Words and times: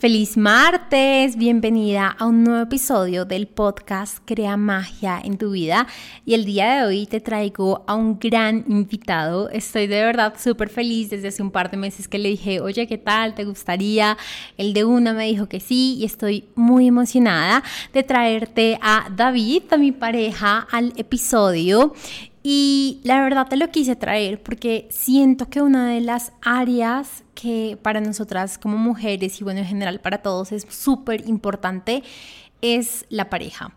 Feliz 0.00 0.38
martes, 0.38 1.36
bienvenida 1.36 2.16
a 2.18 2.24
un 2.24 2.42
nuevo 2.42 2.62
episodio 2.62 3.26
del 3.26 3.46
podcast 3.46 4.16
Crea 4.24 4.56
Magia 4.56 5.20
en 5.22 5.36
tu 5.36 5.50
vida 5.50 5.86
y 6.24 6.32
el 6.32 6.46
día 6.46 6.76
de 6.76 6.86
hoy 6.86 7.04
te 7.04 7.20
traigo 7.20 7.84
a 7.86 7.96
un 7.96 8.18
gran 8.18 8.64
invitado. 8.66 9.50
Estoy 9.50 9.88
de 9.88 10.02
verdad 10.02 10.36
súper 10.38 10.70
feliz 10.70 11.10
desde 11.10 11.28
hace 11.28 11.42
un 11.42 11.50
par 11.50 11.70
de 11.70 11.76
meses 11.76 12.08
que 12.08 12.18
le 12.18 12.30
dije, 12.30 12.62
oye, 12.62 12.86
¿qué 12.86 12.96
tal? 12.96 13.34
¿Te 13.34 13.44
gustaría? 13.44 14.16
El 14.56 14.72
de 14.72 14.86
una 14.86 15.12
me 15.12 15.26
dijo 15.26 15.50
que 15.50 15.60
sí 15.60 15.98
y 15.98 16.06
estoy 16.06 16.46
muy 16.54 16.86
emocionada 16.86 17.62
de 17.92 18.02
traerte 18.02 18.78
a 18.80 19.06
David, 19.14 19.64
a 19.70 19.76
mi 19.76 19.92
pareja, 19.92 20.66
al 20.70 20.94
episodio. 20.96 21.92
Y 22.42 23.00
la 23.04 23.22
verdad 23.22 23.48
te 23.48 23.56
lo 23.56 23.70
quise 23.70 23.96
traer 23.96 24.42
porque 24.42 24.88
siento 24.90 25.48
que 25.50 25.60
una 25.60 25.90
de 25.90 26.00
las 26.00 26.32
áreas 26.40 27.22
que 27.34 27.78
para 27.82 28.00
nosotras 28.00 28.56
como 28.56 28.78
mujeres 28.78 29.40
y 29.40 29.44
bueno 29.44 29.60
en 29.60 29.66
general 29.66 30.00
para 30.00 30.18
todos 30.18 30.52
es 30.52 30.66
súper 30.70 31.28
importante 31.28 32.02
es 32.62 33.04
la 33.10 33.28
pareja. 33.28 33.74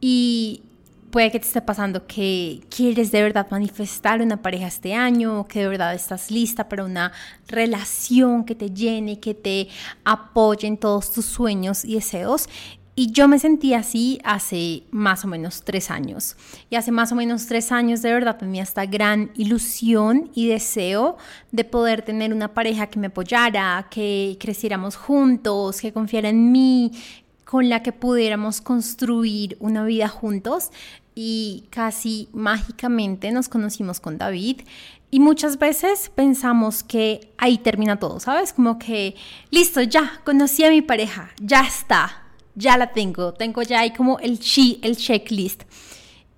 Y 0.00 0.62
puede 1.10 1.30
que 1.30 1.38
te 1.38 1.46
esté 1.46 1.60
pasando 1.62 2.06
que 2.06 2.60
quieres 2.74 3.12
de 3.12 3.22
verdad 3.22 3.46
manifestar 3.50 4.20
una 4.22 4.40
pareja 4.40 4.66
este 4.66 4.94
año, 4.94 5.46
que 5.46 5.60
de 5.60 5.68
verdad 5.68 5.94
estás 5.94 6.30
lista 6.30 6.68
para 6.68 6.84
una 6.84 7.12
relación 7.48 8.44
que 8.44 8.54
te 8.54 8.70
llene, 8.70 9.20
que 9.20 9.34
te 9.34 9.68
apoye 10.04 10.66
en 10.66 10.78
todos 10.78 11.12
tus 11.12 11.26
sueños 11.26 11.84
y 11.84 11.94
deseos. 11.94 12.48
Y 12.94 13.10
yo 13.12 13.26
me 13.26 13.38
sentí 13.38 13.72
así 13.72 14.20
hace 14.22 14.82
más 14.90 15.24
o 15.24 15.28
menos 15.28 15.62
tres 15.62 15.90
años. 15.90 16.36
Y 16.68 16.76
hace 16.76 16.92
más 16.92 17.10
o 17.10 17.14
menos 17.14 17.46
tres 17.46 17.72
años 17.72 18.02
de 18.02 18.12
verdad 18.12 18.36
tenía 18.36 18.62
esta 18.62 18.84
gran 18.84 19.30
ilusión 19.34 20.30
y 20.34 20.48
deseo 20.48 21.16
de 21.52 21.64
poder 21.64 22.02
tener 22.02 22.34
una 22.34 22.52
pareja 22.52 22.88
que 22.88 22.98
me 22.98 23.06
apoyara, 23.06 23.86
que 23.90 24.36
creciéramos 24.38 24.96
juntos, 24.96 25.80
que 25.80 25.92
confiara 25.92 26.28
en 26.28 26.52
mí, 26.52 26.92
con 27.46 27.70
la 27.70 27.82
que 27.82 27.92
pudiéramos 27.92 28.60
construir 28.60 29.56
una 29.58 29.84
vida 29.84 30.08
juntos. 30.08 30.70
Y 31.14 31.64
casi 31.70 32.28
mágicamente 32.34 33.32
nos 33.32 33.48
conocimos 33.48 34.00
con 34.00 34.18
David. 34.18 34.60
Y 35.10 35.20
muchas 35.20 35.58
veces 35.58 36.10
pensamos 36.14 36.82
que 36.82 37.32
ahí 37.38 37.56
termina 37.56 37.98
todo, 37.98 38.20
¿sabes? 38.20 38.52
Como 38.52 38.78
que, 38.78 39.14
listo, 39.50 39.80
ya, 39.80 40.20
conocí 40.24 40.62
a 40.64 40.70
mi 40.70 40.82
pareja, 40.82 41.30
ya 41.40 41.62
está 41.62 42.21
ya 42.54 42.76
la 42.76 42.92
tengo, 42.92 43.32
tengo 43.32 43.62
ya 43.62 43.80
ahí 43.80 43.92
como 43.92 44.18
el, 44.18 44.38
el 44.82 44.96
checklist. 44.96 45.62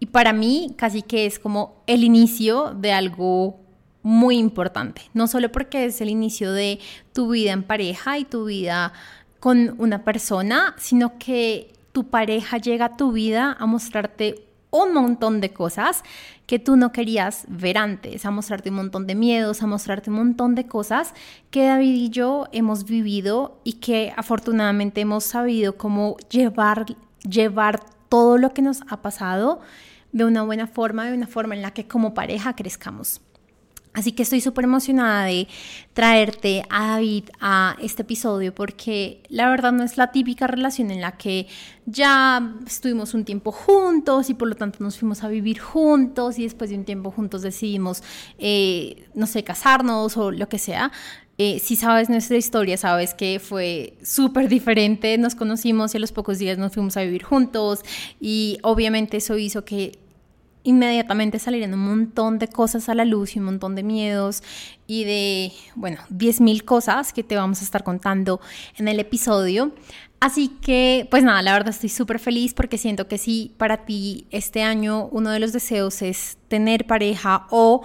Y 0.01 0.07
para 0.07 0.33
mí 0.33 0.75
casi 0.77 1.03
que 1.03 1.27
es 1.27 1.39
como 1.39 1.83
el 1.87 2.05
inicio 2.05 2.75
de 2.75 2.93
algo 2.93 3.61
muy 4.03 4.37
importante, 4.37 5.03
no 5.15 5.27
solo 5.27 5.51
porque 5.51 5.87
es 5.87 6.01
el 6.01 6.11
inicio 6.11 6.53
de 6.53 6.79
tu 7.15 7.31
vida 7.31 7.53
en 7.53 7.62
pareja 7.62 8.19
y 8.19 8.25
tu 8.25 8.45
vida 8.45 8.92
con 9.41 9.75
una 9.79 10.05
persona, 10.05 10.75
sino 10.79 11.19
que 11.19 11.73
tu 11.92 12.09
pareja 12.09 12.59
llega 12.59 12.87
a 12.87 12.97
tu 12.97 13.12
vida 13.12 13.57
a 13.59 13.67
mostrarte 13.67 14.47
un 14.75 14.92
montón 14.92 15.41
de 15.41 15.53
cosas 15.53 16.03
que 16.47 16.58
tú 16.58 16.77
no 16.77 16.91
querías 16.91 17.44
ver 17.48 17.78
antes, 17.78 18.27
a 18.27 18.33
mostrarte 18.33 18.70
un 18.70 18.77
montón 18.77 19.06
de 19.06 19.14
miedos, 19.14 19.62
a 19.62 19.69
mostrarte 19.69 20.11
un 20.11 20.17
montón 20.17 20.56
de 20.56 20.67
cosas 20.67 21.14
que 21.53 21.67
David 21.67 21.94
y 21.94 22.11
yo 22.11 22.47
hemos 22.50 22.84
vivido 22.84 23.61
y 23.62 23.75
que 23.75 24.12
afortunadamente 24.17 25.00
hemos 25.00 25.22
sabido 25.25 25.77
cómo 25.77 26.17
llevar, 26.28 26.86
llevar 27.22 27.84
todo 28.08 28.36
lo 28.36 28.52
que 28.52 28.62
nos 28.62 28.83
ha 28.89 29.00
pasado 29.00 29.61
de 30.11 30.25
una 30.25 30.42
buena 30.42 30.67
forma, 30.67 31.06
de 31.06 31.17
una 31.17 31.28
forma 31.28 31.55
en 31.55 31.62
la 31.62 31.70
que 31.70 31.86
como 31.86 32.12
pareja 32.12 32.56
crezcamos. 32.56 33.20
Así 33.95 34.11
que 34.11 34.25
estoy 34.25 34.41
súper 34.41 34.64
emocionada 34.64 35.27
de 35.27 35.47
traerte 35.92 36.64
a 36.69 36.89
David 36.89 37.27
a 37.41 37.77
este 37.81 38.03
episodio 38.03 38.53
porque 38.53 39.23
la 39.28 39.48
verdad 39.48 39.70
no 39.70 39.84
es 39.84 39.97
la 39.97 40.11
típica 40.11 40.48
relación 40.48 40.91
en 40.91 41.01
la 41.01 41.12
que 41.12 41.47
ya 41.86 42.56
estuvimos 42.67 43.14
un 43.14 43.25
tiempo 43.25 43.53
juntos 43.53 44.31
y 44.31 44.34
por 44.34 44.48
lo 44.48 44.56
tanto 44.56 44.83
nos 44.83 44.98
fuimos 44.98 45.23
a 45.23 45.28
vivir 45.28 45.61
juntos 45.61 46.41
y 46.41 46.42
después 46.42 46.70
de 46.70 46.77
un 46.77 46.84
tiempo 46.84 47.12
juntos 47.12 47.42
decidimos, 47.42 48.02
eh, 48.39 49.07
no 49.14 49.29
sé, 49.29 49.45
casarnos 49.45 50.17
o 50.17 50.33
lo 50.33 50.48
que 50.48 50.58
sea. 50.58 50.91
Eh, 51.39 51.61
si 51.61 51.77
sabes 51.77 52.08
nuestra 52.11 52.36
historia, 52.36 52.77
sabes 52.77 53.14
que 53.14 53.39
fue 53.39 53.97
súper 54.02 54.48
diferente. 54.48 55.17
Nos 55.18 55.36
conocimos 55.36 55.95
y 55.95 55.98
a 55.98 56.01
los 56.01 56.11
pocos 56.11 56.41
días 56.41 56.58
nos 56.58 56.73
fuimos 56.73 56.97
a 56.97 57.02
vivir 57.02 57.23
juntos 57.23 57.80
y 58.20 58.58
obviamente 58.63 59.18
eso 59.18 59.36
hizo 59.39 59.64
que 59.64 60.04
inmediatamente 60.64 61.39
salieron 61.39 61.75
un 61.75 61.86
montón 61.86 62.39
de 62.39 62.48
cosas 62.48 62.89
a 62.89 62.95
la 62.95 63.05
luz 63.05 63.36
y 63.36 63.39
un 63.39 63.45
montón 63.45 63.75
de 63.75 63.83
miedos 63.83 64.42
y 64.86 65.05
de, 65.05 65.52
bueno, 65.77 65.98
10.000 66.11 66.64
cosas 66.64 67.13
que 67.13 67.23
te 67.23 67.36
vamos 67.36 67.61
a 67.61 67.64
estar 67.64 67.85
contando 67.85 68.41
en 68.77 68.89
el 68.89 68.98
episodio. 68.98 69.73
Así 70.20 70.48
que, 70.48 71.07
pues 71.11 71.23
nada, 71.23 71.42
la 71.42 71.53
verdad 71.53 71.69
estoy 71.69 71.91
súper 71.91 72.19
feliz 72.19 72.55
porque 72.55 72.79
siento 72.79 73.07
que 73.07 73.19
si 73.19 73.53
para 73.58 73.85
ti 73.85 74.27
este 74.30 74.63
año 74.63 75.07
uno 75.13 75.30
de 75.30 75.39
los 75.39 75.53
deseos 75.53 76.01
es 76.01 76.39
tener 76.48 76.86
pareja 76.86 77.47
o 77.51 77.83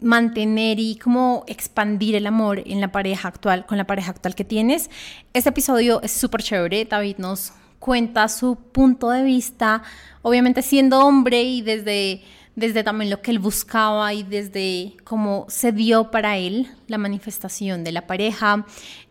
mantener 0.00 0.80
y 0.80 0.96
como 0.96 1.44
expandir 1.46 2.16
el 2.16 2.26
amor 2.26 2.62
en 2.66 2.80
la 2.80 2.90
pareja 2.90 3.28
actual, 3.28 3.64
con 3.64 3.78
la 3.78 3.86
pareja 3.86 4.10
actual 4.10 4.34
que 4.34 4.44
tienes, 4.44 4.90
este 5.32 5.50
episodio 5.50 6.02
es 6.02 6.10
súper 6.10 6.42
chévere. 6.42 6.84
David 6.84 7.18
nos 7.18 7.52
cuenta 7.82 8.28
su 8.28 8.54
punto 8.54 9.10
de 9.10 9.24
vista, 9.24 9.82
obviamente 10.22 10.62
siendo 10.62 11.00
hombre 11.00 11.42
y 11.42 11.62
desde, 11.62 12.22
desde 12.54 12.84
también 12.84 13.10
lo 13.10 13.20
que 13.20 13.32
él 13.32 13.40
buscaba 13.40 14.14
y 14.14 14.22
desde 14.22 14.94
cómo 15.02 15.46
se 15.48 15.72
dio 15.72 16.12
para 16.12 16.38
él 16.38 16.68
la 16.86 16.96
manifestación 16.96 17.82
de 17.82 17.90
la 17.90 18.06
pareja. 18.06 18.64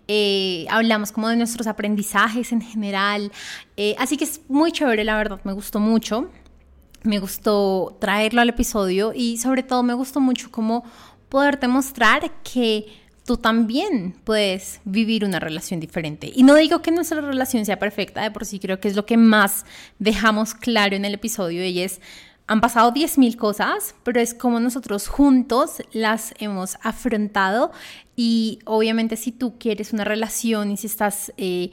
Eh, 0.08 0.66
hablamos 0.70 1.12
como 1.12 1.28
de 1.28 1.36
nuestros 1.36 1.68
aprendizajes 1.68 2.54
en 2.54 2.62
general. 2.62 3.34
Eh, 3.76 3.94
así 4.00 4.16
que 4.16 4.24
es 4.24 4.40
muy 4.48 4.72
chévere, 4.72 5.04
la 5.04 5.18
verdad, 5.18 5.42
me 5.44 5.52
gustó 5.52 5.82
mucho. 5.82 6.30
Me 7.04 7.20
gustó 7.20 7.98
traerlo 8.00 8.40
al 8.40 8.50
episodio 8.50 9.12
y 9.14 9.38
sobre 9.38 9.64
todo 9.64 9.84
me 9.84 9.96
gustó 9.96 10.22
mucho 10.22 10.50
como 10.50 10.86
poderte 11.28 11.68
mostrar 11.68 12.32
que 12.42 13.01
tú 13.26 13.38
también 13.38 14.16
puedes 14.24 14.82
vivir 14.84 15.24
una 15.24 15.40
relación 15.40 15.80
diferente. 15.80 16.32
Y 16.34 16.44
no 16.44 16.56
digo 16.56 16.82
que 16.82 16.92
nuestra 16.92 17.22
relación 17.22 17.66
sea 17.66 17.80
perfecta, 17.80 18.24
de 18.24 18.32
por 18.32 18.46
sí 18.46 18.60
creo 18.60 18.80
que 18.80 18.88
es 18.88 18.96
lo 18.96 19.06
que 19.06 19.18
más 19.18 19.66
dejamos 20.00 20.54
claro 20.54 20.96
en 20.96 21.06
el 21.06 21.14
episodio 21.14 21.66
y 21.66 21.82
es, 21.82 22.02
han 22.48 22.62
pasado 22.62 22.94
10.000 22.94 23.38
cosas, 23.38 23.96
pero 24.04 24.20
es 24.20 24.34
como 24.34 24.60
nosotros 24.60 25.08
juntos 25.08 25.82
las 25.94 26.34
hemos 26.40 26.78
afrontado 26.82 27.72
y 28.16 28.60
obviamente 28.66 29.16
si 29.16 29.32
tú 29.32 29.58
quieres 29.58 29.94
una 29.94 30.04
relación 30.04 30.72
y 30.72 30.78
si 30.78 30.88
estás 30.88 31.32
eh, 31.38 31.72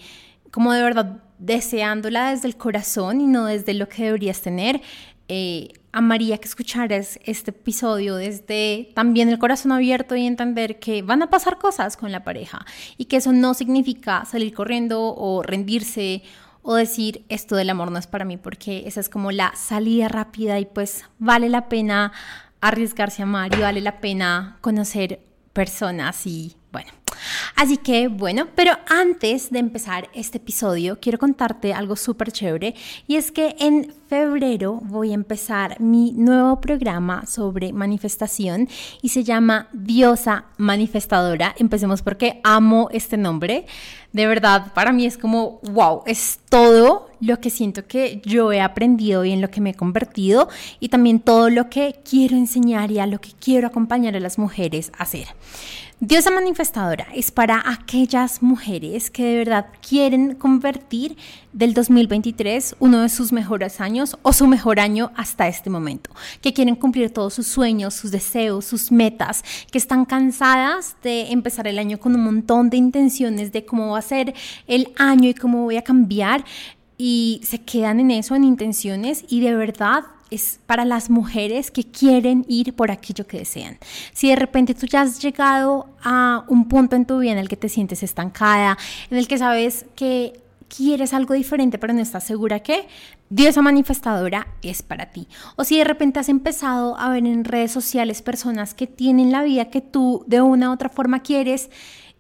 como 0.51 0.73
de 0.73 0.83
verdad 0.83 1.23
deseándola 1.39 2.31
desde 2.31 2.49
el 2.49 2.57
corazón 2.57 3.21
y 3.21 3.27
no 3.27 3.47
desde 3.47 3.75
lo 3.75 3.89
que 3.89 4.05
deberías 4.05 4.41
tener, 4.41 4.81
eh, 5.29 5.69
amaría 5.93 6.39
que 6.39 6.49
escucharas 6.49 7.19
este 7.25 7.51
episodio 7.51 8.17
desde 8.17 8.91
también 8.95 9.29
el 9.29 9.39
corazón 9.39 9.73
abierto 9.73 10.17
y 10.17 10.27
entender 10.27 10.79
que 10.79 11.03
van 11.03 11.23
a 11.23 11.31
pasar 11.31 11.59
cosas 11.59 11.97
con 11.97 12.13
la 12.13 12.25
pareja 12.25 12.65
y 12.97 13.07
que 13.07 13.17
eso 13.17 13.33
no 13.33 13.55
significa 13.55 14.25
salir 14.25 14.55
corriendo 14.55 15.15
o 15.17 15.43
rendirse 15.43 16.23
o 16.63 16.75
decir 16.75 17.25
esto 17.29 17.57
del 17.57 17.71
amor 17.71 17.91
no 17.91 17.99
es 17.99 18.07
para 18.07 18.25
mí 18.25 18.37
porque 18.37 18.85
esa 18.87 19.01
es 19.01 19.09
como 19.09 19.33
la 19.33 19.53
salida 19.57 20.09
rápida 20.09 20.59
y 20.61 20.67
pues 20.67 21.05
vale 21.19 21.49
la 21.49 21.69
pena 21.69 22.13
arriesgarse 22.61 23.23
a 23.23 23.25
amar 23.25 23.55
y 23.55 23.61
vale 23.61 23.81
la 23.81 24.01
pena 24.01 24.59
conocer 24.61 25.21
personas 25.53 26.27
y 26.27 26.58
bueno, 26.73 26.91
Así 27.57 27.77
que 27.77 28.09
bueno, 28.09 28.49
pero 28.55 28.73
antes 28.89 29.51
de 29.51 29.59
empezar 29.59 30.09
este 30.15 30.39
episodio, 30.39 30.99
quiero 31.01 31.19
contarte 31.19 31.73
algo 31.73 31.97
súper 31.97 32.33
chévere 32.33 32.75
y 33.07 33.17
es 33.17 33.33
que 33.33 33.57
en 33.59 33.93
febrero 34.09 34.81
voy 34.85 35.11
a 35.11 35.15
empezar 35.15 35.81
mi 35.81 36.13
nuevo 36.13 36.61
programa 36.61 37.27
sobre 37.27 37.73
manifestación 37.73 38.69
y 39.03 39.09
se 39.09 39.25
llama 39.25 39.69
Diosa 39.73 40.47
Manifestadora. 40.57 41.55
Empecemos 41.59 42.03
porque 42.03 42.41
amo 42.45 42.89
este 42.93 43.17
nombre. 43.17 43.67
De 44.13 44.27
verdad, 44.27 44.73
para 44.73 44.93
mí 44.93 45.05
es 45.05 45.19
como, 45.19 45.61
wow, 45.73 46.03
es 46.07 46.39
todo 46.49 47.08
lo 47.21 47.41
que 47.41 47.51
siento 47.51 47.87
que 47.87 48.21
yo 48.25 48.53
he 48.53 48.61
aprendido 48.61 49.25
y 49.25 49.33
en 49.33 49.41
lo 49.41 49.51
que 49.51 49.61
me 49.61 49.71
he 49.71 49.75
convertido 49.75 50.49
y 50.81 50.89
también 50.89 51.21
todo 51.21 51.51
lo 51.51 51.69
que 51.71 52.01
quiero 52.09 52.37
enseñar 52.37 52.91
y 52.91 52.99
a 52.99 53.07
lo 53.07 53.21
que 53.21 53.31
quiero 53.39 53.67
acompañar 53.67 54.17
a 54.17 54.21
las 54.21 54.39
mujeres 54.39 54.93
a 54.99 55.03
hacer. 55.03 55.29
Diosa 56.01 56.31
manifestadora 56.31 57.09
es 57.13 57.33
para 57.33 57.61
aquellas 57.69 58.41
mujeres 58.41 59.11
que 59.11 59.25
de 59.25 59.39
verdad 59.39 59.67
quieren 59.87 60.37
convertir 60.37 61.17
del 61.53 61.75
2023 61.75 62.77
uno 62.79 63.01
de 63.01 63.09
sus 63.09 63.33
mejores 63.33 63.81
años 63.81 64.17
o 64.23 64.33
su 64.33 64.47
mejor 64.47 64.79
año 64.79 65.11
hasta 65.17 65.49
este 65.49 65.71
momento, 65.71 66.11
que 66.41 66.53
quieren 66.53 66.77
cumplir 66.77 67.11
todos 67.11 67.35
sus 67.35 67.49
sueños, 67.49 67.95
sus 67.95 68.13
deseos, 68.13 68.65
sus 68.65 68.93
metas, 68.93 69.43
que 69.73 69.79
están 69.79 70.05
cansadas 70.05 70.95
de 71.03 71.33
empezar 71.33 71.67
el 71.67 71.81
año 71.81 71.99
con 71.99 72.15
un 72.15 72.23
montón 72.23 72.71
de 72.71 72.77
intenciones 72.77 73.51
de 73.51 73.65
cómo 73.65 73.91
va 73.91 73.99
a 73.99 74.03
ser 74.03 74.35
el 74.69 74.93
año 74.99 75.29
y 75.29 75.35
cómo 75.35 75.65
voy 75.65 75.79
a 75.79 75.83
cambiar 75.83 76.45
y 76.99 77.41
se 77.45 77.61
quedan 77.61 78.01
en 78.01 78.11
eso, 78.11 78.35
en 78.35 78.45
intenciones 78.45 79.25
y 79.29 79.41
de 79.41 79.55
verdad 79.55 80.05
es 80.31 80.61
para 80.67 80.85
las 80.85 81.09
mujeres 81.09 81.71
que 81.71 81.85
quieren 81.85 82.45
ir 82.49 82.75
por 82.75 82.91
aquello 82.91 83.27
que 83.27 83.39
desean. 83.39 83.79
Si 84.13 84.29
de 84.29 84.37
repente 84.37 84.75
tú 84.75 84.87
ya 84.87 85.03
has 85.03 85.23
llegado 85.23 85.89
a 86.03 86.45
un 86.49 86.69
punto 86.69 86.97
en 86.97 87.07
tu 87.07 87.21
vida 87.21 87.33
en 87.33 87.39
el 87.39 87.49
que 87.49 87.57
te 87.57 87.69
sientes 87.69 88.03
estancada, 88.03 88.77
en 89.11 89.17
el 89.17 89.27
que 89.27 89.39
sabes 89.39 89.87
que 89.95 90.41
quieres 90.69 91.15
algo 91.15 91.33
diferente 91.33 91.79
pero 91.79 91.95
no 91.95 92.01
estás 92.01 92.25
segura 92.25 92.61
que 92.61 92.87
Diosa 93.31 93.61
manifestadora 93.61 94.47
es 94.63 94.83
para 94.83 95.07
ti. 95.11 95.29
O 95.57 95.65
si 95.65 95.77
de 95.77 95.85
repente 95.85 96.19
has 96.19 96.31
empezado 96.31 96.99
a 96.99 97.11
ver 97.11 97.27
en 97.27 97.45
redes 97.45 97.71
sociales 97.73 98.23
personas 98.23 98.73
que 98.73 98.87
tienen 98.87 99.33
la 99.33 99.43
vida 99.43 99.67
que 99.67 99.83
tú 99.83 100.25
de 100.27 100.41
una 100.41 100.71
u 100.71 100.73
otra 100.73 100.89
forma 100.89 101.21
quieres 101.21 101.69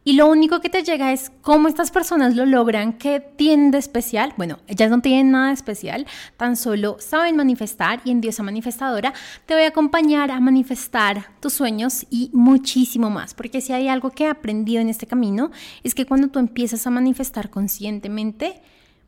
y 0.04 0.14
lo 0.14 0.26
único 0.26 0.60
que 0.60 0.70
te 0.70 0.82
llega 0.82 1.12
es 1.12 1.30
cómo 1.42 1.68
estas 1.68 1.90
personas 1.90 2.34
lo 2.34 2.46
logran, 2.46 2.94
qué 2.94 3.20
tienen 3.20 3.74
especial. 3.74 4.32
Bueno, 4.38 4.58
ellas 4.66 4.90
no 4.90 5.02
tienen 5.02 5.30
nada 5.32 5.52
especial, 5.52 6.06
tan 6.36 6.56
solo 6.56 6.96
saben 6.98 7.36
manifestar 7.36 8.00
y 8.04 8.10
en 8.10 8.22
Diosa 8.22 8.42
Manifestadora 8.42 9.12
te 9.44 9.54
voy 9.54 9.64
a 9.64 9.68
acompañar 9.68 10.30
a 10.30 10.40
manifestar 10.40 11.26
tus 11.40 11.52
sueños 11.52 12.06
y 12.08 12.30
muchísimo 12.32 13.10
más. 13.10 13.34
Porque 13.34 13.60
si 13.60 13.74
hay 13.74 13.88
algo 13.88 14.10
que 14.10 14.24
he 14.24 14.28
aprendido 14.28 14.80
en 14.80 14.88
este 14.88 15.06
camino 15.06 15.50
es 15.82 15.94
que 15.94 16.06
cuando 16.06 16.28
tú 16.28 16.38
empiezas 16.38 16.86
a 16.86 16.90
manifestar 16.90 17.50
conscientemente, 17.50 18.62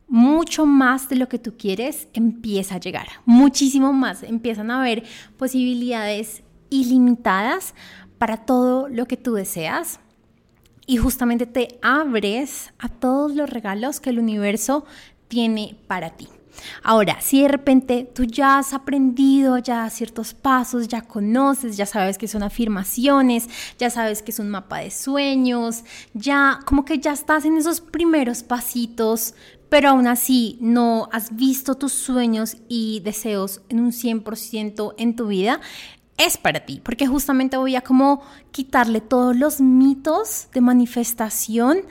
mucho 0.07 0.67
más 0.67 1.09
de 1.09 1.17
lo 1.17 1.29
que 1.29 1.39
tú 1.39 1.57
quieres 1.57 2.09
empieza 2.13 2.75
a 2.75 2.81
llegar, 2.81 3.07
muchísimo 3.25 3.93
más. 3.93 4.23
Empiezan 4.23 4.71
a 4.71 4.81
haber 4.81 5.05
posibilidades 5.39 6.43
ilimitadas 6.69 7.75
para 8.19 8.45
todo 8.45 8.89
lo 8.89 9.07
que 9.07 9.17
tú 9.17 9.33
deseas 9.33 10.01
y 10.91 10.97
justamente 10.97 11.47
te 11.47 11.79
abres 11.83 12.73
a 12.81 12.89
todos 12.89 13.37
los 13.37 13.49
regalos 13.49 14.01
que 14.01 14.11
el 14.11 14.19
universo 14.19 14.85
tiene 15.29 15.77
para 15.87 16.11
ti. 16.11 16.27
Ahora, 16.83 17.21
si 17.21 17.43
de 17.43 17.47
repente 17.47 18.11
tú 18.13 18.25
ya 18.25 18.59
has 18.59 18.75
aprendido 18.75 19.57
ya 19.59 19.89
ciertos 19.89 20.35
pasos, 20.35 20.89
ya 20.89 21.03
conoces, 21.03 21.77
ya 21.77 21.87
sabes 21.87 22.19
que 22.19 22.27
son 22.27 22.43
afirmaciones, 22.43 23.49
ya 23.79 23.89
sabes 23.89 24.21
que 24.21 24.33
es 24.33 24.41
un 24.41 24.51
mapa 24.51 24.79
de 24.79 24.91
sueños, 24.91 25.85
ya 26.13 26.59
como 26.67 26.85
que 26.85 26.99
ya 26.99 27.13
estás 27.13 27.45
en 27.45 27.57
esos 27.57 27.81
primeros 27.81 28.43
pasitos, 28.43 29.35
pero 29.69 29.91
aún 29.91 30.09
así 30.09 30.59
no 30.61 31.09
has 31.13 31.37
visto 31.37 31.77
tus 31.77 31.93
sueños 31.93 32.57
y 32.67 32.99
deseos 33.05 33.61
en 33.69 33.79
un 33.79 33.93
100% 33.93 34.95
en 34.99 35.15
tu 35.15 35.29
vida, 35.29 35.61
es 36.17 36.37
para 36.37 36.67
ti, 36.67 36.81
porque 36.85 37.07
justamente 37.07 37.57
voy 37.57 37.77
a 37.77 37.81
como 37.81 38.23
quitarle 38.53 39.01
todos 39.01 39.37
los 39.37 39.61
mitos 39.61 40.49
de 40.53 40.61
manifestación 40.61 41.83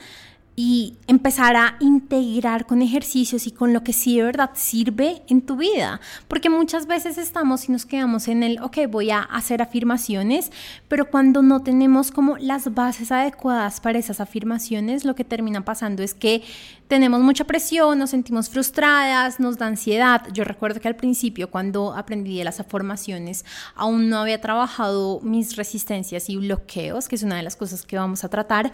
y 0.62 0.98
empezar 1.06 1.56
a 1.56 1.76
integrar 1.80 2.66
con 2.66 2.82
ejercicios 2.82 3.46
y 3.46 3.50
con 3.50 3.72
lo 3.72 3.82
que 3.82 3.94
sí 3.94 4.18
de 4.18 4.24
verdad 4.24 4.50
sirve 4.52 5.22
en 5.28 5.40
tu 5.40 5.56
vida. 5.56 6.02
Porque 6.28 6.50
muchas 6.50 6.86
veces 6.86 7.16
estamos 7.16 7.66
y 7.66 7.72
nos 7.72 7.86
quedamos 7.86 8.28
en 8.28 8.42
el, 8.42 8.60
ok, 8.60 8.80
voy 8.90 9.10
a 9.10 9.20
hacer 9.20 9.62
afirmaciones, 9.62 10.52
pero 10.86 11.10
cuando 11.10 11.40
no 11.40 11.62
tenemos 11.62 12.10
como 12.10 12.36
las 12.36 12.74
bases 12.74 13.10
adecuadas 13.10 13.80
para 13.80 13.98
esas 13.98 14.20
afirmaciones, 14.20 15.06
lo 15.06 15.14
que 15.14 15.24
termina 15.24 15.64
pasando 15.64 16.02
es 16.02 16.12
que 16.12 16.42
tenemos 16.88 17.20
mucha 17.22 17.44
presión, 17.44 17.98
nos 17.98 18.10
sentimos 18.10 18.50
frustradas, 18.50 19.40
nos 19.40 19.56
da 19.56 19.66
ansiedad. 19.66 20.26
Yo 20.30 20.44
recuerdo 20.44 20.78
que 20.78 20.88
al 20.88 20.96
principio, 20.96 21.50
cuando 21.50 21.94
aprendí 21.94 22.36
de 22.36 22.44
las 22.44 22.60
afirmaciones, 22.60 23.46
aún 23.74 24.10
no 24.10 24.18
había 24.18 24.42
trabajado 24.42 25.20
mis 25.22 25.56
resistencias 25.56 26.28
y 26.28 26.36
bloqueos, 26.36 27.08
que 27.08 27.16
es 27.16 27.22
una 27.22 27.36
de 27.36 27.44
las 27.44 27.56
cosas 27.56 27.86
que 27.86 27.96
vamos 27.96 28.24
a 28.24 28.28
tratar. 28.28 28.72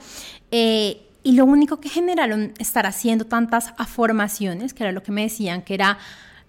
Eh, 0.51 1.07
y 1.27 1.33
lo 1.33 1.45
único 1.45 1.81
que 1.81 1.89
generaron 1.89 2.55
estar 2.61 2.87
haciendo 2.87 3.25
tantas 3.25 3.75
afirmaciones, 3.79 4.73
que 4.73 4.85
era 4.85 4.93
lo 4.93 5.03
que 5.03 5.11
me 5.11 5.23
decían 5.23 5.63
que 5.63 5.75
era 5.75 5.99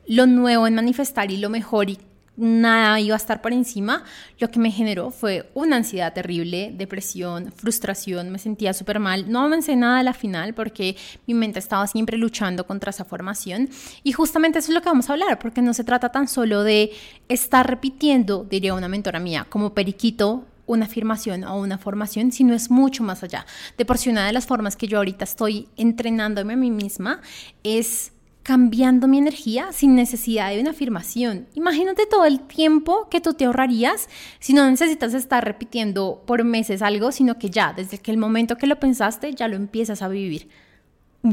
lo 0.06 0.28
nuevo 0.28 0.68
en 0.68 0.76
manifestar 0.76 1.32
y 1.32 1.38
lo 1.38 1.50
mejor 1.50 1.90
y 1.90 1.98
nada 2.36 3.00
iba 3.00 3.16
a 3.16 3.18
estar 3.18 3.42
por 3.42 3.54
encima, 3.54 4.04
lo 4.38 4.52
que 4.52 4.60
me 4.60 4.70
generó 4.70 5.10
fue 5.10 5.50
una 5.56 5.78
ansiedad 5.78 6.14
terrible, 6.14 6.72
depresión, 6.78 7.52
frustración, 7.56 8.30
me 8.30 8.38
sentía 8.38 8.72
súper 8.72 9.00
mal, 9.00 9.32
no 9.32 9.42
avancé 9.42 9.76
nada 9.76 9.98
a 9.98 10.04
la 10.04 10.14
final 10.14 10.54
porque 10.54 10.96
mi 11.26 11.34
mente 11.34 11.58
estaba 11.58 11.88
siempre 11.88 12.20
luchando 12.20 12.68
contra 12.68 12.92
esa 12.92 13.04
formación 13.04 13.70
y 14.04 14.12
justamente 14.12 14.60
eso 14.60 14.70
es 14.70 14.76
lo 14.76 14.82
que 14.84 14.90
vamos 14.90 15.10
a 15.10 15.14
hablar, 15.14 15.40
porque 15.40 15.64
no 15.64 15.74
se 15.74 15.86
trata 15.86 16.10
tan 16.10 16.28
solo 16.28 16.62
de 16.62 16.92
estar 17.30 17.68
repitiendo, 17.68 18.46
diría 18.48 18.76
una 18.76 18.90
mentora 18.90 19.20
mía, 19.20 19.48
como 19.50 19.74
periquito 19.74 20.46
una 20.68 20.86
afirmación 20.86 21.44
o 21.44 21.60
una 21.60 21.80
formación, 21.80 22.32
sino 22.32 22.54
es 22.54 22.70
mucho 22.70 23.04
más 23.04 23.24
allá. 23.24 23.46
De 23.78 23.86
por 23.86 23.98
sí, 23.98 24.10
una 24.10 24.28
de 24.28 24.34
las 24.34 24.46
formas 24.46 24.76
que 24.76 24.88
yo 24.88 25.00
ahorita 25.00 25.24
estoy 25.24 25.70
entrenándome 25.78 26.54
a 26.54 26.58
mí 26.58 26.70
misma 26.70 27.22
es 27.64 28.12
cambiando 28.44 29.10
mi 29.10 29.18
energía 29.18 29.74
sin 29.74 29.96
necesidad 29.96 30.52
de 30.52 30.62
una 30.62 30.70
afirmación. 30.72 31.48
Imagínate 31.54 32.06
todo 32.06 32.24
el 32.24 32.40
tiempo 32.40 33.10
que 33.10 33.20
tú 33.20 33.34
te 33.34 33.44
ahorrarías 33.44 34.08
si 34.40 34.54
no 34.54 34.70
necesitas 34.70 35.14
estar 35.14 35.44
repitiendo 35.44 36.24
por 36.26 36.46
meses 36.46 36.82
algo, 36.82 37.12
sino 37.12 37.38
que 37.40 37.50
ya, 37.50 37.74
desde 37.74 37.98
que 37.98 38.12
el 38.12 38.18
momento 38.18 38.56
que 38.56 38.68
lo 38.68 38.80
pensaste, 38.80 39.34
ya 39.34 39.50
lo 39.50 39.58
empiezas 39.58 40.02
a 40.02 40.08
vivir 40.08 40.48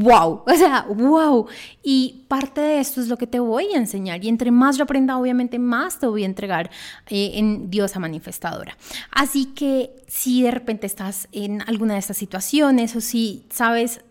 wow, 0.01 0.43
o 0.47 0.53
sea, 0.55 0.85
wow. 0.89 1.47
Y 1.83 2.25
parte 2.27 2.61
de 2.61 2.79
esto 2.79 3.01
es 3.01 3.07
lo 3.07 3.17
que 3.17 3.27
te 3.27 3.39
voy 3.39 3.73
a 3.73 3.77
enseñar. 3.77 4.23
Y 4.23 4.29
entre 4.29 4.51
más 4.51 4.77
yo 4.77 4.83
aprenda, 4.83 5.17
obviamente 5.17 5.59
más 5.59 5.99
te 5.99 6.07
voy 6.07 6.23
a 6.23 6.25
entregar 6.25 6.69
eh, 7.07 7.31
en 7.35 7.69
Diosa 7.69 7.99
Manifestadora. 7.99 8.77
Así 9.11 9.45
que 9.45 9.91
si 10.07 10.43
de 10.43 10.51
repente 10.51 10.87
estás 10.87 11.27
en 11.31 11.61
alguna 11.67 11.93
de 11.93 11.99
estas 11.99 12.17
situaciones 12.17 12.95
o 12.95 13.01
si 13.01 13.45
sabes 13.49 14.01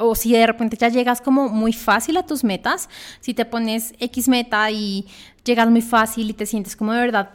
o 0.00 0.16
si 0.16 0.32
de 0.32 0.44
repente 0.44 0.76
ya 0.76 0.88
llegas 0.88 1.20
como 1.20 1.48
muy 1.48 1.72
fácil 1.72 2.16
a 2.16 2.26
tus 2.26 2.42
metas, 2.42 2.88
si 3.20 3.32
te 3.32 3.44
pones 3.44 3.94
X 4.00 4.28
meta 4.28 4.68
y 4.72 5.06
llegas 5.44 5.70
muy 5.70 5.82
fácil 5.82 6.30
y 6.30 6.32
te 6.32 6.46
sientes 6.46 6.74
como 6.74 6.92
de 6.92 7.00
verdad, 7.00 7.30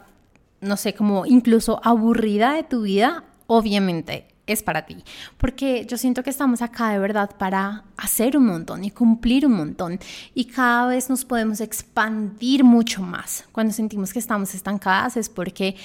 no 0.59 0.75
sé, 0.75 0.93
como 0.93 1.25
incluso 1.25 1.79
aburrida 1.85 2.53
de 2.53 2.63
tu 2.63 2.81
vida, 2.81 3.23
obviamente 3.47 4.32
es 4.45 4.63
para 4.63 4.85
ti. 4.85 5.03
Porque 5.37 5.85
yo 5.85 5.97
siento 5.97 6.23
que 6.23 6.29
estamos 6.29 6.61
acá 6.61 6.89
de 6.89 6.99
verdad 6.99 7.31
para 7.37 7.85
hacer 7.97 8.37
un 8.37 8.45
montón 8.45 8.83
y 8.83 8.91
cumplir 8.91 9.45
un 9.45 9.53
montón. 9.53 9.99
Y 10.33 10.45
cada 10.45 10.87
vez 10.87 11.09
nos 11.09 11.25
podemos 11.25 11.61
expandir 11.61 12.63
mucho 12.63 13.01
más. 13.01 13.45
Cuando 13.51 13.73
sentimos 13.73 14.13
que 14.13 14.19
estamos 14.19 14.53
estancadas 14.53 15.17
es 15.17 15.29
porque 15.29 15.75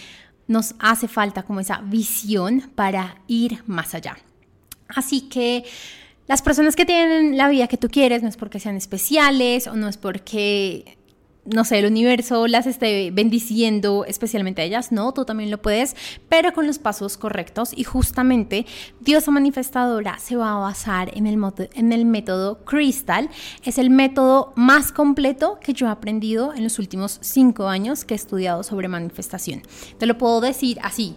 nos 0.46 0.75
hace 0.78 1.08
falta 1.08 1.43
como 1.43 1.60
esa 1.60 1.81
visión 1.82 2.70
para 2.75 3.16
ir 3.26 3.62
más 3.66 3.94
allá. 3.94 4.16
Así 4.88 5.22
que 5.22 5.64
las 6.26 6.43
personas 6.43 6.75
que 6.75 6.87
tienen 6.87 7.37
la 7.37 7.49
vida 7.49 7.69
que 7.69 7.76
tú 7.76 7.88
quieres 7.88 8.22
no 8.22 8.28
es 8.28 8.37
porque 8.37 8.58
sean 8.58 8.76
especiales 8.76 9.66
o 9.66 9.76
no 9.76 9.88
es 9.88 9.96
porque 9.96 10.97
no 11.52 11.64
sé, 11.64 11.78
el 11.78 11.86
universo 11.86 12.46
las 12.46 12.66
esté 12.66 13.10
bendiciendo 13.10 14.04
especialmente 14.06 14.62
a 14.62 14.64
ellas, 14.64 14.92
no, 14.92 15.12
tú 15.12 15.24
también 15.24 15.50
lo 15.50 15.58
puedes, 15.58 15.96
pero 16.28 16.52
con 16.52 16.66
los 16.66 16.78
pasos 16.78 17.16
correctos 17.16 17.72
y 17.74 17.84
justamente 17.84 18.66
Diosa 19.00 19.30
Manifestadora 19.30 20.18
se 20.18 20.36
va 20.36 20.54
a 20.54 20.58
basar 20.58 21.10
en 21.16 21.26
el, 21.26 21.38
en 21.74 21.92
el 21.92 22.04
método 22.04 22.64
Crystal, 22.64 23.30
es 23.64 23.78
el 23.78 23.90
método 23.90 24.52
más 24.56 24.92
completo 24.92 25.58
que 25.61 25.73
yo 25.73 25.87
he 25.87 25.90
aprendido 25.90 26.54
en 26.54 26.64
los 26.64 26.78
últimos 26.78 27.18
cinco 27.23 27.68
años 27.68 28.04
que 28.04 28.14
he 28.14 28.16
estudiado 28.16 28.62
sobre 28.62 28.88
manifestación. 28.88 29.62
Te 29.99 30.06
lo 30.06 30.18
puedo 30.18 30.40
decir 30.40 30.78
así, 30.82 31.16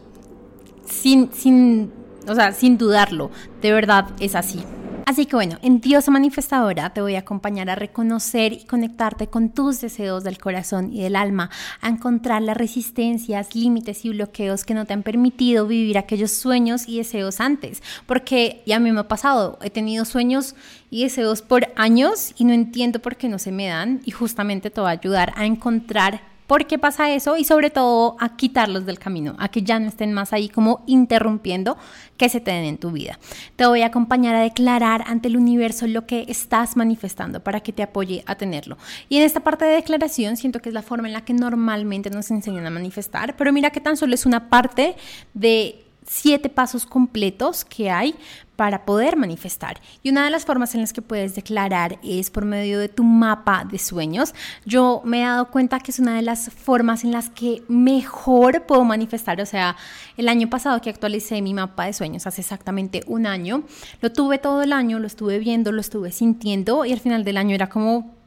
sin, 0.86 1.32
sin, 1.34 1.92
o 2.28 2.36
sea, 2.36 2.52
sin 2.54 2.78
dudarlo, 2.78 3.32
de 3.62 3.72
verdad 3.72 4.10
es 4.20 4.36
así. 4.36 4.64
Así 5.12 5.26
que 5.26 5.36
bueno, 5.36 5.58
en 5.62 5.82
Diosa 5.82 6.10
Manifestadora 6.10 6.94
te 6.94 7.02
voy 7.02 7.16
a 7.16 7.20
acompañar 7.20 7.70
a 7.70 7.76
reconocer 7.76 8.54
y 8.54 8.64
conectarte 8.64 9.28
con 9.28 9.50
tus 9.50 9.82
deseos 9.82 10.24
del 10.24 10.38
corazón 10.38 10.94
y 10.94 11.04
del 11.04 11.18
alma, 11.18 11.50
a 11.82 11.90
encontrar 11.90 12.42
las 12.42 12.56
resistencias, 12.56 13.54
límites 13.54 14.06
y 14.06 14.12
bloqueos 14.12 14.64
que 14.64 14.74
no 14.74 14.86
te 14.86 14.94
han 14.94 15.04
permitido 15.04 15.68
vivir 15.68 15.98
aquellos 15.98 16.32
sueños 16.32 16.88
y 16.88 17.00
deseos 17.00 17.42
antes. 17.42 17.84
Porque 18.06 18.64
ya 18.66 18.78
a 18.78 18.80
mí 18.80 18.90
me 18.94 19.02
ha 19.02 19.10
pasado, 19.10 19.60
he 19.62 19.70
tenido 19.70 20.06
sueños 20.06 20.56
y 20.90 21.04
deseos 21.04 21.42
por 21.42 21.68
años 21.76 22.34
y 22.38 22.46
no 22.46 22.54
entiendo 22.54 23.00
por 23.00 23.18
qué 23.18 23.28
no 23.28 23.38
se 23.38 23.52
me 23.52 23.68
dan 23.68 24.00
y 24.06 24.12
justamente 24.12 24.70
te 24.70 24.80
va 24.80 24.92
a 24.92 24.94
ayudar 24.94 25.34
a 25.36 25.46
encontrar 25.46 26.31
por 26.52 26.68
qué 26.68 26.78
pasa 26.78 27.10
eso 27.10 27.38
y 27.38 27.46
sobre 27.46 27.70
todo 27.70 28.18
a 28.20 28.36
quitarlos 28.36 28.86
del 28.86 29.00
camino, 29.00 29.38
a 29.40 29.48
que 29.48 29.62
ya 29.62 29.80
no 29.80 29.88
estén 29.88 30.12
más 30.12 30.34
ahí 30.34 30.50
como 30.50 30.84
interrumpiendo 30.86 31.78
que 32.18 32.28
se 32.28 32.42
te 32.42 32.52
en 32.52 32.78
tu 32.78 32.92
vida. 32.92 33.18
Te 33.56 33.66
voy 33.66 33.84
a 33.84 33.86
acompañar 33.86 34.36
a 34.36 34.42
declarar 34.42 35.06
ante 35.08 35.30
el 35.30 35.38
universo 35.38 35.88
lo 35.88 36.06
que 36.06 36.26
estás 36.28 36.76
manifestando 36.76 37.42
para 37.42 37.62
que 37.62 37.72
te 37.72 37.84
apoye 37.84 38.26
a 38.26 38.36
tenerlo. 38.36 38.78
Y 39.08 39.16
en 39.16 39.24
esta 39.24 39.40
parte 39.40 39.64
de 39.64 39.76
declaración 39.76 40.36
siento 40.36 40.60
que 40.60 40.68
es 40.68 40.76
la 40.76 40.82
forma 40.82 41.08
en 41.08 41.14
la 41.14 41.24
que 41.24 41.34
normalmente 41.34 42.10
nos 42.10 42.30
enseñan 42.32 42.66
a 42.66 42.70
manifestar, 42.70 43.38
pero 43.38 43.54
mira 43.54 43.70
que 43.70 43.80
tan 43.80 43.96
solo 43.96 44.14
es 44.14 44.26
una 44.26 44.50
parte 44.50 44.98
de 45.34 45.86
siete 46.06 46.50
pasos 46.50 46.86
completos 46.86 47.64
que 47.64 47.90
hay 47.90 48.14
para 48.62 48.86
poder 48.86 49.18
manifestar. 49.18 49.82
Y 50.04 50.12
una 50.12 50.24
de 50.24 50.30
las 50.30 50.46
formas 50.46 50.76
en 50.76 50.82
las 50.82 50.94
que 50.94 51.02
puedes 51.02 51.34
declarar 51.34 51.98
es 52.04 52.30
por 52.30 52.46
medio 52.46 52.78
de 52.78 52.90
tu 52.90 53.04
mapa 53.04 53.66
de 53.66 53.80
sueños. 53.80 54.36
Yo 54.66 55.02
me 55.04 55.24
he 55.24 55.26
dado 55.26 55.50
cuenta 55.50 55.80
que 55.80 55.90
es 55.90 55.98
una 55.98 56.16
de 56.16 56.22
las 56.22 56.52
formas 56.52 57.04
en 57.04 57.12
las 57.12 57.32
que 57.32 57.64
mejor 57.68 58.68
puedo 58.68 58.84
manifestar. 58.84 59.42
O 59.42 59.48
sea, 59.48 59.78
el 60.16 60.30
año 60.30 60.48
pasado 60.48 60.80
que 60.80 60.92
actualicé 60.92 61.42
mi 61.42 61.56
mapa 61.56 61.88
de 61.88 61.94
sueños, 61.94 62.28
hace 62.28 62.42
exactamente 62.42 63.02
un 63.08 63.26
año, 63.26 63.64
lo 64.00 64.12
tuve 64.12 64.38
todo 64.38 64.62
el 64.62 64.74
año, 64.74 65.00
lo 65.00 65.08
estuve 65.08 65.40
viendo, 65.40 65.72
lo 65.72 65.82
estuve 65.82 66.12
sintiendo 66.12 66.86
y 66.86 66.94
al 66.94 67.00
final 67.00 67.24
del 67.24 67.38
año 67.38 67.56
era 67.56 67.68
como 67.68 68.21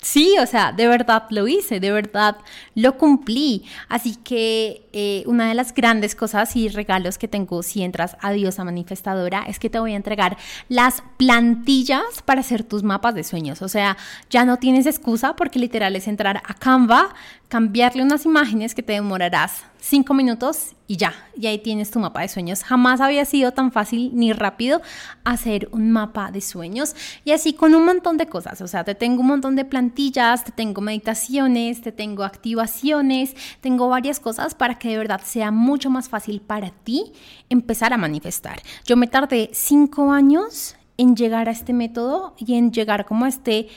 Sí, 0.00 0.36
o 0.40 0.46
sea, 0.46 0.70
de 0.70 0.86
verdad 0.86 1.24
lo 1.30 1.48
hice, 1.48 1.80
de 1.80 1.90
verdad 1.90 2.36
lo 2.76 2.96
cumplí. 2.96 3.64
Así 3.88 4.14
que 4.14 4.88
eh, 4.92 5.24
una 5.26 5.48
de 5.48 5.54
las 5.54 5.74
grandes 5.74 6.14
cosas 6.14 6.54
y 6.54 6.68
regalos 6.68 7.18
que 7.18 7.26
tengo 7.26 7.64
si 7.64 7.82
entras 7.82 8.16
a 8.20 8.30
Diosa 8.30 8.62
Manifestadora 8.62 9.42
es 9.48 9.58
que 9.58 9.70
te 9.70 9.80
voy 9.80 9.94
a 9.94 9.96
entregar 9.96 10.36
las 10.68 11.02
plantillas 11.16 12.22
para 12.24 12.42
hacer 12.42 12.62
tus 12.62 12.84
mapas 12.84 13.16
de 13.16 13.24
sueños. 13.24 13.60
O 13.60 13.68
sea, 13.68 13.96
ya 14.30 14.44
no 14.44 14.58
tienes 14.58 14.86
excusa 14.86 15.34
porque 15.34 15.58
literal 15.58 15.96
es 15.96 16.06
entrar 16.06 16.36
a 16.36 16.54
Canva, 16.54 17.12
cambiarle 17.48 18.02
unas 18.02 18.26
imágenes 18.26 18.74
que 18.74 18.82
te 18.82 18.92
demorarás 18.92 19.64
cinco 19.80 20.12
minutos 20.12 20.74
y 20.86 20.96
ya, 20.96 21.14
y 21.36 21.46
ahí 21.46 21.58
tienes 21.58 21.90
tu 21.90 21.98
mapa 21.98 22.20
de 22.20 22.28
sueños. 22.28 22.62
Jamás 22.62 23.00
había 23.00 23.24
sido 23.24 23.52
tan 23.52 23.72
fácil 23.72 24.10
ni 24.14 24.32
rápido 24.32 24.82
hacer 25.24 25.68
un 25.72 25.90
mapa 25.90 26.30
de 26.30 26.40
sueños 26.40 26.94
y 27.24 27.32
así 27.32 27.52
con 27.52 27.74
un 27.74 27.84
montón 27.84 28.16
de 28.16 28.26
cosas. 28.26 28.60
O 28.60 28.66
sea, 28.66 28.84
te 28.84 28.94
tengo 28.94 29.20
un 29.20 29.28
montón 29.28 29.56
de 29.56 29.64
plantillas, 29.64 30.44
te 30.44 30.52
tengo 30.52 30.80
meditaciones, 30.80 31.80
te 31.80 31.92
tengo 31.92 32.24
activaciones, 32.24 33.34
tengo 33.60 33.88
varias 33.88 34.20
cosas 34.20 34.54
para 34.54 34.78
que 34.78 34.88
de 34.88 34.98
verdad 34.98 35.20
sea 35.24 35.50
mucho 35.50 35.90
más 35.90 36.08
fácil 36.08 36.40
para 36.40 36.70
ti 36.70 37.12
empezar 37.48 37.92
a 37.92 37.98
manifestar. 37.98 38.60
Yo 38.84 38.96
me 38.96 39.06
tardé 39.06 39.50
cinco 39.52 40.12
años 40.12 40.76
en 40.96 41.16
llegar 41.16 41.48
a 41.48 41.52
este 41.52 41.72
método 41.72 42.34
y 42.38 42.54
en 42.54 42.72
llegar 42.72 43.06
como 43.06 43.24
a 43.24 43.28
este 43.28 43.68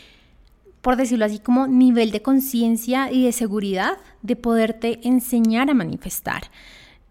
por 0.82 0.96
decirlo 0.96 1.26
así, 1.26 1.40
como 1.40 1.68
nivel 1.68 2.12
de 2.12 2.22
conciencia 2.22 3.12
y 3.12 3.26
de 3.26 3.32
seguridad 3.32 3.98
de 4.22 4.36
poderte 4.36 5.00
enseñar 5.08 5.70
a 5.70 5.74
manifestar. 5.74 6.44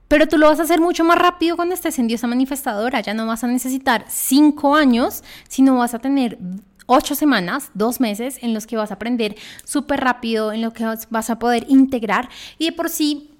Pero 0.09 0.27
tú 0.27 0.39
lo 0.39 0.49
vas 0.49 0.59
a 0.59 0.65
hacer 0.65 0.81
mucho 0.81 1.05
más 1.05 1.19
rápido 1.19 1.55
cuando 1.55 1.75
estés 1.75 1.99
en 2.01 2.09
Diosa 2.09 2.27
Manifestadora. 2.27 3.01
Ya 3.01 3.15
no 3.15 3.27
vas 3.27 3.45
a 3.45 3.47
necesitar 3.47 4.05
cinco 4.09 4.75
años, 4.75 5.23
sino 5.49 5.77
vas 5.77 5.95
a 5.95 6.01
tener 6.01 6.37
ocho 6.87 7.15
semanas, 7.15 7.71
dos 7.75 8.01
meses 8.01 8.39
en 8.43 8.53
los 8.53 8.67
que 8.67 8.77
vas 8.77 8.91
a 8.91 8.95
aprender 8.95 9.37
súper 9.63 10.01
rápido, 10.01 10.53
en 10.53 10.63
lo 10.63 10.73
que 10.73 10.85
vas 11.11 11.31
a 11.31 11.39
poder 11.39 11.65
integrar. 11.69 12.29
Y 12.59 12.67
de 12.67 12.73
por 12.73 12.89
sí, 12.89 13.31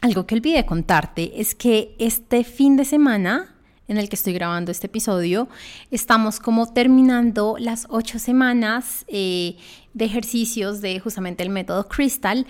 algo 0.00 0.26
que 0.26 0.34
olvidé 0.34 0.66
contarte 0.66 1.40
es 1.40 1.54
que 1.54 1.94
este 2.00 2.42
fin 2.42 2.76
de 2.76 2.84
semana 2.84 3.54
en 3.88 3.96
el 3.96 4.08
que 4.08 4.16
estoy 4.16 4.34
grabando 4.34 4.70
este 4.70 4.86
episodio, 4.86 5.48
estamos 5.90 6.38
como 6.38 6.72
terminando 6.72 7.56
las 7.58 7.86
ocho 7.88 8.18
semanas 8.18 9.04
eh, 9.08 9.56
de 9.94 10.04
ejercicios 10.04 10.80
de 10.80 11.00
justamente 11.00 11.42
el 11.42 11.50
método 11.50 11.88
Crystal. 11.88 12.46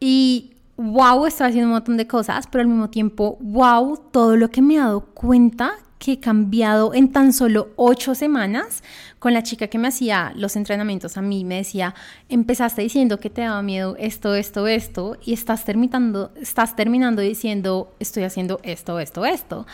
Y 0.00 0.52
wow, 0.76 1.26
estoy 1.26 1.48
haciendo 1.48 1.68
un 1.68 1.74
montón 1.74 1.96
de 1.96 2.06
cosas, 2.06 2.46
pero 2.46 2.62
al 2.62 2.68
mismo 2.68 2.88
tiempo, 2.88 3.36
wow, 3.40 4.00
todo 4.12 4.36
lo 4.36 4.50
que 4.50 4.62
me 4.62 4.74
he 4.74 4.78
dado 4.78 5.00
cuenta 5.00 5.74
que 5.98 6.12
he 6.12 6.20
cambiado 6.20 6.92
en 6.92 7.12
tan 7.12 7.32
solo 7.32 7.70
ocho 7.76 8.14
semanas. 8.14 8.82
Con 9.18 9.32
la 9.32 9.42
chica 9.42 9.68
que 9.68 9.78
me 9.78 9.88
hacía 9.88 10.34
los 10.36 10.54
entrenamientos 10.54 11.16
a 11.16 11.22
mí 11.22 11.44
me 11.44 11.56
decía, 11.56 11.94
empezaste 12.28 12.82
diciendo 12.82 13.20
que 13.20 13.30
te 13.30 13.40
daba 13.40 13.62
miedo 13.62 13.96
esto, 13.98 14.34
esto, 14.34 14.66
esto, 14.66 15.16
y 15.24 15.32
estás 15.32 15.64
terminando, 15.64 16.32
estás 16.38 16.76
terminando 16.76 17.22
diciendo, 17.22 17.94
estoy 18.00 18.24
haciendo 18.24 18.60
esto, 18.62 19.00
esto, 19.00 19.24
esto. 19.24 19.66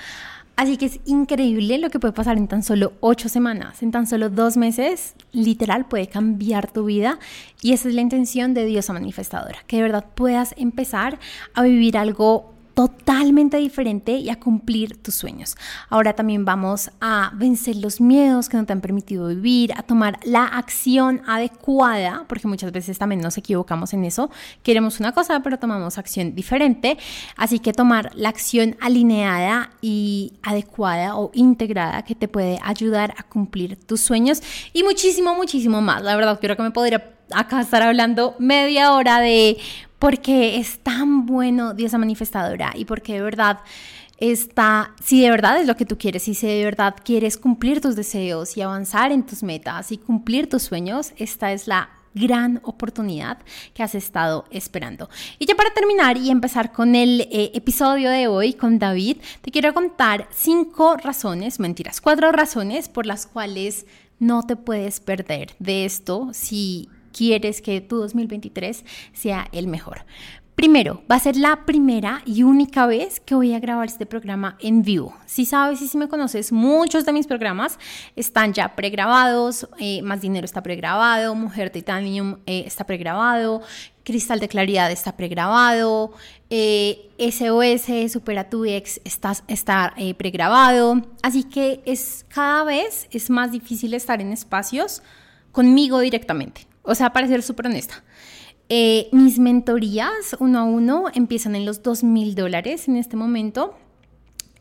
Así 0.61 0.77
que 0.77 0.85
es 0.85 1.01
increíble 1.07 1.79
lo 1.79 1.89
que 1.89 1.99
puede 1.99 2.13
pasar 2.13 2.37
en 2.37 2.47
tan 2.47 2.63
solo 2.63 2.93
ocho 3.01 3.31
semanas, 3.31 3.83
en 3.83 3.93
tan 3.93 4.07
solo 4.07 4.29
dos 4.29 4.59
meses, 4.59 5.15
literal 5.33 5.87
puede 5.87 6.07
cambiar 6.09 6.71
tu 6.71 6.85
vida. 6.85 7.19
Y 7.63 7.73
esa 7.73 7.89
es 7.89 7.95
la 7.95 8.03
intención 8.03 8.53
de 8.53 8.67
Diosa 8.67 8.93
Manifestadora, 8.93 9.61
que 9.67 9.77
de 9.77 9.83
verdad 9.85 10.05
puedas 10.15 10.55
empezar 10.59 11.19
a 11.55 11.63
vivir 11.63 11.97
algo 11.97 12.53
totalmente 12.81 13.59
diferente 13.59 14.13
y 14.13 14.31
a 14.31 14.41
cumplir 14.41 14.97
tus 14.97 15.15
sueños. 15.15 15.55
Ahora 15.91 16.15
también 16.15 16.47
vamos 16.47 16.91
a 16.99 17.31
vencer 17.35 17.77
los 17.77 18.01
miedos 18.01 18.49
que 18.49 18.57
no 18.57 18.65
te 18.65 18.73
han 18.73 18.81
permitido 18.81 19.29
vivir, 19.29 19.75
a 19.77 19.83
tomar 19.83 20.19
la 20.25 20.47
acción 20.47 21.21
adecuada, 21.27 22.25
porque 22.27 22.49
muchas 22.49 22.73
veces 22.73 22.99
también 22.99 23.21
nos 23.21 23.37
equivocamos 23.37 23.93
en 23.93 24.07
eso. 24.07 24.31
Queremos 24.63 24.99
una 24.99 25.13
cosa, 25.13 25.41
pero 25.41 25.59
tomamos 25.59 25.99
acción 25.99 26.35
diferente. 26.35 26.97
Así 27.37 27.59
que 27.59 27.75
tomar 27.75 28.13
la 28.15 28.31
acción 28.31 28.77
alineada 28.81 29.73
y 29.83 30.33
adecuada 30.43 31.17
o 31.17 31.31
integrada 31.35 32.03
que 32.03 32.15
te 32.15 32.29
puede 32.29 32.59
ayudar 32.63 33.13
a 33.19 33.25
cumplir 33.25 33.77
tus 33.77 34.01
sueños 34.01 34.43
y 34.73 34.85
muchísimo, 34.85 35.35
muchísimo 35.35 35.83
más. 35.83 36.03
La 36.03 36.17
verdad, 36.17 36.39
creo 36.41 36.57
que 36.57 36.63
me 36.63 36.71
podría 36.71 37.20
acá 37.35 37.61
estar 37.61 37.83
hablando 37.83 38.35
media 38.39 38.93
hora 38.93 39.21
de 39.21 39.59
porque 39.99 40.59
es 40.59 40.79
tan 40.79 41.27
bueno 41.27 41.75
Diosa 41.75 41.99
manifestadora 41.99 42.73
y 42.75 42.85
porque 42.85 43.15
de 43.15 43.23
verdad 43.23 43.59
está, 44.21 44.95
si 45.03 45.23
de 45.23 45.31
verdad 45.31 45.61
es 45.61 45.67
lo 45.67 45.77
que 45.77 45.87
tú 45.87 45.99
quieres, 45.99 46.29
y 46.29 46.35
si 46.35 46.47
de 46.47 46.65
verdad 46.65 46.95
quieres 47.03 47.37
cumplir 47.37 47.81
tus 47.81 47.97
deseos 47.97 48.57
y 48.57 48.63
avanzar 48.63 49.13
en 49.13 49.25
tus 49.25 49.43
metas 49.43 49.93
y 49.93 49.99
cumplir 49.99 50.49
tus 50.49 50.63
sueños, 50.63 51.13
esta 51.17 51.53
es 51.53 51.67
la 51.67 51.91
gran 52.15 52.61
oportunidad 52.65 53.39
que 53.73 53.83
has 53.83 53.95
estado 53.95 54.45
esperando. 54.51 55.09
Y 55.39 55.47
ya 55.47 55.55
para 55.55 55.73
terminar 55.73 56.17
y 56.17 56.31
empezar 56.31 56.73
con 56.73 56.95
el 56.95 57.23
eh, 57.31 57.53
episodio 57.55 58.11
de 58.11 58.27
hoy 58.27 58.53
con 58.53 58.79
David, 58.79 59.19
te 59.43 59.51
quiero 59.51 59.73
contar 59.73 60.29
cinco 60.33 60.97
razones, 60.97 61.61
mentiras, 61.61 62.01
cuatro 62.01 62.33
razones 62.33 62.89
por 62.89 63.07
las 63.07 63.27
cuales 63.27 63.87
no 64.19 64.43
te 64.43 64.57
puedes 64.57 65.01
perder 65.01 65.55
de 65.59 65.85
esto 65.85 66.31
si 66.33 66.89
quieres 67.13 67.63
que 67.63 67.81
tu 67.81 67.97
2023 67.97 68.85
sea 69.13 69.49
el 69.53 69.67
mejor. 69.67 70.05
Primero, 70.55 71.03
va 71.11 71.17
a 71.17 71.21
ser 71.21 71.37
la 71.37 71.65
primera 71.65 72.21
y 72.27 72.43
única 72.43 72.87
vez 72.87 73.19
que 73.19 73.35
voy 73.35 73.55
a 73.55 73.61
grabar 73.61 73.89
este 73.89 74.05
programa 74.05 74.59
en 74.61 74.83
vivo. 74.83 75.17
Si 75.25 75.47
sabes 75.47 75.81
y 75.81 75.89
si 75.89 75.97
me 75.97 76.07
conoces, 76.07 76.53
muchos 76.53 77.07
de 77.07 77.15
mis 77.15 77.27
programas 77.27 77.79
están 78.15 78.53
ya 78.53 78.77
pregrabados, 78.77 79.67
eh, 79.79 80.03
Más 80.03 80.21
Dinero 80.21 80.45
está 80.45 80.63
pregrabado, 80.63 81.35
Mujer 81.35 81.71
Titanium 81.71 82.41
eh, 82.45 82.65
está 82.67 82.85
pregrabado, 82.85 83.63
Cristal 84.05 84.41
de 84.41 84.49
Claridad 84.49 84.91
está 84.91 85.17
pregrabado, 85.17 86.13
eh, 86.51 87.11
SOS 87.19 88.13
Supera 88.13 88.51
tu 88.51 88.65
Ex 88.65 89.01
está, 89.05 89.35
está 89.47 89.95
eh, 89.97 90.15
pregrabado. 90.15 91.01
Así 91.23 91.45
que 91.45 91.81
es 91.87 92.27
cada 92.29 92.65
vez 92.65 93.09
es 93.13 93.31
más 93.31 93.53
difícil 93.53 93.95
estar 93.95 94.21
en 94.21 94.33
espacios 94.33 95.03
conmigo 95.53 96.01
directamente. 96.01 96.70
O 96.91 96.95
sea, 96.97 97.13
para 97.13 97.29
ser 97.29 97.43
súper 97.43 97.67
honesta. 97.67 98.03
Eh, 98.69 99.09
mis 99.13 99.39
mentorías 99.39 100.37
uno 100.41 100.59
a 100.59 100.65
uno 100.65 101.05
empiezan 101.15 101.55
en 101.55 101.65
los 101.65 101.83
dos 101.83 102.03
mil 102.03 102.35
dólares 102.35 102.89
en 102.89 102.97
este 102.97 103.17
momento, 103.17 103.77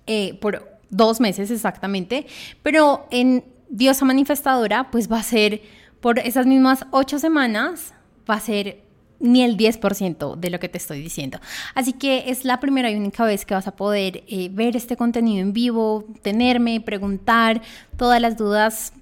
eh, 0.05 0.37
por 0.39 0.79
dos 0.91 1.19
meses 1.19 1.49
exactamente, 1.49 2.27
pero 2.61 3.07
en 3.09 3.43
Diosa 3.69 4.05
Manifestadora, 4.05 4.91
pues 4.91 5.11
va 5.11 5.19
a 5.19 5.23
ser 5.23 5.61
por 6.01 6.19
esas 6.19 6.45
mismas 6.45 6.85
ocho 6.91 7.17
semanas, 7.17 7.95
va 8.29 8.35
a 8.35 8.39
ser 8.39 8.83
ni 9.19 9.43
el 9.43 9.57
10% 9.57 10.35
de 10.35 10.49
lo 10.51 10.59
que 10.59 10.69
te 10.69 10.77
estoy 10.77 11.01
diciendo. 11.01 11.39
Así 11.73 11.93
que 11.93 12.25
es 12.27 12.45
la 12.45 12.59
primera 12.59 12.91
y 12.91 12.95
única 12.95 13.25
vez 13.25 13.43
que 13.43 13.55
vas 13.55 13.67
a 13.67 13.75
poder 13.75 14.23
eh, 14.27 14.49
ver 14.51 14.75
este 14.75 14.95
contenido 14.95 15.41
en 15.41 15.51
vivo, 15.51 16.05
tenerme, 16.21 16.79
preguntar 16.79 17.61
todas 17.97 18.21
las 18.21 18.37
dudas 18.37 18.93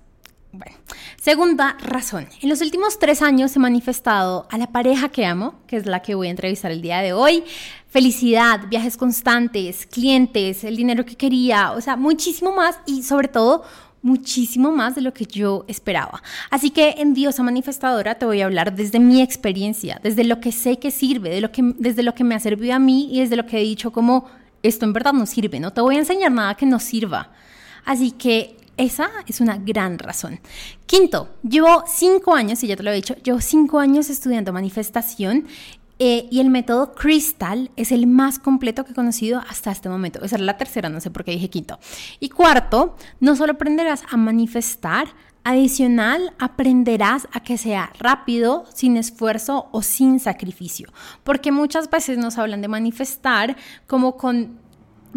bueno, 0.52 0.76
segunda 1.22 1.78
razón. 1.80 2.28
En 2.42 2.50
los 2.50 2.62
últimos 2.62 3.00
tres 3.00 3.22
años 3.22 3.56
he 3.56 3.60
manifestado 3.60 4.48
a 4.50 4.58
la 4.58 4.68
pareja 4.68 5.10
que 5.10 5.26
amo, 5.26 5.56
que 5.68 5.78
es 5.78 5.86
la 5.86 6.02
que 6.02 6.16
voy 6.16 6.28
a 6.28 6.32
entrevistar 6.32 6.72
el 6.72 6.82
día 6.82 7.00
de 7.00 7.14
hoy, 7.14 7.44
felicidad, 7.90 8.68
viajes 8.68 8.98
constantes, 8.98 9.86
clientes, 9.86 10.64
el 10.64 10.76
dinero 10.76 11.06
que 11.06 11.16
quería, 11.16 11.72
o 11.74 11.82
sea, 11.82 11.96
muchísimo 11.96 12.56
más 12.56 12.80
y 12.86 13.04
sobre 13.04 13.28
todo 13.28 13.64
muchísimo 14.02 14.72
más 14.72 14.96
de 14.96 15.02
lo 15.02 15.14
que 15.14 15.26
yo 15.26 15.66
esperaba. 15.68 16.22
Así 16.50 16.70
que 16.70 16.96
en 16.98 17.14
Diosa 17.14 17.44
Manifestadora 17.44 18.16
te 18.16 18.26
voy 18.26 18.42
a 18.42 18.46
hablar 18.46 18.76
desde 18.76 19.00
mi 19.00 19.22
experiencia, 19.22 20.00
desde 20.02 20.24
lo 20.24 20.40
que 20.40 20.52
sé 20.52 20.80
que 20.80 20.92
sirve, 20.92 21.30
de 21.30 21.42
lo 21.42 21.52
que, 21.52 21.62
desde 21.78 22.04
lo 22.04 22.16
que 22.16 22.24
me 22.24 22.36
ha 22.36 22.40
servido 22.40 22.76
a 22.76 22.80
mí 22.80 23.10
y 23.12 23.20
desde 23.20 23.36
lo 23.36 23.46
que 23.46 23.58
he 23.58 23.64
dicho 23.64 23.92
como 23.92 24.26
esto 24.64 24.86
en 24.86 24.94
verdad 24.94 25.14
no 25.14 25.26
sirve, 25.26 25.60
no 25.60 25.72
te 25.72 25.82
voy 25.82 25.96
a 25.96 26.00
enseñar 26.00 26.32
nada 26.32 26.56
que 26.56 26.66
no 26.66 26.80
sirva. 26.80 27.32
Así 27.86 28.12
que 28.12 28.57
esa 28.78 29.10
es 29.28 29.42
una 29.42 29.58
gran 29.58 30.00
razón. 30.00 30.40
Quinto, 30.86 31.36
llevo 31.48 31.84
cinco 31.88 32.36
años, 32.36 32.64
y 32.64 32.68
ya 32.68 32.76
te 32.76 32.84
lo 32.84 32.92
he 32.92 32.96
dicho, 32.96 33.16
llevo 33.16 33.42
cinco 33.42 33.80
años 33.80 34.10
estudiando 34.10 34.54
manifestación 34.54 35.48
eh, 36.00 36.28
y 36.30 36.40
el 36.40 36.52
método 36.52 36.94
Crystal 36.94 37.72
es 37.76 37.92
el 37.92 38.06
más 38.06 38.38
completo 38.38 38.86
que 38.86 38.92
he 38.92 38.96
conocido 38.96 39.42
hasta 39.50 39.72
este 39.72 39.90
momento. 39.90 40.24
Esa 40.24 40.36
es 40.36 40.42
la 40.44 40.58
tercera, 40.58 40.90
no 40.90 41.02
sé 41.02 41.10
por 41.10 41.24
qué 41.24 41.32
dije 41.32 41.50
quinto. 41.50 41.80
Y 42.20 42.30
cuarto, 42.30 42.96
no 43.20 43.36
solo 43.36 43.54
aprenderás 43.54 44.04
a 44.10 44.18
manifestar, 44.18 45.08
adicional 45.44 46.34
aprenderás 46.38 47.28
a 47.32 47.40
que 47.40 47.58
sea 47.58 47.92
rápido, 48.00 48.66
sin 48.74 48.96
esfuerzo 48.96 49.70
o 49.72 49.82
sin 49.82 50.20
sacrificio. 50.20 50.90
Porque 51.24 51.52
muchas 51.52 51.90
veces 51.90 52.20
nos 52.20 52.38
hablan 52.38 52.62
de 52.62 52.68
manifestar 52.68 53.58
como 53.88 54.18
con 54.18 54.60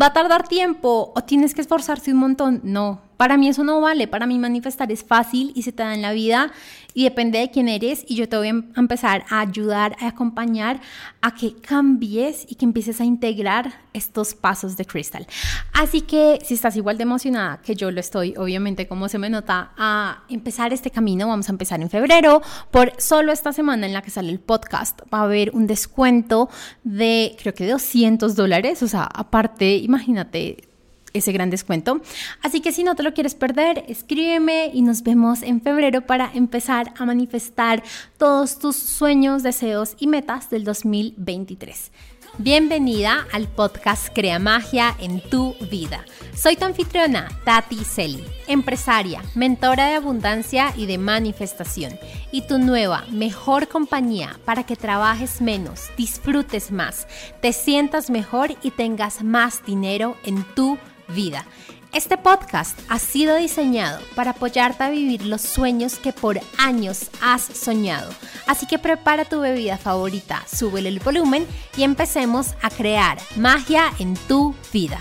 va 0.00 0.06
a 0.06 0.12
tardar 0.14 0.48
tiempo 0.48 1.12
o 1.14 1.24
tienes 1.24 1.54
que 1.54 1.60
esforzarte 1.60 2.12
un 2.12 2.18
montón. 2.18 2.60
No, 2.62 3.02
Para 3.20 3.36
mí 3.36 3.48
eso 3.48 3.64
no 3.64 3.82
vale, 3.82 4.08
para 4.08 4.24
mí 4.24 4.38
manifestar 4.38 4.90
es 4.90 5.04
fácil 5.04 5.52
y 5.54 5.60
se 5.60 5.72
te 5.72 5.82
da 5.82 5.92
en 5.92 6.00
la 6.00 6.12
vida 6.12 6.52
y 6.94 7.04
depende 7.04 7.38
de 7.38 7.50
quién 7.50 7.68
eres 7.68 8.02
y 8.08 8.14
yo 8.14 8.26
te 8.30 8.38
voy 8.38 8.48
a 8.48 8.80
empezar 8.80 9.26
a 9.28 9.40
ayudar, 9.40 9.94
a 10.00 10.08
acompañar 10.08 10.80
a 11.20 11.34
que 11.34 11.54
cambies 11.56 12.46
y 12.48 12.54
que 12.54 12.64
empieces 12.64 12.98
a 12.98 13.04
integrar 13.04 13.74
estos 13.92 14.32
pasos 14.32 14.78
de 14.78 14.86
Crystal. 14.86 15.26
Así 15.74 16.00
que 16.00 16.38
si 16.42 16.54
estás 16.54 16.76
igual 16.76 16.96
de 16.96 17.02
emocionada 17.02 17.60
que 17.60 17.74
yo 17.74 17.90
lo 17.90 18.00
estoy, 18.00 18.32
obviamente 18.38 18.88
como 18.88 19.06
se 19.10 19.18
me 19.18 19.28
nota, 19.28 19.72
a 19.76 20.24
empezar 20.30 20.72
este 20.72 20.90
camino, 20.90 21.28
vamos 21.28 21.50
a 21.50 21.52
empezar 21.52 21.78
en 21.82 21.90
febrero, 21.90 22.40
por 22.70 22.94
solo 22.96 23.32
esta 23.32 23.52
semana 23.52 23.84
en 23.84 23.92
la 23.92 24.00
que 24.00 24.10
sale 24.10 24.30
el 24.30 24.40
podcast 24.40 24.98
va 25.12 25.18
a 25.18 25.24
haber 25.24 25.50
un 25.50 25.66
descuento 25.66 26.48
de 26.84 27.36
creo 27.38 27.52
que 27.52 27.68
200 27.68 28.34
dólares, 28.34 28.82
o 28.82 28.88
sea, 28.88 29.02
aparte, 29.02 29.76
imagínate 29.76 30.69
ese 31.12 31.32
gran 31.32 31.50
descuento. 31.50 32.00
Así 32.42 32.60
que 32.60 32.72
si 32.72 32.84
no 32.84 32.94
te 32.94 33.02
lo 33.02 33.14
quieres 33.14 33.34
perder, 33.34 33.84
escríbeme 33.88 34.70
y 34.72 34.82
nos 34.82 35.02
vemos 35.02 35.42
en 35.42 35.60
febrero 35.60 36.02
para 36.02 36.30
empezar 36.34 36.92
a 36.96 37.04
manifestar 37.04 37.82
todos 38.18 38.58
tus 38.58 38.76
sueños, 38.76 39.42
deseos 39.42 39.96
y 39.98 40.06
metas 40.06 40.50
del 40.50 40.64
2023. 40.64 41.90
Bienvenida 42.38 43.26
al 43.32 43.48
podcast 43.48 44.08
Crea 44.14 44.38
Magia 44.38 44.96
en 45.00 45.20
tu 45.20 45.54
vida. 45.70 46.04
Soy 46.34 46.56
tu 46.56 46.64
anfitriona, 46.64 47.28
Tati 47.44 47.84
Celi, 47.84 48.24
empresaria, 48.46 49.20
mentora 49.34 49.88
de 49.88 49.96
abundancia 49.96 50.72
y 50.76 50.86
de 50.86 50.96
manifestación, 50.96 51.98
y 52.30 52.42
tu 52.42 52.58
nueva, 52.58 53.04
mejor 53.10 53.68
compañía 53.68 54.38
para 54.44 54.64
que 54.64 54.76
trabajes 54.76 55.42
menos, 55.42 55.90
disfrutes 55.98 56.70
más, 56.70 57.06
te 57.42 57.52
sientas 57.52 58.08
mejor 58.08 58.54
y 58.62 58.70
tengas 58.70 59.22
más 59.22 59.64
dinero 59.66 60.16
en 60.24 60.44
tu 60.54 60.76
vida 60.76 60.90
vida. 61.10 61.44
Este 61.92 62.16
podcast 62.16 62.78
ha 62.88 63.00
sido 63.00 63.36
diseñado 63.36 64.00
para 64.14 64.30
apoyarte 64.30 64.84
a 64.84 64.90
vivir 64.90 65.26
los 65.26 65.40
sueños 65.40 65.98
que 65.98 66.12
por 66.12 66.40
años 66.56 67.10
has 67.20 67.42
soñado. 67.42 68.12
Así 68.46 68.66
que 68.66 68.78
prepara 68.78 69.24
tu 69.24 69.40
bebida 69.40 69.76
favorita, 69.76 70.44
súbele 70.46 70.88
el 70.88 71.00
volumen 71.00 71.46
y 71.76 71.82
empecemos 71.82 72.54
a 72.62 72.70
crear 72.70 73.18
magia 73.36 73.92
en 73.98 74.14
tu 74.28 74.54
vida. 74.72 75.00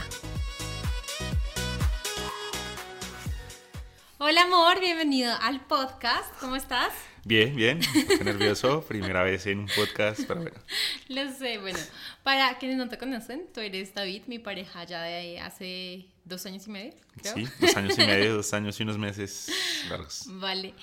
Hola 4.17 4.41
amor, 4.41 4.79
bienvenido 4.79 5.33
al 5.41 5.61
podcast. 5.61 6.25
¿Cómo 6.39 6.55
estás? 6.55 6.91
Bien, 7.25 7.55
bien. 7.55 7.79
Estoy 7.79 8.23
nervioso. 8.23 8.81
Primera 8.87 9.23
vez 9.23 9.45
en 9.47 9.59
un 9.59 9.67
podcast, 9.67 10.21
pero 10.27 10.41
bueno. 10.41 10.57
Lo 11.07 11.31
sé. 11.33 11.57
Bueno, 11.57 11.79
para 12.23 12.57
quienes 12.57 12.77
no 12.77 12.87
te 12.87 12.97
conocen, 12.97 13.47
tú 13.53 13.59
eres 13.59 13.93
David, 13.93 14.23
mi 14.27 14.39
pareja 14.39 14.83
ya 14.85 15.03
de 15.03 15.39
hace 15.39 16.05
dos 16.25 16.45
años 16.45 16.67
y 16.67 16.69
medio, 16.71 16.93
creo. 17.21 17.33
Sí, 17.35 17.47
dos 17.59 17.75
años 17.75 17.97
y 17.97 18.01
medio, 18.05 18.33
dos 18.35 18.53
años 18.53 18.79
y 18.79 18.83
unos 18.83 18.97
meses 18.97 19.51
largos. 19.89 20.25
Vale. 20.27 20.73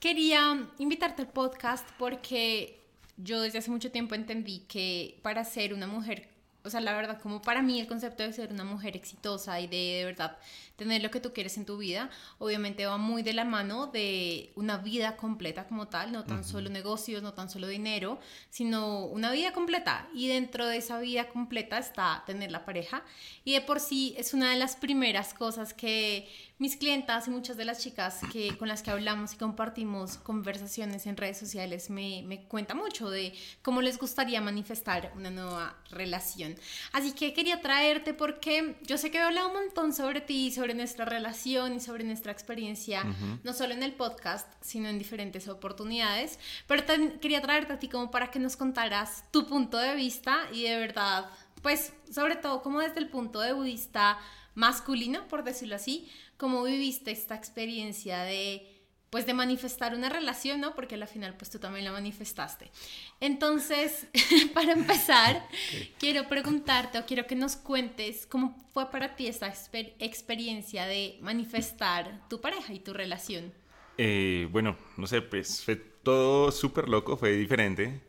Quería 0.00 0.66
invitarte 0.78 1.22
al 1.22 1.28
podcast 1.28 1.88
porque 1.98 2.80
yo 3.16 3.40
desde 3.40 3.58
hace 3.58 3.70
mucho 3.70 3.90
tiempo 3.90 4.14
entendí 4.14 4.60
que 4.60 5.18
para 5.22 5.44
ser 5.44 5.72
una 5.72 5.86
mujer 5.86 6.28
o 6.64 6.70
sea, 6.70 6.80
la 6.80 6.94
verdad, 6.94 7.20
como 7.20 7.42
para 7.42 7.60
mí 7.60 7.78
el 7.78 7.86
concepto 7.86 8.22
de 8.22 8.32
ser 8.32 8.50
una 8.50 8.64
mujer 8.64 8.96
exitosa 8.96 9.60
y 9.60 9.66
de 9.66 9.74
de 9.76 10.04
verdad 10.06 10.38
tener 10.76 11.02
lo 11.02 11.10
que 11.10 11.20
tú 11.20 11.32
quieres 11.32 11.56
en 11.56 11.66
tu 11.66 11.76
vida, 11.76 12.10
obviamente 12.38 12.86
va 12.86 12.96
muy 12.96 13.22
de 13.22 13.32
la 13.32 13.44
mano 13.44 13.86
de 13.86 14.50
una 14.56 14.78
vida 14.78 15.16
completa 15.16 15.68
como 15.68 15.88
tal, 15.88 16.10
no 16.10 16.24
tan 16.24 16.42
solo 16.42 16.68
negocios, 16.70 17.22
no 17.22 17.32
tan 17.32 17.48
solo 17.48 17.68
dinero, 17.68 18.18
sino 18.50 19.04
una 19.06 19.30
vida 19.30 19.52
completa. 19.52 20.08
Y 20.14 20.28
dentro 20.28 20.66
de 20.66 20.78
esa 20.78 20.98
vida 20.98 21.28
completa 21.28 21.78
está 21.78 22.24
tener 22.26 22.50
la 22.50 22.64
pareja. 22.64 23.04
Y 23.44 23.52
de 23.52 23.60
por 23.60 23.78
sí 23.78 24.14
es 24.18 24.34
una 24.34 24.50
de 24.50 24.56
las 24.56 24.74
primeras 24.74 25.32
cosas 25.34 25.74
que 25.74 26.28
mis 26.58 26.76
clientas 26.76 27.28
y 27.28 27.30
muchas 27.30 27.56
de 27.56 27.64
las 27.64 27.80
chicas 27.80 28.20
que, 28.32 28.56
con 28.58 28.68
las 28.68 28.82
que 28.82 28.90
hablamos 28.90 29.34
y 29.34 29.36
compartimos 29.36 30.16
conversaciones 30.16 31.06
en 31.06 31.16
redes 31.16 31.38
sociales 31.38 31.88
me, 31.90 32.22
me 32.26 32.42
cuenta 32.44 32.74
mucho 32.74 33.10
de 33.10 33.32
cómo 33.62 33.80
les 33.80 33.98
gustaría 33.98 34.40
manifestar 34.40 35.12
una 35.14 35.30
nueva 35.30 35.76
relación. 35.90 36.56
Así 36.92 37.12
que 37.12 37.32
quería 37.32 37.60
traerte 37.60 38.12
porque 38.12 38.76
yo 38.82 38.98
sé 38.98 39.10
que 39.12 39.18
he 39.18 39.20
hablado 39.20 39.48
un 39.48 39.54
montón 39.54 39.92
sobre 39.92 40.20
ti, 40.20 40.50
sobre 40.50 40.64
sobre 40.64 40.72
nuestra 40.72 41.04
relación 41.04 41.74
y 41.74 41.80
sobre 41.80 42.04
nuestra 42.04 42.32
experiencia, 42.32 43.04
no 43.42 43.52
solo 43.52 43.74
en 43.74 43.82
el 43.82 43.92
podcast, 43.92 44.50
sino 44.62 44.88
en 44.88 44.98
diferentes 44.98 45.46
oportunidades. 45.46 46.38
Pero 46.66 46.84
quería 47.20 47.42
traerte 47.42 47.74
a 47.74 47.78
ti 47.78 47.90
como 47.90 48.10
para 48.10 48.30
que 48.30 48.38
nos 48.38 48.56
contaras 48.56 49.24
tu 49.30 49.46
punto 49.46 49.76
de 49.76 49.94
vista 49.94 50.38
y 50.54 50.62
de 50.62 50.78
verdad, 50.78 51.30
pues 51.60 51.92
sobre 52.10 52.36
todo 52.36 52.62
como 52.62 52.80
desde 52.80 52.98
el 52.98 53.10
punto 53.10 53.40
de 53.40 53.52
vista 53.52 54.18
masculino, 54.54 55.28
por 55.28 55.44
decirlo 55.44 55.76
así, 55.76 56.10
cómo 56.36 56.62
viviste 56.64 57.10
esta 57.10 57.34
experiencia 57.34 58.22
de 58.22 58.70
pues 59.14 59.26
de 59.26 59.34
manifestar 59.34 59.94
una 59.94 60.08
relación, 60.08 60.60
¿no? 60.60 60.74
Porque 60.74 60.96
al 60.96 61.06
final 61.06 61.36
pues 61.36 61.48
tú 61.48 61.60
también 61.60 61.84
la 61.84 61.92
manifestaste. 61.92 62.72
Entonces, 63.20 64.08
para 64.54 64.72
empezar, 64.72 65.46
quiero 66.00 66.28
preguntarte 66.28 66.98
o 66.98 67.06
quiero 67.06 67.24
que 67.24 67.36
nos 67.36 67.54
cuentes 67.54 68.26
cómo 68.26 68.56
fue 68.72 68.90
para 68.90 69.14
ti 69.14 69.28
esa 69.28 69.54
experiencia 70.00 70.86
de 70.86 71.18
manifestar 71.20 72.28
tu 72.28 72.40
pareja 72.40 72.72
y 72.72 72.80
tu 72.80 72.92
relación. 72.92 73.52
Eh, 73.98 74.48
bueno, 74.50 74.76
no 74.96 75.06
sé, 75.06 75.22
pues 75.22 75.62
fue 75.62 75.76
todo 75.76 76.50
súper 76.50 76.88
loco, 76.88 77.16
fue 77.16 77.36
diferente, 77.36 78.00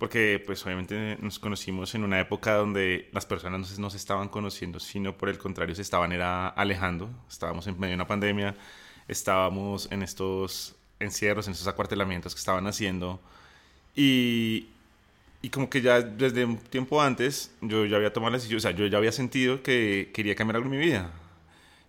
porque 0.00 0.42
pues 0.44 0.64
obviamente 0.66 1.16
nos 1.20 1.38
conocimos 1.38 1.94
en 1.94 2.02
una 2.02 2.18
época 2.18 2.54
donde 2.54 3.08
las 3.12 3.26
personas 3.26 3.78
no 3.78 3.90
se, 3.90 3.96
estaban 3.96 4.28
conociendo, 4.28 4.80
sino 4.80 5.16
por 5.16 5.28
el 5.28 5.38
contrario 5.38 5.76
se 5.76 5.82
estaban 5.82 6.10
era 6.10 6.48
alejando, 6.48 7.08
estábamos 7.28 7.68
en 7.68 7.78
medio 7.78 7.90
de 7.90 7.94
una 7.96 8.06
pandemia 8.08 8.56
estábamos 9.10 9.88
en 9.90 10.02
estos 10.02 10.76
encierros, 11.00 11.46
en 11.46 11.52
estos 11.52 11.66
acuartelamientos 11.66 12.34
que 12.34 12.38
estaban 12.38 12.66
haciendo. 12.66 13.20
Y, 13.96 14.68
y 15.42 15.50
como 15.50 15.68
que 15.68 15.82
ya 15.82 16.00
desde 16.00 16.44
un 16.44 16.58
tiempo 16.58 17.02
antes 17.02 17.52
yo 17.60 17.86
ya 17.86 17.96
había 17.96 18.12
tomado 18.12 18.30
la 18.30 18.38
decisión, 18.38 18.58
o 18.58 18.60
sea, 18.60 18.70
yo 18.72 18.86
ya 18.86 18.98
había 18.98 19.12
sentido 19.12 19.62
que 19.62 20.10
quería 20.14 20.34
cambiar 20.34 20.56
algo 20.56 20.72
en 20.72 20.78
mi 20.78 20.84
vida. 20.86 21.12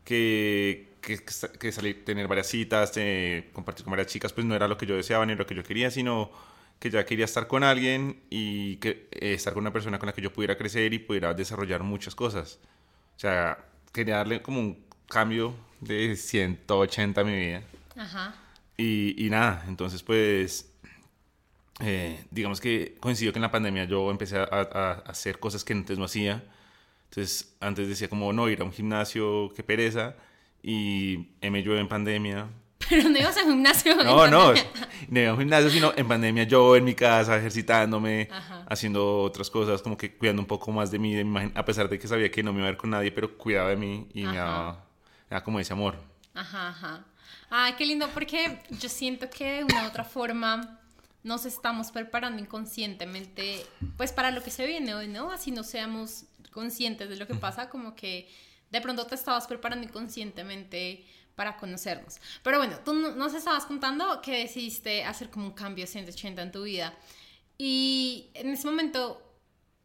Que, 0.05 0.87
que, 1.01 1.19
que 1.59 1.71
salir, 1.71 2.03
tener 2.03 2.27
varias 2.27 2.47
citas, 2.47 2.91
compartir 3.53 3.85
con 3.85 3.91
varias 3.91 4.07
chicas, 4.07 4.33
pues 4.33 4.45
no 4.45 4.55
era 4.55 4.67
lo 4.67 4.77
que 4.77 4.85
yo 4.85 4.95
deseaba 4.95 5.25
ni 5.25 5.35
lo 5.35 5.45
que 5.45 5.55
yo 5.55 5.63
quería, 5.63 5.91
sino 5.91 6.31
que 6.81 6.89
ya 6.89 7.05
quería 7.05 7.25
estar 7.25 7.45
con 7.45 7.63
alguien 7.63 8.23
y 8.31 8.77
que, 8.77 9.07
eh, 9.11 9.33
estar 9.33 9.53
con 9.53 9.61
una 9.61 9.71
persona 9.71 9.99
con 9.99 10.07
la 10.07 10.13
que 10.13 10.21
yo 10.23 10.33
pudiera 10.33 10.57
crecer 10.57 10.91
y 10.95 10.97
pudiera 10.97 11.31
desarrollar 11.35 11.83
muchas 11.83 12.15
cosas. 12.15 12.59
O 13.15 13.19
sea, 13.19 13.63
quería 13.93 14.17
darle 14.17 14.41
como 14.41 14.59
un 14.59 14.83
cambio 15.07 15.53
de 15.79 16.15
180 16.15 17.23
mi 17.23 17.35
vida. 17.35 17.61
Ajá. 17.95 18.33
Y, 18.77 19.13
y 19.23 19.29
nada, 19.29 19.63
entonces 19.67 20.01
pues, 20.01 20.71
eh, 21.81 22.25
digamos 22.31 22.59
que 22.59 22.97
coincidió 22.99 23.31
que 23.31 23.37
en 23.37 23.43
la 23.43 23.51
pandemia 23.51 23.83
yo 23.83 24.09
empecé 24.09 24.37
a, 24.37 24.45
a, 24.49 24.91
hacer 25.05 25.37
cosas 25.39 25.63
que 25.63 25.73
antes 25.73 25.99
no 25.99 26.05
hacía. 26.05 26.43
Entonces 27.11 27.55
antes 27.59 27.87
decía 27.89 28.09
como, 28.09 28.33
no, 28.33 28.49
ir 28.49 28.59
a 28.59 28.63
un 28.63 28.73
gimnasio, 28.73 29.53
qué 29.55 29.61
pereza. 29.61 30.15
Y 30.63 31.27
me 31.43 31.59
en 31.59 31.87
pandemia. 31.87 32.49
Pero 32.89 33.09
no 33.09 33.17
ibas 33.17 33.37
a 33.37 33.43
un 33.43 33.51
gimnasio. 33.51 33.95
No, 33.95 34.27
no, 34.27 34.53
no 35.09 35.19
iba 35.19 35.29
a 35.29 35.33
un 35.33 35.39
gimnasio, 35.39 35.69
sino 35.69 35.93
en 35.95 36.07
pandemia 36.07 36.43
yo 36.43 36.75
en 36.75 36.83
mi 36.83 36.95
casa, 36.95 37.37
ejercitándome, 37.37 38.29
haciendo 38.67 39.19
otras 39.19 39.49
cosas, 39.49 39.81
como 39.81 39.97
que 39.97 40.15
cuidando 40.15 40.41
un 40.41 40.47
poco 40.47 40.71
más 40.71 40.91
de 40.91 40.99
mí, 40.99 41.13
de 41.13 41.23
mi 41.23 41.29
imagen, 41.29 41.51
a 41.55 41.65
pesar 41.65 41.89
de 41.89 41.99
que 41.99 42.07
sabía 42.07 42.29
que 42.31 42.43
no 42.43 42.53
me 42.53 42.59
iba 42.59 42.67
a 42.67 42.71
ver 42.71 42.77
con 42.77 42.89
nadie, 42.89 43.11
pero 43.11 43.37
cuidaba 43.37 43.69
de 43.69 43.77
mí 43.77 44.07
y 44.13 44.23
me 44.23 44.37
daba 44.37 44.85
era 45.29 45.43
como 45.43 45.59
ese 45.59 45.71
amor. 45.71 45.95
Ajá, 46.33 46.69
ajá. 46.69 47.05
Ay, 47.49 47.73
qué 47.77 47.85
lindo, 47.85 48.09
porque 48.13 48.59
yo 48.69 48.89
siento 48.89 49.29
que 49.29 49.57
de 49.57 49.63
una 49.63 49.83
u 49.83 49.87
otra 49.87 50.03
forma 50.03 50.79
nos 51.23 51.45
estamos 51.45 51.91
preparando 51.91 52.41
inconscientemente, 52.41 53.65
pues 53.95 54.11
para 54.11 54.31
lo 54.31 54.43
que 54.43 54.51
se 54.51 54.65
viene 54.65 54.93
hoy, 54.93 55.07
¿no? 55.07 55.31
Así 55.31 55.51
no 55.51 55.63
seamos 55.63 56.25
conscientes 56.51 57.09
de 57.09 57.15
lo 57.15 57.27
que 57.27 57.35
pasa, 57.35 57.69
como 57.69 57.95
que 57.95 58.29
de 58.71 58.81
pronto 58.81 59.05
te 59.05 59.15
estabas 59.15 59.47
preparando 59.47 59.87
inconscientemente 59.87 61.05
para 61.35 61.57
conocernos. 61.57 62.19
Pero 62.43 62.57
bueno, 62.57 62.77
tú 62.83 62.93
nos 62.93 63.33
estabas 63.33 63.65
contando 63.65 64.21
que 64.21 64.39
decidiste 64.39 65.03
hacer 65.03 65.29
como 65.29 65.47
un 65.47 65.53
cambio 65.53 65.87
180 65.87 66.41
en 66.41 66.51
tu 66.51 66.63
vida. 66.63 66.93
Y 67.57 68.29
en 68.33 68.49
ese 68.49 68.67
momento, 68.67 69.31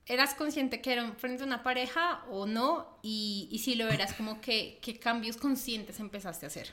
¿Eras 0.08 0.34
consciente 0.34 0.80
que 0.80 0.92
era 0.92 1.12
frente 1.18 1.42
a 1.42 1.46
una 1.46 1.64
pareja 1.64 2.24
o 2.30 2.46
no? 2.46 2.98
Y, 3.02 3.48
y 3.50 3.58
si 3.58 3.74
lo 3.74 3.88
eras, 3.88 4.14
como 4.14 4.40
que, 4.40 4.78
¿qué 4.80 5.00
cambios 5.00 5.36
conscientes 5.36 5.98
empezaste 5.98 6.46
a 6.46 6.48
hacer? 6.48 6.68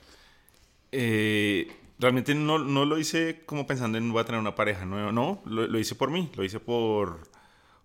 Eh, 0.91 1.75
realmente 1.97 2.35
no, 2.35 2.59
no, 2.59 2.85
lo 2.85 2.99
hice 2.99 3.41
como 3.47 3.65
pensando 3.65 3.97
en 3.97 4.11
voy 4.11 4.21
a 4.21 4.25
tener 4.25 4.39
una 4.39 4.53
pareja, 4.53 4.85
no, 4.85 5.11
no 5.11 5.41
lo, 5.45 5.65
lo, 5.65 5.79
hice 5.79 5.95
por 5.95 6.11
mí, 6.11 6.29
lo 6.35 6.43
hice 6.43 6.59
por 6.59 7.27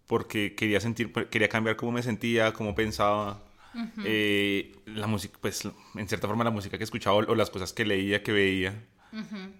porque 0.06 0.54
quería 0.54 0.80
sentir, 0.80 1.12
quería 1.30 1.48
cambiar 1.48 1.76
cómo 1.76 1.92
me 1.92 2.02
sentía, 2.02 2.52
cómo 2.52 2.74
pensaba. 2.74 3.40
Eh, 4.04 4.76
la 4.86 5.06
música, 5.06 5.38
pues 5.40 5.64
en 5.94 6.08
cierta 6.08 6.26
forma 6.26 6.44
la 6.44 6.50
música 6.50 6.78
que 6.78 6.84
escuchaba 6.84 7.16
o, 7.16 7.34
las 7.34 7.50
cosas 7.50 7.72
que 7.72 7.84
leía, 7.84 8.22
que 8.22 8.32
veía. 8.32 8.84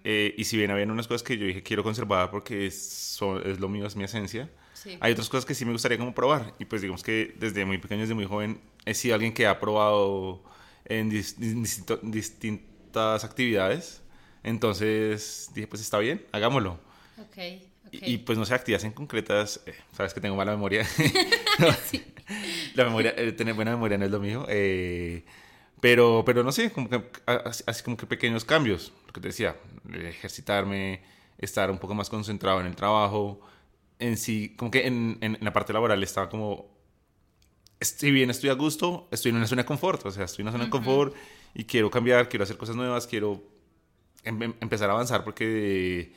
Eh, 0.03 0.35
y 0.37 0.43
si 0.43 0.57
bien 0.57 0.71
había 0.71 0.85
unas 0.85 1.07
cosas 1.07 1.23
que 1.23 1.37
yo 1.37 1.45
dije 1.45 1.63
quiero 1.63 1.83
conservar 1.83 2.29
porque 2.29 2.67
es, 2.67 3.19
es 3.45 3.59
lo 3.59 3.67
mío, 3.67 3.87
es 3.87 3.95
mi 3.95 4.03
esencia 4.03 4.49
hay 5.01 5.11
otras 5.11 5.27
cosas 5.29 5.45
que 5.45 5.53
sí 5.53 5.65
me 5.65 5.71
gustaría 5.73 5.97
como 5.97 6.13
probar. 6.13 6.53
Y 6.59 6.65
pues 6.65 6.81
digamos 6.81 7.03
que 7.03 7.35
desde 7.37 7.65
muy 7.65 7.77
pequeño, 7.79 8.01
desde 8.01 8.13
muy 8.13 8.25
joven, 8.25 8.61
he 8.85 8.93
sido 8.93 9.15
alguien 9.15 9.33
que 9.33 9.45
ha 9.45 9.59
probado 9.59 10.43
en 10.85 11.11
dis- 11.11 11.35
distintas 12.01 13.23
actividades. 13.23 14.01
Entonces 14.43 15.51
dije, 15.53 15.67
pues 15.67 15.81
está 15.81 15.99
bien, 15.99 16.25
hagámoslo. 16.31 16.79
Ok, 17.19 17.37
ok. 17.97 18.03
Y, 18.07 18.13
y, 18.13 18.17
pues 18.19 18.37
no 18.37 18.45
sé, 18.45 18.53
actividades 18.53 18.85
en 18.85 18.91
concretas, 18.93 19.61
eh, 19.65 19.73
sabes 19.95 20.13
que 20.13 20.21
tengo 20.21 20.35
mala 20.35 20.51
memoria. 20.51 20.85
La 22.75 22.83
memoria, 22.85 23.13
eh, 23.17 23.31
tener 23.31 23.53
buena 23.53 23.71
memoria 23.71 23.97
no 23.97 24.05
es 24.05 24.11
lo 24.11 24.19
mío. 24.19 24.45
eh, 24.49 25.23
pero, 25.81 26.23
pero 26.25 26.43
no 26.43 26.51
sé, 26.51 26.71
como 26.71 26.89
que, 26.89 27.01
a- 27.25 27.33
así, 27.45 27.63
así 27.65 27.83
como 27.83 27.95
que 27.97 28.05
pequeños 28.05 28.43
cambios. 28.45 28.91
Lo 29.07 29.13
que 29.13 29.21
te 29.21 29.29
decía, 29.29 29.55
ejercitarme, 29.93 31.01
estar 31.37 31.71
un 31.71 31.79
poco 31.79 31.95
más 31.95 32.09
concentrado 32.09 32.59
en 32.59 32.67
el 32.67 32.75
trabajo. 32.75 33.39
En 33.97 34.17
sí, 34.17 34.53
como 34.57 34.71
que 34.71 34.85
en, 34.87 35.17
en- 35.21 35.35
en 35.35 35.43
la 35.45 35.53
parte 35.53 35.71
laboral 35.73 36.01
estaba 36.03 36.29
como, 36.29 36.69
estoy 37.79 38.11
bien, 38.11 38.29
estoy 38.29 38.49
a 38.49 38.53
gusto, 38.53 39.07
estoy 39.11 39.29
en 39.31 39.37
una 39.37 39.47
zona 39.47 39.61
de 39.63 39.65
confort. 39.65 40.05
O 40.05 40.11
sea, 40.11 40.25
estoy 40.25 40.41
en 40.43 40.47
una 40.47 40.51
zona 40.51 40.65
de 40.65 40.69
confort 40.69 41.15
y 41.53 41.63
quiero 41.63 41.89
cambiar, 41.89 42.27
quiero 42.29 42.43
hacer 42.43 42.57
cosas 42.57 42.75
nuevas, 42.75 43.07
quiero 43.07 43.41
em- 44.23 44.43
em- 44.43 44.53
empezar 44.59 44.89
a 44.89 44.93
avanzar 44.93 45.23
porque 45.23 46.13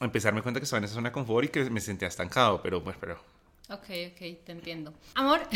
empezar 0.00 0.32
me 0.32 0.42
cuenta 0.42 0.60
que 0.60 0.64
estaba 0.64 0.78
en 0.78 0.84
esa 0.84 0.94
zona 0.94 1.08
de 1.08 1.12
confort 1.12 1.46
y 1.46 1.48
que 1.48 1.70
me 1.70 1.80
sentía 1.80 2.08
estancado, 2.08 2.60
pero 2.62 2.82
pues, 2.82 2.96
pero 3.00 3.18
Ok, 3.70 3.84
ok, 4.12 4.44
te 4.46 4.52
entiendo. 4.52 4.94
Amor, 5.14 5.46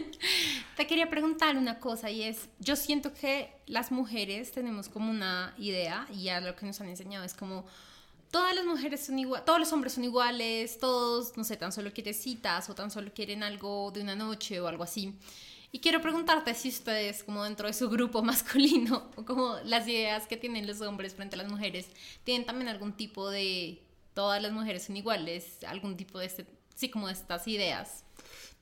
te 0.76 0.86
quería 0.86 1.08
preguntar 1.08 1.56
una 1.56 1.78
cosa 1.78 2.10
y 2.10 2.22
es, 2.22 2.50
yo 2.58 2.76
siento 2.76 3.14
que 3.14 3.50
las 3.66 3.90
mujeres 3.90 4.52
tenemos 4.52 4.90
como 4.90 5.10
una 5.10 5.54
idea 5.56 6.06
y 6.12 6.24
ya 6.24 6.42
lo 6.42 6.54
que 6.54 6.66
nos 6.66 6.78
han 6.82 6.88
enseñado 6.88 7.24
es 7.24 7.32
como 7.32 7.64
todas 8.30 8.54
las 8.54 8.66
mujeres 8.66 9.06
son 9.06 9.18
iguales, 9.18 9.46
todos 9.46 9.58
los 9.58 9.72
hombres 9.72 9.94
son 9.94 10.04
iguales, 10.04 10.78
todos, 10.78 11.34
no 11.38 11.44
sé, 11.44 11.56
tan 11.56 11.72
solo 11.72 11.90
quieren 11.94 12.12
citas 12.12 12.68
o 12.68 12.74
tan 12.74 12.90
solo 12.90 13.10
quieren 13.14 13.42
algo 13.42 13.90
de 13.90 14.02
una 14.02 14.14
noche 14.14 14.60
o 14.60 14.68
algo 14.68 14.84
así. 14.84 15.14
Y 15.76 15.80
quiero 15.80 16.00
preguntarte 16.00 16.54
si 16.54 16.70
ustedes, 16.70 17.22
como 17.22 17.44
dentro 17.44 17.66
de 17.66 17.74
su 17.74 17.90
grupo 17.90 18.22
masculino, 18.32 19.10
o 19.14 19.26
como 19.26 19.56
las 19.62 19.86
ideas 19.86 20.26
que 20.26 20.38
tienen 20.38 20.66
los 20.66 20.80
hombres 20.80 21.14
frente 21.14 21.34
a 21.36 21.38
las 21.42 21.50
mujeres, 21.50 21.86
tienen 22.24 22.46
también 22.46 22.68
algún 22.68 22.94
tipo 22.94 23.28
de 23.28 23.82
todas 24.14 24.40
las 24.40 24.52
mujeres 24.52 24.84
son 24.84 24.96
iguales, 24.96 25.58
algún 25.68 25.98
tipo 25.98 26.18
de 26.18 26.24
este, 26.24 26.46
sí, 26.74 26.88
como 26.88 27.08
de 27.08 27.12
estas 27.12 27.46
ideas. 27.46 28.04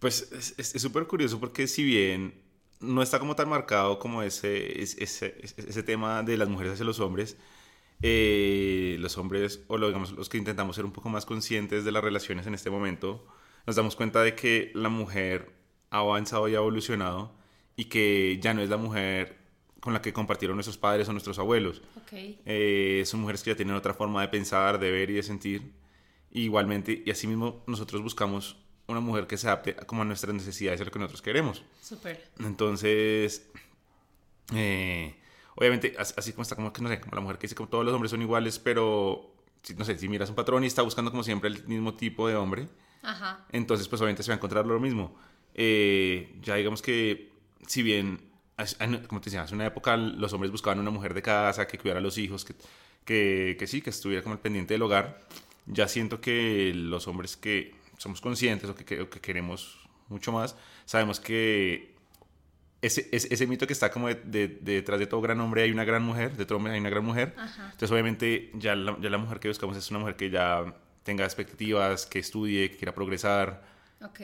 Pues 0.01 0.29
es- 0.59 0.83
súper 0.83 1.07
curioso 1.07 1.39
porque 1.39 1.69
si 1.69 1.85
bien 1.85 2.35
no 2.81 3.01
está 3.01 3.21
como 3.21 3.37
tan 3.37 3.49
marcado 3.49 4.01
como 4.01 4.25
ese, 4.25 4.83
ese, 4.83 5.05
ese, 5.05 5.55
ese 5.57 5.83
tema 5.85 6.25
de 6.25 6.37
las 6.37 6.49
mujeres 6.49 6.73
hacia 6.73 6.85
los 6.85 6.99
hombres, 6.99 7.37
eh, 8.03 8.97
los 8.99 9.17
hombres, 9.19 9.61
o 9.69 9.79
lo, 9.79 9.87
digamos, 9.87 10.11
los 10.11 10.29
que 10.29 10.39
intentamos 10.39 10.75
ser 10.75 10.85
un 10.85 10.91
poco 10.93 11.11
más 11.11 11.27
conscientes 11.27 11.85
de 11.85 11.93
las 11.93 12.03
relaciones 12.03 12.49
en 12.49 12.55
este 12.55 12.71
momento, 12.71 13.25
nos 13.69 13.77
damos 13.77 13.95
cuenta 13.95 14.21
de 14.25 14.35
que 14.35 14.73
la 14.75 14.89
mujer 14.89 15.63
ha 15.91 15.99
avanzado 15.99 16.49
y 16.49 16.55
ha 16.55 16.59
evolucionado 16.59 17.33
y 17.77 17.87
que 17.87 18.39
ya 18.41 18.55
no 18.55 18.63
es 18.63 18.69
la 18.71 18.77
mujer 18.77 19.37
con 19.81 19.93
la 19.93 20.01
que 20.01 20.13
compartieron 20.13 20.57
nuestros 20.57 20.79
padres 20.79 21.09
o 21.09 21.13
nuestros 21.13 21.39
abuelos. 21.39 21.83
Ok. 21.97 22.13
Eh, 22.47 23.03
son 23.07 23.21
mujeres 23.21 23.43
que 23.43 23.51
ya 23.51 23.57
tienen 23.57 23.75
otra 23.75 23.93
forma 23.95 24.23
de 24.23 24.29
pensar, 24.29 24.79
de 24.79 24.91
ver 24.91 25.11
y 25.11 25.15
de 25.15 25.23
sentir. 25.23 25.73
Igualmente, 26.31 27.03
y 27.05 27.11
asimismo, 27.11 27.63
nosotros 27.67 28.03
buscamos 28.03 28.57
una 28.87 29.01
mujer 29.01 29.27
que 29.27 29.37
se 29.37 29.47
adapte 29.47 29.77
a- 29.79 29.87
como 29.87 30.03
a 30.03 30.05
nuestras 30.05 30.35
necesidades 30.35 30.81
y 30.81 30.83
a 30.83 30.87
lo 30.87 30.91
que 30.91 30.99
nosotros 30.99 31.23
queremos. 31.23 31.63
Súper. 31.81 32.23
Entonces, 32.41 33.51
eh, 34.55 35.15
obviamente, 35.57 35.95
as- 35.99 36.15
así 36.17 36.33
como 36.33 36.43
está, 36.43 36.57
como 36.57 36.73
que 36.73 36.83
no 36.83 36.89
sé, 36.89 37.01
como 37.01 37.15
la 37.15 37.21
mujer 37.21 37.39
que 37.39 37.43
dice 37.47 37.55
que 37.55 37.67
todos 37.67 37.85
los 37.85 37.95
hombres 37.95 38.11
son 38.11 38.23
iguales, 38.23 38.59
pero, 38.59 39.35
si- 39.63 39.75
no 39.75 39.85
sé, 39.85 39.99
si 39.99 40.09
miras 40.09 40.29
un 40.29 40.35
patrón 40.37 40.65
y 40.65 40.67
está 40.67 40.83
buscando 40.83 41.11
como 41.11 41.23
siempre 41.23 41.49
el 41.51 41.67
mismo 41.67 41.95
tipo 41.95 42.29
de 42.29 42.37
hombre, 42.37 42.69
Ajá. 43.03 43.45
entonces 43.53 43.89
pues 43.89 44.01
obviamente 44.03 44.23
se 44.23 44.31
va 44.31 44.35
a 44.35 44.37
encontrar 44.39 44.67
lo 44.67 44.79
mismo. 44.81 45.15
Eh, 45.55 46.35
ya 46.43 46.57
digamos 46.57 46.83
que 46.83 47.31
si 47.67 47.83
bien, 47.83 48.21
como 49.09 49.21
te 49.21 49.27
decía, 49.31 49.43
hace 49.43 49.55
una 49.55 49.67
época 49.67 49.97
los 49.97 50.33
hombres 50.33 50.51
buscaban 50.53 50.79
una 50.81 50.91
mujer 50.91 51.15
de 51.15 51.23
casa 51.23 51.67
que 51.67 51.79
cuidara 51.79 52.01
a 52.01 52.03
los 52.03 52.19
hijos, 52.19 52.45
que, 52.45 52.55
que, 53.05 53.57
que 53.59 53.67
sí, 53.67 53.81
que 53.81 53.91
estuviera 53.91 54.23
como 54.23 54.35
al 54.35 54.41
pendiente 54.41 54.75
del 54.75 54.83
hogar, 54.83 55.21
ya 55.67 55.89
siento 55.89 56.21
que 56.21 56.73
los 56.75 57.07
hombres 57.09 57.37
que 57.37 57.75
somos 57.99 58.21
conscientes 58.21 58.69
o 58.69 58.75
que, 58.75 58.85
que- 58.85 59.01
o 59.03 59.09
que 59.11 59.21
queremos 59.21 59.79
mucho 60.09 60.33
más, 60.33 60.57
sabemos 60.85 61.21
que 61.21 61.95
ese, 62.83 63.09
ese, 63.13 63.33
ese 63.33 63.47
mito 63.47 63.67
que 63.67 63.73
está 63.73 63.91
como 63.91 64.09
de- 64.09 64.17
de- 64.17 64.49
de 64.49 64.73
detrás 64.75 64.99
de 65.01 65.07
todo 65.07 65.23
gran 65.23 65.41
hombre 65.41 65.63
hay 65.63 65.71
una 65.71 65.85
gran 65.85 66.03
mujer, 66.03 66.37
de 66.37 66.45
todo 66.45 66.59
hombre 66.59 66.75
hay 66.75 66.81
una 66.81 66.91
gran 66.91 67.05
mujer. 67.05 67.35
Ajá. 67.39 67.65
Entonces, 67.67 67.91
obviamente, 67.91 68.51
ya 68.55 68.75
la, 68.77 68.99
ya 69.01 69.09
la 69.09 69.17
mujer 69.19 69.41
que 69.41 69.49
buscamos 69.49 69.77
es 69.79 69.89
una 69.91 70.01
mujer 70.01 70.17
que 70.17 70.29
ya 70.29 70.75
tenga 71.03 71.25
expectativas, 71.25 72.05
que 72.05 72.19
estudie, 72.19 72.71
que 72.71 72.77
quiera 72.77 72.95
progresar 72.95 73.63
Ok. 74.03 74.21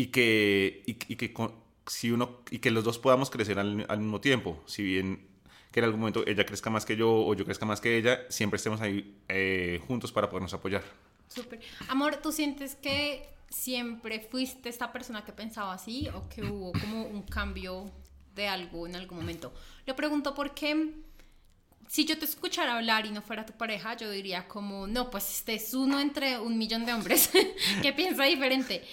Y 0.00 0.06
que, 0.06 0.82
y, 0.86 0.92
y 1.12 1.16
que, 1.16 1.32
con- 1.32 1.54
si 1.86 2.10
uno, 2.10 2.40
y 2.50 2.58
que 2.58 2.70
los 2.70 2.84
dos 2.84 2.98
podamos 2.98 3.30
crecer 3.30 3.58
al, 3.58 3.84
al 3.88 3.98
mismo 3.98 4.20
tiempo. 4.20 4.62
Si 4.66 4.82
bien 4.82 5.26
que 5.72 5.80
en 5.80 5.84
algún 5.84 6.00
momento 6.00 6.24
ella 6.26 6.44
crezca 6.46 6.68
más 6.70 6.84
que 6.84 6.96
yo 6.96 7.12
o 7.12 7.34
yo 7.34 7.44
crezca 7.44 7.64
más 7.66 7.80
que 7.80 7.96
ella, 7.96 8.20
siempre 8.28 8.56
estemos 8.56 8.80
ahí 8.80 9.16
eh, 9.28 9.80
juntos 9.86 10.10
para 10.12 10.28
podernos 10.28 10.52
apoyar. 10.54 10.82
Súper. 11.28 11.60
Amor, 11.88 12.16
¿tú 12.16 12.32
sientes 12.32 12.74
que 12.76 13.28
siempre 13.48 14.20
fuiste 14.20 14.68
esta 14.68 14.92
persona 14.92 15.24
que 15.24 15.32
pensaba 15.32 15.72
así 15.74 16.08
o 16.14 16.28
que 16.28 16.42
hubo 16.44 16.72
como 16.72 17.04
un 17.06 17.22
cambio 17.22 17.90
de 18.34 18.48
algo 18.48 18.86
en 18.86 18.96
algún 18.96 19.18
momento? 19.18 19.52
Lo 19.86 19.94
pregunto 19.94 20.34
porque 20.34 20.92
si 21.88 22.04
yo 22.04 22.18
te 22.18 22.24
escuchara 22.24 22.76
hablar 22.76 23.06
y 23.06 23.10
no 23.10 23.20
fuera 23.22 23.44
tu 23.46 23.52
pareja, 23.52 23.96
yo 23.96 24.10
diría 24.10 24.46
como, 24.48 24.86
no, 24.86 25.10
pues 25.10 25.28
este 25.38 25.54
es 25.54 25.74
uno 25.74 25.98
entre 26.00 26.38
un 26.38 26.56
millón 26.58 26.84
de 26.86 26.94
hombres 26.94 27.30
que 27.82 27.92
piensa 27.92 28.24
diferente. 28.24 28.84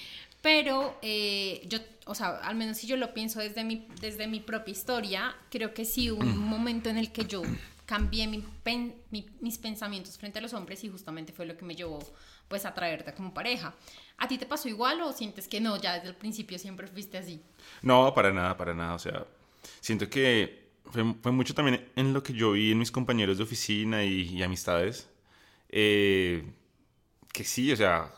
Pero 0.42 0.98
eh, 1.02 1.66
yo, 1.68 1.80
o 2.06 2.16
sea, 2.16 2.38
al 2.38 2.56
menos 2.56 2.78
si 2.78 2.88
yo 2.88 2.96
lo 2.96 3.14
pienso 3.14 3.40
desde 3.40 3.64
mi, 3.64 3.88
desde 4.00 4.28
mi 4.28 4.40
propia 4.40 4.72
historia, 4.72 5.36
creo 5.50 5.74
que 5.74 5.84
sí 5.86 6.12
hubo 6.12 6.22
un 6.22 6.38
momento 6.38 6.90
en 6.90 6.98
el 6.98 7.12
que 7.12 7.26
yo 7.26 7.42
cambié 7.86 8.28
mi 8.28 8.44
pen- 8.64 8.96
mi- 9.12 9.30
mis 9.42 9.58
pensamientos 9.58 10.18
frente 10.18 10.40
a 10.40 10.42
los 10.42 10.54
hombres 10.54 10.84
y 10.84 10.90
justamente 10.90 11.34
fue 11.34 11.46
lo 11.46 11.58
que 11.58 11.66
me 11.66 11.76
llevó 11.76 12.00
pues 12.48 12.66
a 12.66 12.74
traerte 12.74 13.14
como 13.14 13.34
pareja. 13.34 13.74
¿A 14.18 14.28
ti 14.28 14.38
te 14.38 14.46
pasó 14.46 14.70
igual 14.70 15.02
o 15.02 15.12
sientes 15.12 15.48
que 15.48 15.60
no, 15.60 15.78
ya 15.82 15.96
desde 15.96 16.10
el 16.10 16.16
principio 16.16 16.58
siempre 16.60 16.88
fuiste 16.88 17.18
así? 17.18 17.42
No, 17.82 18.14
para 18.14 18.32
nada, 18.32 18.56
para 18.56 18.74
nada. 18.74 18.94
O 18.94 19.00
sea, 19.00 19.26
siento 19.82 20.10
que 20.10 20.70
fue, 20.86 21.14
fue 21.22 21.32
mucho 21.32 21.54
también 21.54 21.90
en 21.96 22.14
lo 22.14 22.24
que 22.24 22.34
yo 22.34 22.52
vi 22.54 22.72
en 22.72 22.78
mis 22.80 22.92
compañeros 22.92 23.38
de 23.38 23.44
oficina 23.44 24.04
y, 24.06 24.22
y 24.38 24.44
amistades. 24.44 25.10
eh, 25.70 26.44
que 27.34 27.44
sí, 27.44 27.72
o 27.72 27.76
sea, 27.76 28.12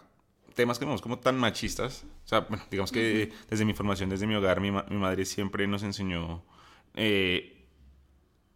temas 0.60 0.78
que 0.78 0.86
vemos 0.86 1.02
como 1.02 1.18
tan 1.20 1.38
machistas. 1.38 2.04
O 2.26 2.28
sea, 2.28 2.42
bueno, 2.42 2.64
digamos 2.70 2.92
que 2.92 3.32
desde 3.50 3.66
mi 3.66 3.74
formación, 3.74 4.10
desde 4.10 4.28
mi 4.28 4.36
hogar, 4.36 4.60
mi, 4.62 4.72
ma- 4.72 4.86
mi 4.90 4.98
madre 4.98 5.26
siempre 5.26 5.66
nos 5.68 5.84
enseñó 5.84 6.44
eh, 6.96 7.66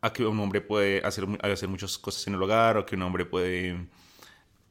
a 0.02 0.12
que 0.14 0.26
un 0.26 0.40
hombre 0.40 0.62
puede 0.62 1.02
hacer, 1.06 1.26
hacer 1.42 1.70
muchas 1.70 1.98
cosas 1.98 2.28
en 2.28 2.34
el 2.36 2.44
hogar 2.44 2.78
o 2.78 2.86
que 2.86 2.96
un 2.96 3.02
hombre 3.04 3.26
puede 3.26 3.88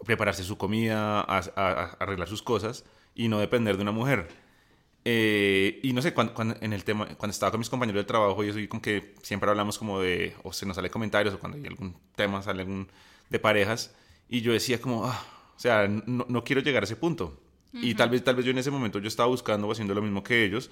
prepararse 0.05 0.45
su 0.45 0.57
comida, 0.59 1.21
a- 1.21 1.39
a- 1.57 1.73
a 1.73 1.85
arreglar 2.01 2.29
sus 2.29 2.43
cosas 2.43 2.85
y 3.15 3.29
no 3.29 3.39
depender 3.41 3.77
de 3.77 3.83
una 3.83 3.93
mujer. 3.93 4.29
Eh, 5.05 5.81
y 5.83 5.93
no 5.95 6.03
sé, 6.03 6.13
cuando, 6.15 6.35
cuando- 6.35 6.57
en 6.61 6.73
el 6.73 6.85
tema, 6.85 7.07
cuando 7.17 7.33
estaba 7.33 7.51
con 7.51 7.59
mis 7.61 7.71
compañeros 7.71 8.01
de 8.03 8.07
trabajo 8.07 8.45
y 8.45 8.51
eso, 8.51 8.59
y 8.59 8.69
como 8.69 8.83
que 8.83 9.15
siempre 9.23 9.51
hablamos 9.51 9.79
como 9.79 10.01
de, 10.01 10.35
o 10.45 10.53
se 10.53 10.65
nos 10.67 10.77
sale 10.77 10.91
comentarios, 10.91 11.35
o 11.35 11.39
cuando 11.41 11.59
hay 11.59 11.67
algún 11.67 11.97
tema, 12.15 12.43
sale 12.43 12.61
algún 12.63 12.89
de 13.31 13.39
parejas, 13.39 13.95
y 14.29 14.43
yo 14.43 14.53
decía 14.53 14.81
como, 14.81 15.07
ah, 15.07 15.21
o 15.57 15.61
sea, 15.61 15.89
no, 15.89 16.27
no 16.29 16.45
quiero 16.45 16.61
llegar 16.61 16.83
a 16.83 16.85
ese 16.85 16.97
punto. 16.97 17.39
Y 17.75 17.95
tal 17.95 18.11
vez, 18.11 18.23
tal 18.23 18.37
vez 18.37 18.45
yo 18.45 18.51
en 18.51 18.59
ese 18.59 18.71
momento 18.71 18.99
yo 18.99 19.09
estaba 19.09 19.29
buscando 19.29 19.67
o 19.67 19.73
haciendo 19.73 19.95
lo 19.95 20.03
mismo 20.03 20.23
que 20.23 20.45
ellos, 20.45 20.71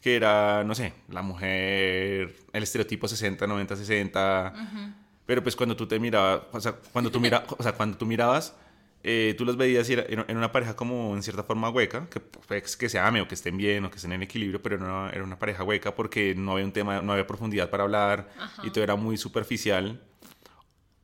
que 0.00 0.16
era, 0.16 0.64
no 0.64 0.74
sé, 0.74 0.92
la 1.08 1.22
mujer, 1.22 2.34
el 2.52 2.62
estereotipo 2.62 3.06
60, 3.06 3.46
90, 3.46 3.76
60. 3.76 4.54
Pero 5.24 5.42
pues 5.42 5.54
cuando 5.54 5.76
tú 5.76 5.86
te 5.86 6.00
mirabas, 6.00 6.42
o 6.50 6.60
sea, 6.60 6.72
cuando 6.92 7.10
tú, 7.12 7.20
mira, 7.20 7.44
o 7.56 7.62
sea, 7.62 7.72
cuando 7.72 7.96
tú 7.96 8.06
mirabas, 8.06 8.56
eh, 9.04 9.34
tú 9.38 9.44
los 9.44 9.56
veías 9.56 9.88
y 9.90 9.92
era, 9.94 10.02
era 10.02 10.24
una 10.36 10.50
pareja 10.50 10.74
como 10.74 11.14
en 11.14 11.22
cierta 11.22 11.44
forma 11.44 11.70
hueca, 11.70 12.08
que, 12.10 12.18
pues, 12.18 12.76
que 12.76 12.88
se 12.88 12.98
ame 12.98 13.20
o 13.20 13.28
que 13.28 13.34
estén 13.34 13.56
bien 13.56 13.84
o 13.84 13.90
que 13.90 13.96
estén 13.96 14.12
en 14.12 14.22
equilibrio, 14.22 14.60
pero 14.60 14.76
una, 14.78 15.10
era 15.10 15.22
una 15.22 15.38
pareja 15.38 15.62
hueca 15.62 15.94
porque 15.94 16.34
no 16.34 16.52
había 16.52 16.64
un 16.64 16.72
tema, 16.72 17.00
no 17.02 17.12
había 17.12 17.26
profundidad 17.26 17.70
para 17.70 17.84
hablar 17.84 18.28
y 18.64 18.70
todo 18.70 18.82
era 18.82 18.96
muy 18.96 19.16
superficial. 19.16 20.00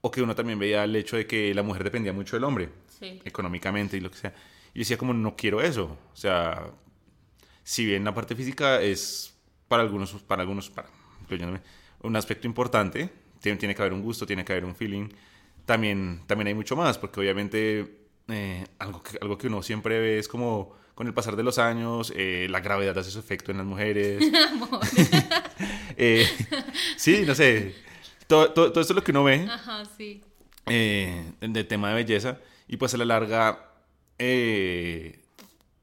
O 0.01 0.11
que 0.11 0.23
uno 0.23 0.35
también 0.35 0.59
veía 0.59 0.85
el 0.85 0.95
hecho 0.95 1.17
de 1.17 1.27
que 1.27 1.53
la 1.55 1.63
mujer 1.63 1.83
dependía 1.83 2.13
mucho 2.13 2.37
del 2.37 2.45
hombre, 2.45 2.71
Sí. 2.99 3.21
económicamente 3.25 3.97
y 3.97 4.01
lo 4.01 4.11
que 4.11 4.19
sea. 4.19 4.35
Y 4.75 4.81
decía 4.81 4.99
como, 4.99 5.13
no 5.15 5.37
quiero 5.37 5.61
eso. 5.61 5.99
O 6.13 6.17
sea, 6.17 6.71
si 7.63 7.85
bien 7.85 8.05
la 8.05 8.15
parte 8.15 8.35
física 8.35 8.81
es 8.81 9.35
para 9.69 9.83
algunos, 9.83 10.13
para 10.23 10.43
algunos, 10.43 10.71
para, 10.71 10.89
incluyéndome, 11.21 11.61
un 12.03 12.17
aspecto 12.17 12.47
importante, 12.47 13.11
tiene, 13.41 13.59
tiene 13.59 13.75
que 13.75 13.83
haber 13.83 13.93
un 13.93 14.03
gusto, 14.03 14.27
tiene 14.27 14.45
que 14.45 14.53
haber 14.53 14.65
un 14.65 14.75
feeling, 14.75 15.09
también, 15.67 16.23
también 16.27 16.49
hay 16.49 16.55
mucho 16.55 16.77
más, 16.77 16.97
porque 16.97 17.21
obviamente 17.21 18.07
eh, 18.29 18.67
algo, 18.79 19.03
que, 19.03 19.19
algo 19.21 19.37
que 19.37 19.49
uno 19.49 19.63
siempre 19.63 19.99
ve 20.01 20.19
es 20.19 20.29
como 20.29 20.77
con 20.95 21.07
el 21.07 21.15
pasar 21.15 21.37
de 21.37 21.43
los 21.43 21.59
años, 21.59 22.13
eh, 22.17 22.47
la 22.51 22.61
gravedad 22.61 22.97
hace 22.99 23.11
su 23.11 23.19
efecto 23.21 23.53
en 23.53 23.59
las 23.59 23.67
mujeres. 23.67 24.25
Eh, 26.01 26.29
sí, 26.97 27.25
no 27.27 27.35
sé, 27.35 27.75
todo, 28.29 28.53
todo, 28.53 28.71
todo 28.71 28.81
esto 28.81 28.93
es 28.93 28.97
lo 28.97 29.03
que 29.03 29.11
uno 29.11 29.25
ve 29.25 29.49
Ajá, 29.51 29.83
sí. 29.97 30.23
eh, 30.67 31.33
del 31.41 31.67
tema 31.67 31.89
de 31.89 31.95
belleza 31.97 32.39
y 32.69 32.77
pues 32.77 32.95
a 32.95 32.99
la 32.99 33.05
larga, 33.07 33.71
eh, 34.19 35.19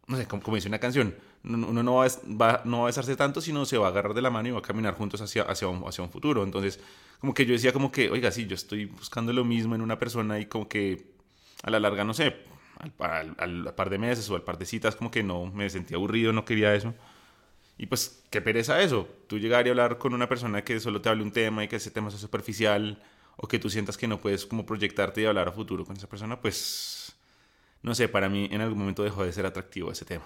no 0.07 0.17
sé, 0.17 0.27
como, 0.27 0.43
como 0.43 0.55
dice 0.55 0.67
una 0.67 0.79
canción, 0.79 1.15
uno 1.43 1.83
no 1.83 1.95
va, 1.95 2.05
a, 2.05 2.61
no 2.65 2.77
va 2.79 2.83
a 2.83 2.85
besarse 2.87 3.15
tanto, 3.15 3.41
sino 3.41 3.65
se 3.65 3.77
va 3.77 3.87
a 3.87 3.89
agarrar 3.89 4.13
de 4.13 4.21
la 4.21 4.29
mano 4.29 4.47
y 4.47 4.51
va 4.51 4.59
a 4.59 4.63
caminar 4.63 4.95
juntos 4.95 5.21
hacia, 5.21 5.43
hacia, 5.43 5.67
un, 5.67 5.83
hacia 5.87 6.03
un 6.03 6.09
futuro. 6.09 6.43
Entonces, 6.43 6.79
como 7.19 7.33
que 7.33 7.45
yo 7.45 7.53
decía 7.53 7.73
como 7.73 7.91
que, 7.91 8.09
oiga, 8.09 8.31
sí, 8.31 8.47
yo 8.47 8.55
estoy 8.55 8.85
buscando 8.85 9.31
lo 9.33 9.43
mismo 9.43 9.75
en 9.75 9.81
una 9.81 9.99
persona 9.99 10.39
y 10.39 10.45
como 10.45 10.67
que 10.67 11.13
a 11.63 11.69
la 11.69 11.79
larga, 11.79 12.03
no 12.03 12.13
sé, 12.13 12.35
al, 12.99 13.35
al, 13.37 13.75
par 13.75 13.89
de 13.89 13.97
meses 13.97 14.29
o 14.29 14.35
al 14.35 14.43
par 14.43 14.57
de 14.57 14.65
citas, 14.65 14.95
como 14.95 15.11
que 15.11 15.23
no, 15.23 15.45
me 15.47 15.69
sentía 15.69 15.97
aburrido, 15.97 16.33
no 16.33 16.45
quería 16.45 16.73
eso. 16.73 16.93
Y 17.77 17.87
pues, 17.87 18.23
qué 18.29 18.41
pereza 18.41 18.81
eso. 18.81 19.07
Tú 19.27 19.37
llegar 19.37 19.67
y 19.67 19.69
hablar 19.69 19.97
con 19.97 20.13
una 20.13 20.29
persona 20.29 20.63
que 20.63 20.79
solo 20.79 21.01
te 21.01 21.09
hable 21.09 21.23
un 21.23 21.31
tema 21.31 21.63
y 21.63 21.67
que 21.67 21.75
ese 21.75 21.91
tema 21.91 22.09
sea 22.09 22.19
superficial 22.19 23.01
o 23.37 23.47
que 23.47 23.59
tú 23.59 23.69
sientas 23.69 23.97
que 23.97 24.07
no 24.07 24.19
puedes 24.19 24.45
como 24.45 24.65
proyectarte 24.65 25.21
y 25.21 25.25
hablar 25.25 25.47
a 25.47 25.51
futuro 25.51 25.85
con 25.85 25.97
esa 25.97 26.07
persona, 26.07 26.39
pues, 26.39 27.15
no 27.81 27.95
sé, 27.95 28.07
para 28.07 28.29
mí 28.29 28.47
en 28.51 28.61
algún 28.61 28.79
momento 28.79 29.03
dejó 29.03 29.25
de 29.25 29.33
ser 29.33 29.45
atractivo 29.45 29.91
ese 29.91 30.05
tema. 30.05 30.25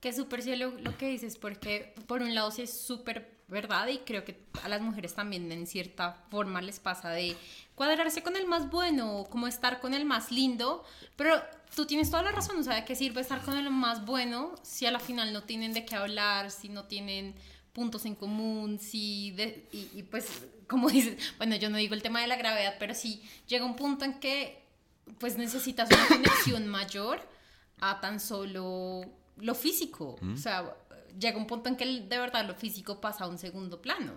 Que 0.00 0.12
súper 0.12 0.42
cielo 0.42 0.72
lo 0.80 0.96
que 0.96 1.08
dices, 1.08 1.36
porque 1.36 1.94
por 2.06 2.22
un 2.22 2.34
lado 2.34 2.50
sí 2.50 2.62
es 2.62 2.72
súper 2.72 3.38
verdad 3.48 3.88
y 3.88 3.98
creo 3.98 4.24
que 4.24 4.38
a 4.62 4.68
las 4.68 4.80
mujeres 4.80 5.14
también 5.14 5.50
en 5.50 5.66
cierta 5.66 6.24
forma 6.30 6.60
les 6.60 6.78
pasa 6.78 7.10
de 7.10 7.34
cuadrarse 7.74 8.22
con 8.22 8.36
el 8.36 8.46
más 8.46 8.70
bueno, 8.70 9.26
como 9.30 9.48
estar 9.48 9.80
con 9.80 9.94
el 9.94 10.04
más 10.04 10.30
lindo, 10.30 10.84
pero 11.16 11.34
tú 11.74 11.86
tienes 11.86 12.10
toda 12.10 12.22
la 12.22 12.32
razón, 12.32 12.58
o 12.58 12.62
sea, 12.62 12.76
¿de 12.76 12.84
qué 12.84 12.94
sirve 12.94 13.22
estar 13.22 13.42
con 13.42 13.56
el 13.56 13.70
más 13.70 14.04
bueno 14.04 14.54
si 14.62 14.86
a 14.86 14.90
la 14.90 15.00
final 15.00 15.32
no 15.32 15.42
tienen 15.42 15.72
de 15.72 15.84
qué 15.84 15.96
hablar, 15.96 16.50
si 16.50 16.68
no 16.68 16.84
tienen 16.84 17.34
puntos 17.72 18.04
en 18.04 18.14
común, 18.14 18.78
si 18.78 19.34
y 19.72 20.02
pues 20.04 20.26
como 20.68 20.88
dices, 20.90 21.34
bueno, 21.38 21.56
yo 21.56 21.70
no 21.70 21.78
digo 21.78 21.94
el 21.94 22.02
tema 22.02 22.20
de 22.20 22.26
la 22.26 22.36
gravedad, 22.36 22.76
pero 22.78 22.94
sí 22.94 23.22
llega 23.46 23.64
un 23.64 23.76
punto 23.76 24.04
en 24.04 24.20
que 24.20 24.62
pues 25.18 25.38
necesitas 25.38 25.88
una 25.90 26.06
conexión 26.06 26.66
mayor 26.68 27.20
a 27.80 28.00
tan 28.00 28.20
solo 28.20 29.02
lo 29.36 29.54
físico. 29.54 30.16
O 30.32 30.36
sea, 30.36 30.74
llega 31.18 31.38
un 31.38 31.46
punto 31.46 31.68
en 31.68 31.76
que 31.76 31.84
de 31.86 32.18
verdad 32.18 32.46
lo 32.46 32.54
físico 32.54 33.00
pasa 33.00 33.24
a 33.24 33.28
un 33.28 33.38
segundo 33.38 33.80
plano. 33.80 34.12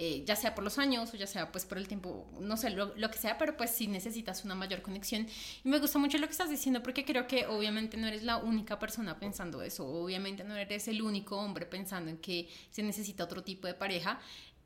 Eh, 0.00 0.22
ya 0.24 0.36
sea 0.36 0.54
por 0.54 0.62
los 0.62 0.78
años 0.78 1.12
o 1.12 1.16
ya 1.16 1.26
sea 1.26 1.50
pues 1.50 1.64
por 1.64 1.76
el 1.76 1.88
tiempo, 1.88 2.24
no 2.38 2.56
sé, 2.56 2.70
lo, 2.70 2.94
lo, 2.94 3.10
que 3.10 3.18
sea, 3.18 3.36
pero 3.36 3.56
pues 3.56 3.70
sí 3.70 3.88
necesitas 3.88 4.44
una 4.44 4.54
mayor 4.54 4.80
conexión. 4.80 5.26
Y 5.64 5.68
me 5.68 5.80
gusta 5.80 5.98
mucho 5.98 6.18
lo 6.18 6.28
que 6.28 6.30
estás 6.30 6.48
diciendo 6.48 6.84
porque 6.84 7.04
creo 7.04 7.26
que 7.26 7.48
obviamente 7.48 7.96
no 7.96 8.06
eres 8.06 8.22
la 8.22 8.36
única 8.36 8.78
persona 8.78 9.18
pensando 9.18 9.60
eso, 9.60 9.84
obviamente 9.88 10.44
no 10.44 10.54
eres 10.54 10.86
el 10.86 11.02
único 11.02 11.36
hombre 11.38 11.66
pensando 11.66 12.12
en 12.12 12.18
que 12.18 12.48
se 12.70 12.84
necesita 12.84 13.24
otro 13.24 13.42
tipo 13.42 13.66
de 13.66 13.74
pareja. 13.74 14.20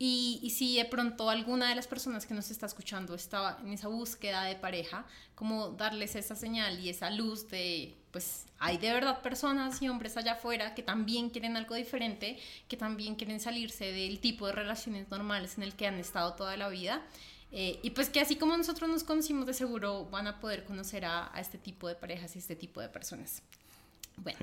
Y, 0.05 0.49
si 0.49 0.75
de 0.75 0.83
pronto 0.83 1.29
alguna 1.29 1.69
de 1.69 1.75
las 1.75 1.87
personas 1.87 2.25
que 2.25 2.33
nos 2.33 2.51
está 2.51 2.65
escuchando 2.65 3.15
estaba 3.15 3.57
en 3.61 3.71
esa 3.71 3.87
búsqueda 3.87 4.43
de 4.43 4.57
pareja, 4.57 5.05
como 5.33 5.69
darles 5.69 6.17
esa 6.17 6.35
señal 6.35 6.77
y 6.81 6.89
esa 6.89 7.09
luz 7.09 7.47
de, 7.47 7.95
pues 8.11 8.43
hay 8.59 8.77
de 8.77 8.91
verdad 8.91 9.21
personas 9.21 9.81
y 9.81 9.87
hombres 9.87 10.17
allá 10.17 10.33
afuera 10.33 10.75
que 10.75 10.83
también 10.83 11.29
quieren 11.29 11.55
algo 11.55 11.75
diferente, 11.75 12.37
que 12.67 12.75
también 12.75 13.15
quieren 13.15 13.39
salirse 13.39 13.93
del 13.93 14.19
tipo 14.19 14.45
de 14.47 14.51
relaciones 14.51 15.09
normales 15.09 15.55
en 15.55 15.63
el 15.63 15.73
que 15.73 15.87
han 15.87 15.97
estado 15.99 16.33
toda 16.33 16.57
la 16.57 16.67
vida. 16.67 17.01
Eh, 17.53 17.79
y 17.81 17.91
pues 17.91 18.09
que 18.09 18.19
así 18.19 18.35
como 18.35 18.57
nosotros 18.57 18.89
nos 18.89 19.05
conocimos, 19.05 19.45
de 19.45 19.53
seguro 19.53 20.03
van 20.11 20.27
a 20.27 20.41
poder 20.41 20.65
conocer 20.65 21.05
a 21.05 21.31
este 21.39 21.57
tipo 21.57 21.87
de 21.87 21.95
parejas 21.95 22.35
y 22.35 22.39
este 22.39 22.57
tipo 22.57 22.81
de 22.81 22.89
personas. 22.89 23.41
Bueno, 24.17 24.39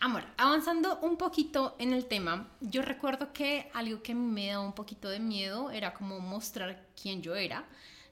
amor, 0.00 0.24
avanzando 0.36 0.98
un 1.00 1.16
poquito 1.16 1.74
en 1.78 1.92
el 1.92 2.06
tema, 2.06 2.48
yo 2.60 2.82
recuerdo 2.82 3.32
que 3.32 3.70
algo 3.72 4.02
que 4.02 4.14
me 4.14 4.48
daba 4.48 4.64
un 4.64 4.74
poquito 4.74 5.08
de 5.08 5.18
miedo 5.18 5.70
era 5.70 5.94
como 5.94 6.20
mostrar 6.20 6.86
quién 7.00 7.22
yo 7.22 7.34
era. 7.34 7.66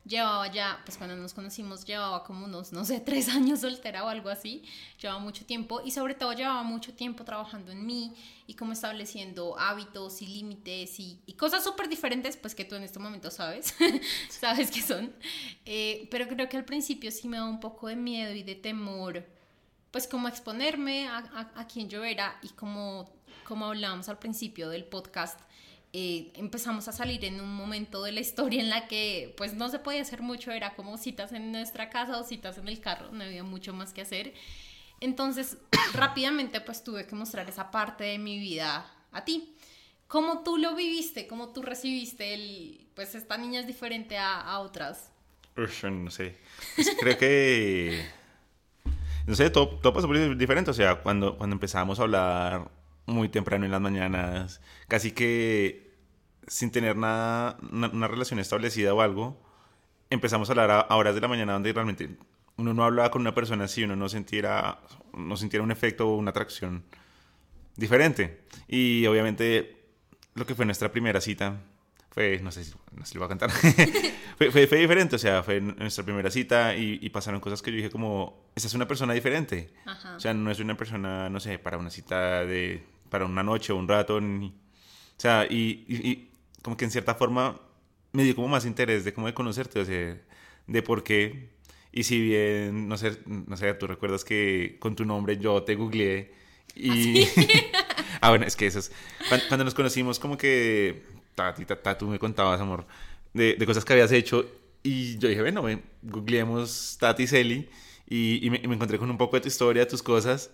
Llevaba 0.06 0.52
ya, 0.52 0.82
pues 0.84 0.98
cuando 0.98 1.16
nos 1.16 1.32
conocimos, 1.32 1.86
llevaba 1.86 2.24
como 2.24 2.44
unos, 2.44 2.72
no 2.72 2.84
sé, 2.84 3.00
tres 3.04 3.28
años 3.28 3.60
soltera 3.60 4.04
o 4.04 4.08
algo 4.08 4.28
así. 4.28 4.62
Llevaba 5.00 5.18
mucho 5.18 5.46
tiempo 5.46 5.80
y 5.82 5.92
sobre 5.92 6.14
todo 6.14 6.32
llevaba 6.32 6.62
mucho 6.62 6.92
tiempo 6.92 7.24
trabajando 7.24 7.72
en 7.72 7.86
mí 7.86 8.14
y 8.46 8.54
como 8.54 8.72
estableciendo 8.72 9.58
hábitos 9.58 10.20
y 10.20 10.26
límites 10.26 11.00
y, 11.00 11.20
cosas 11.38 11.64
súper 11.64 11.88
diferentes, 11.88 12.36
pues 12.36 12.54
que 12.54 12.64
tú 12.64 12.74
en 12.74 12.82
este 12.82 12.98
momento 12.98 13.30
sabes, 13.30 13.74
sabes 14.28 14.70
que 14.70 14.82
son. 14.82 15.14
Eh, 15.64 16.06
pero 16.10 16.28
creo 16.28 16.48
que 16.48 16.56
al 16.56 16.64
principio 16.64 17.10
sí 17.10 17.28
me 17.28 17.38
daba 17.38 17.48
un 17.48 17.60
poco 17.60 17.88
de 17.88 17.96
miedo 17.96 18.32
y 18.32 18.42
de 18.42 18.54
temor 18.54 19.33
pues 19.94 20.08
como 20.08 20.26
exponerme 20.26 21.06
a, 21.06 21.52
a, 21.54 21.68
quien 21.68 21.88
yo 21.88 22.02
era 22.02 22.36
y 22.42 22.48
como, 22.48 23.14
como 23.44 23.66
hablábamos 23.66 24.08
al 24.08 24.18
principio 24.18 24.68
del 24.68 24.86
podcast, 24.86 25.38
eh, 25.92 26.32
empezamos 26.34 26.88
a 26.88 26.92
salir 26.92 27.24
en 27.24 27.40
un 27.40 27.54
momento 27.54 28.02
de 28.02 28.10
la 28.10 28.18
historia 28.18 28.60
en 28.60 28.70
la 28.70 28.88
que 28.88 29.32
pues 29.36 29.54
no 29.54 29.68
se 29.68 29.78
podía 29.78 30.02
hacer 30.02 30.20
mucho, 30.20 30.50
era 30.50 30.74
como 30.74 30.98
citas 30.98 31.30
en 31.30 31.52
nuestra 31.52 31.90
casa 31.90 32.18
o 32.18 32.24
citas 32.24 32.58
en 32.58 32.66
el 32.66 32.80
carro, 32.80 33.12
no 33.12 33.22
había 33.22 33.44
mucho 33.44 33.72
más 33.72 33.92
que 33.92 34.00
hacer. 34.00 34.34
Entonces 34.98 35.58
rápidamente 35.94 36.60
pues 36.60 36.82
tuve 36.82 37.06
que 37.06 37.14
mostrar 37.14 37.48
esa 37.48 37.70
parte 37.70 38.02
de 38.02 38.18
mi 38.18 38.40
vida 38.40 38.92
a 39.12 39.24
ti. 39.24 39.54
¿Cómo 40.08 40.42
tú 40.42 40.56
lo 40.56 40.74
viviste? 40.74 41.28
¿Cómo 41.28 41.52
tú 41.52 41.62
recibiste 41.62 42.34
el, 42.34 42.88
pues 42.96 43.14
esta 43.14 43.38
niña 43.38 43.60
es 43.60 43.68
diferente 43.68 44.18
a, 44.18 44.40
a 44.40 44.58
otras? 44.58 45.12
No 45.54 46.10
sé. 46.10 46.36
Pues 46.74 46.96
creo 46.98 47.16
que 47.16 48.23
no 49.26 49.34
sé, 49.34 49.50
todo, 49.50 49.68
todo 49.68 49.92
pasó 49.92 50.08
muy 50.08 50.34
diferente. 50.34 50.70
O 50.70 50.74
sea, 50.74 50.96
cuando, 51.02 51.36
cuando 51.36 51.54
empezamos 51.54 51.98
a 51.98 52.02
hablar 52.02 52.70
muy 53.06 53.28
temprano 53.28 53.64
en 53.64 53.70
las 53.70 53.80
mañanas, 53.80 54.60
casi 54.88 55.12
que 55.12 55.92
sin 56.46 56.70
tener 56.70 56.96
nada, 56.96 57.58
una, 57.70 58.08
relación 58.08 58.38
establecida 58.38 58.92
o 58.94 59.00
algo, 59.00 59.40
empezamos 60.10 60.48
a 60.48 60.52
hablar 60.52 60.86
a, 60.88 60.96
horas 60.96 61.14
de 61.14 61.20
la 61.20 61.28
mañana 61.28 61.54
donde 61.54 61.72
realmente 61.72 62.16
uno 62.56 62.74
no 62.74 62.84
hablaba 62.84 63.10
con 63.10 63.22
una 63.22 63.34
persona 63.34 63.66
si 63.68 63.84
uno 63.84 63.96
no 63.96 64.08
sintiera, 64.08 64.80
no 65.12 65.36
sintiera 65.36 65.64
un 65.64 65.70
efecto 65.70 66.08
o 66.08 66.16
una 66.16 66.30
atracción 66.30 66.84
diferente. 67.76 68.42
Y 68.68 69.06
obviamente 69.06 69.84
lo 70.34 70.46
que 70.46 70.54
fue 70.54 70.64
nuestra 70.66 70.92
primera 70.92 71.20
cita 71.20 71.60
fue, 72.14 72.38
no 72.40 72.52
sé 72.52 72.62
si, 72.62 72.72
no 72.92 73.04
sé 73.04 73.10
si 73.10 73.14
lo 73.18 73.26
voy 73.26 73.26
a 73.26 73.36
cantar, 73.36 73.50
fue, 74.38 74.68
fue, 74.68 74.78
diferente, 74.78 75.16
o 75.16 75.18
sea, 75.18 75.42
fue 75.42 75.60
nuestra 75.60 76.04
primera 76.04 76.30
cita 76.30 76.76
y, 76.76 77.08
pasaron 77.10 77.40
cosas 77.40 77.60
que 77.60 77.72
yo 77.72 77.76
dije 77.78 77.90
como, 77.90 78.44
esta 78.54 78.68
es 78.68 78.74
una 78.74 78.86
persona 78.86 79.12
diferente. 79.14 79.70
O 80.14 80.20
sea, 80.20 80.32
no 80.32 80.48
es 80.52 80.60
una 80.60 80.76
persona, 80.76 81.28
no 81.28 81.40
sé, 81.40 81.58
para 81.58 81.76
una 81.76 81.90
cita 81.90 82.44
de, 82.44 82.84
para 83.10 83.24
una 83.24 83.42
noche 83.42 83.72
o 83.72 83.76
un 83.76 83.88
rato. 83.88 84.20
Ni, 84.20 84.46
o 84.46 85.20
sea, 85.20 85.44
y, 85.50 85.84
y, 85.88 86.30
como 86.62 86.76
que 86.76 86.84
en 86.84 86.92
cierta 86.92 87.16
forma 87.16 87.60
me 88.12 88.22
dio 88.22 88.36
como 88.36 88.46
más 88.46 88.64
interés 88.64 89.04
de 89.04 89.12
cómo 89.12 89.26
de 89.26 89.34
conocerte, 89.34 89.80
o 89.80 89.84
sea, 89.84 90.16
de 90.68 90.82
por 90.82 91.02
qué. 91.02 91.50
Y 91.90 92.04
si 92.04 92.20
bien, 92.20 92.86
no 92.86 92.96
sé, 92.96 93.18
no 93.26 93.56
sé, 93.56 93.74
tú 93.74 93.88
recuerdas 93.88 94.24
que 94.24 94.76
con 94.78 94.94
tu 94.94 95.04
nombre 95.04 95.36
yo 95.36 95.64
te 95.64 95.74
googleé 95.74 96.32
y... 96.76 97.24
¿Ah, 97.24 97.28
ah 98.20 98.28
bueno, 98.30 98.46
es 98.46 98.54
que 98.54 98.66
eso 98.66 98.78
es... 98.78 98.92
cuando 99.48 99.64
nos 99.64 99.74
conocimos 99.74 100.18
como 100.18 100.36
que 100.36 101.13
Tati, 101.34 101.64
tú 101.98 102.06
me 102.06 102.18
contabas, 102.18 102.60
amor, 102.60 102.84
de, 103.32 103.54
de, 103.54 103.66
cosas 103.66 103.84
que 103.84 103.92
habías 103.92 104.12
hecho. 104.12 104.46
Y 104.82 105.18
yo 105.18 105.28
dije, 105.28 105.40
bueno, 105.40 105.62
ven, 105.62 105.82
googleemos 106.02 106.96
Tati 107.00 107.26
Celi. 107.26 107.68
Y, 108.08 108.46
y, 108.46 108.50
me, 108.50 108.58
encontré 108.58 108.98
con 108.98 109.10
un 109.10 109.16
poco 109.16 109.36
de 109.36 109.42
tu 109.42 109.48
historia, 109.48 109.88
tus 109.88 110.02
cosas. 110.02 110.50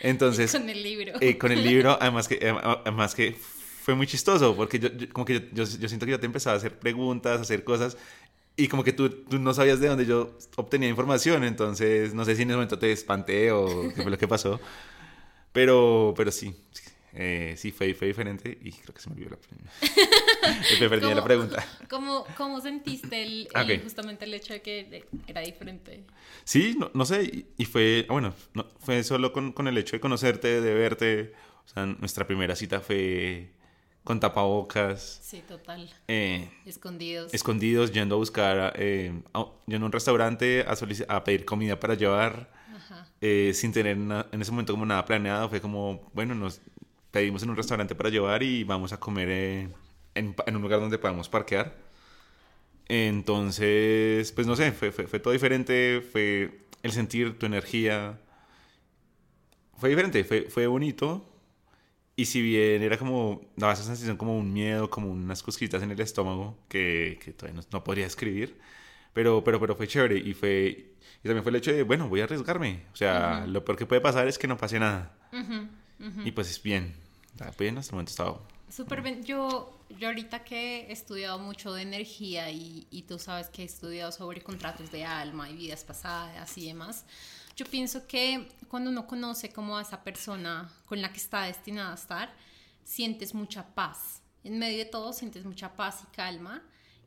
Entonces. 0.00 0.52
con 0.58 0.68
el 0.68 0.82
libro. 0.82 1.12
Eh, 1.20 1.36
con 1.36 1.52
el 1.52 1.62
libro, 1.62 1.98
además 2.00 2.28
que, 2.28 2.54
además 2.84 3.14
que 3.14 3.36
fue 3.82 3.94
muy 3.94 4.06
chistoso, 4.06 4.54
porque 4.54 4.78
yo, 4.78 4.88
como 5.12 5.24
que 5.24 5.50
yo, 5.52 5.64
yo, 5.64 5.88
siento 5.88 6.06
que 6.06 6.12
yo 6.12 6.20
te 6.20 6.26
empezaba 6.26 6.54
a 6.54 6.58
hacer 6.58 6.78
preguntas, 6.78 7.38
a 7.38 7.42
hacer 7.42 7.64
cosas. 7.64 7.96
Y 8.54 8.68
como 8.68 8.84
que 8.84 8.92
tú, 8.92 9.08
tú, 9.08 9.38
no 9.38 9.54
sabías 9.54 9.80
de 9.80 9.88
dónde 9.88 10.06
yo 10.06 10.36
obtenía 10.56 10.88
información, 10.88 11.42
entonces 11.42 12.12
no 12.14 12.24
sé 12.24 12.36
si 12.36 12.42
en 12.42 12.50
ese 12.50 12.56
momento 12.56 12.78
te 12.78 12.92
espanté 12.92 13.50
o 13.50 13.88
qué 13.94 14.02
fue 14.02 14.10
lo 14.10 14.18
que 14.18 14.28
pasó. 14.28 14.60
Pero, 15.52 16.14
pero 16.16 16.30
sí, 16.30 16.54
eh, 17.14 17.54
sí, 17.58 17.72
fue, 17.72 17.92
fue 17.94 18.08
diferente 18.08 18.58
y 18.62 18.72
creo 18.72 18.94
que 18.94 19.00
se 19.00 19.10
me 19.10 19.16
olvidó 19.16 19.30
la, 19.30 20.98
me 21.08 21.14
la 21.14 21.24
pregunta. 21.24 21.66
¿Cómo, 21.90 22.24
cómo 22.36 22.60
sentiste 22.60 23.22
el, 23.22 23.48
justamente 23.82 24.24
el 24.24 24.32
hecho 24.32 24.54
de 24.54 24.62
que 24.62 25.04
era 25.26 25.42
diferente? 25.42 26.04
Sí, 26.44 26.74
no, 26.78 26.90
no 26.94 27.04
sé, 27.04 27.46
y, 27.56 27.64
fue, 27.66 28.06
ah, 28.08 28.12
bueno, 28.12 28.34
no, 28.54 28.66
fue 28.78 29.02
solo 29.04 29.32
con, 29.32 29.52
con, 29.52 29.68
el 29.68 29.76
hecho 29.76 29.96
de 29.96 30.00
conocerte, 30.00 30.60
de 30.60 30.74
verte. 30.74 31.32
O 31.66 31.68
sea, 31.68 31.86
nuestra 31.86 32.26
primera 32.26 32.56
cita 32.56 32.80
fue 32.80 33.52
con 34.04 34.18
tapabocas. 34.18 35.20
Sí, 35.22 35.42
total. 35.46 35.88
Eh, 36.08 36.50
escondidos. 36.64 37.32
Escondidos, 37.34 37.92
yendo 37.92 38.14
a 38.14 38.18
buscar, 38.18 38.72
eh, 38.76 39.12
yendo 39.66 39.84
a 39.84 39.86
un 39.86 39.92
restaurante 39.92 40.64
a, 40.66 41.14
a 41.14 41.24
pedir 41.24 41.44
comida 41.44 41.78
para 41.78 41.94
llevar. 41.94 42.62
Eh, 43.24 43.52
sin 43.54 43.72
tener 43.72 43.96
en 43.96 44.40
ese 44.40 44.50
momento 44.50 44.72
como 44.72 44.84
nada 44.84 45.04
planeado, 45.04 45.48
fue 45.48 45.60
como, 45.60 46.10
bueno, 46.12 46.34
nos, 46.34 46.60
pedimos 47.12 47.42
en 47.44 47.50
un 47.50 47.56
restaurante 47.56 47.94
para 47.94 48.08
llevar 48.08 48.42
y 48.42 48.64
vamos 48.64 48.92
a 48.92 48.98
comer 48.98 49.28
en, 49.28 50.34
en, 50.46 50.56
un 50.56 50.62
lugar 50.62 50.80
donde 50.80 50.98
podamos 50.98 51.28
parquear. 51.28 51.76
Entonces, 52.88 54.32
pues 54.32 54.46
no 54.46 54.56
sé, 54.56 54.72
fue, 54.72 54.90
fue, 54.90 55.20
todo 55.20 55.32
diferente, 55.32 56.00
fue 56.00 56.66
el 56.82 56.90
sentir 56.92 57.38
tu 57.38 57.46
energía. 57.46 58.18
Fue 59.76 59.90
diferente, 59.90 60.24
fue, 60.24 60.42
fue 60.42 60.66
bonito. 60.66 61.28
Y 62.16 62.26
si 62.26 62.42
bien 62.42 62.82
era 62.82 62.98
como, 62.98 63.42
daba 63.56 63.72
esa 63.74 63.84
sensación 63.84 64.16
como 64.16 64.36
un 64.36 64.52
miedo, 64.52 64.90
como 64.90 65.10
unas 65.10 65.42
cosquitas 65.42 65.82
en 65.82 65.90
el 65.90 66.00
estómago 66.00 66.58
que, 66.68 67.18
que 67.22 67.32
todavía 67.32 67.60
no, 67.60 67.68
no, 67.72 67.84
podría 67.84 68.06
escribir, 68.06 68.58
pero, 69.14 69.42
pero, 69.44 69.58
pero 69.60 69.76
fue 69.76 69.88
chévere 69.88 70.18
y 70.18 70.34
fue, 70.34 70.92
y 71.22 71.28
también 71.28 71.42
fue 71.42 71.50
el 71.50 71.56
hecho 71.56 71.72
de, 71.72 71.82
bueno, 71.84 72.08
voy 72.08 72.20
a 72.20 72.24
arriesgarme. 72.24 72.82
O 72.92 72.96
sea, 72.96 73.46
lo 73.46 73.64
peor 73.64 73.78
que 73.78 73.86
puede 73.86 74.00
pasar 74.00 74.28
es 74.28 74.38
que 74.38 74.46
no 74.46 74.56
pase 74.58 74.78
nada. 74.78 75.16
Y 76.24 76.32
pues 76.32 76.50
es 76.50 76.62
bien, 76.62 76.94
bien, 77.58 77.78
hasta 77.78 77.90
el 77.90 77.94
momento 77.94 78.10
estaba 78.10 78.40
Súper 78.68 79.02
bien. 79.02 79.22
Yo, 79.22 79.78
yo 79.98 80.08
ahorita 80.08 80.44
que 80.44 80.86
he 80.86 80.92
estudiado 80.92 81.38
mucho 81.38 81.74
de 81.74 81.82
energía 81.82 82.50
y, 82.50 82.86
y, 82.90 83.02
tú 83.02 83.18
sabes 83.18 83.48
que 83.48 83.62
he 83.62 83.64
estudiado 83.66 84.10
sobre 84.10 84.40
contratos 84.40 84.90
de 84.90 85.04
alma 85.04 85.50
y 85.50 85.56
vidas 85.56 85.84
pasadas 85.84 86.56
y 86.56 86.68
demás, 86.68 87.04
yo 87.54 87.66
pienso 87.66 88.06
que 88.06 88.48
cuando 88.68 88.88
uno 88.88 89.06
conoce 89.06 89.52
como 89.52 89.76
a 89.76 89.82
esa 89.82 90.02
persona 90.02 90.72
con 90.86 91.02
la 91.02 91.12
que 91.12 91.18
está 91.18 91.42
destinada 91.42 91.92
a 91.92 91.96
estar, 91.96 92.34
sientes 92.82 93.34
mucha 93.34 93.74
paz. 93.74 94.22
En 94.42 94.58
medio 94.58 94.78
de 94.78 94.86
todo 94.86 95.12
sientes 95.12 95.44
mucha 95.44 95.76
paz 95.76 96.00
y 96.02 96.16
calma 96.16 96.62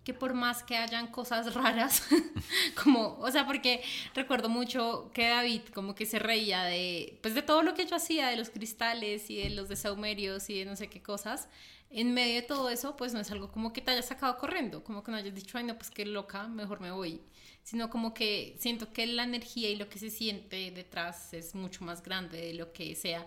que 0.05 0.13
por 0.13 0.35
más 0.35 0.63
que 0.63 0.77
hayan 0.77 1.07
cosas 1.07 1.53
raras, 1.55 2.03
como, 2.83 3.17
o 3.19 3.31
sea, 3.31 3.45
porque 3.45 3.83
recuerdo 4.13 4.47
mucho 4.47 5.09
que 5.13 5.27
David 5.27 5.63
como 5.73 5.95
que 5.95 6.05
se 6.05 6.19
reía 6.19 6.63
de, 6.63 7.17
pues 7.21 7.33
de 7.33 7.41
todo 7.41 7.63
lo 7.63 7.73
que 7.73 7.87
yo 7.87 7.95
hacía, 7.95 8.29
de 8.29 8.37
los 8.37 8.51
cristales 8.51 9.29
y 9.31 9.37
de 9.37 9.49
los 9.49 9.67
desaumerios 9.67 10.49
y 10.49 10.59
de 10.59 10.65
no 10.65 10.75
sé 10.75 10.89
qué 10.89 11.01
cosas, 11.01 11.49
en 11.89 12.13
medio 12.13 12.35
de 12.35 12.41
todo 12.43 12.69
eso, 12.69 12.95
pues 12.95 13.13
no 13.13 13.19
es 13.19 13.31
algo 13.31 13.51
como 13.51 13.73
que 13.73 13.81
te 13.81 13.91
hayas 13.91 14.05
sacado 14.05 14.37
corriendo, 14.37 14.83
como 14.83 15.03
que 15.03 15.11
no 15.11 15.17
hayas 15.17 15.33
dicho, 15.33 15.57
ay, 15.57 15.63
no, 15.63 15.75
pues 15.75 15.89
qué 15.89 16.05
loca, 16.05 16.47
mejor 16.47 16.81
me 16.81 16.91
voy, 16.91 17.19
sino 17.63 17.89
como 17.89 18.13
que 18.13 18.55
siento 18.59 18.93
que 18.93 19.07
la 19.07 19.23
energía 19.23 19.69
y 19.69 19.75
lo 19.75 19.89
que 19.89 19.97
se 19.97 20.11
siente 20.11 20.69
detrás 20.69 21.33
es 21.33 21.55
mucho 21.55 21.83
más 21.83 22.03
grande 22.03 22.39
de 22.39 22.53
lo 22.53 22.73
que 22.73 22.93
sea. 22.95 23.25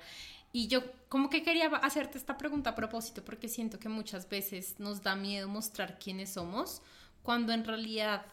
Y 0.59 0.67
yo 0.67 0.83
como 1.09 1.31
que 1.31 1.45
quería 1.45 1.69
hacerte 1.69 2.19
esta 2.19 2.37
pregunta 2.37 2.71
a 2.71 2.75
propósito 2.75 3.25
porque 3.25 3.47
siento 3.47 3.79
que 3.79 3.89
muchas 3.89 4.29
veces 4.29 4.81
nos 4.81 5.05
da 5.05 5.15
miedo 5.15 5.47
mostrar 5.47 6.01
quiénes 6.01 6.33
somos 6.33 6.83
cuando 7.23 7.53
en 7.53 7.65
realidad 7.65 8.27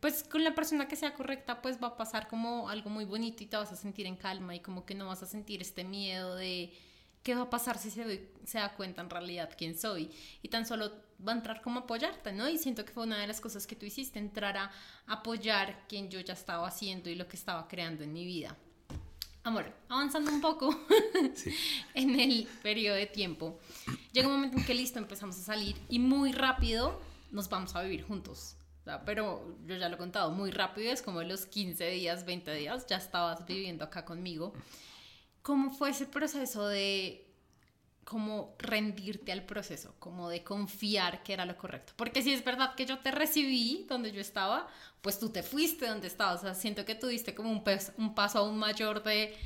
pues 0.00 0.24
con 0.24 0.42
la 0.42 0.52
persona 0.56 0.88
que 0.88 0.96
sea 0.96 1.14
correcta 1.14 1.62
pues 1.62 1.80
va 1.80 1.86
a 1.86 1.96
pasar 1.96 2.26
como 2.26 2.68
algo 2.68 2.90
muy 2.90 3.04
bonito 3.04 3.44
y 3.44 3.46
te 3.46 3.56
vas 3.56 3.70
a 3.70 3.76
sentir 3.76 4.04
en 4.06 4.16
calma 4.16 4.56
y 4.56 4.58
como 4.58 4.84
que 4.84 4.96
no 4.96 5.06
vas 5.06 5.22
a 5.22 5.26
sentir 5.26 5.62
este 5.62 5.84
miedo 5.84 6.34
de 6.34 6.76
qué 7.22 7.36
va 7.36 7.42
a 7.42 7.50
pasar 7.50 7.78
si 7.78 7.92
se, 7.92 8.32
se 8.42 8.58
da 8.58 8.74
cuenta 8.74 9.00
en 9.00 9.08
realidad 9.08 9.48
quién 9.56 9.78
soy 9.78 10.10
y 10.42 10.48
tan 10.48 10.66
solo 10.66 10.90
va 11.24 11.30
a 11.30 11.36
entrar 11.36 11.62
como 11.62 11.78
apoyarte, 11.78 12.32
¿no? 12.32 12.48
Y 12.48 12.58
siento 12.58 12.84
que 12.84 12.92
fue 12.92 13.04
una 13.04 13.20
de 13.20 13.28
las 13.28 13.40
cosas 13.40 13.68
que 13.68 13.76
tú 13.76 13.86
hiciste, 13.86 14.18
entrar 14.18 14.56
a 14.56 14.72
apoyar 15.06 15.86
quien 15.86 16.10
yo 16.10 16.18
ya 16.18 16.34
estaba 16.34 16.66
haciendo 16.66 17.08
y 17.10 17.14
lo 17.14 17.28
que 17.28 17.36
estaba 17.36 17.68
creando 17.68 18.02
en 18.02 18.12
mi 18.12 18.24
vida. 18.24 18.58
Amor, 19.44 19.72
avanzando 19.88 20.30
un 20.30 20.40
poco 20.40 20.70
en 21.94 22.20
el 22.20 22.48
periodo 22.62 22.96
de 22.96 23.06
tiempo, 23.06 23.58
llega 24.12 24.28
un 24.28 24.34
momento 24.34 24.56
en 24.56 24.64
que 24.64 24.72
listo, 24.72 25.00
empezamos 25.00 25.36
a 25.36 25.42
salir 25.42 25.76
y 25.88 25.98
muy 25.98 26.30
rápido 26.30 27.00
nos 27.32 27.48
vamos 27.48 27.74
a 27.74 27.82
vivir 27.82 28.04
juntos. 28.04 28.56
pero 29.04 29.56
yo 29.66 29.76
ya 29.76 29.88
lo 29.88 29.96
he 29.96 29.98
contado, 29.98 30.30
muy 30.30 30.52
rápido, 30.52 30.92
es 30.92 31.02
como 31.02 31.22
los 31.24 31.46
15 31.46 31.90
días, 31.90 32.24
20 32.24 32.54
días, 32.54 32.86
ya 32.86 32.98
estabas 32.98 33.44
viviendo 33.44 33.84
acá 33.84 34.04
conmigo. 34.04 34.52
¿Cómo 35.42 35.72
fue 35.72 35.90
ese 35.90 36.06
proceso 36.06 36.68
de 36.68 37.31
como 38.04 38.56
rendirte 38.58 39.32
al 39.32 39.44
proceso, 39.44 39.94
como 39.98 40.28
de 40.28 40.42
confiar 40.42 41.22
que 41.22 41.32
era 41.32 41.46
lo 41.46 41.56
correcto. 41.56 41.92
Porque 41.96 42.22
si 42.22 42.32
es 42.32 42.44
verdad 42.44 42.74
que 42.74 42.86
yo 42.86 42.98
te 42.98 43.10
recibí 43.10 43.86
donde 43.88 44.12
yo 44.12 44.20
estaba, 44.20 44.68
pues 45.00 45.18
tú 45.18 45.30
te 45.30 45.42
fuiste 45.42 45.86
donde 45.86 46.08
estabas. 46.08 46.40
O 46.40 46.42
sea, 46.42 46.54
siento 46.54 46.84
que 46.84 46.94
tuviste 46.94 47.34
como 47.34 47.50
un, 47.50 47.62
un 47.96 48.14
paso 48.14 48.38
aún 48.38 48.58
mayor 48.58 49.02
de 49.02 49.36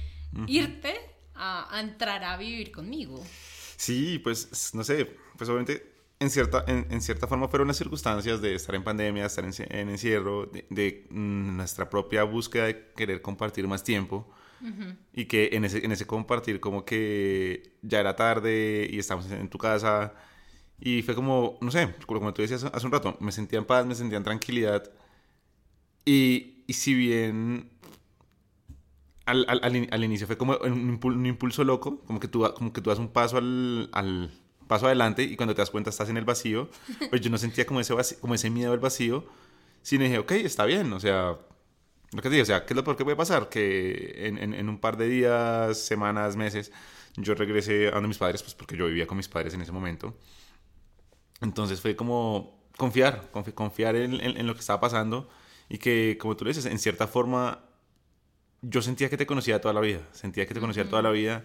irte 0.46 0.94
a, 1.34 1.80
entrar 1.80 2.24
a 2.24 2.36
vivir 2.36 2.72
conmigo. 2.72 3.22
Sí, 3.76 4.18
pues 4.18 4.74
no 4.74 4.84
sé, 4.84 5.16
pues 5.36 5.48
obviamente 5.50 5.94
en 6.18 6.30
cierta, 6.30 6.64
en, 6.66 7.00
cierta 7.02 7.26
forma 7.26 7.46
fueron 7.48 7.68
las 7.68 7.76
circunstancias 7.76 8.40
de 8.40 8.54
estar 8.54 8.74
en 8.74 8.82
pandemia, 8.84 9.26
estar 9.26 9.44
en, 9.44 9.88
encierro, 9.90 10.46
de, 10.46 10.66
de, 10.70 11.06
mm, 11.10 11.56
nuestra 11.56 11.90
propia 11.90 12.24
búsqueda 12.24 12.64
de 12.64 12.92
querer 12.96 13.20
compartir 13.20 13.68
más 13.68 13.84
tiempo 13.84 14.26
y 15.12 15.26
que 15.26 15.50
en 15.52 15.64
ese, 15.64 15.84
en 15.84 15.92
ese 15.92 16.06
compartir 16.06 16.60
como 16.60 16.84
que 16.84 17.74
ya 17.82 18.00
era 18.00 18.16
tarde 18.16 18.88
y 18.90 18.98
estábamos 18.98 19.30
en 19.30 19.48
tu 19.48 19.58
casa. 19.58 20.14
Y 20.80 21.02
fue 21.02 21.14
como, 21.14 21.58
no 21.60 21.70
sé, 21.70 21.94
como 22.06 22.34
tú 22.34 22.42
decías 22.42 22.64
hace 22.64 22.86
un 22.86 22.92
rato, 22.92 23.16
me 23.20 23.32
sentía 23.32 23.58
en 23.58 23.64
paz, 23.64 23.86
me 23.86 23.94
sentía 23.94 24.18
en 24.18 24.24
tranquilidad. 24.24 24.90
Y, 26.04 26.64
y 26.66 26.72
si 26.74 26.94
bien 26.94 27.70
al, 29.24 29.44
al, 29.48 29.88
al, 29.90 30.04
inicio 30.04 30.26
fue 30.26 30.36
como 30.36 30.56
un, 30.58 31.00
un, 31.02 31.26
impulso 31.26 31.64
loco, 31.64 31.98
como 32.06 32.20
que 32.20 32.28
tú, 32.28 32.46
como 32.54 32.72
que 32.72 32.80
tú 32.80 32.90
das 32.90 32.98
un 32.98 33.08
paso 33.08 33.38
al, 33.38 33.88
al, 33.92 34.30
paso 34.66 34.86
adelante 34.86 35.22
y 35.22 35.36
cuando 35.36 35.54
te 35.54 35.62
das 35.62 35.70
cuenta 35.70 35.90
estás 35.90 36.08
en 36.08 36.16
el 36.16 36.24
vacío, 36.24 36.68
pues 37.10 37.20
yo 37.20 37.30
no 37.30 37.38
sentía 37.38 37.66
como 37.66 37.80
ese, 37.80 37.94
como 38.20 38.34
ese 38.34 38.50
miedo 38.50 38.72
al 38.72 38.78
vacío, 38.78 39.24
sino 39.82 40.04
dije, 40.04 40.18
ok, 40.18 40.32
está 40.32 40.64
bien, 40.64 40.92
o 40.92 41.00
sea, 41.00 41.36
lo 42.12 42.22
que 42.22 42.28
te 42.28 42.34
digo, 42.34 42.42
o 42.42 42.46
sea, 42.46 42.64
¿qué 42.64 42.72
es 42.72 42.76
lo 42.76 42.84
peor 42.84 42.96
que 42.96 43.04
puede 43.04 43.16
pasar? 43.16 43.48
Que 43.48 44.26
en, 44.26 44.38
en, 44.38 44.68
un 44.68 44.78
par 44.78 44.96
de 44.96 45.08
días, 45.08 45.78
semanas, 45.78 46.36
meses, 46.36 46.72
yo 47.16 47.34
regresé 47.34 47.88
a 47.88 47.92
donde 47.92 48.08
mis 48.08 48.18
padres, 48.18 48.42
pues 48.42 48.54
porque 48.54 48.76
yo 48.76 48.86
vivía 48.86 49.06
con 49.06 49.16
mis 49.16 49.28
padres 49.28 49.54
en 49.54 49.62
ese 49.62 49.72
momento. 49.72 50.16
Entonces 51.40 51.80
fue 51.80 51.96
como 51.96 52.70
confiar, 52.76 53.30
confiar 53.54 53.96
en, 53.96 54.20
en, 54.20 54.46
lo 54.46 54.54
que 54.54 54.60
estaba 54.60 54.80
pasando 54.80 55.28
y 55.68 55.78
que, 55.78 56.16
como 56.20 56.36
tú 56.36 56.44
le 56.44 56.50
dices, 56.50 56.66
en 56.66 56.78
cierta 56.78 57.06
forma 57.06 57.64
yo 58.62 58.82
sentía 58.82 59.10
que 59.10 59.16
te 59.16 59.26
conocía 59.26 59.60
toda 59.60 59.74
la 59.74 59.80
vida, 59.80 60.00
sentía 60.12 60.46
que 60.46 60.54
te 60.54 60.60
conocía 60.60 60.88
toda 60.88 61.02
la 61.02 61.10
vida 61.10 61.44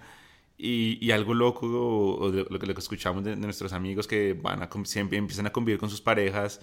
y, 0.58 0.98
y 1.06 1.12
algo 1.12 1.34
loco, 1.34 1.66
o, 1.68 2.30
lo, 2.30 2.60
que, 2.60 2.66
lo, 2.68 2.74
que, 2.74 2.80
escuchamos 2.80 3.24
de, 3.24 3.36
nuestros 3.36 3.74
amigos 3.74 4.08
que 4.08 4.34
van 4.34 4.62
a, 4.64 4.70
siempre 4.86 5.18
empiezan 5.18 5.48
a 5.48 5.52
convivir 5.52 5.80
con 5.80 5.90
sus 5.90 6.02
parejas, 6.02 6.62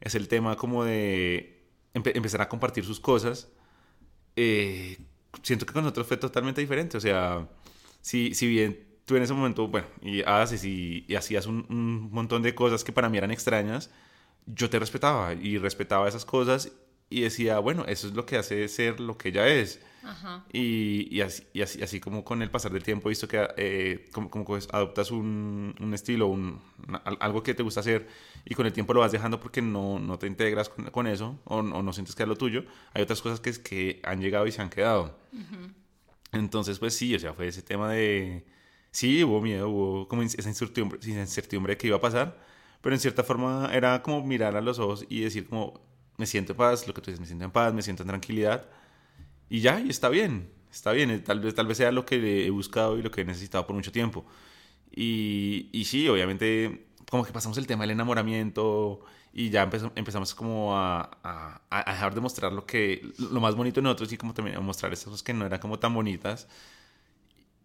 es 0.00 0.14
el 0.14 0.28
tema 0.28 0.56
como 0.56 0.84
de 0.84 1.55
empezar 2.04 2.42
a 2.42 2.48
compartir 2.48 2.84
sus 2.84 3.00
cosas, 3.00 3.48
eh, 4.36 4.98
siento 5.42 5.66
que 5.66 5.72
con 5.72 5.82
nosotros 5.82 6.06
fue 6.06 6.16
totalmente 6.16 6.60
diferente. 6.60 6.96
O 6.96 7.00
sea, 7.00 7.48
si, 8.00 8.34
si 8.34 8.46
bien 8.46 8.86
tú 9.04 9.16
en 9.16 9.22
ese 9.22 9.32
momento, 9.32 9.68
bueno, 9.68 9.86
y 10.02 10.22
haces 10.22 10.64
y, 10.64 11.06
hacías 11.16 11.46
un, 11.46 11.66
un, 11.68 12.10
montón 12.10 12.42
de 12.42 12.54
cosas 12.54 12.84
que 12.84 12.92
para 12.92 13.08
mí 13.08 13.18
eran 13.18 13.30
extrañas, 13.30 13.90
yo 14.46 14.70
te 14.70 14.78
respetaba 14.78 15.34
y 15.34 15.58
respetaba 15.58 16.08
esas 16.08 16.24
cosas 16.24 16.72
y 17.08 17.22
decía, 17.22 17.58
bueno, 17.58 17.84
eso 17.86 18.08
es 18.08 18.14
lo 18.14 18.26
que 18.26 18.36
hace 18.36 18.68
ser 18.68 19.00
lo 19.00 19.16
que 19.16 19.30
ella 19.30 19.48
es. 19.48 19.80
Y, 20.52 21.08
y, 21.14 21.20
así, 21.20 21.44
y 21.52 21.62
así, 21.62 21.82
así, 21.82 22.00
como 22.00 22.24
con 22.24 22.42
el 22.42 22.50
pasar 22.50 22.72
del 22.72 22.82
tiempo 22.82 23.08
he 23.08 23.10
visto 23.10 23.26
que 23.26 23.46
eh, 23.56 24.08
como, 24.12 24.30
como 24.30 24.58
adoptas 24.72 25.10
un, 25.10 25.74
un 25.80 25.94
estilo, 25.94 26.28
un, 26.28 26.60
algo 27.20 27.42
que 27.42 27.54
te 27.54 27.62
gusta 27.62 27.80
hacer 27.80 28.06
y 28.44 28.54
con 28.54 28.66
el 28.66 28.72
tiempo 28.72 28.94
lo 28.94 29.00
vas 29.00 29.12
dejando 29.12 29.40
porque 29.40 29.62
no, 29.62 29.98
no 29.98 30.18
te 30.18 30.26
integras 30.26 30.68
con, 30.68 30.86
con 30.86 31.06
eso 31.06 31.38
o, 31.44 31.58
o, 31.58 31.82
no 31.82 31.92
sientes 31.92 32.14
que 32.14 32.22
es 32.22 32.28
lo 32.28 32.36
tuyo, 32.36 32.64
hay 32.94 33.02
otras 33.02 33.20
cosas 33.20 33.40
que, 33.40 33.52
que 33.62 34.00
han 34.04 34.20
llegado 34.20 34.46
y 34.46 34.52
se 34.52 34.62
han 34.62 34.70
quedado. 34.70 35.18
Entonces, 36.32 36.78
pues 36.78 36.94
sí, 36.94 37.14
o 37.14 37.18
sea, 37.18 37.34
fue 37.34 37.48
ese 37.48 37.62
tema 37.62 37.92
de... 37.92 38.46
Sí, 38.90 39.22
hubo 39.24 39.40
miedo, 39.40 39.68
hubo 39.68 40.08
como 40.08 40.22
esa 40.22 40.48
incertidumbre, 40.48 40.98
incertidumbre 41.04 41.74
de 41.74 41.78
que 41.78 41.88
iba 41.88 41.96
a 41.96 42.00
pasar, 42.00 42.38
pero 42.80 42.94
en 42.94 43.00
cierta 43.00 43.22
forma 43.22 43.70
era 43.72 44.02
como 44.02 44.24
mirar 44.24 44.56
a 44.56 44.60
los 44.60 44.78
ojos 44.78 45.04
y 45.08 45.20
decir 45.20 45.48
como, 45.48 45.80
me 46.16 46.26
siento 46.26 46.52
en 46.52 46.58
paz, 46.58 46.86
lo 46.86 46.94
que 46.94 47.02
tú 47.02 47.10
dices, 47.10 47.20
me 47.20 47.26
siento 47.26 47.44
en 47.44 47.50
paz, 47.50 47.74
me 47.74 47.82
siento 47.82 48.02
en 48.02 48.08
tranquilidad 48.08 48.66
y 49.48 49.60
ya, 49.60 49.80
y 49.80 49.88
está 49.90 50.08
bien, 50.08 50.50
está 50.70 50.92
bien, 50.92 51.10
eh, 51.10 51.18
tal 51.20 51.40
vez, 51.40 51.54
tal 51.54 51.66
vez 51.66 51.76
sea 51.78 51.92
lo 51.92 52.04
que 52.04 52.46
he 52.46 52.50
buscado 52.50 52.98
y 52.98 53.02
lo 53.02 53.10
que 53.10 53.22
he 53.22 53.24
necesitado 53.24 53.66
por 53.66 53.76
mucho 53.76 53.92
tiempo. 53.92 54.24
Y, 54.94 55.68
y 55.72 55.84
sí, 55.84 56.08
obviamente, 56.08 56.86
como 57.10 57.24
que 57.24 57.32
pasamos 57.32 57.58
el 57.58 57.66
tema 57.66 57.84
del 57.84 57.92
enamoramiento 57.92 59.00
y 59.32 59.50
ya 59.50 59.68
empezamos 59.94 60.34
como 60.34 60.76
a, 60.76 61.10
a, 61.70 61.92
dejar 61.92 62.14
de 62.14 62.20
mostrar 62.22 62.52
lo, 62.52 62.64
que, 62.64 63.12
lo 63.18 63.40
más 63.40 63.54
bonito 63.54 63.80
en 63.80 63.84
nosotros 63.84 64.12
y 64.12 64.16
como 64.16 64.32
también 64.32 64.56
a 64.56 64.60
mostrar 64.60 64.92
esas 64.92 65.06
cosas 65.06 65.22
que 65.22 65.34
no 65.34 65.44
eran 65.44 65.60
como 65.60 65.78
tan 65.78 65.94
bonitas. 65.94 66.48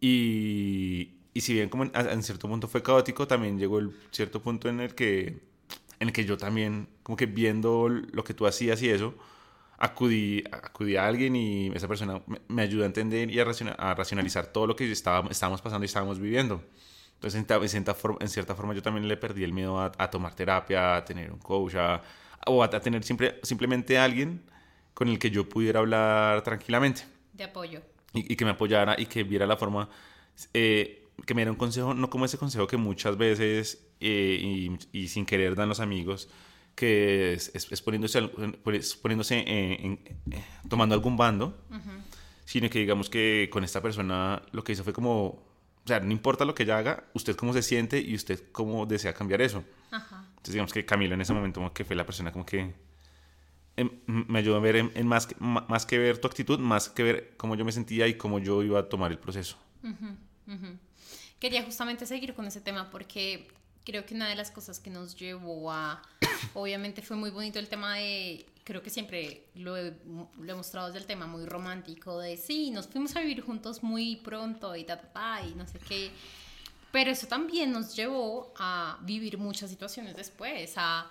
Y, 0.01 1.11
y 1.33 1.41
si 1.41 1.53
bien 1.53 1.69
como 1.69 1.85
en, 1.85 1.91
en, 1.95 2.23
cierto 2.23 2.49
punto 2.49 2.67
fue 2.67 2.83
caótico, 2.83 3.27
también 3.27 3.57
llegó 3.57 3.79
el 3.79 3.91
cierto 4.11 4.41
punto 4.41 4.67
en 4.67 4.81
el 4.81 4.95
que 4.95 5.39
en 6.01 6.07
el 6.07 6.13
que 6.13 6.25
yo 6.25 6.35
también, 6.35 6.89
como 7.03 7.15
que 7.15 7.27
viendo 7.27 7.87
lo 7.87 8.23
que 8.23 8.33
tú 8.33 8.47
hacías 8.47 8.81
y 8.81 8.89
eso, 8.89 9.13
acudí, 9.81 10.43
acudí 10.51 10.95
a 10.95 11.07
alguien 11.07 11.35
y 11.35 11.71
esa 11.73 11.87
persona 11.87 12.21
me, 12.47 12.61
ayudó 12.61 12.83
a 12.83 12.85
entender 12.85 13.31
y 13.31 13.39
a, 13.39 13.45
racionalizar 13.95 14.45
todo 14.47 14.67
lo 14.67 14.75
que 14.75 14.89
estábamos, 14.91 15.31
estábamos 15.31 15.59
pasando 15.61 15.83
y 15.83 15.87
estábamos 15.87 16.19
viviendo. 16.19 16.63
Entonces, 17.15 17.39
en, 17.39 17.67
cierta, 17.67 17.93
forma, 17.95 18.17
en 18.21 18.27
cierta 18.29 18.55
forma, 18.55 18.75
yo 18.75 18.83
también 18.83 19.07
le 19.07 19.17
perdí 19.17 19.43
el 19.43 19.53
miedo 19.53 19.79
a, 19.79 20.09
tomar 20.11 20.35
terapia, 20.35 20.97
a 20.97 21.05
tener 21.05 21.31
un 21.31 21.39
coach, 21.39 21.75
o 22.45 22.63
a, 22.63 22.69
tener 22.69 23.03
simple, 23.03 23.39
simplemente 23.41 23.97
alguien 23.97 24.43
con 24.93 25.07
el 25.07 25.17
que 25.17 25.31
yo 25.31 25.49
pudiera 25.49 25.79
hablar 25.79 26.43
tranquilamente. 26.43 27.03
De 27.33 27.43
apoyo. 27.43 27.81
Y, 28.13 28.35
que 28.35 28.45
me 28.45 28.51
apoyara 28.51 28.95
y 28.99 29.07
que 29.07 29.23
viera 29.23 29.47
la 29.47 29.57
forma, 29.57 29.89
eh, 30.53 31.07
que 31.25 31.33
me 31.33 31.41
diera 31.41 31.51
un 31.51 31.57
consejo, 31.57 31.95
no 31.95 32.09
como 32.09 32.25
ese 32.25 32.37
consejo 32.37 32.67
que 32.67 32.77
muchas 32.77 33.17
veces 33.17 33.87
eh, 33.99 34.39
y, 34.39 34.77
y, 34.91 35.07
sin 35.07 35.25
querer 35.25 35.55
dan 35.55 35.69
los 35.69 35.79
amigos, 35.79 36.29
que 36.75 37.33
es, 37.33 37.51
es, 37.53 37.81
poniéndose, 37.81 38.21
poniéndose 39.01 39.43
en, 39.45 39.99
tomando 40.69 40.95
algún 40.95 41.17
bando, 41.17 41.57
sino 42.45 42.69
que 42.69 42.79
digamos 42.79 43.09
que 43.09 43.49
con 43.51 43.63
esta 43.63 43.81
persona 43.81 44.41
lo 44.51 44.63
que 44.63 44.73
hizo 44.73 44.83
fue 44.83 44.93
como, 44.93 45.25
o 45.25 45.85
sea, 45.85 45.99
no 45.99 46.11
importa 46.11 46.45
lo 46.45 46.55
que 46.55 46.63
ella 46.63 46.77
haga, 46.77 47.05
usted 47.13 47.35
cómo 47.35 47.53
se 47.53 47.61
siente 47.61 47.99
y 47.99 48.15
usted 48.15 48.51
cómo 48.51 48.85
desea 48.85 49.13
cambiar 49.13 49.41
eso. 49.41 49.63
Entonces 49.91 50.53
digamos 50.53 50.73
que 50.73 50.85
Camila 50.85 51.13
en 51.13 51.21
ese 51.21 51.33
momento 51.33 51.59
como 51.59 51.73
que 51.73 51.85
fue 51.85 51.95
la 51.95 52.05
persona 52.05 52.31
como 52.31 52.45
que 52.45 52.73
em, 53.77 53.89
me 54.07 54.39
ayudó 54.39 54.55
a 54.55 54.59
ver 54.59 54.75
en, 54.77 55.07
más, 55.07 55.27
que, 55.27 55.35
más 55.39 55.85
que 55.85 55.97
ver 55.97 56.17
tu 56.17 56.27
actitud, 56.27 56.59
más 56.59 56.89
que 56.89 57.03
ver 57.03 57.33
cómo 57.37 57.55
yo 57.55 57.65
me 57.65 57.71
sentía 57.71 58.07
y 58.07 58.15
cómo 58.15 58.39
yo 58.39 58.63
iba 58.63 58.79
a 58.79 58.89
tomar 58.89 59.11
el 59.11 59.19
proceso. 59.19 59.57
Quería 61.39 61.63
justamente 61.63 62.05
seguir 62.05 62.33
con 62.33 62.45
ese 62.45 62.61
tema 62.61 62.89
porque 62.89 63.47
creo 63.85 64.05
que 64.05 64.15
una 64.15 64.27
de 64.27 64.35
las 64.35 64.51
cosas 64.51 64.79
que 64.79 64.89
nos 64.89 65.15
llevó 65.15 65.71
a, 65.71 66.01
obviamente 66.53 67.01
fue 67.01 67.17
muy 67.17 67.29
bonito 67.29 67.59
el 67.59 67.67
tema 67.67 67.95
de, 67.95 68.45
creo 68.63 68.81
que 68.81 68.89
siempre 68.89 69.47
lo 69.55 69.77
he, 69.77 69.95
lo 70.39 70.53
he 70.53 70.55
mostrado 70.55 70.87
desde 70.87 70.99
el 70.99 71.05
tema 71.05 71.27
muy 71.27 71.45
romántico 71.45 72.19
de, 72.19 72.37
sí, 72.37 72.71
nos 72.71 72.87
fuimos 72.87 73.15
a 73.15 73.21
vivir 73.21 73.41
juntos 73.41 73.83
muy 73.83 74.17
pronto 74.17 74.75
y 74.75 74.83
ta, 74.83 74.99
ta, 74.99 75.07
ta, 75.11 75.45
y 75.45 75.55
no 75.55 75.67
sé 75.67 75.79
qué. 75.79 76.11
Pero 76.91 77.11
eso 77.11 77.27
también 77.27 77.71
nos 77.71 77.95
llevó 77.95 78.53
a 78.57 78.97
vivir 79.01 79.37
muchas 79.37 79.69
situaciones 79.69 80.15
después, 80.15 80.73
a, 80.75 81.09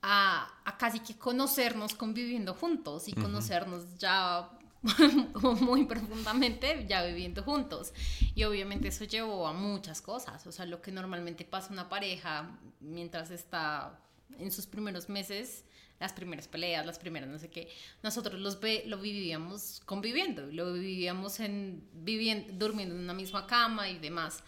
a, 0.00 0.52
a 0.64 0.78
casi 0.78 1.00
que 1.00 1.16
conocernos 1.16 1.94
conviviendo 1.94 2.54
juntos 2.54 3.06
y 3.06 3.12
conocernos 3.12 3.98
ya 3.98 4.48
muy 5.60 5.84
profundamente 5.84 6.86
ya 6.88 7.04
viviendo 7.04 7.42
juntos. 7.42 7.92
Y 8.34 8.44
obviamente 8.44 8.88
eso 8.88 9.04
llevó 9.04 9.46
a 9.46 9.52
muchas 9.52 10.00
cosas, 10.00 10.46
o 10.46 10.52
sea, 10.52 10.66
lo 10.66 10.80
que 10.80 10.92
normalmente 10.92 11.44
pasa 11.44 11.72
una 11.72 11.88
pareja 11.88 12.58
mientras 12.80 13.30
está 13.30 13.98
en 14.38 14.52
sus 14.52 14.66
primeros 14.66 15.08
meses, 15.08 15.64
las 15.98 16.12
primeras 16.12 16.46
peleas, 16.46 16.86
las 16.86 16.98
primeras 16.98 17.28
no 17.28 17.38
sé 17.38 17.50
qué, 17.50 17.68
nosotros 18.02 18.40
los 18.40 18.60
ve, 18.60 18.84
lo 18.86 18.98
vivíamos 18.98 19.82
conviviendo, 19.84 20.46
lo 20.46 20.72
vivíamos 20.72 21.40
en 21.40 21.82
viviendo, 21.92 22.52
durmiendo 22.54 22.94
en 22.94 23.00
una 23.00 23.14
misma 23.14 23.46
cama 23.46 23.88
y 23.88 23.98
demás. 23.98 24.44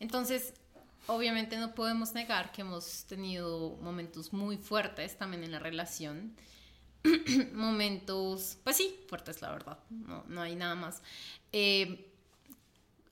Entonces, 0.00 0.54
obviamente 1.06 1.56
no 1.56 1.74
podemos 1.74 2.14
negar 2.14 2.50
que 2.50 2.62
hemos 2.62 3.04
tenido 3.04 3.76
momentos 3.80 4.32
muy 4.32 4.56
fuertes 4.56 5.16
también 5.16 5.44
en 5.44 5.52
la 5.52 5.60
relación 5.60 6.34
momentos, 7.52 8.58
pues 8.64 8.76
sí, 8.76 8.98
fuertes, 9.08 9.40
la 9.40 9.50
verdad, 9.50 9.78
no, 9.90 10.24
no 10.28 10.40
hay 10.40 10.56
nada 10.56 10.74
más. 10.74 11.02
Eh, 11.52 12.10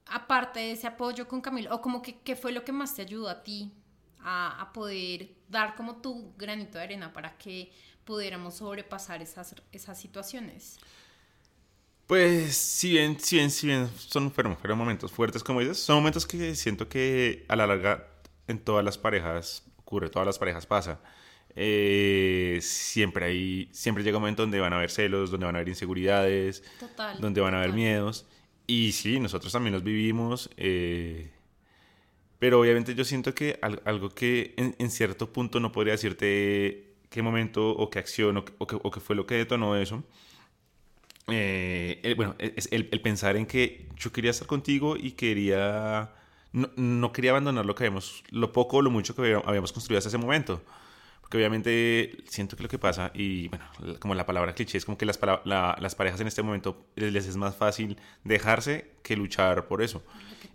aparte 0.06 0.60
de 0.60 0.72
ese 0.72 0.86
apoyo 0.86 1.26
con 1.28 1.40
Camilo, 1.40 1.74
o 1.74 1.80
como 1.80 2.02
que, 2.02 2.18
¿qué 2.20 2.36
fue 2.36 2.52
lo 2.52 2.64
que 2.64 2.72
más 2.72 2.94
te 2.94 3.02
ayudó 3.02 3.28
a 3.28 3.42
ti 3.42 3.72
a, 4.20 4.70
poder 4.74 5.30
dar 5.48 5.76
como 5.76 5.96
tu 5.96 6.34
granito 6.36 6.78
de 6.78 6.84
arena 6.84 7.12
para 7.12 7.36
que 7.38 7.72
pudiéramos 8.04 8.56
sobrepasar 8.56 9.22
esas, 9.22 9.54
esas 9.72 9.98
situaciones? 9.98 10.78
Pues, 12.06 12.56
si 12.56 12.90
bien, 12.90 13.18
si 13.18 13.36
bien, 13.36 13.50
si 13.50 13.66
bien 13.66 13.88
son 13.96 14.32
momentos 14.76 15.10
fuertes, 15.10 15.42
como 15.42 15.60
dices, 15.60 15.78
son 15.78 15.96
momentos 15.96 16.24
que 16.26 16.54
siento 16.54 16.88
que 16.88 17.44
a 17.48 17.56
la 17.56 17.66
larga 17.66 18.08
en 18.46 18.60
todas 18.60 18.84
las 18.84 18.96
parejas 18.96 19.64
ocurre, 19.78 20.08
todas 20.08 20.26
las 20.26 20.38
parejas 20.38 20.66
pasa. 20.66 21.00
Eh, 21.58 22.58
siempre 22.60 23.24
hay, 23.24 23.68
siempre 23.72 24.04
llega 24.04 24.18
un 24.18 24.22
momento 24.22 24.42
donde 24.42 24.60
van 24.60 24.74
a 24.74 24.76
haber 24.76 24.90
celos, 24.90 25.30
donde 25.30 25.46
van 25.46 25.56
a 25.56 25.58
haber 25.58 25.70
inseguridades, 25.70 26.62
donde 27.18 27.40
van 27.40 27.54
a 27.54 27.58
haber 27.58 27.72
miedos. 27.72 28.26
Y 28.66 28.92
sí, 28.92 29.18
nosotros 29.18 29.52
también 29.52 29.72
los 29.72 29.82
vivimos. 29.82 30.50
Eh, 30.58 31.30
pero 32.38 32.60
obviamente 32.60 32.94
yo 32.94 33.04
siento 33.04 33.34
que 33.34 33.58
algo 33.84 34.10
que 34.10 34.54
en, 34.56 34.90
cierto 34.90 35.32
punto 35.32 35.58
no 35.58 35.72
podría 35.72 35.92
decirte 35.92 36.94
qué 37.08 37.22
momento 37.22 37.70
o 37.70 37.88
qué 37.88 37.98
acción 37.98 38.44
o, 38.58 38.90
qué, 38.90 39.00
fue 39.00 39.16
lo 39.16 39.26
que 39.26 39.36
detonó 39.36 39.76
eso. 39.76 40.04
Eh, 41.28 42.14
bueno, 42.16 42.36
es 42.38 42.68
el, 42.70 42.86
pensar 43.00 43.36
en 43.36 43.46
que 43.46 43.88
yo 43.96 44.12
quería 44.12 44.30
estar 44.30 44.46
contigo 44.46 44.96
y 44.96 45.12
quería... 45.12 46.12
No, 46.52 46.70
no 46.76 47.12
quería 47.12 47.32
abandonar 47.32 47.66
lo 47.66 47.74
que 47.74 47.84
habíamos, 47.84 48.24
lo 48.30 48.52
poco 48.52 48.78
o 48.78 48.82
lo 48.82 48.90
mucho 48.90 49.14
que 49.14 49.38
habíamos 49.44 49.72
construido 49.72 49.98
hasta 49.98 50.08
ese 50.08 50.18
momento. 50.18 50.62
Porque 51.26 51.38
obviamente 51.38 52.18
siento 52.28 52.56
que 52.56 52.62
lo 52.62 52.68
que 52.68 52.78
pasa, 52.78 53.10
y 53.12 53.48
bueno, 53.48 53.64
como 53.98 54.14
la 54.14 54.24
palabra 54.26 54.54
cliché, 54.54 54.78
es 54.78 54.84
como 54.84 54.96
que 54.96 55.04
las, 55.06 55.18
las 55.44 55.94
parejas 55.96 56.20
en 56.20 56.28
este 56.28 56.40
momento 56.40 56.86
les, 56.94 57.26
es 57.26 57.36
más 57.36 57.56
fácil 57.56 57.96
dejarse 58.22 58.92
que 59.02 59.16
luchar 59.16 59.66
por 59.66 59.82
eso. 59.82 60.04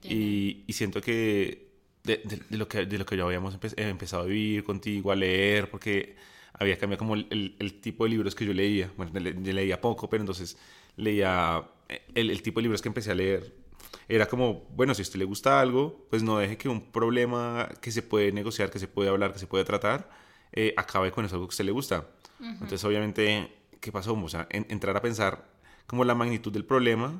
Y, 0.01 0.63
y, 0.67 0.71
siento 0.71 1.01
que 1.01 1.67
de, 2.05 2.21
de, 2.23 2.57
lo 2.57 2.69
que 2.69 2.85
de 2.85 2.97
lo 2.97 3.05
que 3.05 3.17
ya 3.17 3.23
habíamos 3.23 3.57
empezado 3.75 4.23
a 4.23 4.25
vivir 4.27 4.63
contigo, 4.63 5.11
a 5.11 5.15
leer, 5.17 5.69
porque 5.69 6.15
había 6.53 6.77
cambiado 6.77 6.99
como 6.99 7.15
el, 7.15 7.57
el, 7.59 7.81
tipo 7.81 8.05
de 8.05 8.11
libros 8.11 8.33
que 8.33 8.45
yo 8.45 8.53
leía. 8.53 8.93
Bueno, 8.95 9.11
yo 9.19 9.51
leía 9.51 9.81
poco, 9.81 10.09
pero 10.09 10.23
entonces 10.23 10.57
leía 10.95 11.65
el, 12.15 12.29
el 12.29 12.41
tipo 12.41 12.61
de 12.61 12.63
libros 12.63 12.81
que 12.81 12.87
empecé 12.87 13.11
a 13.11 13.15
leer 13.15 13.53
era 14.07 14.27
como, 14.27 14.65
bueno, 14.73 14.93
si 14.93 15.01
a 15.01 15.03
usted 15.03 15.19
le 15.19 15.25
gusta 15.25 15.59
algo, 15.59 16.05
pues 16.09 16.23
no 16.23 16.37
deje 16.37 16.57
que 16.57 16.69
un 16.69 16.91
problema 16.91 17.69
que 17.81 17.91
se 17.91 18.01
puede 18.01 18.31
negociar, 18.31 18.69
que 18.69 18.79
se 18.79 18.87
puede 18.87 19.09
hablar, 19.09 19.33
que 19.33 19.39
se 19.39 19.47
puede 19.47 19.65
tratar, 19.65 20.09
eh, 20.53 20.73
acabe 20.77 21.11
con 21.11 21.25
eso 21.25 21.35
algo 21.35 21.47
que 21.47 21.51
a 21.51 21.55
usted 21.55 21.65
le 21.65 21.71
gusta. 21.71 22.07
Entonces, 22.39 22.83
obviamente, 22.83 23.51
¿qué 23.79 23.91
pasó? 23.91 24.13
O 24.13 24.29
sea, 24.29 24.47
entrar 24.49 24.97
a 24.97 25.01
pensar 25.01 25.47
como 25.85 26.05
la 26.05 26.15
magnitud 26.15 26.51
del 26.51 26.65
problema, 26.65 27.13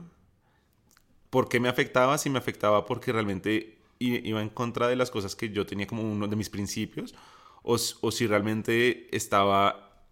por 1.30 1.48
qué 1.48 1.60
me 1.60 1.70
afectaba, 1.70 2.18
si 2.18 2.30
me 2.30 2.40
afectaba 2.40 2.86
porque 2.86 3.12
realmente 3.12 3.78
iba 4.00 4.42
en 4.42 4.50
contra 4.50 4.88
de 4.88 4.96
las 4.96 5.12
cosas 5.12 5.36
que 5.36 5.50
yo 5.50 5.66
tenía 5.66 5.86
como 5.86 6.02
uno 6.02 6.28
de 6.28 6.36
mis 6.36 6.50
principios, 6.50 7.14
o, 7.62 7.76
o 7.76 8.12
si 8.12 8.26
realmente 8.26 9.16
estaba 9.16 10.06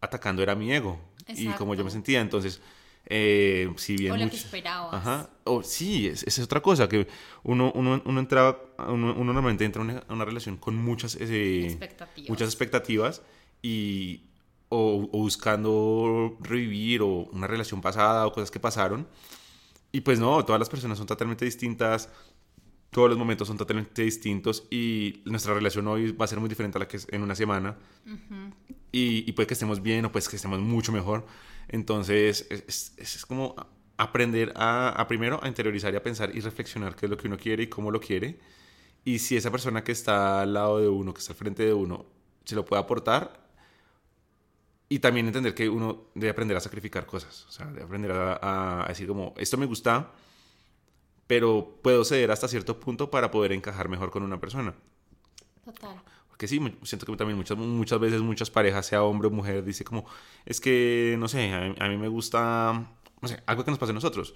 atacando 0.00 0.42
era 0.42 0.54
mi 0.54 0.72
ego 0.72 1.00
y 1.28 1.46
como 1.50 1.74
yo 1.74 1.84
me 1.84 1.90
sentía. 1.90 2.20
Entonces, 2.20 2.60
eh, 3.06 3.72
si 3.76 3.96
bien 3.96 4.12
o 4.12 4.16
lo 4.16 4.28
que 4.28 4.36
esperabas. 4.36 4.94
Ajá. 4.94 5.30
O, 5.44 5.62
sí, 5.62 6.08
esa 6.08 6.26
es, 6.26 6.38
otra 6.40 6.60
cosa, 6.60 6.88
que 6.88 7.06
uno, 7.44 7.72
uno, 7.74 8.02
uno 8.04 8.20
entraba, 8.20 8.60
uno, 8.88 9.14
normalmente 9.14 9.64
entra 9.64 9.82
en 9.82 10.02
una, 10.08 10.24
relación 10.24 10.56
con 10.56 10.76
muchas, 10.76 11.16
eh, 11.20 11.66
expectativas. 11.66 12.28
muchas 12.28 12.48
expectativas 12.48 13.22
y 13.62 14.22
o, 14.68 15.08
buscando 15.12 16.36
revivir 16.40 17.02
o 17.02 17.28
una 17.32 17.46
relación 17.46 17.80
pasada 17.80 18.26
o 18.26 18.32
cosas 18.32 18.50
que 18.50 18.60
pasaron. 18.60 19.06
Y 19.92 20.00
pues 20.00 20.18
no, 20.18 20.44
todas 20.44 20.58
las 20.58 20.68
personas 20.68 20.98
son 20.98 21.06
totalmente 21.06 21.44
distintas, 21.44 22.10
todos 22.96 23.10
los 23.10 23.18
momentos 23.18 23.46
son 23.46 23.58
totalmente 23.58 24.00
distintos 24.00 24.66
y 24.70 25.20
nuestra 25.26 25.52
relación 25.52 25.86
hoy 25.86 26.12
va 26.12 26.24
a 26.24 26.28
ser 26.28 26.40
muy 26.40 26.48
diferente 26.48 26.78
a 26.78 26.80
la 26.80 26.88
que 26.88 26.96
es 26.96 27.06
en 27.10 27.22
una 27.22 27.34
semana. 27.34 27.76
y, 28.90 29.28
y, 29.28 29.32
puede 29.32 29.46
que 29.46 29.52
estemos 29.52 29.82
bien 29.82 30.06
o 30.06 30.10
puede 30.10 30.26
que 30.26 30.36
estemos 30.36 30.58
mucho 30.60 30.92
mejor. 30.92 31.26
Entonces, 31.68 32.46
es, 32.48 32.94
es, 32.96 33.26
como 33.26 33.54
aprender 33.98 34.54
a, 34.56 34.88
a, 34.98 35.06
primero 35.08 35.38
a 35.44 35.48
interiorizar 35.48 35.92
y 35.92 35.98
a 35.98 36.02
pensar 36.02 36.34
y 36.34 36.40
reflexionar 36.40 36.96
qué 36.96 37.04
es 37.04 37.10
lo 37.10 37.18
que 37.18 37.28
uno 37.28 37.36
quiere 37.36 37.64
y 37.64 37.66
cómo 37.66 37.90
lo 37.90 38.00
quiere. 38.00 38.40
Y 39.04 39.18
si 39.18 39.36
esa 39.36 39.50
persona 39.50 39.84
que 39.84 39.92
está 39.92 40.40
al 40.40 40.54
lado 40.54 40.80
de 40.80 40.88
uno, 40.88 41.12
que 41.12 41.20
está 41.20 41.34
al 41.34 41.38
frente 41.38 41.66
de 41.66 41.74
uno, 41.74 42.06
se 42.46 42.54
lo 42.54 42.64
puede 42.64 42.80
aportar. 42.80 43.46
Y 44.88 45.00
también 45.00 45.26
entender 45.26 45.52
que 45.52 45.68
uno 45.68 46.04
debe 46.14 46.30
aprender 46.30 46.56
a 46.56 46.60
sacrificar 46.60 47.04
cosas. 47.04 47.44
O 47.46 47.52
sea, 47.52 47.66
debe 47.66 47.82
aprender 47.82 48.12
a, 48.12 48.86
a 48.86 48.88
decir 48.88 49.06
como, 49.06 49.34
esto 49.36 49.58
me 49.58 49.66
gusta, 49.66 50.12
pero 51.26 51.78
puedo 51.82 52.04
ceder 52.04 52.30
hasta 52.30 52.48
cierto 52.48 52.78
punto 52.78 53.10
para 53.10 53.30
poder 53.30 53.52
encajar 53.52 53.88
mejor 53.88 54.10
con 54.10 54.22
una 54.22 54.40
persona. 54.40 54.74
Total. 55.64 56.00
Porque 56.28 56.48
sí, 56.48 56.60
siento 56.82 57.06
que 57.06 57.16
también 57.16 57.36
muchas, 57.36 57.56
muchas 57.56 57.98
veces 57.98 58.20
muchas 58.20 58.50
parejas, 58.50 58.84
sea 58.86 59.02
hombre 59.02 59.28
o 59.28 59.30
mujer, 59.30 59.64
dice 59.64 59.84
como, 59.84 60.04
es 60.44 60.60
que, 60.60 61.16
no 61.18 61.28
sé, 61.28 61.50
a 61.52 61.88
mí, 61.88 61.96
me 61.96 62.08
gusta, 62.08 62.90
no 63.22 63.28
sé, 63.28 63.42
algo 63.46 63.64
que 63.64 63.70
nos 63.70 63.78
pasa 63.78 63.92
a 63.92 63.94
nosotros. 63.94 64.34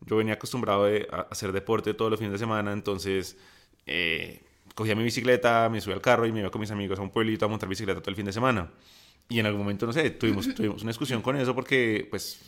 Yo 0.00 0.16
venía 0.16 0.34
acostumbrado 0.34 0.86
a 0.86 1.20
hacer 1.22 1.52
deporte 1.52 1.92
todos 1.92 2.10
los 2.10 2.20
fines 2.20 2.32
de 2.32 2.38
semana, 2.38 2.72
entonces 2.72 3.36
eh, 3.84 4.44
cogía 4.74 4.94
mi 4.94 5.02
bicicleta, 5.02 5.68
me 5.68 5.80
subía 5.80 5.96
al 5.96 6.00
carro 6.00 6.24
y 6.24 6.32
me 6.32 6.38
iba 6.38 6.50
con 6.50 6.60
mis 6.60 6.70
amigos 6.70 6.98
a 6.98 7.02
un 7.02 7.10
pueblito 7.10 7.44
a 7.44 7.48
montar 7.48 7.68
bicicleta 7.68 8.00
todo 8.00 8.10
el 8.10 8.16
fin 8.16 8.26
de 8.26 8.32
semana. 8.32 8.70
Y 9.28 9.40
en 9.40 9.46
algún 9.46 9.62
momento, 9.62 9.86
no 9.86 9.92
sé, 9.92 10.08
tuvimos, 10.10 10.54
tuvimos 10.54 10.82
una 10.82 10.90
discusión 10.90 11.20
con 11.20 11.36
eso 11.36 11.54
porque, 11.54 12.06
pues... 12.08 12.40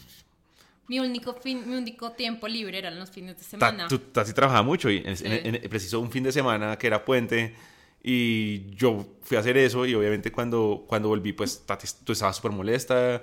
Mi 0.93 1.01
único, 1.01 1.32
fin, 1.32 1.66
mi 1.66 1.74
único 1.74 2.12
tiempo 2.12 2.47
libre 2.47 2.76
eran 2.76 2.99
los 2.99 3.11
fines 3.11 3.38
de 3.38 3.45
semana. 3.45 3.88
Tú, 3.88 3.99
así 4.14 4.34
trabajaba 4.34 4.62
mucho 4.62 4.90
y 4.90 5.03
en, 5.03 5.59
preciso 5.70 5.99
un 6.01 6.11
fin 6.11 6.22
de 6.22 6.32
semana 6.32 6.76
que 6.76 6.86
era 6.86 7.03
puente 7.03 7.55
y 8.03 8.68
yo 8.74 9.07
fui 9.22 9.38
a 9.38 9.40
hacer 9.40 9.57
eso 9.57 9.86
y 9.86 9.95
obviamente 9.95 10.30
cuando, 10.30 10.84
cuando 10.86 11.09
volví, 11.09 11.32
pues 11.32 11.64
tú 12.05 12.12
estabas 12.12 12.36
súper 12.36 12.53
molesta 12.53 13.22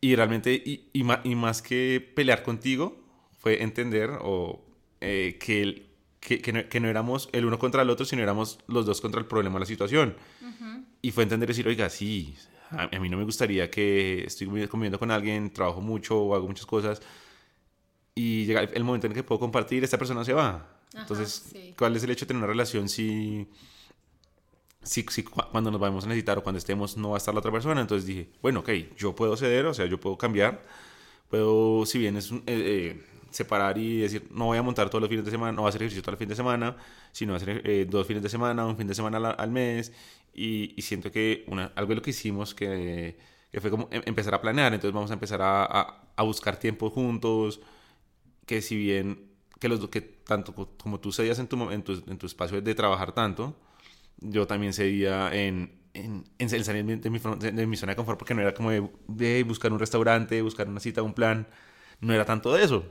y 0.00 0.16
realmente, 0.16 0.54
y, 0.54 0.88
y, 0.94 1.34
más 1.34 1.60
que 1.60 2.00
pelear 2.16 2.42
contigo, 2.42 2.98
fue 3.40 3.62
entender 3.62 4.08
o, 4.22 4.64
eh, 5.02 5.36
que, 5.38 5.90
que, 6.18 6.40
que, 6.40 6.52
no, 6.54 6.66
que, 6.66 6.80
no, 6.80 6.88
éramos 6.88 7.28
el 7.32 7.44
uno 7.44 7.58
contra 7.58 7.82
el 7.82 7.90
otro, 7.90 8.06
sino 8.06 8.22
éramos 8.22 8.58
los 8.68 8.86
dos 8.86 9.02
contra 9.02 9.20
el 9.20 9.26
problema, 9.26 9.58
la 9.58 9.66
situación. 9.66 10.16
Y 11.02 11.10
fue 11.10 11.24
entender 11.24 11.50
y 11.50 11.52
decir, 11.52 11.68
oiga, 11.68 11.90
sí, 11.90 12.34
a, 12.70 12.98
mí 12.98 13.08
no 13.08 13.16
me 13.16 13.24
gustaría 13.24 13.70
que 13.70 14.24
estoy 14.24 14.66
comiendo 14.68 14.98
con 14.98 15.10
alguien, 15.10 15.52
trabajo 15.52 15.80
mucho 15.80 16.18
o 16.18 16.34
hago 16.34 16.46
muchas 16.46 16.66
cosas 16.66 17.00
y 18.14 18.46
llega 18.46 18.62
el 18.62 18.84
momento 18.84 19.06
en 19.06 19.12
que 19.12 19.22
puedo 19.22 19.38
compartir, 19.38 19.84
esta 19.84 19.98
persona 19.98 20.24
se 20.24 20.32
va. 20.32 20.66
Entonces, 20.94 21.54
¿cuál 21.76 21.94
es 21.96 22.04
el 22.04 22.10
hecho 22.10 22.24
de 22.24 22.28
tener 22.28 22.38
una 22.38 22.46
relación 22.46 22.88
si 22.88 23.46
si, 24.86 25.04
si, 25.10 25.22
cuando 25.24 25.70
nos 25.70 25.80
vamos 25.80 26.04
a 26.04 26.08
necesitar 26.08 26.38
o 26.38 26.42
cuando 26.42 26.58
estemos 26.58 26.96
no 26.96 27.10
va 27.10 27.16
a 27.16 27.18
estar 27.18 27.34
la 27.34 27.40
otra 27.40 27.52
persona. 27.52 27.80
Entonces 27.80 28.06
dije, 28.06 28.30
bueno, 28.40 28.60
ok, 28.60 28.70
yo 28.96 29.14
puedo 29.14 29.36
ceder, 29.36 29.66
o 29.66 29.74
sea, 29.74 29.86
yo 29.86 29.98
puedo 29.98 30.16
cambiar. 30.16 30.62
Puedo, 31.28 31.84
si 31.86 31.98
bien 31.98 32.16
es 32.16 32.30
eh, 32.30 32.40
eh, 32.46 33.04
separar 33.30 33.76
y 33.78 33.98
decir, 33.98 34.28
no 34.30 34.46
voy 34.46 34.58
a 34.58 34.62
montar 34.62 34.88
todos 34.88 35.02
los 35.02 35.10
fines 35.10 35.24
de 35.24 35.30
semana, 35.30 35.52
no 35.52 35.62
voy 35.62 35.68
a 35.68 35.70
hacer 35.70 35.82
ejercicio 35.82 36.02
todos 36.02 36.12
los 36.12 36.18
fines 36.18 36.30
de 36.30 36.36
semana, 36.36 36.76
sino 37.10 37.34
hacer 37.34 37.62
eh, 37.64 37.86
dos 37.88 38.06
fines 38.06 38.22
de 38.22 38.28
semana, 38.28 38.64
un 38.64 38.76
fin 38.76 38.86
de 38.86 38.94
semana 38.94 39.30
al, 39.30 39.50
mes. 39.50 39.92
Y, 40.36 40.74
y, 40.76 40.82
siento 40.82 41.10
que 41.10 41.44
una, 41.48 41.72
algo 41.76 41.90
de 41.90 41.96
lo 41.96 42.02
que 42.02 42.10
hicimos 42.10 42.54
que, 42.54 43.16
que, 43.50 43.60
fue 43.60 43.70
como 43.70 43.88
em, 43.90 44.02
empezar 44.04 44.34
a 44.34 44.40
planear. 44.40 44.74
Entonces 44.74 44.94
vamos 44.94 45.10
a 45.10 45.14
empezar 45.14 45.40
a, 45.40 45.64
a, 45.64 46.10
a 46.14 46.22
buscar 46.22 46.58
tiempo 46.58 46.90
juntos, 46.90 47.60
que 48.44 48.60
si 48.60 48.76
bien 48.76 49.30
que, 49.58 49.68
los, 49.68 49.88
que 49.88 50.00
tanto 50.00 50.54
como 50.54 51.00
tú 51.00 51.12
cedías 51.12 51.38
en 51.38 51.48
tu, 51.48 51.70
en 51.70 51.82
tu, 51.82 51.92
en 52.06 52.18
tu 52.18 52.26
espacio 52.26 52.60
de 52.60 52.74
trabajar 52.74 53.12
tanto, 53.12 53.56
yo 54.18 54.46
también 54.46 54.72
cedía 54.72 55.34
en, 55.34 55.72
en, 55.94 56.24
en 56.38 56.48
salir 56.48 56.84
de 56.84 57.10
mi, 57.10 57.18
de 57.18 57.66
mi, 57.66 57.76
zona 57.76 57.92
de 57.92 57.96
confort 57.96 58.18
porque 58.18 58.34
no 58.34 58.42
era 58.42 58.54
como 58.54 58.70
de, 58.70 59.42
buscar 59.44 59.72
un 59.72 59.78
restaurante, 59.78 60.42
buscar 60.42 60.68
una 60.68 60.80
cita, 60.80 61.02
un 61.02 61.14
plan. 61.14 61.46
No 61.98 62.12
era 62.12 62.26
tanto 62.26 62.52
de 62.52 62.62
eso. 62.62 62.84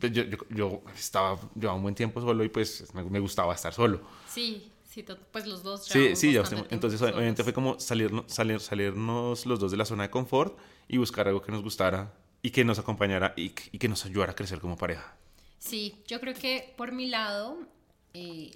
yo, 0.00 0.08
yo, 0.08 0.38
yo, 0.50 0.82
estaba, 0.94 1.36
llevaba 1.56 1.74
un 1.74 1.82
buen 1.82 1.96
tiempo 1.96 2.20
solo 2.20 2.44
y 2.44 2.48
pues 2.48 2.86
me, 2.94 3.18
gustaba 3.18 3.54
estar 3.54 3.72
solo. 3.74 4.02
Sí, 4.28 4.70
sí, 4.90 5.04
pues 5.30 5.46
los 5.46 5.62
dos. 5.62 5.84
Sí, 5.84 6.16
sí, 6.16 6.32
ya, 6.32 6.42
entonces 6.70 7.00
obviamente 7.00 7.44
fue 7.44 7.52
como 7.52 7.78
salir, 7.78 8.10
salir, 8.26 8.60
salirnos 8.60 9.46
los 9.46 9.60
dos 9.60 9.70
de 9.70 9.76
la 9.76 9.84
zona 9.84 10.04
de 10.04 10.10
confort 10.10 10.58
y 10.88 10.96
buscar 10.98 11.28
algo 11.28 11.40
que 11.40 11.52
nos 11.52 11.62
gustara 11.62 12.12
y 12.42 12.50
que 12.50 12.64
nos 12.64 12.78
acompañara 12.78 13.32
y, 13.36 13.52
y 13.72 13.78
que 13.78 13.88
nos 13.88 14.04
ayudara 14.04 14.32
a 14.32 14.34
crecer 14.34 14.58
como 14.58 14.76
pareja. 14.76 15.16
Sí, 15.58 16.02
yo 16.06 16.20
creo 16.20 16.34
que 16.34 16.74
por 16.76 16.90
mi 16.92 17.08
lado, 17.08 17.58
eh, 18.14 18.50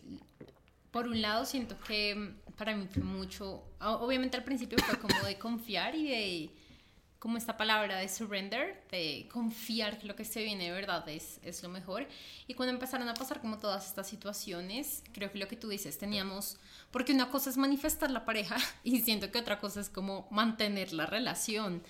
por 0.91 1.07
un 1.07 1.21
lado 1.21 1.45
siento 1.45 1.77
que 1.87 2.33
para 2.57 2.75
mí 2.75 2.87
fue 2.91 3.03
mucho, 3.03 3.63
obviamente 3.81 4.37
al 4.37 4.45
principio 4.45 4.79
fue 4.79 4.99
como 4.99 5.23
de 5.25 5.39
confiar 5.39 5.95
y 5.95 6.09
de, 6.09 6.51
como 7.25 7.39
esta 7.39 7.57
palabra 7.57 7.97
de 7.97 8.09
surrender, 8.11 8.85
de 8.91 9.27
confiar 9.33 9.99
que 9.99 10.07
lo 10.07 10.15
que 10.15 10.27
se 10.27 10.45
viene 10.45 10.65
de 10.65 10.73
verdad 10.73 11.09
es, 11.09 11.41
es 11.43 11.63
lo 11.63 11.71
mejor. 11.71 12.07
Y 12.47 12.53
cuando 12.53 12.75
empezaron 12.75 13.09
a 13.09 13.15
pasar 13.15 13.41
como 13.41 13.57
todas 13.59 13.87
estas 13.87 14.07
situaciones, 14.07 15.03
creo 15.15 15.33
que 15.33 15.39
lo 15.39 15.49
que 15.49 15.57
tú 15.57 15.71
dices, 15.71 15.97
teníamos, 15.97 16.59
porque 16.91 17.15
una 17.15 17.31
cosa 17.31 17.49
es 17.49 17.57
manifestar 17.57 18.11
la 18.11 18.27
pareja 18.27 18.59
y 18.85 19.01
siento 19.01 19.31
que 19.31 19.39
otra 19.39 19.59
cosa 19.59 19.81
es 19.81 19.89
como 19.89 20.29
mantener 20.31 20.93
la 20.93 21.07
relación. 21.07 21.83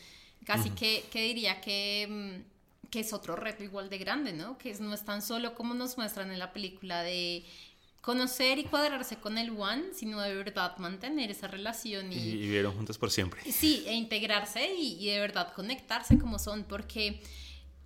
Casi 0.44 0.70
que, 0.70 1.04
que 1.10 1.22
diría 1.22 1.60
que 1.60 2.06
mm, 2.08 2.90
que 2.92 3.00
es 3.00 3.12
otro 3.12 3.34
reto 3.34 3.64
igual 3.64 3.90
de 3.90 3.98
grande, 3.98 4.32
¿no? 4.32 4.56
Que 4.56 4.72
no 4.74 4.94
es 4.94 5.04
tan 5.04 5.20
solo 5.20 5.56
como 5.56 5.74
nos 5.74 5.96
muestran 5.98 6.30
en 6.30 6.38
la 6.38 6.52
película 6.52 7.02
de 7.02 7.44
conocer 8.04 8.58
y 8.58 8.64
cuadrarse 8.64 9.16
con 9.16 9.38
el 9.38 9.58
one, 9.58 9.94
sino 9.94 10.20
de 10.20 10.34
verdad 10.34 10.76
mantener 10.76 11.30
esa 11.30 11.48
relación 11.48 12.12
y, 12.12 12.16
y 12.16 12.36
vivieron 12.36 12.74
juntos 12.74 12.98
por 12.98 13.10
siempre. 13.10 13.40
Sí, 13.50 13.82
e 13.86 13.94
integrarse 13.94 14.74
y, 14.74 15.06
de 15.06 15.18
verdad 15.20 15.54
conectarse 15.54 16.18
como 16.18 16.38
son, 16.38 16.64
porque 16.64 17.22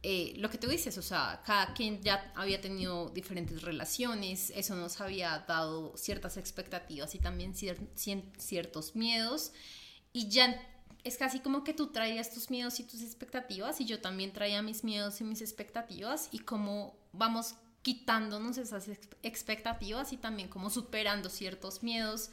eh, 0.03 0.33
lo 0.39 0.51
que 0.51 0.59
tú 0.59 0.67
dices, 0.67 0.99
o 0.99 1.03
sea, 1.03 1.41
cada 1.47 1.73
quien 1.73 2.03
ya 2.03 2.33
había 2.35 2.61
tenido 2.61 3.11
diferentes 3.11 3.63
relaciones, 3.63 4.51
eso 4.57 4.75
nos 4.75 5.01
había 5.01 5.45
dado 5.47 5.97
ciertas 5.97 6.37
expectativas 6.37 7.15
y 7.15 7.21
también 7.21 7.55
ciertos 7.55 8.97
miedos, 8.97 9.53
y 10.13 10.29
ya 10.29 10.61
es 11.05 11.17
casi 11.17 11.39
como 11.39 11.63
que 11.63 11.75
tú 11.75 11.93
traías 11.93 12.35
tus 12.35 12.51
miedos 12.51 12.81
y 12.81 12.83
tus 12.83 13.03
expectativas 13.03 13.81
y 13.81 13.85
yo 13.85 14.01
también 14.01 14.33
traía 14.33 14.63
mis 14.63 14.83
miedos 14.83 15.21
y 15.21 15.25
mis 15.25 15.43
expectativas 15.43 16.29
y 16.33 16.41
cómo 16.41 16.99
vamos 17.13 17.55
quitándonos 17.89 18.59
esas 18.59 18.87
expectativas 19.23 20.13
y 20.13 20.19
también 20.19 20.51
como 20.51 20.69
superando 20.69 21.31
ciertos 21.31 21.83
miedos 21.83 22.31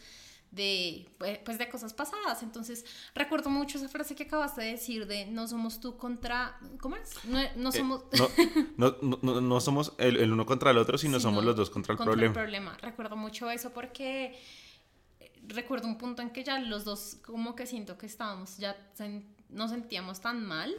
de 0.51 1.07
pues 1.45 1.57
de 1.57 1.69
cosas 1.69 1.93
pasadas. 1.93 2.43
Entonces, 2.43 2.83
recuerdo 3.13 3.49
mucho 3.49 3.77
esa 3.77 3.87
frase 3.87 4.15
que 4.15 4.23
acabaste 4.23 4.59
de 4.63 4.71
decir 4.71 5.07
de 5.07 5.27
no 5.27 5.47
somos 5.47 5.79
tú 5.79 5.95
contra 5.95 6.59
¿cómo 6.81 6.97
es? 6.97 7.23
No, 7.23 7.39
eh, 7.39 7.53
somos 7.71 8.03
no, 8.77 8.97
no, 9.01 9.39
no, 9.39 9.61
somos 9.61 9.93
el, 9.97 10.29
uno 10.29 10.45
contra 10.45 10.71
el 10.71 10.77
otro, 10.77 10.97
sino 10.97 11.21
somos 11.21 11.45
los 11.45 11.55
dos 11.55 11.69
contra 11.69 11.93
el 11.93 11.99
problema. 11.99 12.25
El 12.25 12.33
problema. 12.33 12.77
Recuerdo 12.81 13.15
mucho 13.15 13.49
eso 13.49 13.69
porque 13.69 14.37
recuerdo 15.47 15.87
un 15.87 15.97
punto 15.97 16.21
en 16.21 16.31
que 16.31 16.43
ya 16.43 16.59
los 16.59 16.83
dos 16.83 17.15
como 17.25 17.55
que 17.55 17.65
siento 17.65 17.97
que 17.97 18.07
estábamos, 18.07 18.57
ya 18.57 18.75
nos 19.47 19.71
sentíamos 19.71 20.19
tan 20.19 20.45
mal 20.45 20.75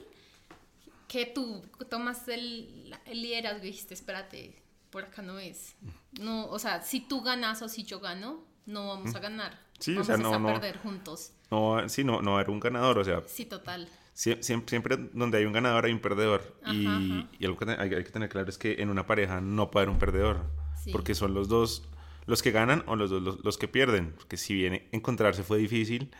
que 1.08 1.24
tú 1.24 1.62
tomas 1.88 2.28
el, 2.28 2.94
el 3.06 3.22
liderazgo 3.22 3.64
y 3.64 3.68
dijiste, 3.68 3.94
espérate, 3.94 4.65
por 4.96 5.04
acá 5.04 5.20
no 5.20 5.38
es. 5.38 5.76
No, 6.18 6.46
o 6.46 6.58
sea, 6.58 6.80
si 6.82 7.00
tú 7.00 7.20
ganas 7.20 7.60
o 7.60 7.68
si 7.68 7.84
yo 7.84 8.00
gano, 8.00 8.42
no 8.64 8.88
vamos 8.88 9.14
a 9.14 9.18
ganar. 9.18 9.60
Sí, 9.78 9.92
vamos 9.92 10.08
o 10.08 10.16
sea, 10.16 10.16
no, 10.16 10.48
a 10.48 10.54
perder 10.54 10.78
juntos. 10.78 11.34
No, 11.50 11.86
sí, 11.90 12.02
no, 12.02 12.22
no 12.22 12.30
va 12.30 12.38
a 12.38 12.40
haber 12.40 12.50
un 12.50 12.60
ganador, 12.60 12.96
o 12.96 13.04
sea. 13.04 13.22
Sí, 13.26 13.44
total. 13.44 13.90
Siempre, 14.14 14.64
siempre 14.66 14.96
donde 15.12 15.36
hay 15.36 15.44
un 15.44 15.52
ganador 15.52 15.84
hay 15.84 15.92
un 15.92 16.00
perdedor. 16.00 16.58
y, 16.72 17.26
y, 17.38 17.44
algo 17.44 17.58
que 17.58 17.70
hay, 17.72 17.90
que 17.90 18.04
tener 18.04 18.30
claro 18.30 18.48
es 18.48 18.56
que 18.56 18.80
en 18.80 18.88
una 18.88 19.06
pareja 19.06 19.42
no 19.42 19.70
puede 19.70 19.82
haber 19.82 19.92
un 19.92 19.98
perdedor. 19.98 20.50
Porque 20.92 21.14
son 21.14 21.34
los 21.34 21.48
dos 21.48 21.86
los 22.24 22.42
que 22.42 22.50
ganan 22.50 22.82
o 22.86 22.96
los, 22.96 23.10
los, 23.10 23.44
los 23.44 23.58
que 23.58 23.68
pierden. 23.68 24.14
Porque 24.16 24.38
si 24.38 24.54
bien 24.54 24.88
encontrarse 24.92 25.42
fue 25.42 25.58
difícil, 25.58 26.10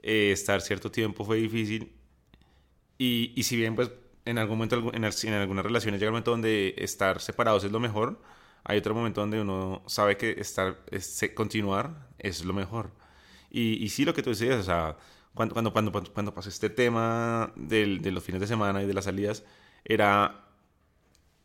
eh, 0.00 0.30
estar 0.30 0.60
cierto 0.60 0.92
tiempo 0.92 1.24
fue 1.24 1.38
difícil. 1.38 1.90
Y, 2.98 3.32
y 3.34 3.42
si 3.42 3.56
bien, 3.56 3.74
pues, 3.74 3.90
en 4.24 4.38
algún 4.38 4.58
momento, 4.58 4.76
en, 4.92 5.04
en 5.04 5.34
algunas 5.34 5.64
relaciones 5.64 6.00
llega 6.00 6.08
el 6.08 6.12
momento 6.12 6.30
donde 6.30 6.74
estar 6.78 7.20
separados 7.20 7.64
es 7.64 7.72
lo 7.72 7.80
mejor, 7.80 8.20
hay 8.64 8.78
otro 8.78 8.94
momento 8.94 9.20
donde 9.20 9.40
uno 9.40 9.82
sabe 9.86 10.16
que 10.16 10.36
estar, 10.38 10.78
continuar 11.34 12.08
es 12.18 12.44
lo 12.44 12.52
mejor. 12.52 12.90
Y, 13.50 13.82
y 13.84 13.88
sí, 13.88 14.04
lo 14.04 14.14
que 14.14 14.22
tú 14.22 14.30
decías, 14.30 14.60
o 14.60 14.62
sea, 14.62 14.96
cuando, 15.34 15.54
cuando, 15.54 15.72
cuando, 15.72 16.12
cuando 16.12 16.34
pasó 16.34 16.48
este 16.48 16.70
tema 16.70 17.52
del, 17.56 18.00
de 18.02 18.12
los 18.12 18.22
fines 18.22 18.40
de 18.40 18.46
semana 18.46 18.82
y 18.82 18.86
de 18.86 18.94
las 18.94 19.04
salidas, 19.06 19.44
era, 19.84 20.46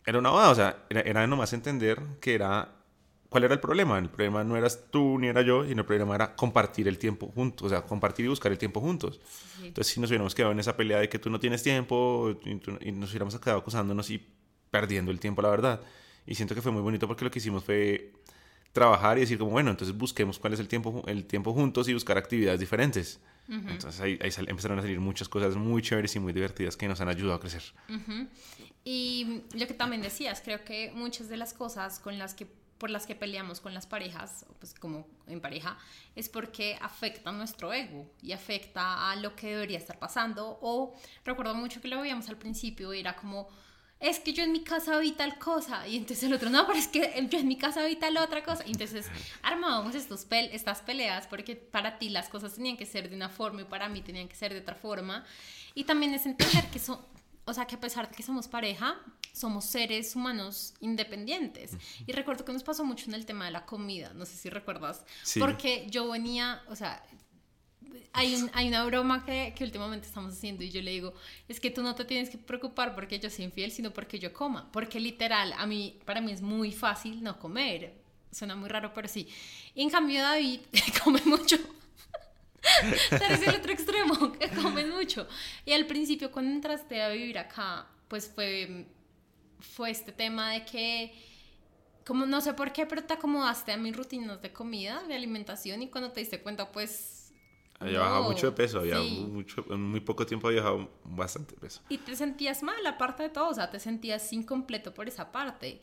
era 0.06 0.20
una 0.20 0.30
boda, 0.30 0.50
o 0.52 0.56
sea, 0.56 0.86
era, 0.90 1.02
era 1.02 1.28
nomás 1.28 1.54
entender 1.54 2.02
que 2.22 2.36
era 2.36 2.77
¿cuál 3.30 3.44
era 3.44 3.54
el 3.54 3.60
problema? 3.60 3.98
El 3.98 4.10
problema 4.10 4.44
no 4.44 4.56
eras 4.56 4.86
tú 4.92 5.20
ni 5.20 5.28
era 5.28 5.42
yo, 5.42 5.66
sino 5.66 5.82
el 5.82 5.86
problema 5.86 6.16
era 6.16 6.36
compartir 6.36 6.88
el 6.88 6.98
tiempo 6.98 7.32
juntos, 7.34 7.68
o 7.68 7.70
sea, 7.70 7.82
compartir 7.82 8.26
y 8.26 8.30
buscar 8.30 8.52
el 8.52 8.58
tiempo 8.58 8.80
juntos. 8.80 9.20
Entonces, 9.62 9.94
si 9.94 10.00
nos 10.00 10.10
hubiéramos 10.10 10.36
quedado 10.36 10.52
en 10.52 10.60
esa 10.60 10.76
pelea 10.76 11.00
de 11.00 11.10
que 11.10 11.20
tú 11.20 11.30
no 11.30 11.40
tienes 11.40 11.64
tiempo 11.64 12.36
y, 12.46 12.92
nos 12.92 13.10
hubiéramos 13.10 13.38
quedado 13.40 13.60
acusándonos 13.60 14.10
y 14.10 14.26
perdiendo 14.72 15.12
el 15.12 15.20
tiempo, 15.20 15.42
la 15.42 15.50
verdad. 15.50 15.82
Y 16.26 16.36
siento 16.36 16.56
que 16.56 16.62
fue 16.62 16.72
muy 16.72 16.82
bonito 16.82 17.08
porque 17.08 17.26
lo 17.26 17.32
que 17.32 17.40
hicimos 17.40 17.64
fue 17.64 18.12
trabajar 18.72 19.18
y 19.18 19.22
decir 19.22 19.38
como, 19.38 19.52
bueno, 19.52 19.72
entonces 19.72 19.98
busquemos 19.98 20.40
cuál 20.40 20.54
es 20.54 20.60
el 20.60 20.68
tiempo, 20.68 21.04
el 21.08 21.26
tiempo 21.26 21.54
juntos 21.54 21.88
y 21.88 21.94
buscar 21.94 22.18
actividades 22.18 22.60
diferentes. 22.60 23.20
Entonces 23.50 24.02
ahí, 24.02 24.20
empezaron 24.22 24.78
a 24.78 24.82
salir 24.82 25.00
muchas 25.00 25.30
cosas 25.30 25.56
muy 25.56 25.82
chéveres 25.82 26.14
y 26.18 26.20
muy 26.20 26.34
divertidas 26.34 26.76
que 26.76 26.86
nos 26.86 27.00
han 27.00 27.08
ayudado 27.08 27.36
a 27.36 27.40
crecer. 27.40 27.64
Y 28.84 29.44
lo 29.54 29.66
que 29.68 29.74
también 29.74 30.02
decías, 30.02 30.42
creo 30.44 30.66
que 30.66 30.92
muchas 30.94 31.30
de 31.30 31.38
las 31.38 31.54
cosas 31.54 32.00
con 32.00 32.18
las 32.18 32.34
que 32.34 32.48
por 32.78 32.90
las 32.90 33.06
que 33.06 33.16
peleamos 33.16 33.62
con 33.62 33.74
las 33.74 33.88
parejas, 33.88 34.46
pues 34.60 34.74
como 34.74 35.08
en 35.28 35.42
pareja, 35.42 35.78
es 36.16 36.30
porque 36.30 36.78
afecta 36.82 37.32
nuestro 37.32 37.74
ego 37.74 38.10
y 38.22 38.32
afecta 38.32 39.12
a 39.12 39.16
lo 39.16 39.36
que 39.36 39.48
debería 39.48 39.78
estar 39.78 40.00
pasando. 40.00 40.60
O 40.62 40.96
recuerdo 41.26 41.56
mucho 41.56 41.82
que 41.82 41.88
lo 41.88 42.02
veíamos 42.02 42.30
al 42.30 42.38
principio, 42.38 42.94
era 42.94 43.16
como, 43.16 43.48
es 44.00 44.20
que 44.20 44.34
yo 44.34 44.44
en 44.44 44.52
mi 44.52 44.64
casa 44.64 45.00
vi 45.00 45.12
tal 45.14 45.40
cosa, 45.40 45.88
y 45.88 45.98
entonces 45.98 46.24
el 46.24 46.34
otro, 46.34 46.50
no, 46.50 46.68
pero 46.68 46.78
es 46.78 46.88
que 46.88 47.28
yo 47.30 47.40
en 47.40 47.48
mi 47.48 47.58
casa 47.58 47.84
vi 47.86 47.96
tal 47.96 48.18
otra 48.18 48.44
cosa. 48.44 48.64
Y 48.66 48.72
entonces 48.72 49.08
armábamos 49.42 49.96
estos 49.96 50.28
estas 50.30 50.82
peleas 50.82 51.28
porque 51.28 51.56
para 51.56 51.98
ti 51.98 52.10
las 52.10 52.30
cosas 52.30 52.54
tenían 52.56 52.78
que 52.78 52.86
ser 52.86 53.10
de 53.10 53.16
una 53.16 53.30
forma 53.30 53.62
y 53.62 53.66
para 53.66 53.90
mí 53.90 54.02
tenían 54.02 54.28
que 54.28 54.36
ser 54.36 54.54
de 54.54 54.60
otra 54.60 54.76
forma. 54.76 55.26
Y 55.74 55.84
también 55.84 56.14
es 56.14 56.26
entender 56.26 56.66
que 56.72 56.80
son, 56.80 57.00
o 57.48 57.54
sea, 57.54 57.66
que 57.66 57.76
a 57.76 57.80
pesar 57.80 58.10
de 58.10 58.16
que 58.16 58.24
somos 58.24 58.48
pareja, 58.48 59.00
somos 59.34 59.66
seres 59.66 60.16
humanos 60.16 60.74
independientes. 60.82 61.78
Y 62.06 62.12
recuerdo 62.12 62.44
que 62.44 62.52
nos 62.52 62.64
pasó 62.64 62.84
mucho 62.84 63.06
en 63.08 63.14
el 63.14 63.26
tema 63.26 63.46
de 63.46 63.52
la 63.52 63.66
comida, 63.66 64.12
no 64.14 64.26
sé 64.26 64.36
si 64.36 64.50
recuerdas, 64.50 65.06
porque 65.40 65.88
yo 65.90 66.10
venía, 66.10 66.62
o 66.68 66.76
sea, 66.76 67.02
hay, 68.12 68.50
hay 68.54 68.68
una 68.68 68.84
broma 68.84 69.24
que, 69.26 69.54
que, 69.56 69.64
últimamente 69.64 70.08
estamos 70.08 70.34
haciendo 70.34 70.64
y 70.64 70.72
yo 70.72 70.82
le 70.82 70.92
digo, 70.92 71.14
es 71.48 71.60
que 71.60 71.72
tú 71.72 71.82
no 71.82 71.96
te 71.96 72.04
tienes 72.04 72.30
que 72.30 72.38
preocupar 72.38 72.96
porque 72.96 73.18
yo 73.20 73.30
soy 73.30 73.46
infiel, 73.46 73.72
sino 73.72 73.92
porque 73.92 74.20
yo 74.20 74.34
coma, 74.34 74.70
porque 74.72 75.00
literal, 75.00 75.54
a 75.58 75.66
mí, 75.66 76.00
para 76.04 76.20
mí 76.20 76.34
es 76.34 76.42
muy 76.42 76.72
fácil 76.74 77.24
no 77.24 77.40
comer. 77.40 78.06
Suena 78.30 78.56
muy 78.58 78.68
raro, 78.68 78.92
pero 78.94 79.08
sí. 79.08 79.28
Y 79.74 79.84
en 79.84 79.90
cambio 79.90 80.22
David 80.22 80.60
come 81.04 81.22
mucho. 81.26 81.58
es 83.12 83.48
el 83.48 83.56
otro 83.56 83.72
extremo, 83.72 84.32
que 84.40 84.50
come 84.50 84.86
mucho. 84.86 85.28
Y 85.66 85.74
al 85.74 85.86
principio 85.86 86.32
cuando 86.32 86.52
entraste 86.52 87.02
a 87.02 87.10
vivir 87.10 87.38
acá, 87.38 87.88
pues 88.08 88.32
fue 88.34 88.88
fue 89.60 89.92
este 89.92 90.12
tema 90.12 90.52
de 90.52 90.66
que, 90.66 91.14
como 92.06 92.26
no 92.26 92.42
sé 92.42 92.54
por 92.54 92.72
qué, 92.72 92.86
pero 92.86 93.04
te 93.04 93.14
acomodaste 93.14 93.72
a 93.72 93.78
mis 93.78 93.96
rutinas 93.96 94.42
de 94.42 94.52
comida, 94.52 95.04
de 95.08 95.16
alimentación 95.16 95.82
y 95.82 95.90
cuando 95.90 96.12
te 96.12 96.20
diste 96.20 96.42
cuenta, 96.42 96.72
pues... 96.72 97.34
Había 97.80 98.00
bajado 98.00 98.24
mucho 98.24 98.48
de 98.48 98.52
peso, 98.54 98.80
había 98.80 99.00
mucho, 99.00 99.64
en 99.70 99.80
muy 99.84 100.00
poco 100.00 100.26
tiempo 100.26 100.48
había 100.48 100.62
bajado 100.62 100.90
bastante 101.04 101.56
peso. 101.56 101.82
Y 101.90 102.00
te 102.00 102.16
sentías 102.16 102.64
mal, 102.64 102.84
aparte 102.88 103.22
de 103.22 103.30
todo, 103.30 103.50
o 103.50 103.54
sea, 103.54 103.70
te 103.70 103.80
sentías 103.80 104.34
incompleto 104.34 104.96
por 104.96 105.08
esa 105.08 105.32
parte. 105.32 105.80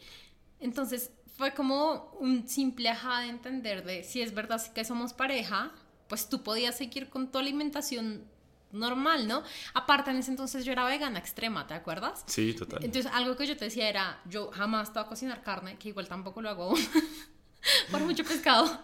Entonces 0.59 1.13
fue 1.37 1.55
como 1.55 2.17
un 2.19 2.49
simple 2.49 2.89
ajá 2.89 3.21
de 3.21 3.29
entender 3.29 3.85
de 3.85 4.03
si 4.03 4.23
es 4.23 4.35
verdad 4.35 4.61
que 4.73 4.85
somos 4.85 5.13
pareja, 5.13 5.73
pues 6.15 6.29
tú 6.29 6.45
podías 6.45 6.79
seguir 6.79 7.09
con 7.09 7.33
tu 7.33 7.39
alimentación 7.39 8.23
normal, 8.71 9.27
¿no? 9.27 9.43
Aparte, 9.73 10.13
en 10.13 10.19
ese 10.19 10.31
entonces 10.31 10.65
yo 10.65 10.71
era 10.71 10.85
vegana 10.85 11.19
extrema, 11.19 11.67
¿te 11.67 11.75
acuerdas? 11.75 12.23
Sí, 12.29 12.55
total. 12.55 12.85
Entonces, 12.85 13.11
algo 13.13 13.37
que 13.37 13.49
yo 13.49 13.57
te 13.57 13.65
decía 13.65 13.89
era, 13.89 14.23
yo 14.25 14.53
jamás 14.53 14.87
estaba 14.87 15.07
a 15.07 15.09
cocinar 15.09 15.43
carne, 15.43 15.77
que 15.77 15.89
igual 15.89 16.07
tampoco 16.07 16.41
lo 16.41 16.51
hago 16.51 16.73
por 17.91 18.01
mucho 18.03 18.23
pescado. 18.23 18.81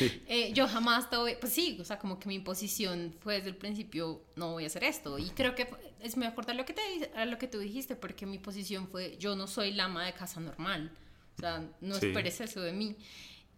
Eh, 0.00 0.52
yo 0.54 0.66
jamás 0.66 1.08
tuve, 1.08 1.36
pues 1.36 1.52
sí, 1.52 1.78
o 1.80 1.84
sea, 1.84 2.00
como 2.00 2.18
que 2.18 2.26
mi 2.26 2.40
posición 2.40 3.14
fue 3.20 3.34
desde 3.34 3.50
el 3.50 3.56
principio, 3.56 4.24
no 4.34 4.50
voy 4.50 4.64
a 4.64 4.66
hacer 4.66 4.82
esto. 4.82 5.20
Y 5.20 5.30
creo 5.30 5.54
que 5.54 5.68
es 6.00 6.16
me 6.16 6.26
acuerdo 6.26 6.50
a 6.50 6.54
lo 6.56 6.64
que, 6.64 6.72
te, 6.72 6.82
lo 7.26 7.38
que 7.38 7.46
tú 7.46 7.60
dijiste, 7.60 7.94
porque 7.94 8.26
mi 8.26 8.38
posición 8.38 8.88
fue, 8.88 9.16
yo 9.18 9.36
no 9.36 9.46
soy 9.46 9.70
la 9.70 9.84
ama 9.84 10.04
de 10.04 10.14
casa 10.14 10.40
normal. 10.40 10.90
O 11.36 11.40
sea, 11.40 11.64
no 11.80 11.94
esperes 11.94 12.40
eso 12.40 12.60
de 12.60 12.72
mí. 12.72 12.96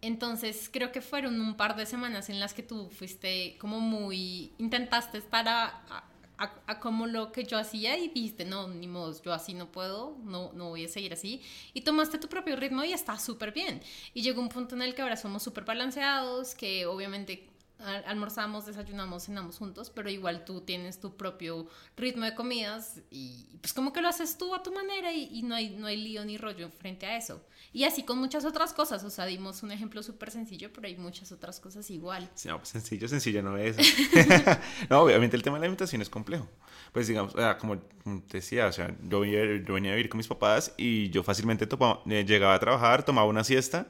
Entonces 0.01 0.69
creo 0.71 0.91
que 0.91 1.01
fueron 1.01 1.39
un 1.39 1.55
par 1.55 1.75
de 1.75 1.85
semanas 1.85 2.29
en 2.29 2.39
las 2.39 2.53
que 2.53 2.63
tú 2.63 2.89
fuiste 2.89 3.57
como 3.59 3.79
muy, 3.79 4.53
intentaste 4.57 5.17
estar 5.17 5.47
a, 5.47 6.05
a, 6.37 6.79
como 6.79 7.07
lo 7.07 7.31
que 7.31 7.43
yo 7.43 7.57
hacía 7.57 7.97
y 7.97 8.09
dijiste, 8.09 8.45
no, 8.45 8.67
ni 8.67 8.87
modo, 8.87 9.19
yo 9.21 9.33
así 9.33 9.53
no 9.53 9.71
puedo, 9.71 10.17
no, 10.23 10.51
no 10.53 10.69
voy 10.69 10.85
a 10.85 10.87
seguir 10.87 11.13
así. 11.13 11.41
Y 11.73 11.81
tomaste 11.81 12.17
tu 12.17 12.27
propio 12.27 12.55
ritmo 12.55 12.83
y 12.83 12.93
está 12.93 13.17
súper 13.17 13.51
bien. 13.51 13.81
Y 14.13 14.21
llegó 14.21 14.41
un 14.41 14.49
punto 14.49 14.75
en 14.75 14.81
el 14.81 14.95
que 14.95 15.01
ahora 15.01 15.17
somos 15.17 15.43
súper 15.43 15.65
balanceados, 15.65 16.55
que 16.55 16.85
obviamente 16.85 17.47
almorzamos, 17.79 18.65
desayunamos, 18.65 19.25
cenamos 19.25 19.57
juntos, 19.57 19.91
pero 19.93 20.09
igual 20.09 20.45
tú 20.45 20.61
tienes 20.61 20.99
tu 20.99 21.15
propio 21.15 21.67
ritmo 21.97 22.25
de 22.25 22.33
comidas 22.33 23.01
y 23.11 23.57
pues 23.61 23.73
como 23.73 23.91
que 23.91 24.01
lo 24.01 24.07
haces 24.07 24.37
tú 24.37 24.55
a 24.55 24.63
tu 24.63 24.71
manera 24.71 25.11
y, 25.11 25.41
no, 25.43 25.55
hay, 25.55 25.71
no 25.71 25.87
hay 25.87 25.97
lío 25.97 26.23
ni 26.25 26.37
rollo 26.37 26.69
frente 26.69 27.05
a 27.05 27.17
eso. 27.17 27.41
Y 27.73 27.83
así 27.83 28.03
con 28.03 28.17
muchas 28.17 28.45
otras 28.45 28.73
cosas, 28.73 29.03
o 29.03 29.09
sea, 29.09 29.25
dimos 29.25 29.61
un 29.61 29.71
ejemplo 29.71 30.01
súper 30.03 30.31
sencillo, 30.31 30.71
pero 30.71 30.87
hay 30.87 30.95
muchas 30.95 31.31
otras 31.31 31.59
cosas 31.59 31.89
igual. 31.91 32.29
Sí, 32.33 32.47
no, 32.47 32.57
pues 32.57 32.69
sencillo, 32.69 33.07
sencillo 33.07 33.43
no 33.43 33.57
es. 33.57 33.75
no, 34.89 35.01
obviamente 35.01 35.35
el 35.35 35.43
tema 35.43 35.57
de 35.57 35.61
la 35.61 35.65
alimentación 35.65 36.01
es 36.01 36.09
complejo. 36.09 36.47
Pues 36.93 37.07
digamos, 37.07 37.35
como 37.59 37.79
te 37.79 38.37
decía, 38.37 38.67
o 38.67 38.71
sea, 38.71 38.95
yo 39.03 39.19
venía, 39.19 39.43
yo 39.65 39.73
venía 39.73 39.91
a 39.91 39.95
vivir 39.95 40.09
con 40.09 40.17
mis 40.17 40.27
papás 40.27 40.73
y 40.77 41.09
yo 41.09 41.23
fácilmente 41.23 41.67
eh, 41.67 42.25
llegaba 42.25 42.53
a 42.53 42.59
trabajar, 42.59 43.03
tomaba 43.03 43.27
una 43.27 43.43
siesta 43.43 43.87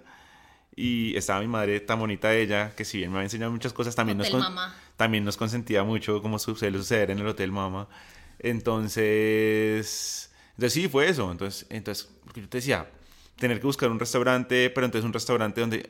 y 0.75 1.15
estaba 1.15 1.39
mi 1.39 1.47
madre 1.47 1.79
tan 1.79 1.99
bonita 1.99 2.33
ella, 2.33 2.75
que 2.75 2.83
si 2.83 2.97
bien 2.97 3.11
me 3.11 3.17
había 3.17 3.25
enseñado 3.25 3.51
muchas 3.51 3.71
cosas, 3.73 3.95
también, 3.95 4.17
nos, 4.17 4.29
también 4.97 5.23
nos 5.23 5.37
consentía 5.37 5.83
mucho 5.83 6.21
como 6.21 6.37
suele 6.39 6.77
suceder 6.77 7.11
en 7.11 7.19
el 7.19 7.27
Hotel 7.27 7.51
Mama. 7.51 7.87
Entonces, 8.39 10.31
entonces 10.51 10.73
sí, 10.73 10.89
fue 10.89 11.09
eso. 11.09 11.31
Entonces, 11.31 11.65
entonces 11.69 12.09
yo 12.35 12.49
te 12.49 12.57
decía, 12.57 12.89
tener 13.37 13.59
que 13.59 13.67
buscar 13.67 13.89
un 13.89 13.99
restaurante, 13.99 14.69
pero 14.69 14.85
entonces 14.85 15.05
un 15.05 15.13
restaurante 15.13 15.61
donde 15.61 15.89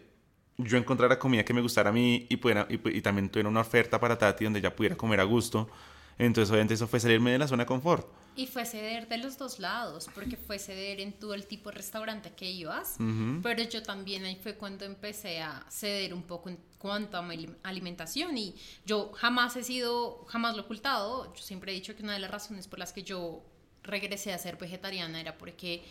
yo 0.58 0.78
encontrara 0.78 1.18
comida 1.20 1.44
que 1.44 1.54
me 1.54 1.62
gustara 1.62 1.90
a 1.90 1.94
mí 1.94 2.28
y, 2.30 2.38
pudiera, 2.38 2.68
y, 2.70 2.98
y 2.98 3.02
también 3.02 3.30
tuviera 3.30 3.50
una 3.50 3.62
oferta 3.62 4.00
para 4.00 4.18
Tati 4.18 4.44
donde 4.44 4.60
ella 4.60 4.76
pudiera 4.76 4.96
comer 4.96 5.20
a 5.20 5.24
gusto. 5.24 5.70
Entonces, 6.18 6.49
obviamente, 6.49 6.74
eso 6.76 6.88
fue 6.88 6.99
salirme 6.99 7.32
de 7.32 7.39
la 7.39 7.47
zona 7.47 7.63
de 7.63 7.68
confort. 7.68 8.07
Y 8.38 8.47
fue 8.47 8.66
ceder 8.66 9.07
de 9.07 9.18
los 9.18 9.38
dos 9.38 9.59
lados, 9.59 10.09
porque 10.13 10.36
fue 10.36 10.59
ceder 10.59 10.99
en 10.99 11.13
todo 11.13 11.34
el 11.34 11.45
tipo 11.45 11.70
de 11.70 11.78
restaurante 11.78 12.34
que 12.36 12.51
ibas, 12.51 12.97
pero 13.41 13.63
yo 13.63 13.82
también 13.82 14.26
ahí 14.26 14.36
fue 14.36 14.55
cuando 14.55 14.84
empecé 14.84 15.41
a 15.41 15.66
ceder 15.70 16.13
un 16.13 16.24
poco 16.24 16.49
en 16.49 16.59
cuanto 16.78 17.18
a 17.18 17.22
mi 17.22 17.47
alimentación 17.63 18.38
y 18.38 18.53
yo 18.86 19.13
jamás 19.13 19.55
he 19.55 19.63
sido, 19.63 20.26
jamás 20.28 20.55
lo 20.55 20.63
he 20.63 20.66
ocultado, 20.66 21.34
yo 21.34 21.41
siempre 21.41 21.72
he 21.72 21.76
dicho 21.76 21.95
que 21.95 22.03
una 22.03 22.13
de 22.13 22.20
las 22.20 22.30
razones 22.30 22.68
por 22.68 22.78
las 22.78 22.91
que 22.91 23.03
yo 23.03 23.41
regresé 23.84 24.34
a 24.34 24.38
ser 24.38 24.57
vegetariana 24.57 25.22
era 25.22 25.38
porque 25.38 25.86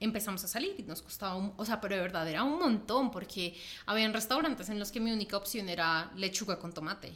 empezamos 0.00 0.42
a 0.44 0.48
salir 0.48 0.74
y 0.78 0.82
nos 0.82 1.02
costaba, 1.02 1.36
un, 1.36 1.52
o 1.56 1.64
sea, 1.64 1.80
pero 1.80 1.94
de 1.94 2.00
verdad 2.00 2.28
era 2.28 2.42
un 2.42 2.58
montón 2.58 3.10
porque 3.10 3.56
habían 3.86 4.12
restaurantes 4.12 4.68
en 4.70 4.78
los 4.78 4.90
que 4.90 4.98
mi 4.98 5.12
única 5.12 5.36
opción 5.36 5.68
era 5.68 6.10
lechuga 6.16 6.58
con 6.58 6.72
tomate. 6.72 7.12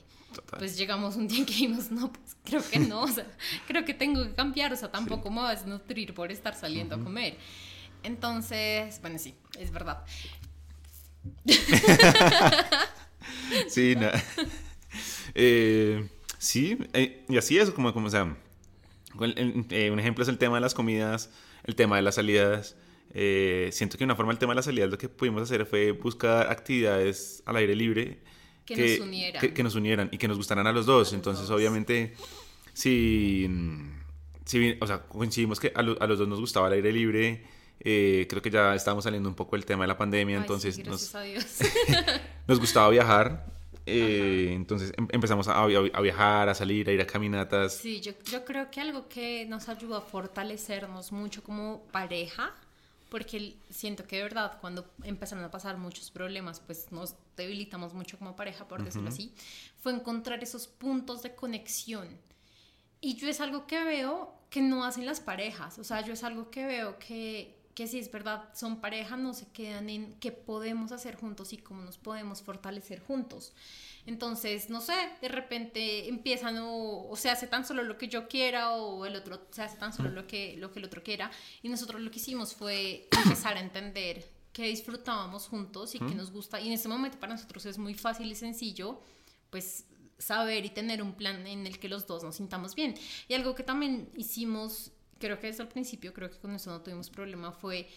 Pues 0.59 0.76
llegamos 0.76 1.16
un 1.16 1.28
día 1.28 1.39
en 1.39 1.47
que 1.47 1.53
dijimos, 1.53 1.91
no, 1.91 2.12
pues 2.12 2.37
creo 2.45 2.62
que 2.68 2.78
no, 2.78 3.03
o 3.03 3.09
sea, 3.09 3.26
creo 3.66 3.85
que 3.85 3.95
tengo 3.95 4.22
que 4.24 4.35
cambiar, 4.35 4.72
o 4.72 4.76
sea, 4.76 4.91
tampoco 4.91 5.30
me 5.30 5.43
vas 5.43 5.62
a 5.62 5.66
nutrir 5.66 6.12
por 6.12 6.30
estar 6.30 6.55
saliendo 6.55 6.97
a 6.97 7.01
comer. 7.01 7.39
Entonces, 8.03 9.01
bueno, 9.01 9.18
sí, 9.18 9.35
es 9.59 9.70
verdad. 9.70 10.05
sí, 13.68 13.97
no. 13.97 14.11
Eh, 15.37 16.09
sí, 16.39 16.78
eh, 16.93 17.24
y 17.28 17.37
así 17.37 17.59
es, 17.59 17.68
como, 17.72 17.93
como 17.93 18.07
o 18.07 18.11
sea, 18.11 18.37
eh, 19.20 19.91
un 19.91 19.99
ejemplo 19.99 20.22
es 20.22 20.28
el 20.28 20.39
tema 20.39 20.57
de 20.57 20.61
las 20.61 20.74
comidas, 20.74 21.28
el 21.64 21.74
tema 21.74 21.96
de 21.96 22.02
las 22.02 22.14
salidas. 22.14 22.76
siento 23.70 23.98
que 23.98 24.04
una 24.04 24.16
forma 24.16 24.32
el 24.32 24.38
tema 24.38 24.52
de 24.52 24.56
las 24.56 24.64
salidas 24.64 24.90
lo 24.90 24.98
que 24.98 25.08
pudimos 25.08 25.42
hacer 25.42 25.66
fue 25.66 25.92
buscar 25.92 26.50
actividades 26.50 27.42
al 27.46 27.56
aire 27.56 27.74
libre 27.74 28.22
que, 28.64 28.76
nos 28.76 29.06
unieran. 29.06 29.52
Que, 29.52 29.62
nos 29.62 29.74
unieran 29.74 30.08
y 30.12 30.18
que 30.18 30.28
nos 30.28 30.36
gustaran 30.36 30.66
a 30.66 30.72
los 30.72 30.86
dos. 30.86 31.12
Entonces, 31.12 31.48
obviamente, 31.50 32.14
si, 32.72 33.48
si 34.44 34.76
o 34.80 34.86
sea, 34.86 35.02
coincidimos 35.02 35.60
que 35.60 35.72
a, 35.74 35.82
los 35.82 36.18
dos 36.18 36.28
nos 36.28 36.40
gustaba 36.40 36.68
el 36.68 36.74
aire 36.74 36.92
libre, 36.92 37.44
eh, 37.80 38.26
creo 38.28 38.40
que 38.40 38.50
ya 38.50 38.74
estábamos 38.74 39.04
saliendo 39.04 39.28
un 39.28 39.34
poco 39.34 39.56
del 39.56 39.64
tema 39.64 39.84
de 39.84 39.88
la 39.88 39.98
pandemia, 39.98 40.36
entonces 40.36 40.78
nos, 40.86 41.14
nos 42.46 42.60
gustaba 42.60 42.88
viajar. 42.88 43.53
Eh, 43.87 44.51
entonces 44.53 44.93
em, 44.97 45.07
empezamos 45.11 45.47
a, 45.49 45.62
a, 45.62 46.01
viajar, 46.01 46.49
a 46.49 46.55
salir, 46.55 46.89
a 46.89 46.93
ir 46.93 47.01
a 47.01 47.07
caminatas. 47.07 47.74
Sí, 47.74 48.01
yo, 48.01 48.12
yo 48.30 48.45
creo 48.45 48.70
que 48.70 48.80
algo 48.80 49.09
que 49.09 49.45
nos 49.47 49.68
ayudó 49.68 49.97
a 49.97 50.01
fortalecernos 50.01 51.12
mucho 51.12 51.43
como 51.43 51.82
pareja 51.93 52.55
porque 53.14 53.57
siento 53.70 54.09
que 54.09 54.16
de 54.16 54.24
verdad 54.24 54.59
cuando 54.61 54.91
empezaron 55.05 55.45
a 55.45 55.51
pasar 55.53 55.78
muchos 55.78 56.11
problemas, 56.11 56.59
pues 56.59 56.91
nos 56.91 57.14
debilitamos 57.37 57.95
mucho 57.95 58.18
como 58.18 58.35
pareja, 58.35 58.66
por 58.66 58.82
decirlo 58.82 59.09
así, 59.09 59.32
fue 59.78 59.93
encontrar 59.93 60.43
esos 60.43 60.66
puntos 60.66 61.22
de 61.22 61.32
conexión. 61.32 62.09
Y 63.01 63.14
yo 63.14 63.28
es 63.28 63.41
algo 63.41 63.68
que 63.68 63.85
veo 63.85 64.35
que 64.51 64.62
no 64.62 64.85
hacen 64.85 65.07
las 65.07 65.20
parejas, 65.20 65.78
o 65.78 65.85
sea, 65.85 66.01
yo 66.01 66.14
es 66.14 66.24
algo 66.24 66.51
que 66.51 66.66
veo 66.66 66.99
que, 66.99 67.57
que 67.75 67.87
si 67.89 67.99
es 67.99 68.11
verdad, 68.11 68.51
son 68.55 68.81
parejas, 68.81 69.18
no 69.18 69.35
se 69.35 69.47
quedan 69.49 69.91
en 69.91 70.14
qué 70.20 70.33
podemos 70.33 70.93
hacer 70.93 71.16
juntos 71.16 71.53
y 71.53 71.59
cómo 71.59 71.83
nos 71.83 71.99
podemos 71.99 72.41
fortalecer 72.43 73.01
juntos. 73.01 73.53
Entonces, 74.07 74.70
no 74.70 74.81
sé, 74.81 74.95
de 75.20 75.29
repente 75.29 76.09
empiezan 76.09 76.59
o, 76.61 77.12
se 77.16 77.31
hace 77.31 77.47
tan 77.47 77.66
solo 77.66 77.83
lo 77.83 77.99
que 77.99 78.09
yo 78.09 78.29
quiera 78.29 78.72
o 78.72 79.07
el 79.07 79.16
otro 79.16 79.47
se 79.51 79.62
hace 79.62 79.77
tan 79.77 79.93
solo 79.93 80.11
lo 80.11 80.27
que, 80.27 80.57
lo 80.59 80.70
que 80.70 80.79
el 80.79 80.85
otro 80.85 81.03
quiera. 81.03 81.31
Y 81.62 81.68
nosotros 81.68 82.01
lo 82.01 82.11
que 82.11 82.18
hicimos 82.18 82.55
fue 82.55 83.09
empezar 83.25 83.57
a 83.57 83.61
entender 83.61 84.25
que 84.53 84.68
disfrutábamos 84.68 85.49
juntos 85.49 85.95
y 85.95 85.99
que 85.99 86.14
nos 86.14 86.31
gusta. 86.31 86.61
Y 86.61 86.68
en 86.68 86.75
este 86.75 86.89
momento 86.89 87.18
para 87.18 87.33
nosotros 87.33 87.66
es 87.66 87.77
muy 87.77 87.95
fácil 87.95 88.31
y 88.31 88.37
sencillo, 88.37 89.01
pues 89.51 89.87
saber 90.18 90.64
y 90.64 90.70
tener 90.70 91.03
un 91.03 91.14
plan 91.14 91.47
en 91.47 91.66
el 91.66 91.79
que 91.79 91.89
los 91.89 92.07
dos 92.07 92.22
nos 92.22 92.37
sintamos 92.37 92.75
bien. 92.75 92.95
Y 93.29 93.35
algo 93.35 93.55
que 93.55 93.62
también 93.62 94.11
hicimos, 94.16 94.93
creo 95.25 95.41
que 95.41 95.47
desde 95.47 95.62
el 95.62 95.70
principio, 95.70 96.12
creo 96.12 96.31
que 96.31 96.37
con 96.37 96.55
eso 96.55 96.70
no 96.70 96.83
tuvimos 96.83 97.09
problema, 97.09 97.51
fue, 97.51 97.89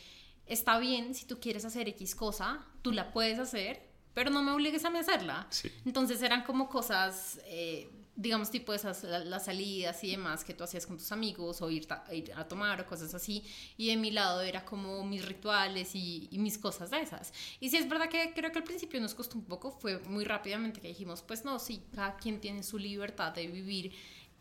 está 0.46 0.80
bien 0.80 1.14
si 1.14 1.26
tú 1.26 1.42
quieres 1.42 1.66
hacer 1.66 1.90
X 1.90 2.16
cosa, 2.16 2.66
tú 2.82 2.94
la 2.94 3.12
puedes 3.12 3.38
hacer, 3.38 3.82
pero 4.14 4.30
no 4.30 4.42
me 4.42 4.52
obligues 4.52 4.86
a 4.86 4.90
mí 4.90 4.98
hacerla. 4.98 5.46
Entonces 5.86 6.22
eran 6.22 6.44
como 6.44 6.70
cosas, 6.70 7.42
eh, 7.48 7.90
digamos, 8.16 8.50
tipo 8.50 8.74
esas, 8.74 9.04
las 9.04 9.44
salidas 9.44 10.02
y 10.06 10.12
demás 10.12 10.46
que 10.46 10.54
tú 10.54 10.64
hacías 10.64 10.88
con 10.88 10.98
tus 10.98 11.12
amigos 11.12 11.62
o 11.62 11.70
ir, 11.70 11.86
a, 11.90 12.14
ir 12.14 12.32
a 12.34 12.48
tomar 12.48 12.80
o 12.80 12.88
cosas 12.88 13.14
así. 13.14 13.44
Y 13.76 13.90
de 13.90 13.98
mi 13.98 14.10
lado 14.12 14.42
era 14.42 14.64
como 14.64 15.04
mis 15.04 15.26
rituales 15.26 15.96
y, 15.96 16.30
mis 16.32 16.58
cosas 16.58 16.92
de 16.92 17.02
esas. 17.02 17.34
Y 17.60 17.70
sí 17.70 17.76
es 17.76 17.90
verdad 17.90 18.08
que 18.08 18.34
creo 18.34 18.54
que 18.54 18.60
al 18.60 18.64
principio 18.64 19.02
nos 19.02 19.14
costó 19.14 19.38
un 19.38 19.44
poco, 19.44 19.70
fue 19.70 20.00
muy 20.00 20.24
rápidamente 20.24 20.80
que 20.80 20.88
dijimos, 20.88 21.22
pues 21.22 21.44
no, 21.44 21.60
sí, 21.60 21.84
cada 21.94 22.16
quien 22.16 22.40
tiene 22.40 22.64
su 22.64 22.80
libertad 22.80 23.34
de 23.34 23.48
vivir 23.48 23.94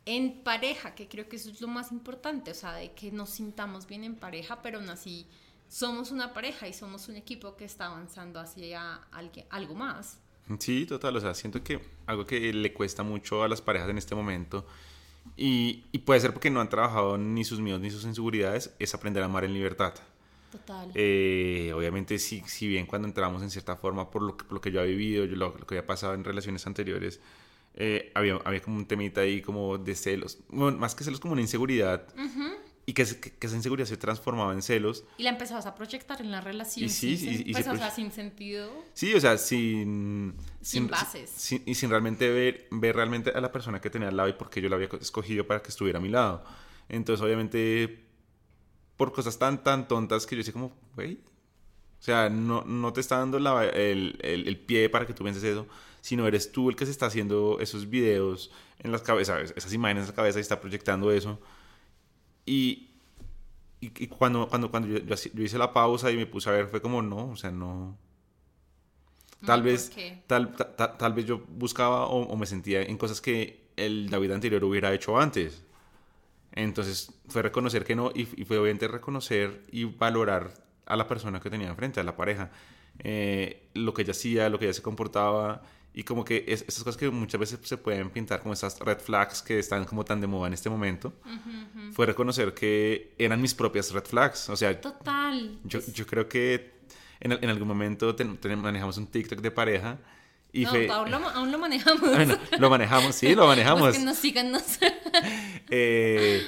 en 0.07 0.42
pareja, 0.42 0.94
que 0.94 1.09
creo 1.09 1.28
que 1.28 1.36
eso 1.36 1.50
es 1.50 1.61
lo 1.61 1.68
más 1.68 1.92
importante, 1.92 2.52
o 2.52 2.54
sea, 2.54 2.72
de 2.72 2.92
que 2.92 3.12
nos 3.12 3.30
sintamos 3.30 3.86
bien 3.86 4.04
en 4.04 4.14
pareja, 4.14 4.62
pero 4.62 4.78
aún 4.78 4.88
así 4.88 5.26
somos 5.68 6.12
una 6.12 6.32
pareja 6.32 6.68
y 6.68 6.72
somos 6.72 7.09
un 7.09 7.16
equipo 7.16 7.57
que 7.57 7.64
está 7.64 7.86
avanzando 7.86 8.40
hacia 8.40 9.00
algo 9.50 9.74
más. 9.74 10.18
Sí, 10.61 10.86
total, 10.86 11.16
o 11.16 11.20
sea, 11.20 11.34
siento 11.34 11.62
que 11.62 11.80
algo 12.07 12.24
que 12.24 12.52
le 12.52 12.72
cuesta 12.72 13.02
mucho 13.02 13.42
a 13.42 13.48
las 13.48 13.61
parejas 13.61 13.90
en 13.90 13.98
este 13.98 14.14
momento 14.14 14.64
y, 15.36 15.82
puede 16.04 16.20
ser 16.20 16.32
porque 16.32 16.50
no 16.50 16.61
han 16.61 16.68
trabajado 16.68 17.18
ni 17.18 17.44
sus 17.44 17.59
miedos 17.59 17.80
ni 17.80 17.90
sus 17.90 18.04
inseguridades, 18.04 18.74
es 18.78 18.94
aprender 18.94 19.22
a 19.22 19.26
amar 19.26 19.44
en 19.44 19.54
libertad. 19.54 19.94
Total. 20.52 20.90
Eh, 20.94 21.72
obviamente, 21.74 22.18
si, 22.18 22.40
si 22.42 22.68
bien 22.68 22.86
cuando 22.86 23.09
entramos 23.09 23.42
en 23.42 23.50
cierta 23.50 23.76
forma 23.76 24.11
por 24.11 24.22
lo 24.22 24.36
que, 24.36 24.44
lo 24.50 24.61
que 24.61 24.70
yo 24.70 24.80
he 24.80 24.86
vivido, 24.86 25.24
yo, 25.24 25.34
lo, 25.34 25.54
que 25.54 25.74
había 25.74 25.86
pasado 25.86 26.14
en 26.14 26.22
relaciones 26.22 26.64
anteriores, 26.66 27.20
eh, 27.76 28.10
había, 28.14 28.36
había 28.44 28.60
como 28.60 28.76
un 28.76 28.86
temita 28.86 29.20
ahí 29.20 29.42
como 29.42 29.76
de 29.78 29.94
celos, 29.94 30.38
más 30.48 30.94
que 30.94 31.04
celos 31.04 31.20
como 31.20 31.32
una 31.32 31.42
inseguridad 31.42 32.06
y 32.88 32.92
que, 32.92 33.04
que, 33.04 33.46
esa 33.46 33.56
inseguridad 33.56 33.86
se 33.86 33.96
transformaba 33.96 34.52
en 34.52 34.62
celos. 34.62 35.04
Y 35.18 35.24
la 35.24 35.30
empezabas 35.30 35.66
a 35.66 35.74
proyectar 35.74 36.20
en 36.20 36.30
la 36.30 36.40
relación. 36.40 36.86
Y 36.86 36.88
sí, 36.88 37.16
sin, 37.16 37.52
pues, 37.52 37.66
o 37.66 37.76
sea, 37.76 37.90
sin 37.90 38.12
sentido. 38.12 38.70
Sí, 38.94 39.12
o 39.12 39.20
sea, 39.20 39.36
sin... 39.38 40.34
Sin, 40.62 40.86
bases. 40.86 41.52
y 41.52 41.74
sin 41.74 41.90
realmente 41.90 42.30
ver, 42.30 42.68
ver 42.70 42.94
realmente 42.94 43.30
a 43.30 43.40
la 43.40 43.50
persona 43.50 43.80
que 43.80 43.90
tenía 43.90 44.08
al 44.08 44.16
lado 44.16 44.28
y 44.28 44.34
por 44.34 44.50
qué 44.50 44.62
yo 44.62 44.68
la 44.68 44.76
había 44.76 44.88
escogido 45.00 45.46
para 45.48 45.60
que 45.62 45.70
estuviera 45.70 45.98
a 45.98 46.02
mi 46.02 46.08
lado. 46.08 46.44
Entonces, 46.88 47.24
obviamente, 47.24 48.06
por 48.96 49.12
cosas 49.12 49.36
tan, 49.36 49.64
tan 49.64 49.88
tontas 49.88 50.24
que 50.24 50.36
yo 50.36 50.38
decía 50.38 50.52
como, 50.52 50.72
güey, 50.94 51.18
o 51.98 52.02
sea, 52.02 52.30
no, 52.30 52.62
no 52.62 52.92
te 52.92 53.00
está 53.00 53.18
dando 53.18 53.40
la, 53.40 53.64
el, 53.64 54.16
el, 54.22 54.46
el, 54.46 54.58
pie 54.60 54.88
para 54.88 55.06
que 55.06 55.12
tú 55.12 55.24
pienses 55.24 55.42
eso, 55.42 55.66
sino 56.07 56.24
eres 56.28 56.52
tú 56.52 56.70
el 56.70 56.76
que 56.76 56.84
se 56.86 56.92
está 56.92 57.07
haciendo 57.07 57.59
esos 57.59 57.90
videos 57.90 58.52
en 58.78 58.92
las 58.92 59.02
cabezas, 59.02 59.52
esas 59.57 59.72
imágenes 59.72 60.04
en 60.04 60.11
la 60.11 60.14
cabeza 60.14 60.38
y 60.38 60.42
está 60.42 60.61
proyectando 60.61 61.11
eso. 61.11 61.40
Y, 62.44 62.90
y, 63.80 64.07
cuando, 64.07 64.48
cuando, 64.48 64.70
cuando 64.70 64.86
yo, 64.88 64.98
yo, 65.00 65.42
hice 65.42 65.59
la 65.59 65.72
pausa 65.72 66.12
y 66.12 66.16
me 66.16 66.26
puse 66.26 66.48
a 66.48 66.52
ver, 66.52 66.68
fue 66.68 66.80
como, 66.80 67.02
no, 67.02 67.30
o 67.30 67.36
sea, 67.36 67.50
no. 67.50 67.98
Tal 69.44 69.62
vez, 69.62 69.90
tal, 70.28 70.54
ta- 70.54 70.76
ta- 70.76 70.96
tal, 70.96 71.12
vez 71.12 71.26
yo 71.26 71.40
buscaba 71.48 72.07
o, 72.07 72.22
o 72.22 72.36
me 72.36 72.46
sentía 72.46 72.82
en 72.82 72.96
cosas 72.98 73.20
que 73.20 73.66
el 73.76 74.09
David 74.09 74.30
anterior 74.30 74.62
hubiera 74.62 74.94
hecho 74.94 75.18
antes. 75.18 75.64
Entonces 76.52 77.12
fue 77.26 77.42
reconocer 77.42 77.84
que 77.84 77.96
no 77.96 78.12
y, 78.14 78.28
y 78.40 78.44
fue 78.44 78.59
obviamente 78.59 78.86
reconocer 78.86 79.64
y 79.72 79.82
valorar 79.86 80.52
a 80.86 80.94
la 80.94 81.09
persona 81.09 81.40
que 81.40 81.50
tenía 81.50 81.66
enfrente, 81.68 81.98
a 81.98 82.04
la 82.04 82.14
pareja, 82.16 82.52
eh, 83.00 83.68
lo 83.74 83.92
que 83.92 84.02
ella 84.02 84.12
hacía, 84.12 84.48
lo 84.48 84.61
que 84.61 84.66
ella 84.66 84.72
se 84.74 84.82
comportaba 84.82 85.62
y 85.99 86.05
como 86.05 86.24
que 86.26 86.44
es- 86.47 86.62
esas 86.68 86.84
cosas 86.84 86.99
que 86.99 87.09
muchas 87.11 87.40
veces 87.40 87.59
se 87.62 87.78
pueden 87.78 88.11
pintar 88.11 88.40
como 88.42 88.53
esas 88.53 88.78
red 88.80 88.99
flags 88.99 89.40
que 89.40 89.59
están 89.59 89.86
como 89.86 90.05
tan 90.05 90.20
de 90.20 90.26
moda 90.26 90.47
en 90.47 90.53
este 90.53 90.68
momento, 90.68 91.14
fue 91.92 92.05
reconocer 92.07 92.53
que 92.53 93.14
eran 93.18 93.40
mis 93.40 93.55
propias 93.55 93.90
red 93.92 94.05
flags. 94.05 94.51
O 94.51 94.57
sea, 94.57 94.78
Total. 94.78 95.59
yo, 95.64 95.80
yo 95.94 96.07
creo 96.07 96.28
que 96.28 96.74
en, 97.18 97.32
en 97.32 97.49
algún 97.49 97.66
momento 97.66 98.14
ten- 98.14 98.36
ten- 98.36 98.59
manejamos 98.61 98.99
un 98.99 99.07
TikTok 99.07 99.40
de 99.40 99.51
pareja 99.51 99.99
y 100.53 100.64
no, 100.64 100.70
fue... 100.70 100.88
aún, 100.90 101.11
lo, 101.11 101.16
aún 101.30 101.51
lo 101.51 101.59
manejamos. 101.59 102.01
Bueno, 102.03 102.36
lo 102.59 102.68
manejamos, 102.70 103.14
sí, 103.14 103.34
lo 103.34 103.47
manejamos. 103.53 103.88
Los 103.88 103.97
que 103.97 104.05
nos 104.05 104.18
sigan, 104.18 104.53
no 104.53 104.61
sé. 104.61 104.92
Eh, 105.70 106.42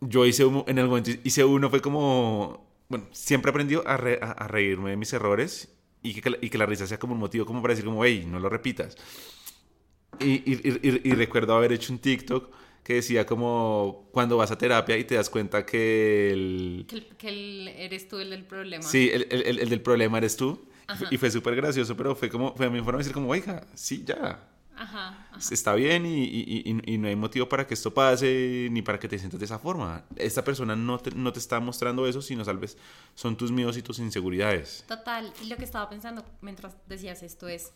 yo 0.00 0.26
hice 0.26 0.44
un- 0.44 0.64
en 0.66 0.78
el 0.78 0.86
momento 0.86 1.10
hice 1.24 1.42
uno, 1.44 1.70
fue 1.70 1.80
como, 1.80 2.66
bueno, 2.88 3.06
siempre 3.12 3.50
aprendió 3.50 3.82
a, 3.88 3.96
re- 3.96 4.18
a- 4.22 4.32
a 4.32 4.46
reírme 4.46 4.90
de 4.90 4.96
mis 4.96 5.12
errores 5.12 5.68
y 6.02 6.14
que, 6.20 6.38
y 6.40 6.50
que 6.50 6.58
la 6.58 6.66
risa 6.66 6.86
sea 6.86 6.98
como 6.98 7.14
un 7.14 7.20
motivo 7.20 7.44
como 7.46 7.60
para 7.62 7.72
decir 7.72 7.84
como, 7.84 8.04
hey, 8.04 8.24
no 8.26 8.38
lo 8.40 8.48
repitas. 8.48 8.96
Y, 10.18 10.32
y- 10.52 10.80
y- 11.04 11.14
recuerdo 11.14 11.54
haber 11.54 11.72
hecho 11.72 11.92
un 11.92 11.98
TikTok 11.98 12.50
que 12.82 12.94
decía 12.94 13.24
como 13.26 14.08
cuando 14.12 14.36
vas 14.36 14.50
a 14.50 14.58
terapia 14.58 14.96
y 14.98 15.04
te 15.04 15.14
das 15.14 15.30
cuenta 15.30 15.64
que 15.64 16.30
el... 16.32 16.84
Que, 16.88 16.96
el- 16.96 17.06
que 17.16 17.28
el- 17.28 17.68
eres 17.68 18.08
tú 18.08 18.18
el 18.18 18.30
del 18.30 18.44
problema. 18.44 18.82
Sí, 18.82 19.10
el, 19.12 19.26
el- 19.30 19.42
el- 19.46 19.58
el 19.60 19.68
del 19.68 19.80
problema 19.80 20.18
eres 20.18 20.36
tú. 20.36 20.60
Y 20.62 20.96
fue- 20.96 21.06
Ajá. 21.06 21.08
Y 21.10 21.16
fue 21.18 21.30
súper 21.30 21.54
gracioso, 21.56 21.96
pero 21.96 22.14
fue 22.16 22.28
como, 22.28 22.54
fue 22.56 22.68
mi 22.68 22.78
forma 22.80 22.92
de 22.98 23.04
decir 23.04 23.14
como, 23.14 23.30
oiga, 23.30 23.66
sí, 23.74 24.02
ya, 24.04 24.46
Ajá. 24.82 25.26
ajá. 25.30 25.54
está 25.54 25.74
bien 25.74 26.06
y, 26.06 26.24
y- 26.24 26.62
y- 26.64 26.94
y 26.94 26.98
no 26.98 27.08
hay 27.08 27.16
motivo 27.16 27.48
para 27.48 27.66
que 27.66 27.74
esto 27.74 27.92
pase 27.92 28.68
ni 28.70 28.80
para 28.82 28.98
que 28.98 29.08
te 29.08 29.18
sientas 29.18 29.38
de 29.38 29.44
esa 29.46 29.58
forma. 29.58 30.04
Esta 30.16 30.42
persona 30.42 30.74
no 30.74 30.98
te, 30.98 31.10
no 31.10 31.32
te 31.32 31.38
está 31.38 31.60
mostrando 31.60 32.06
eso, 32.06 32.22
sino 32.22 32.44
tal 32.44 32.58
vez 32.58 32.76
son 33.14 33.36
tus 33.36 33.52
miedos 33.52 33.76
y 33.76 33.82
tus 33.82 33.98
inseguridades. 33.98 34.84
Total, 34.88 35.32
y 35.42 35.46
lo 35.48 35.56
que 35.56 35.64
estaba 35.64 35.88
pensando 35.90 36.24
mientras 36.40 36.74
decías 36.88 37.22
esto 37.22 37.46
es, 37.48 37.72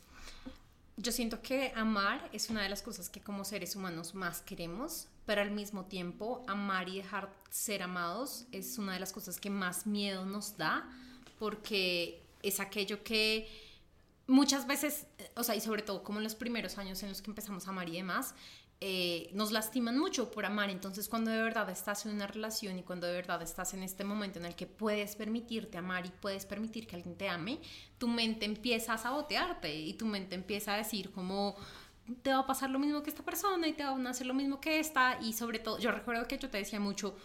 yo 0.97 1.13
siento 1.13 1.43
que 1.43 1.73
amar 1.77 2.29
es 2.33 2.49
una 2.51 2.63
de 2.63 2.69
las 2.69 2.81
cosas 2.81 3.09
que 3.11 3.21
como 3.21 3.45
seres 3.45 3.75
humanos 3.77 4.15
más 4.15 4.41
queremos, 4.43 5.09
pero 5.27 5.43
al 5.43 5.51
mismo 5.51 5.85
tiempo 5.87 6.43
amar 6.49 6.89
y 6.89 6.99
dejar 6.99 7.31
ser 7.51 7.83
amados 7.83 8.47
es 8.53 8.79
una 8.79 8.95
de 8.95 9.01
las 9.01 9.13
cosas 9.13 9.39
que 9.41 9.51
más 9.51 9.87
miedo 9.87 10.25
nos 10.25 10.57
da, 10.57 10.89
porque 11.39 12.23
es 12.43 12.61
aquello 12.61 13.03
que 13.03 13.49
muchas 14.27 14.67
veces, 14.67 15.07
eh, 15.19 15.31
o 15.37 15.43
sea, 15.43 15.55
y 15.55 15.61
sobre 15.61 15.83
todo 15.83 16.03
como 16.03 16.19
en 16.19 16.25
los 16.25 16.35
primeros 16.35 16.79
años 16.79 17.03
en 17.03 17.11
los 17.11 17.23
que 17.23 17.31
empezamos 17.31 17.67
a 17.67 17.71
amar 17.71 17.89
y 17.89 17.97
demás, 17.97 18.35
eh, 18.81 19.31
nos 19.33 19.53
lastiman 19.53 19.99
mucho 19.99 20.31
por 20.31 20.45
amar. 20.45 20.69
Entonces, 20.69 21.09
cuando 21.09 21.31
de 21.31 21.43
verdad 21.43 21.71
estás 21.71 22.05
en 22.07 22.13
una 22.13 22.27
relación 22.27 22.79
y 22.79 22.83
cuando 22.83 23.07
de 23.07 23.15
verdad 23.15 23.41
estás 23.43 23.73
en 23.73 23.83
este 23.83 24.05
momento 24.05 24.39
en 24.39 24.45
el 24.45 24.55
que 24.55 24.67
puedes 24.67 25.17
permitirte 25.17 25.79
amar 25.79 26.07
y 26.07 26.11
puedes 26.11 26.45
permitir 26.45 26.87
que 26.87 26.97
alguien 26.97 27.17
te 27.17 27.29
ame, 27.29 27.61
tu 27.99 28.09
mente 28.09 28.45
empieza 28.45 28.95
a 28.95 28.99
sabotearte 28.99 29.75
y 29.75 29.95
tu 29.95 30.07
mente 30.07 30.35
empieza 30.35 30.75
a 30.75 30.77
decir 30.77 31.13
como 31.13 31.57
te 32.23 32.31
va 32.31 32.41
a 32.41 32.47
pasar 32.47 32.71
lo 32.71 32.79
mismo 32.79 33.03
que 33.03 33.11
esta 33.11 33.25
persona 33.25 33.67
y 33.67 33.73
te 33.73 33.85
van 33.85 34.07
a 34.07 34.11
hacer 34.11 34.27
lo 34.27 34.35
mismo 34.35 34.61
que 34.61 34.79
esta 34.79 35.19
y 35.23 35.33
sobre 35.33 35.59
todo, 35.59 35.79
yo 35.79 35.91
recuerdo 35.91 36.27
que 36.29 36.37
yo 36.37 36.51
te 36.51 36.59
decía 36.59 36.81
mucho, 36.81 37.17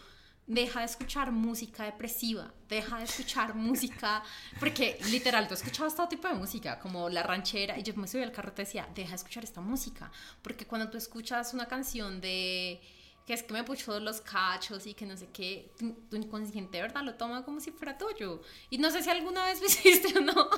deja 0.49 0.79
de 0.79 0.87
escuchar 0.87 1.31
música 1.31 1.83
depresiva, 1.85 2.51
deja 2.67 2.97
de 2.97 3.03
escuchar 3.05 3.53
música, 3.53 4.23
porque 4.59 4.97
literal, 5.11 5.47
tú 5.47 5.53
escuchabas 5.53 5.95
todo 5.95 6.07
tipo 6.09 6.27
de 6.27 6.33
música, 6.33 6.79
como 6.79 7.07
la 7.07 7.21
ranchera, 7.23 7.77
y 7.77 7.83
yo 7.83 7.93
me 7.95 8.07
subí 8.07 8.23
al 8.23 8.31
carro 8.31 8.49
y 8.49 8.55
te 8.55 8.63
decía, 8.63 8.87
deja 8.95 9.11
de 9.11 9.15
escuchar 9.15 9.43
esta 9.43 9.61
música, 9.61 10.11
porque 10.41 10.65
cuando 10.65 10.89
tú 10.89 10.97
escuchas 10.97 11.53
una 11.53 11.67
canción 11.67 12.19
de 12.19 12.81
que 13.27 13.33
es 13.35 13.43
que 13.43 13.53
me 13.53 13.63
puso 13.63 13.99
los 13.99 14.21
cachos 14.21 14.87
y 14.87 14.95
que 14.95 15.05
no 15.05 15.15
sé 15.15 15.27
qué, 15.31 15.71
tu, 15.77 15.93
tu 16.09 16.15
inconsciente 16.15 16.81
verdad 16.81 17.03
lo 17.03 17.13
toma 17.13 17.45
como 17.45 17.59
si 17.59 17.69
fuera 17.69 17.95
tuyo. 17.95 18.41
Y 18.71 18.79
no 18.79 18.89
sé 18.89 19.03
si 19.03 19.09
alguna 19.11 19.45
vez 19.45 19.61
lo 19.61 19.67
hiciste 19.71 20.17
o 20.17 20.21
no, 20.21 20.49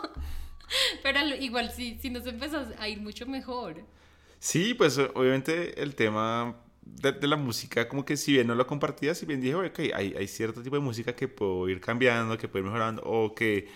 pero 1.03 1.19
al- 1.19 1.43
igual 1.43 1.69
sí, 1.69 1.99
sí 2.01 2.09
nos 2.09 2.25
empezó 2.25 2.65
a 2.79 2.87
ir 2.87 3.01
mucho 3.01 3.25
mejor. 3.25 3.85
Sí, 4.39 4.73
pues 4.73 4.97
obviamente 4.97 5.83
el 5.83 5.95
tema 5.95 6.55
de, 6.81 7.11
de 7.13 7.27
la 7.27 7.37
música, 7.37 7.87
como 7.87 8.05
que 8.05 8.17
si 8.17 8.33
bien 8.33 8.47
no 8.47 8.55
lo 8.55 8.67
compartía, 8.67 9.15
si 9.15 9.25
bien 9.25 9.41
dije, 9.41 9.55
ok, 9.55 9.79
hay, 9.93 10.13
hay 10.17 10.27
cierto 10.27 10.61
tipo 10.63 10.75
de 10.75 10.81
música 10.81 11.15
que 11.15 11.27
puedo 11.27 11.69
ir 11.69 11.79
cambiando, 11.81 12.37
que 12.37 12.47
puedo 12.47 12.65
ir 12.65 12.71
mejorando, 12.71 13.01
o 13.05 13.33
que, 13.35 13.67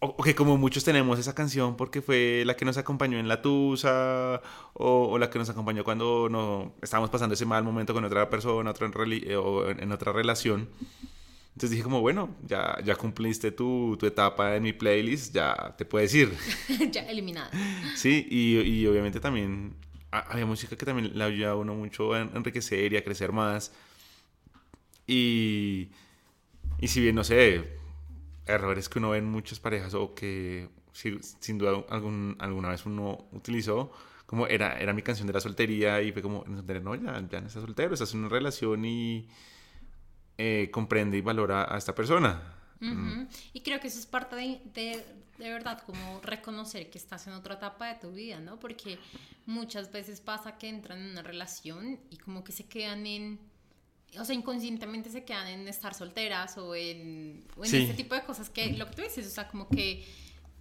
o, 0.00 0.08
o 0.18 0.22
que 0.22 0.34
como 0.34 0.56
muchos 0.56 0.84
tenemos 0.84 1.18
esa 1.18 1.34
canción 1.34 1.76
porque 1.76 2.02
fue 2.02 2.42
la 2.46 2.54
que 2.56 2.64
nos 2.64 2.76
acompañó 2.76 3.18
en 3.18 3.28
la 3.28 3.42
tusa, 3.42 4.42
o, 4.74 5.08
o 5.10 5.18
la 5.18 5.30
que 5.30 5.38
nos 5.38 5.48
acompañó 5.48 5.84
cuando 5.84 6.28
no, 6.30 6.74
estábamos 6.82 7.10
pasando 7.10 7.34
ese 7.34 7.46
mal 7.46 7.64
momento 7.64 7.94
con 7.94 8.04
otra 8.04 8.28
persona, 8.30 8.70
otra 8.70 8.86
en 8.86 8.92
eh, 9.12 9.36
o 9.36 9.70
en, 9.70 9.82
en 9.82 9.92
otra 9.92 10.12
relación. 10.12 10.68
Entonces 11.56 11.70
dije 11.70 11.84
como, 11.84 12.02
bueno, 12.02 12.36
ya, 12.46 12.76
ya 12.84 12.96
cumpliste 12.96 13.50
tu, 13.50 13.96
tu 13.98 14.04
etapa 14.04 14.56
en 14.56 14.62
mi 14.62 14.74
playlist, 14.74 15.34
ya 15.34 15.74
te 15.78 15.86
puedes 15.86 16.14
ir. 16.14 16.30
ya 16.90 17.00
eliminada. 17.08 17.50
Sí, 17.94 18.26
y, 18.30 18.60
y 18.60 18.86
obviamente 18.86 19.20
también 19.20 19.74
había 20.20 20.46
música 20.46 20.76
que 20.76 20.86
también 20.86 21.16
le 21.16 21.24
ayuda 21.24 21.50
a 21.52 21.56
uno 21.56 21.74
mucho 21.74 22.12
a 22.14 22.20
enriquecer 22.20 22.92
y 22.92 22.96
a 22.96 23.04
crecer 23.04 23.32
más. 23.32 23.72
Y, 25.06 25.90
y 26.80 26.88
si 26.88 27.00
bien, 27.00 27.14
no 27.16 27.24
sé, 27.24 27.78
errores 28.46 28.88
que 28.88 28.98
uno 29.00 29.10
ve 29.10 29.18
en 29.18 29.26
muchas 29.26 29.60
parejas 29.60 29.94
o 29.94 30.14
que 30.14 30.70
si- 30.92 31.18
sin 31.40 31.58
duda 31.58 31.84
algún, 31.90 32.36
alguna 32.40 32.70
vez 32.70 32.86
uno 32.86 33.28
utilizó, 33.32 33.92
como 34.26 34.46
era, 34.48 34.78
era 34.80 34.92
mi 34.94 35.02
canción 35.02 35.26
de 35.28 35.34
la 35.34 35.40
soltería 35.40 36.02
y 36.02 36.12
fue 36.12 36.22
como, 36.22 36.44
no, 36.46 36.64
ya, 36.96 37.20
ya 37.30 37.40
no 37.42 37.48
estás 37.48 37.64
soltero, 37.64 37.94
estás 37.94 38.14
en 38.14 38.20
una 38.20 38.30
relación 38.30 38.84
y 38.84 39.28
eh, 40.38 40.70
comprende 40.72 41.16
y 41.18 41.20
valora 41.20 41.72
a 41.72 41.78
esta 41.78 41.94
persona. 41.94 42.55
Ujú. 42.80 43.26
Y 43.52 43.60
creo 43.62 43.80
que 43.80 43.88
eso 43.88 43.98
es 43.98 44.06
parte 44.06 44.36
de, 44.36 44.60
de, 44.74 45.04
de 45.38 45.50
verdad, 45.50 45.82
como 45.84 46.20
reconocer 46.22 46.90
que 46.90 46.98
estás 46.98 47.26
en 47.26 47.32
otra 47.32 47.54
etapa 47.54 47.88
de 47.88 47.94
tu 48.00 48.12
vida, 48.12 48.38
¿no? 48.40 48.58
Porque 48.58 48.98
muchas 49.46 49.90
veces 49.92 50.20
pasa 50.20 50.58
que 50.58 50.68
entran 50.68 50.98
en 50.98 51.10
una 51.12 51.22
relación 51.22 51.98
y 52.10 52.16
como 52.18 52.44
que 52.44 52.52
se 52.52 52.64
quedan 52.66 53.06
en, 53.06 53.38
o 54.18 54.24
sea, 54.24 54.34
inconscientemente 54.34 55.10
se 55.10 55.24
quedan 55.24 55.46
en 55.48 55.68
estar 55.68 55.94
solteras 55.94 56.58
o 56.58 56.74
en, 56.74 57.44
o 57.56 57.64
en 57.64 57.70
Sí. 57.70 57.78
este 57.82 57.94
tipo 57.94 58.14
de 58.14 58.22
cosas 58.24 58.50
que, 58.50 58.72
lo 58.74 58.86
que 58.88 58.96
tú 58.96 59.02
dices, 59.02 59.26
o 59.26 59.30
sea, 59.30 59.48
como 59.48 59.68
que 59.68 60.04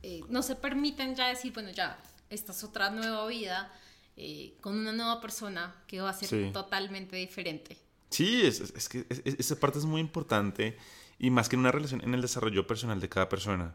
eh, 0.03 0.21
no 0.29 0.41
se 0.43 0.55
permiten 0.55 1.15
ya 1.15 1.27
decir, 1.29 1.51
bueno, 1.53 1.69
ya, 1.71 1.97
esta 2.29 2.51
es 2.51 2.63
otra 2.63 2.89
nueva 2.91 3.25
vida 3.27 3.71
eh, 4.17 4.53
con 4.61 4.77
una 4.77 4.93
nueva 4.93 5.19
persona 5.19 5.75
que 5.87 5.99
va 5.99 6.11
a 6.11 6.13
ser 6.13 6.29
Sí. 6.29 6.49
totalmente 6.53 7.15
diferente. 7.17 7.77
Sí, 8.09 8.43
es, 8.45 8.61
es- 8.61 8.87
que 8.87 9.05
es- 9.09 9.21
esa 9.25 9.59
parte 9.59 9.79
es 9.79 9.85
muy 9.85 9.99
importante 9.99 10.77
y 11.19 11.29
más 11.29 11.49
que 11.49 11.55
en 11.55 11.61
una 11.61 11.71
relación, 11.71 12.01
en 12.03 12.13
el 12.13 12.21
desarrollo 12.21 12.67
personal 12.67 12.99
de 12.99 13.09
cada 13.09 13.29
persona. 13.29 13.73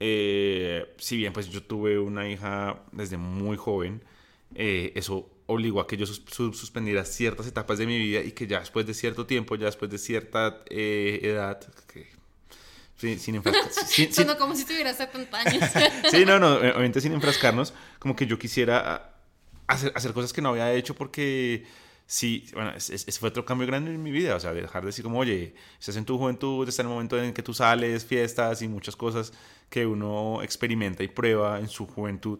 Eh, 0.00 0.94
si 0.98 1.16
bien 1.16 1.32
pues 1.32 1.48
yo 1.48 1.62
tuve 1.62 1.98
una 1.98 2.28
hija 2.28 2.82
desde 2.92 3.16
muy 3.16 3.56
joven, 3.56 4.02
eh, 4.54 4.92
eso 4.96 5.28
obligó 5.46 5.80
a 5.80 5.86
que 5.86 5.96
yo 5.96 6.06
sus- 6.06 6.22
su- 6.30 6.52
suspendiera 6.54 7.04
ciertas 7.04 7.46
etapas 7.46 7.78
de 7.78 7.86
mi 7.86 7.98
vida 7.98 8.20
y 8.22 8.32
que 8.32 8.46
ya 8.46 8.60
después 8.60 8.86
de 8.86 8.94
cierto 8.94 9.26
tiempo, 9.26 9.54
ya 9.56 9.66
después 9.66 9.90
de 9.90 9.98
cierta 9.98 10.62
eh, 10.70 11.20
edad, 11.22 11.60
que, 11.92 12.08
sin, 12.96 13.18
sin- 13.20 13.42
sin- 13.86 14.12
Suena 14.12 14.36
como 14.36 14.56
si 14.56 14.64
tuvieras 14.64 14.96
70 14.96 15.38
años. 15.38 15.70
Sí, 16.10 16.24
no, 16.24 16.38
no, 16.38 16.54
obviamente 16.56 17.00
sin 17.00 17.12
enfrascarnos, 17.12 17.72
como 17.98 18.16
que 18.16 18.26
yo 18.26 18.38
quisiera 18.38 19.14
hacer, 19.68 19.92
hacer 19.94 20.12
cosas 20.12 20.32
que 20.32 20.42
no 20.42 20.48
había 20.50 20.72
hecho 20.72 20.94
porque 20.94 21.64
sí, 22.06 22.46
bueno, 22.54 22.70
ese 22.70 22.94
ese 22.94 23.12
fue 23.12 23.28
otro 23.30 23.44
cambio 23.44 23.66
grande 23.66 23.90
en 23.94 24.02
mi 24.02 24.10
vida, 24.10 24.36
o 24.36 24.40
sea, 24.40 24.52
dejar 24.52 24.82
de 24.82 24.86
decir 24.86 25.02
como, 25.04 25.18
oye, 25.18 25.54
estás 25.78 25.96
en 25.96 26.04
tu 26.04 26.18
juventud, 26.18 26.68
estás 26.68 26.80
en 26.80 26.86
el 26.86 26.92
momento 26.92 27.22
en 27.22 27.32
que 27.32 27.42
tú 27.42 27.54
sales, 27.54 28.04
fiestas 28.04 28.62
y 28.62 28.68
muchas 28.68 28.96
cosas 28.96 29.32
que 29.70 29.86
uno 29.86 30.42
experimenta 30.42 31.02
y 31.02 31.08
prueba 31.08 31.58
en 31.58 31.68
su 31.68 31.86
juventud. 31.86 32.38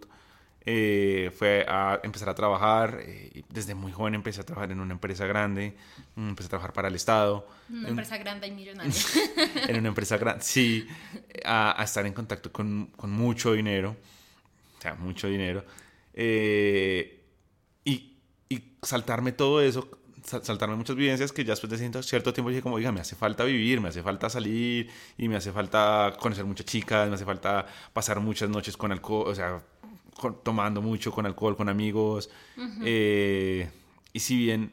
Eh, 0.64 1.32
fue 1.36 1.64
a 1.68 1.98
empezar 2.04 2.28
a 2.28 2.36
trabajar, 2.36 3.00
eh, 3.02 3.42
desde 3.48 3.74
muy 3.74 3.90
joven 3.90 4.14
empecé 4.14 4.42
a 4.42 4.44
trabajar 4.44 4.70
en 4.70 4.78
una 4.78 4.92
empresa 4.92 5.26
grande, 5.26 5.74
mm, 6.14 6.28
empecé 6.28 6.46
a 6.46 6.50
trabajar 6.50 6.72
para 6.72 6.86
el 6.86 6.94
Estado, 6.94 7.48
Una 7.68 7.80
en- 7.80 7.88
empresa 7.88 8.16
grande 8.18 8.46
y 8.46 8.52
millonaria. 8.52 8.92
en 9.68 9.76
una 9.78 9.88
empresa 9.88 10.18
grande, 10.18 10.44
sí, 10.44 10.86
a, 11.44 11.80
a 11.80 11.84
estar 11.84 12.06
en 12.06 12.12
contacto 12.12 12.52
con, 12.52 12.86
con 12.96 13.10
mucho 13.10 13.54
dinero, 13.54 13.96
o 14.78 14.80
sea, 14.80 14.94
mucho 14.94 15.26
dinero, 15.26 15.64
eh, 16.14 17.20
y 17.84 18.11
saltarme 18.82 19.32
todo 19.32 19.60
eso, 19.60 19.88
sal- 20.24 20.44
saltarme 20.44 20.76
muchas 20.76 20.96
vivencias 20.96 21.32
que 21.32 21.44
ya 21.44 21.52
después 21.52 21.70
de 21.70 22.02
cierto, 22.02 22.32
tiempo 22.32 22.50
dije 22.50 22.62
como, 22.62 22.74
oiga, 22.76 22.92
me 22.92 23.00
hace 23.00 23.16
falta 23.16 23.44
vivir, 23.44 23.80
me 23.80 23.88
hace 23.88 24.02
falta 24.02 24.28
salir, 24.28 24.90
y 25.16 25.28
me 25.28 25.36
hace 25.36 25.52
falta 25.52 26.14
conocer 26.18 26.44
muchas 26.44 26.66
chicas, 26.66 27.08
me 27.08 27.14
hace 27.14 27.24
falta 27.24 27.66
pasar 27.92 28.20
muchas 28.20 28.50
noches 28.50 28.76
con 28.76 28.92
alcohol, 28.92 29.28
o 29.28 29.34
sea, 29.34 29.62
con- 30.18 30.42
tomando 30.42 30.82
mucho 30.82 31.12
con 31.12 31.26
alcohol, 31.26 31.56
con 31.56 31.68
amigos, 31.68 32.28
eh, 32.84 33.70
y 34.12 34.18
si 34.20 34.36
bien 34.36 34.72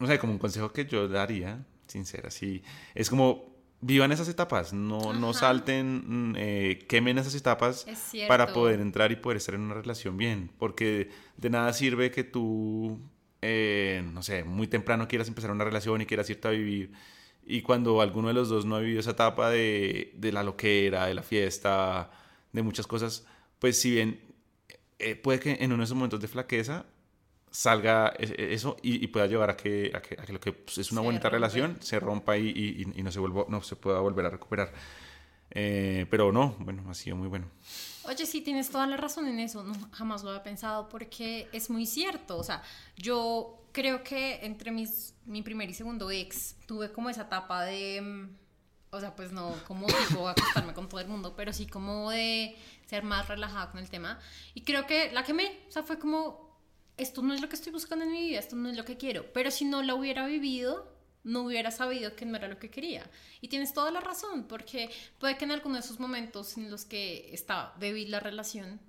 no 0.00 0.06
sé, 0.06 0.18
como 0.18 0.32
un 0.32 0.38
consejo 0.38 0.70
que 0.72 0.86
yo 0.86 1.08
daría, 1.08 1.64
sincera, 1.88 2.30
sí, 2.30 2.62
es 2.94 3.10
como 3.10 3.57
vivan 3.80 4.12
esas 4.12 4.28
etapas, 4.28 4.72
no, 4.72 5.12
no 5.12 5.32
salten, 5.34 6.30
mm, 6.30 6.34
eh, 6.36 6.84
quemen 6.88 7.18
esas 7.18 7.34
etapas 7.34 7.86
Es 7.86 8.12
para 8.26 8.52
poder 8.52 8.80
entrar 8.80 9.12
y 9.12 9.16
poder 9.16 9.36
estar 9.36 9.54
en 9.54 9.60
una 9.62 9.74
relación 9.74 10.16
bien, 10.16 10.50
porque 10.58 11.10
de 11.36 11.50
nada 11.50 11.72
sirve 11.72 12.10
que 12.10 12.24
tú, 12.24 12.98
eh, 13.42 14.02
no 14.12 14.22
sé, 14.22 14.44
muy 14.44 14.66
temprano 14.66 15.06
quieras 15.06 15.28
empezar 15.28 15.50
una 15.50 15.64
relación 15.64 16.00
y 16.00 16.06
quieras 16.06 16.28
irte 16.30 16.48
a 16.48 16.50
vivir 16.52 16.92
y 17.50 17.62
cuando 17.62 18.02
alguno 18.02 18.28
de 18.28 18.34
los 18.34 18.50
dos 18.50 18.66
no 18.66 18.76
ha 18.76 18.80
vivido 18.80 19.00
esa 19.00 19.12
etapa 19.12 19.48
de, 19.48 20.12
de 20.14 20.32
la 20.32 20.42
loquera, 20.42 21.06
de 21.06 21.14
la 21.14 21.22
fiesta, 21.22 22.10
de 22.52 22.62
muchas 22.62 22.86
cosas, 22.86 23.24
pues 23.58 23.80
si 23.80 23.90
bien 23.92 24.20
eh, 24.98 25.14
puede 25.16 25.40
que 25.40 25.52
en 25.60 25.72
uno 25.72 25.78
de 25.78 25.84
esos 25.84 25.96
momentos 25.96 26.20
de 26.20 26.28
flaqueza 26.28 26.84
salga 27.50 28.12
e- 28.18 28.24
e- 28.36 28.54
eso 28.54 28.76
y, 28.82 29.02
y 29.02 29.06
pueda 29.08 29.26
llevar 29.26 29.50
a 29.50 29.56
que, 29.56 29.90
a 29.94 30.00
que, 30.02 30.14
a 30.20 30.24
que 30.24 30.32
lo 30.32 30.40
que 30.40 30.52
pues, 30.52 30.78
es 30.78 30.92
una 30.92 31.00
Se 31.00 31.04
bonita 31.06 31.24
rompe. 31.28 31.36
relación 31.36 31.76
se 31.80 31.98
rompa 32.00 32.36
y, 32.36 32.48
y- 32.48 32.92
y 32.94 33.02
no, 33.02 33.10
se 33.12 33.18
vuelva, 33.20 33.44
no 33.48 33.62
se 33.62 33.76
pueda 33.76 34.00
volver 34.00 34.26
a 34.26 34.30
recuperar. 34.30 34.72
Eh, 35.50 36.06
pero 36.10 36.30
no, 36.30 36.54
bueno, 36.58 36.84
ha 36.90 36.94
sido 36.94 37.16
muy 37.16 37.28
bueno. 37.28 37.46
Oye, 38.04 38.26
sí, 38.26 38.42
tienes 38.42 38.68
toda 38.70 38.86
la 38.86 38.96
razón 38.96 39.26
en 39.28 39.38
eso. 39.40 39.62
No, 39.64 39.74
jamás 39.92 40.22
lo 40.22 40.30
había 40.30 40.42
pensado 40.42 40.88
porque 40.88 41.48
es 41.52 41.70
muy 41.70 41.86
cierto. 41.86 42.36
O 42.36 42.44
sea, 42.44 42.62
yo 42.96 43.62
creo 43.72 44.02
que 44.02 44.44
entre 44.44 44.70
mis, 44.70 45.14
mi 45.24 45.42
primer 45.42 45.70
y 45.70 45.74
segundo 45.74 46.10
ex 46.10 46.56
tuve 46.66 46.92
como 46.92 47.08
esa 47.10 47.22
etapa 47.22 47.64
de. 47.64 48.00
mm, 48.02 48.28
O 48.90 49.00
sea, 49.00 49.14
pues 49.16 49.32
no 49.32 49.54
como 49.66 49.86
tipo 49.86 50.28
acostarme 50.28 50.74
con 50.74 50.88
todo 50.88 51.00
el 51.00 51.08
mundo, 51.08 51.34
pero 51.36 51.52
sí 51.52 51.66
como 51.66 52.10
de 52.10 52.54
ser 52.86 53.02
más 53.02 53.26
relajada 53.28 53.70
con 53.70 53.80
el 53.80 53.88
tema. 53.88 54.18
Y 54.54 54.62
creo 54.62 54.86
que 54.86 55.10
la 55.12 55.24
quemé. 55.24 55.60
O 55.68 55.72
sea, 55.72 55.82
fue 55.82 55.98
como. 55.98 56.47
Esto 56.98 57.22
no 57.22 57.32
es 57.32 57.40
lo 57.40 57.48
que 57.48 57.56
estoy 57.56 57.72
buscando 57.72 58.04
en 58.04 58.12
mi 58.12 58.28
vida, 58.28 58.38
esto 58.38 58.56
no 58.56 58.68
es 58.68 58.76
lo 58.76 58.84
que 58.84 58.96
quiero. 58.96 59.32
Pero 59.32 59.50
si 59.50 59.64
no 59.64 59.82
lo 59.82 59.96
hubiera 59.96 60.26
vivido, 60.26 60.92
no 61.24 61.42
hubiera 61.42 61.70
sabido 61.70 62.14
que 62.16 62.26
no 62.26 62.36
era 62.36 62.48
lo 62.48 62.58
que 62.58 62.70
quería. 62.70 63.08
Y 63.40 63.48
tienes 63.48 63.72
toda 63.72 63.90
la 63.90 64.00
razón, 64.00 64.44
porque 64.48 64.90
puede 65.18 65.38
que 65.38 65.44
en 65.44 65.52
alguno 65.52 65.74
de 65.76 65.80
esos 65.80 66.00
momentos 66.00 66.56
en 66.56 66.70
los 66.70 66.84
que 66.84 67.32
está 67.32 67.74
débil 67.78 68.10
la 68.10 68.20
relación, 68.20 68.80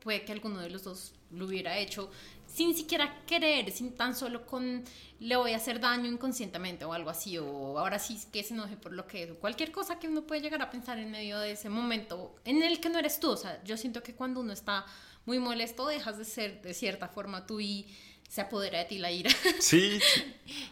puede 0.00 0.24
que 0.24 0.32
alguno 0.32 0.60
de 0.60 0.70
los 0.70 0.84
dos 0.84 1.14
lo 1.30 1.46
hubiera 1.46 1.78
hecho 1.78 2.10
sin 2.54 2.74
siquiera 2.76 3.24
querer, 3.26 3.72
sin 3.72 3.94
tan 3.94 4.14
solo 4.14 4.46
con 4.46 4.84
le 5.18 5.36
voy 5.36 5.52
a 5.54 5.56
hacer 5.56 5.80
daño 5.80 6.08
inconscientemente 6.08 6.84
o 6.84 6.92
algo 6.92 7.10
así, 7.10 7.36
o 7.36 7.78
ahora 7.78 7.98
sí 7.98 8.18
que 8.32 8.44
se 8.44 8.54
enoje 8.54 8.76
por 8.76 8.92
lo 8.92 9.08
que 9.08 9.24
es, 9.24 9.30
o 9.32 9.34
cualquier 9.40 9.72
cosa 9.72 9.98
que 9.98 10.06
uno 10.06 10.22
puede 10.22 10.42
llegar 10.42 10.62
a 10.62 10.70
pensar 10.70 10.98
en 10.98 11.10
medio 11.10 11.38
de 11.40 11.52
ese 11.52 11.68
momento 11.68 12.36
en 12.44 12.62
el 12.62 12.78
que 12.80 12.90
no 12.90 12.98
eres 13.00 13.18
tú. 13.18 13.30
O 13.30 13.36
sea, 13.36 13.60
yo 13.64 13.76
siento 13.76 14.02
que 14.04 14.14
cuando 14.14 14.40
uno 14.40 14.52
está 14.52 14.86
muy 15.26 15.38
molesto, 15.38 15.86
dejas 15.86 16.18
de 16.18 16.24
ser 16.24 16.62
de 16.62 16.74
cierta 16.74 17.08
forma 17.08 17.46
tú 17.46 17.60
y 17.60 17.86
se 18.28 18.40
apodera 18.40 18.78
de 18.80 18.84
ti 18.86 18.98
la 18.98 19.10
ira. 19.10 19.30
Sí, 19.60 19.98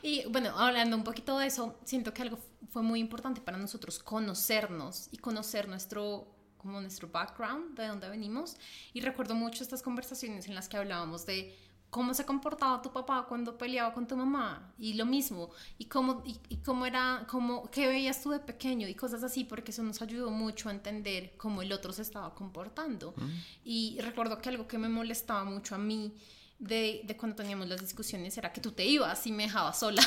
Y 0.02 0.24
bueno, 0.28 0.58
hablando 0.58 0.96
un 0.96 1.04
poquito 1.04 1.38
de 1.38 1.46
eso, 1.46 1.78
siento 1.84 2.12
que 2.12 2.22
algo 2.22 2.38
fue 2.70 2.82
muy 2.82 3.00
importante 3.00 3.40
para 3.40 3.58
nosotros 3.58 3.98
conocernos 3.98 5.08
y 5.12 5.18
conocer 5.18 5.68
nuestro 5.68 6.28
como 6.62 6.80
nuestro 6.80 7.08
background, 7.08 7.76
de 7.76 7.88
dónde 7.88 8.08
venimos. 8.08 8.56
Y 8.92 9.00
recuerdo 9.00 9.34
mucho 9.34 9.64
estas 9.64 9.82
conversaciones 9.82 10.46
en 10.46 10.54
las 10.54 10.68
que 10.68 10.76
hablábamos 10.76 11.26
de 11.26 11.56
cómo 11.92 12.14
se 12.14 12.24
comportaba 12.24 12.80
tu 12.80 12.90
papá 12.90 13.26
cuando 13.28 13.58
peleaba 13.58 13.92
con 13.92 14.06
tu 14.06 14.16
mamá 14.16 14.72
y 14.78 14.94
lo 14.94 15.04
mismo 15.04 15.50
y 15.76 15.84
cómo 15.84 16.22
y, 16.24 16.38
y 16.48 16.56
cómo 16.56 16.86
era 16.86 17.26
cómo 17.28 17.70
qué 17.70 17.86
veías 17.86 18.22
tú 18.22 18.30
de 18.30 18.38
pequeño 18.38 18.88
y 18.88 18.94
cosas 18.94 19.22
así 19.22 19.44
porque 19.44 19.72
eso 19.72 19.82
nos 19.82 20.00
ayudó 20.00 20.30
mucho 20.30 20.70
a 20.70 20.72
entender 20.72 21.34
cómo 21.36 21.60
el 21.60 21.70
otro 21.70 21.92
se 21.92 22.00
estaba 22.00 22.34
comportando 22.34 23.14
y 23.62 23.98
recuerdo 24.00 24.38
que 24.38 24.48
algo 24.48 24.66
que 24.66 24.78
me 24.78 24.88
molestaba 24.88 25.44
mucho 25.44 25.74
a 25.74 25.78
mí 25.78 26.14
de, 26.58 27.02
de 27.04 27.14
cuando 27.14 27.36
teníamos 27.36 27.68
las 27.68 27.82
discusiones 27.82 28.38
era 28.38 28.54
que 28.54 28.62
tú 28.62 28.72
te 28.72 28.86
ibas 28.86 29.26
y 29.26 29.32
me 29.32 29.42
dejabas 29.42 29.80
sola. 29.80 30.02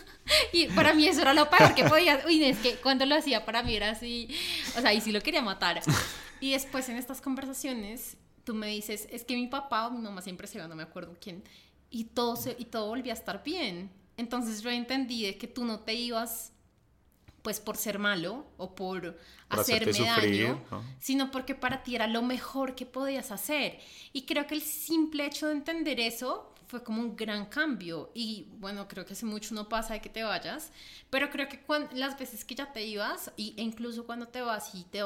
y 0.52 0.66
para 0.66 0.92
mí 0.92 1.06
eso 1.06 1.22
era 1.22 1.32
lo 1.34 1.48
peor 1.48 1.72
que 1.74 1.84
podías. 1.84 2.26
Uy, 2.26 2.42
es 2.42 2.58
que 2.58 2.74
cuando 2.78 3.06
lo 3.06 3.14
hacía 3.14 3.44
para 3.44 3.62
mí 3.62 3.76
era 3.76 3.90
así. 3.90 4.28
O 4.76 4.80
sea, 4.80 4.92
y 4.92 5.00
sí 5.00 5.12
lo 5.12 5.20
quería 5.20 5.40
matar. 5.40 5.80
Y 6.40 6.50
después 6.50 6.88
en 6.88 6.96
estas 6.96 7.20
conversaciones 7.20 8.16
tú 8.44 8.54
me 8.54 8.68
dices, 8.68 9.08
es 9.10 9.24
que 9.24 9.34
mi 9.34 9.46
papá 9.46 9.86
o 9.86 9.90
mi 9.90 10.00
mamá 10.00 10.22
siempre 10.22 10.46
se 10.46 10.58
va, 10.58 10.68
no 10.68 10.74
me 10.74 10.82
acuerdo 10.82 11.16
quién, 11.20 11.42
y 11.90 12.04
todo, 12.04 12.36
se, 12.36 12.56
y 12.58 12.66
todo 12.66 12.88
volvía 12.88 13.12
a 13.12 13.16
estar 13.16 13.42
bien. 13.42 13.90
Entonces 14.16 14.62
yo 14.62 14.70
entendí 14.70 15.24
de 15.24 15.38
que 15.38 15.46
tú 15.46 15.64
no 15.64 15.80
te 15.80 15.94
ibas 15.94 16.52
pues 17.42 17.58
por 17.58 17.76
ser 17.76 17.98
malo 17.98 18.44
o 18.58 18.74
por, 18.74 19.18
hacerme 19.48 19.94
sufrir, 19.94 20.46
daño, 20.46 20.62
¿no? 20.70 20.84
sino 20.98 21.30
porque 21.30 21.54
para 21.54 21.82
ti 21.82 21.94
era 21.94 22.06
lo 22.06 22.22
mejor 22.22 22.74
que 22.74 22.86
podías 22.86 23.30
hacer. 23.30 23.80
Y 24.12 24.26
creo 24.26 24.46
que 24.46 24.54
el 24.54 24.62
simple 24.62 25.26
hecho 25.26 25.46
de 25.46 25.52
entender 25.52 26.00
eso 26.00 26.52
fue 26.70 26.84
como 26.84 27.02
un 27.02 27.16
gran 27.16 27.46
cambio. 27.46 28.10
Y 28.14 28.46
bueno, 28.58 28.86
creo 28.86 29.04
que 29.04 29.14
hace 29.14 29.26
mucho 29.26 29.54
no 29.54 29.68
pasa 29.68 29.94
de 29.94 30.00
que 30.00 30.08
te 30.08 30.22
vayas, 30.22 30.70
pero 31.10 31.28
creo 31.28 31.48
que 31.48 31.60
las 31.94 32.18
veces 32.18 32.44
que 32.44 32.54
ya 32.54 32.72
te 32.72 32.86
ibas, 32.86 33.32
y, 33.36 33.54
e 33.56 33.62
incluso 33.62 34.06
cuando 34.06 34.28
te 34.28 34.40
vas 34.40 34.74
y 34.74 34.84
te, 34.84 35.02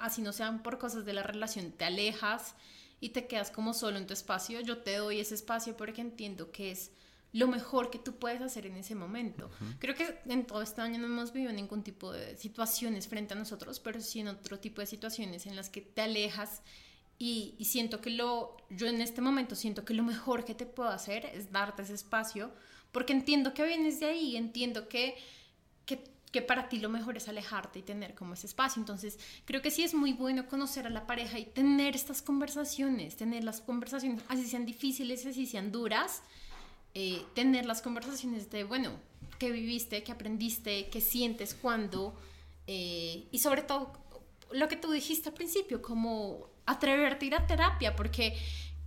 así 0.00 0.20
no 0.20 0.32
sean 0.32 0.62
por 0.62 0.78
cosas 0.78 1.04
de 1.04 1.12
la 1.12 1.22
relación, 1.22 1.70
te 1.70 1.84
alejas 1.84 2.56
y 3.00 3.10
te 3.10 3.26
quedas 3.28 3.50
como 3.50 3.72
solo 3.72 3.98
en 3.98 4.06
tu 4.06 4.14
espacio, 4.14 4.60
yo 4.60 4.78
te 4.78 4.96
doy 4.96 5.20
ese 5.20 5.34
espacio 5.34 5.76
porque 5.76 6.00
entiendo 6.00 6.50
que 6.50 6.72
es 6.72 6.90
lo 7.32 7.46
mejor 7.46 7.90
que 7.90 7.98
tú 7.98 8.16
puedes 8.16 8.40
hacer 8.40 8.66
en 8.66 8.76
ese 8.76 8.94
momento. 8.94 9.50
Creo 9.78 9.94
que 9.94 10.18
en 10.26 10.46
todo 10.46 10.62
este 10.62 10.80
año 10.80 10.98
no 10.98 11.06
hemos 11.06 11.32
vivido 11.32 11.52
ningún 11.52 11.82
tipo 11.82 12.10
de 12.10 12.36
situaciones 12.36 13.08
frente 13.08 13.34
a 13.34 13.36
nosotros, 13.36 13.78
pero 13.78 14.00
sí 14.00 14.20
en 14.20 14.28
otro 14.28 14.58
tipo 14.58 14.80
de 14.80 14.86
situaciones 14.86 15.46
en 15.46 15.54
las 15.54 15.68
que 15.68 15.82
te 15.82 16.00
alejas 16.00 16.62
y, 17.18 17.56
siento 17.64 18.00
que 18.00 18.10
lo, 18.10 18.56
yo 18.68 18.86
en 18.86 19.00
este 19.00 19.20
momento 19.20 19.54
siento 19.54 19.84
que 19.84 19.94
lo 19.94 20.02
mejor 20.02 20.44
que 20.44 20.54
te 20.54 20.66
puedo 20.66 20.90
hacer 20.90 21.24
es 21.26 21.50
darte 21.50 21.82
ese 21.82 21.94
espacio, 21.94 22.52
porque 22.92 23.12
entiendo 23.12 23.54
que 23.54 23.64
vienes 23.64 24.00
de 24.00 24.06
ahí, 24.06 24.36
entiendo 24.36 24.88
que, 24.88 25.16
que, 25.86 26.42
para 26.42 26.68
ti 26.68 26.80
lo 26.80 26.90
mejor 26.90 27.16
es 27.16 27.28
alejarte 27.28 27.78
y 27.78 27.82
tener 27.82 28.14
como 28.14 28.34
ese 28.34 28.46
espacio. 28.46 28.78
Entonces, 28.78 29.18
creo 29.46 29.62
que 29.62 29.70
sí 29.70 29.84
es 29.84 29.94
muy 29.94 30.12
bueno 30.12 30.46
conocer 30.48 30.86
a 30.86 30.90
la 30.90 31.06
pareja 31.06 31.38
y 31.38 31.46
tener 31.46 31.96
estas 31.96 32.20
conversaciones, 32.20 33.16
tener 33.16 33.42
las 33.42 33.62
conversaciones, 33.62 34.22
así 34.28 34.44
sean 34.44 34.66
difíciles, 34.66 35.24
así 35.24 35.46
sean 35.46 35.72
duras, 35.72 36.20
eh, 36.92 37.24
tener 37.34 37.64
las 37.64 37.80
conversaciones 37.80 38.50
de, 38.50 38.64
bueno, 38.64 38.90
qué 39.38 39.50
viviste, 39.50 40.02
qué 40.02 40.12
aprendiste, 40.12 40.90
qué 40.90 41.00
sientes 41.00 41.54
cuando, 41.54 42.14
eh, 42.66 43.26
y 43.30 43.38
sobre 43.38 43.62
todo 43.62 43.92
lo 44.50 44.68
que 44.68 44.76
tú 44.76 44.90
dijiste 44.90 45.30
al 45.30 45.34
principio, 45.34 45.80
como 45.80 46.50
atreverte 46.66 47.24
a 47.24 47.28
ir 47.28 47.34
a 47.34 47.46
terapia, 47.46 47.96
porque 47.96 48.38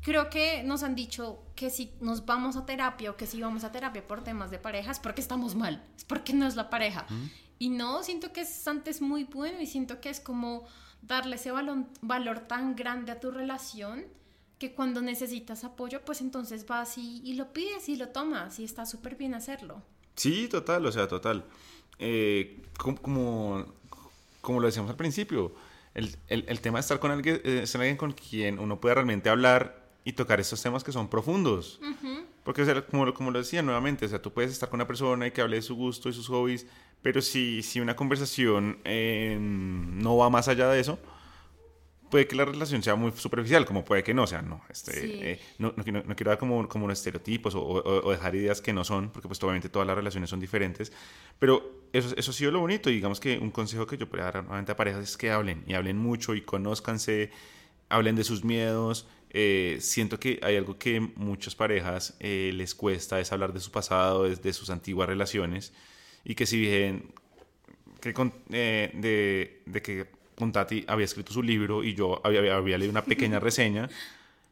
creo 0.01 0.29
que 0.29 0.63
nos 0.63 0.83
han 0.83 0.95
dicho 0.95 1.43
que 1.55 1.69
si 1.69 1.93
nos 2.01 2.25
vamos 2.25 2.55
a 2.55 2.65
terapia 2.65 3.11
o 3.11 3.17
que 3.17 3.25
si 3.25 3.41
vamos 3.41 3.63
a 3.63 3.71
terapia 3.71 4.05
por 4.05 4.23
temas 4.23 4.51
de 4.51 4.59
pareja 4.59 4.91
es 4.91 4.99
porque 4.99 5.21
estamos 5.21 5.55
mal, 5.55 5.83
es 5.97 6.03
porque 6.03 6.33
no 6.33 6.47
es 6.47 6.55
la 6.55 6.69
pareja. 6.69 7.05
Y 7.57 7.69
no, 7.69 8.03
siento 8.03 8.31
que 8.31 8.41
es 8.41 8.67
antes 8.67 9.01
muy 9.01 9.25
bueno 9.25 9.59
y 9.61 9.67
siento 9.67 9.99
que 9.99 10.09
es 10.09 10.19
como 10.19 10.65
darle 11.01 11.35
ese 11.35 11.51
valor, 11.51 11.85
valor 12.01 12.39
tan 12.41 12.75
grande 12.75 13.11
a 13.11 13.19
tu 13.19 13.31
relación 13.31 14.05
que 14.57 14.73
cuando 14.73 15.01
necesitas 15.01 15.63
apoyo, 15.63 16.03
pues 16.03 16.19
entonces 16.21 16.65
vas 16.67 16.97
y, 16.97 17.21
y 17.23 17.33
lo 17.33 17.53
pides 17.53 17.87
y 17.87 17.95
lo 17.95 18.09
tomas 18.09 18.59
y 18.59 18.65
está 18.65 18.85
súper 18.85 19.15
bien 19.15 19.33
hacerlo. 19.33 19.81
Sí, 20.15 20.49
total, 20.49 20.85
o 20.85 20.91
sea, 20.91 21.07
total. 21.07 21.45
Eh, 21.97 22.61
como, 22.77 22.97
como, 23.01 23.65
como 24.41 24.59
lo 24.59 24.67
decíamos 24.67 24.91
al 24.91 24.97
principio, 24.97 25.53
el, 25.99 26.15
el- 26.27 26.45
el 26.47 26.59
tema 26.61 26.77
de 26.77 26.81
estar 26.81 26.99
con 26.99 27.11
alguien 27.11 27.41
eh, 27.43 27.61
es 27.63 27.75
alguien 27.75 27.97
con 27.97 28.11
quien 28.13 28.57
uno 28.59 28.79
puede 28.81 28.95
realmente 28.95 29.29
hablar 29.29 29.87
y 30.03 30.13
tocar 30.13 30.39
estos 30.39 30.61
temas 30.61 30.83
que 30.83 30.91
son 30.91 31.09
profundos. 31.09 31.79
Porque, 32.43 32.61
o 32.63 32.65
sea, 32.65 32.81
como, 32.85 33.05
lo- 33.05 33.13
como 33.13 33.31
lo 33.31 33.39
decía 33.39 33.61
nuevamente, 33.61 34.05
o 34.05 34.09
sea, 34.09 34.21
tú 34.21 34.31
puedes 34.33 34.51
estar 34.51 34.69
con 34.69 34.77
una 34.77 34.87
persona 34.87 35.27
y 35.27 35.31
que 35.31 35.41
hable 35.41 35.57
de 35.57 35.61
su 35.61 35.75
gusto 35.75 36.09
y 36.09 36.13
sus 36.13 36.27
hobbies, 36.29 36.65
pero 37.01 37.21
si, 37.21 37.61
si 37.63 37.79
una 37.79 37.95
conversación 37.95 38.79
eh, 38.85 39.37
no 39.39 40.17
va 40.17 40.29
más 40.29 40.47
allá 40.47 40.67
de 40.69 40.79
eso, 40.79 40.97
puede 42.09 42.27
que 42.27 42.35
la 42.35 42.45
relación 42.45 42.81
sea 42.83 42.95
muy 42.95 43.11
superficial, 43.11 43.65
como 43.65 43.85
puede 43.85 44.03
que 44.03 44.13
no, 44.13 44.23
o 44.23 44.27
sea, 44.27 44.41
no, 44.41 44.61
este, 44.69 44.91
Sí. 44.93 45.11
eh, 45.21 45.39
no, 45.59 45.73
no, 45.75 45.83
quiero- 45.83 46.03
no 46.03 46.15
quiero 46.15 46.31
dar 46.31 46.37
como, 46.39 46.67
como 46.67 46.85
unos 46.85 46.97
estereotipos 46.99 47.55
o, 47.55 47.61
o- 47.61 48.07
o 48.07 48.11
dejar 48.11 48.35
ideas 48.35 48.61
que 48.61 48.73
no 48.73 48.83
son, 48.83 49.09
porque 49.11 49.27
pues 49.27 49.41
obviamente 49.43 49.69
todas 49.69 49.87
las 49.87 49.95
relaciones 49.95 50.29
son 50.29 50.39
diferentes, 50.39 50.91
pero 51.39 51.85
eso, 51.93 52.13
eso 52.17 52.31
ha 52.31 52.33
sido 52.33 52.51
lo 52.51 52.59
bonito, 52.59 52.89
y 52.89 52.93
digamos 52.95 53.19
que 53.19 53.37
un 53.37 53.51
consejo 53.51 53.85
que 53.87 53.97
yo 53.97 54.07
podría 54.09 54.25
dar 54.31 54.43
nuevamente 54.43 54.71
a 54.71 54.75
parejas 54.75 55.03
es 55.03 55.17
que 55.17 55.31
hablen, 55.31 55.63
y 55.67 55.73
hablen 55.73 55.97
mucho, 55.97 56.35
y 56.35 56.41
conózcanse, 56.41 57.31
hablen 57.89 58.15
de 58.15 58.23
sus 58.23 58.43
miedos, 58.43 59.07
eh, 59.31 59.77
siento 59.79 60.19
que 60.19 60.39
hay 60.41 60.55
algo 60.55 60.77
que 60.79 60.99
muchas 60.99 61.55
parejas 61.55 62.15
eh, 62.19 62.51
les 62.55 62.73
cuesta, 62.75 63.19
es 63.19 63.31
hablar 63.31 63.53
de 63.53 63.59
su 63.59 63.71
pasado, 63.71 64.23
de, 64.23 64.35
de 64.35 64.53
sus 64.53 64.69
antiguas 64.69 65.07
relaciones, 65.07 65.73
y 66.23 66.35
que 66.35 66.45
si 66.45 66.59
bien 66.59 67.13
que 68.01 68.13
con- 68.13 68.33
eh, 68.51 68.91
de, 68.93 69.61
de 69.65 69.81
que 69.81 70.07
Puntati 70.39 70.83
había 70.87 71.05
escrito 71.05 71.31
su 71.31 71.43
libro 71.43 71.83
y 71.83 71.93
yo 71.93 72.19
había, 72.23 72.55
había 72.55 72.79
leído 72.79 72.91
una 72.91 73.03
pequeña 73.03 73.39
reseña. 73.39 73.89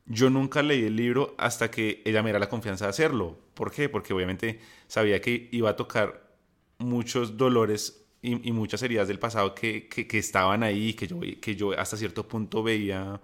Yo 0.06 0.30
nunca 0.30 0.62
leí 0.62 0.86
el 0.86 0.96
libro 0.96 1.34
hasta 1.40 1.72
que 1.72 2.04
ella 2.06 2.22
me 2.22 2.28
diera 2.28 2.40
la 2.40 2.50
confianza 2.50 2.86
de 2.86 2.92
hacerlo. 2.92 3.40
¿Por 3.56 3.72
qué? 3.72 3.90
Porque 3.90 4.14
obviamente 4.14 4.60
sabía 4.88 5.20
que 5.20 5.50
iba 5.52 5.72
a 5.72 5.76
tocar 5.76 6.28
muchos 6.78 7.38
dolores 7.38 8.06
y, 8.22 8.48
y 8.48 8.52
muchas 8.52 8.82
heridas 8.84 9.08
del 9.08 9.20
pasado 9.20 9.56
que, 9.56 9.88
que, 9.88 10.08
que 10.08 10.18
estaban 10.20 10.64
ahí, 10.64 10.94
que 10.94 11.08
yo, 11.08 11.20
que 11.42 11.56
yo 11.56 11.78
hasta 11.80 11.98
cierto 11.98 12.28
punto 12.28 12.64
veía, 12.64 13.20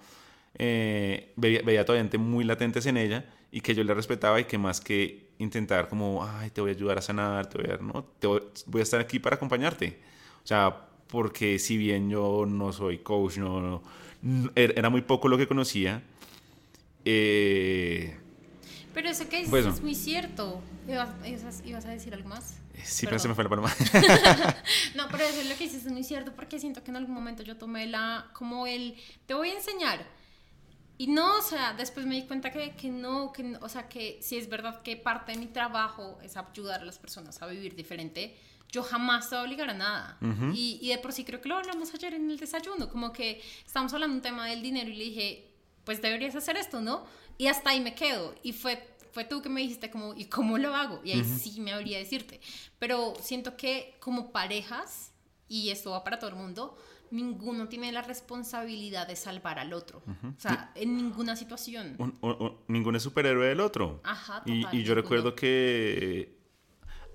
eh, 0.55 1.33
veía, 1.35 1.61
veía 1.61 1.85
todavía 1.85 2.19
muy 2.19 2.43
latentes 2.43 2.85
en 2.85 2.97
ella 2.97 3.25
y 3.51 3.61
que 3.61 3.75
yo 3.75 3.83
le 3.83 3.93
respetaba 3.93 4.39
y 4.39 4.45
que 4.45 4.57
más 4.57 4.81
que 4.81 5.31
intentar 5.37 5.87
como, 5.87 6.25
ay, 6.25 6.49
te 6.49 6.61
voy 6.61 6.71
a 6.71 6.73
ayudar 6.73 6.97
a 6.97 7.01
sanar, 7.01 7.47
te 7.47 7.61
voy 7.61 7.71
a, 7.71 7.77
¿no? 7.77 8.03
te 8.19 8.27
voy, 8.27 8.41
voy 8.65 8.79
a 8.79 8.83
estar 8.83 8.99
aquí 8.99 9.19
para 9.19 9.35
acompañarte. 9.35 9.99
O 10.43 10.47
sea, 10.47 10.87
porque 11.13 11.59
si 11.59 11.77
bien 11.77 12.09
yo 12.09 12.47
no 12.47 12.73
soy 12.73 12.97
coach, 12.97 13.37
no, 13.37 13.61
no 13.61 13.83
er, 14.55 14.73
era 14.75 14.89
muy 14.89 15.03
poco 15.03 15.27
lo 15.27 15.37
que 15.37 15.47
conocía. 15.47 16.01
Eh, 17.05 18.17
pero 18.95 19.09
eso 19.09 19.29
que 19.29 19.43
dices 19.43 19.65
es 19.67 19.81
muy 19.83 19.93
cierto. 19.93 20.59
¿Ibas, 20.87 21.85
a 21.85 21.89
decir 21.91 22.15
algo 22.15 22.29
más? 22.29 22.57
Sí, 22.83 23.05
pero 23.05 23.19
se 23.19 23.27
me 23.27 23.35
fue 23.35 23.43
la 23.43 23.49
paloma. 23.51 23.71
no, 24.95 25.07
pero 25.11 25.23
eso 25.23 25.41
es 25.41 25.49
lo 25.49 25.55
que 25.55 25.65
dices 25.65 25.85
es 25.85 25.91
muy 25.91 26.03
cierto 26.03 26.33
porque 26.35 26.59
siento 26.59 26.83
que 26.83 26.89
en 26.89 26.97
algún 26.97 27.13
momento 27.13 27.43
yo 27.43 27.57
tomé 27.57 27.85
la, 27.85 28.31
como 28.33 28.65
el, 28.65 28.95
te 29.27 29.35
voy 29.35 29.49
a 29.49 29.53
enseñar. 29.53 30.07
Y 30.97 31.05
no, 31.05 31.37
o 31.37 31.41
sea, 31.43 31.73
después 31.73 32.07
me 32.07 32.15
di 32.15 32.23
cuenta 32.23 32.51
que, 32.51 32.71
que 32.71 32.89
no, 32.89 33.31
que, 33.31 33.55
o 33.61 33.69
sea, 33.69 33.87
que 33.87 34.17
si 34.19 34.37
es 34.37 34.49
verdad 34.49 34.81
que 34.81 34.97
parte 34.97 35.33
de 35.33 35.37
mi 35.37 35.45
trabajo 35.45 36.17
es 36.23 36.37
ayudar 36.37 36.81
a 36.81 36.85
las 36.85 36.97
personas 36.97 37.39
a 37.39 37.45
vivir 37.45 37.75
diferente, 37.75 38.35
yo 38.73 38.83
jamás 38.83 39.29
te 39.29 39.35
voy 39.35 39.43
a 39.43 39.45
obligar 39.45 39.69
a 39.69 39.73
nada. 39.73 40.17
y, 40.53 40.79
y, 40.81 40.89
de 40.89 40.97
por 40.97 41.13
sí 41.13 41.23
creo 41.23 41.39
que 41.39 41.47
lo 41.47 41.55
hablamos 41.55 41.93
ayer 41.93 42.13
en 42.15 42.29
el 42.29 42.37
desayuno, 42.37 42.89
como 42.89 43.13
que 43.13 43.41
estamos 43.65 43.93
hablando 43.93 44.15
un 44.15 44.21
tema 44.21 44.47
del 44.47 44.61
dinero 44.61 44.89
y 44.89 44.95
le 44.95 45.03
dije, 45.05 45.53
pues 45.85 46.01
deberías 46.01 46.35
hacer 46.35 46.57
esto, 46.57 46.81
¿no? 46.81 47.05
Y 47.37 47.47
hasta 47.47 47.69
ahí 47.69 47.79
me 47.79 47.95
quedo. 47.95 48.35
Y 48.43 48.51
fue 48.51 48.93
fue 49.13 49.25
tú 49.25 49.43
que 49.43 49.49
me 49.49 49.61
dijiste 49.61 49.91
como, 49.91 50.15
¿y 50.15 50.25
cómo 50.25 50.57
lo 50.57 50.75
hago? 50.75 50.99
Y 51.03 51.11
ahí 51.11 51.23
sí 51.23 51.61
me 51.61 51.71
habría 51.71 51.99
decirte. 51.99 52.41
Pero 52.79 53.13
siento 53.21 53.55
que 53.55 53.95
como 53.99 54.31
parejas, 54.31 55.11
y 55.47 55.69
esto 55.69 55.91
va 55.91 56.03
para 56.03 56.17
todo 56.17 56.31
el 56.31 56.35
mundo, 56.35 56.75
ninguno 57.11 57.67
tiene 57.67 57.91
la 57.91 58.01
responsabilidad 58.01 59.07
de 59.07 59.15
salvar 59.15 59.59
al 59.59 59.71
otro. 59.73 60.01
O 60.07 60.41
sea, 60.41 60.71
en 60.73 60.97
ninguna 60.97 61.35
situación. 61.35 61.95
ninguno 62.67 62.97
es 62.97 63.03
superhéroe 63.03 63.49
del 63.49 63.59
otro. 63.59 64.01
Ajá, 64.03 64.41
y, 64.47 64.81
yo 64.81 64.95
recuerdo 64.95 65.35
que 65.35 66.42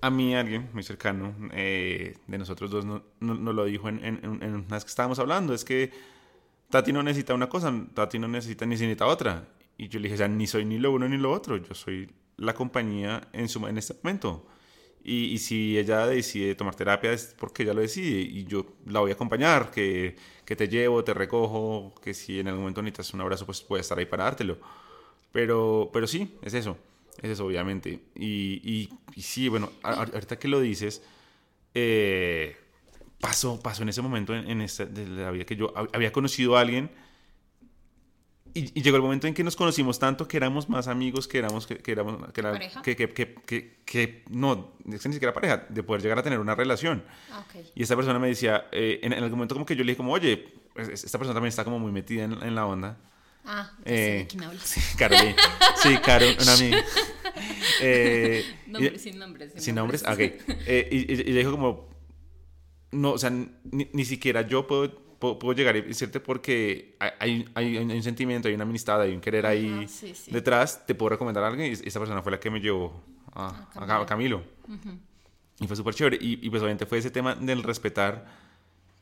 a 0.01 0.11
mí 0.11 0.35
alguien 0.35 0.69
muy 0.73 0.83
cercano 0.83 1.35
eh, 1.53 2.17
de 2.27 2.39
nosotros 2.39 2.71
dos 2.71 2.85
nos 2.85 3.03
no, 3.21 3.53
lo 3.53 3.65
dijo 3.65 3.89
en, 3.89 4.05
en 4.05 4.67
que 4.69 4.77
estábamos 4.77 5.19
hablando, 5.19 5.55
es 5.55 5.65
que 5.65 5.91
Tati 6.71 6.93
no 6.93 7.03
necesita 7.03 7.35
una 7.35 7.49
cosa, 7.49 7.73
Tati 7.95 8.19
no 8.19 8.29
necesita 8.29 8.67
ni 8.67 8.71
necesita 8.71 9.07
otra. 9.07 9.49
Y 9.77 9.89
yo 9.89 10.01
le 10.01 10.05
dije, 10.05 10.15
o 10.15 10.19
sea, 10.19 10.29
ni 10.29 10.47
soy 10.47 10.65
ni 10.65 10.79
lo 10.79 10.93
uno 10.93 11.09
ni 11.09 11.17
lo 11.17 11.33
otro, 11.33 11.57
yo 11.57 11.75
soy 11.75 12.11
la 12.37 12.55
compañía 12.55 13.29
en, 13.33 13.49
su, 13.49 13.67
en 13.67 13.79
este 13.79 13.95
momento. 14.03 14.47
Y, 15.03 15.27
y, 15.27 15.39
si 15.39 15.79
ella 15.79 16.07
decide 16.07 16.55
tomar 16.55 16.75
terapia 16.75 17.13
es 17.13 17.35
porque 17.39 17.63
ella 17.63 17.73
lo 17.73 17.81
decide 17.81 18.21
y 18.21 18.45
yo 18.45 18.67
la 18.87 19.01
voy 19.01 19.13
a 19.13 19.15
acompañar, 19.15 19.71
que, 19.71 20.17
que 20.45 20.57
te 20.57 20.69
llevo, 20.69 21.05
te 21.05 21.15
recojo, 21.15 21.95
que 22.03 22.13
si 22.13 22.41
en 22.41 22.49
algún 22.49 22.63
momento 22.63 22.83
necesitas 22.83 23.15
un 23.15 23.21
abrazo, 23.23 23.47
pues 23.47 23.63
puede 23.63 23.81
estar 23.81 23.99
ahí 23.99 24.07
para 24.07 24.25
dártelo. 24.25 24.59
Pero, 25.33 25.91
pero 25.93 26.07
sí, 26.07 26.37
es 26.43 26.55
eso, 26.55 26.77
es 27.23 27.31
eso 27.31 27.47
obviamente. 27.47 28.01
Y, 28.15 28.89
y, 29.15 29.23
sí, 29.23 29.49
bueno, 29.49 29.71
ahorita 29.83 30.39
que 30.39 30.49
lo 30.49 30.61
dices, 30.61 31.03
eh, 31.75 32.57
pasó, 33.21 33.61
pasó 33.61 33.83
en 33.83 33.89
ese 33.91 34.03
momento 34.03 34.35
en, 34.35 34.49
en 34.51 34.61
esta, 34.61 34.87
de 34.87 35.07
la 35.07 35.31
vida 35.31 35.45
que 35.45 35.57
yo 35.57 35.73
había 35.93 36.13
conocido 36.13 36.57
a 36.57 36.61
alguien 36.61 36.91
y, 38.55 38.83
llegó 38.83 38.97
el 38.97 39.03
momento 39.03 39.27
en 39.27 39.35
que 39.35 39.45
nos 39.45 39.57
conocimos 39.57 39.99
tanto 39.99 40.27
que 40.27 40.37
éramos 40.37 40.69
más 40.69 40.89
amigos 40.89 41.29
que 41.29 41.39
éramos 41.39 41.67
que, 41.67 41.81
éramos 41.91 42.33
que, 42.33 42.43
¿Pareja? 42.43 42.83
que, 42.83 42.97
que, 42.97 43.79
que, 43.85 44.25
no 44.31 44.73
ni 44.85 44.99
siquiera 44.99 45.33
pareja 45.33 45.67
de 45.69 45.83
poder 45.83 46.03
llegar 46.03 46.19
a 46.19 46.23
tener 46.23 46.39
una 46.39 46.55
relación 46.55 47.05
ah, 47.31 47.45
y 47.75 47.83
esta 47.83 47.97
persona 47.97 48.19
me 48.19 48.29
decía 48.29 48.67
eh, 48.73 49.01
en, 49.03 49.13
algún 49.13 49.33
momento 49.33 49.55
como 49.55 49.67
que 49.67 49.77
yo 49.77 49.85
le 49.85 49.93
dije 49.93 49.99
como 49.99 50.13
oye 50.13 50.55
esta 50.77 51.19
persona 51.19 51.35
también 51.35 51.49
está 51.49 51.65
como 51.65 51.79
muy 51.79 51.93
metida 51.93 52.25
en, 52.25 52.43
en 52.43 52.55
la 52.55 52.67
onda 52.67 52.99
ah 53.49 53.73
eh, 53.85 54.27
quién 54.29 54.45
hablas. 54.45 54.63
sí 54.63 54.81
Caro 54.97 55.17
sí 55.83 55.97
Caro 56.05 56.27
una 56.41 56.53
amiga. 56.59 56.85
Eh, 57.81 58.45
sin 58.99 59.19
nombres 59.19 59.53
sin, 59.57 59.75
nombres, 59.75 60.05
ah, 60.07 60.15
okay. 60.15 60.39
eh, 60.67 60.89
y, 60.91 61.13
y, 61.13 61.33
dijo 61.33 61.51
como 61.51 61.89
no 62.93 63.13
o 63.13 63.19
sea 63.19 63.31
ni, 63.31 63.89
ni 63.93 64.05
siquiera 64.05 64.43
yo 64.43 64.67
puedo 64.67 65.09
puedo, 65.19 65.53
llegar 65.53 65.77
y 65.77 65.83
decirte 65.83 66.21
porque 66.21 66.97
hay, 66.99 67.45
hay, 67.55 67.77
un 67.77 68.03
sentimiento, 68.03 68.49
hay 68.49 68.55
una 68.55 68.63
amistad, 68.65 69.01
hay 69.01 69.13
un 69.13 69.21
querer 69.21 69.47
ahí 69.47 69.87
detrás, 70.31 70.87
te 70.87 70.95
puedo 70.95 71.11
recomendar 71.11 71.45
a 71.45 71.49
alguien 71.49 71.73
y 71.73 71.89
esa 71.89 71.99
persona 71.99 72.23
fue 72.23 72.33
la 72.33 72.41
que 72.41 72.51
me 72.51 72.61
llevó 72.61 73.03
a, 73.35 73.69
a 73.75 74.07
Camilo. 74.07 74.43
Y 75.61 75.67
fue 75.67 75.77
súper 75.77 75.95
chévere. 75.95 76.19
Y, 76.21 76.47
y, 76.47 76.51
pues 76.51 76.63
obviamente 76.63 76.87
fue 76.87 76.99
ese 76.99 77.11
tema 77.11 77.35
del 77.35 77.65
respetar 77.65 78.48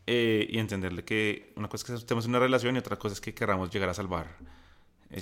eh, 0.07 0.47
y 0.49 0.59
entenderle 0.59 1.05
que 1.05 1.53
una 1.57 1.69
cosa 1.69 1.83
es 1.83 1.91
que 1.91 1.95
estemos 1.95 2.25
en 2.25 2.31
una 2.31 2.39
relación 2.39 2.77
y 2.77 2.79
otra 2.79 2.97
cosa 2.97 3.15
es 3.15 3.21
que 3.21 3.35
queramos 3.35 3.71
llegar 3.71 3.89
a 3.89 3.95
salvar. 3.95 4.37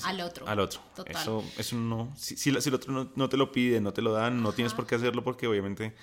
al 0.02 0.20
otro. 0.20 0.46
Al 0.46 0.60
otro. 0.60 0.80
Eso, 1.06 1.44
eso 1.56 1.76
no. 1.76 2.12
Si, 2.16 2.36
si, 2.36 2.50
el 2.50 2.56
otro 2.56 2.92
no, 2.92 3.10
no, 3.14 3.28
te 3.28 3.36
lo 3.36 3.50
pide, 3.50 3.80
no 3.80 3.92
te 3.92 4.02
lo 4.02 4.12
dan, 4.12 4.42
no 4.42 4.52
tienes 4.52 4.74
por 4.74 4.86
qué 4.86 4.96
hacerlo 4.96 5.24
porque 5.24 5.46
obviamente 5.46 5.94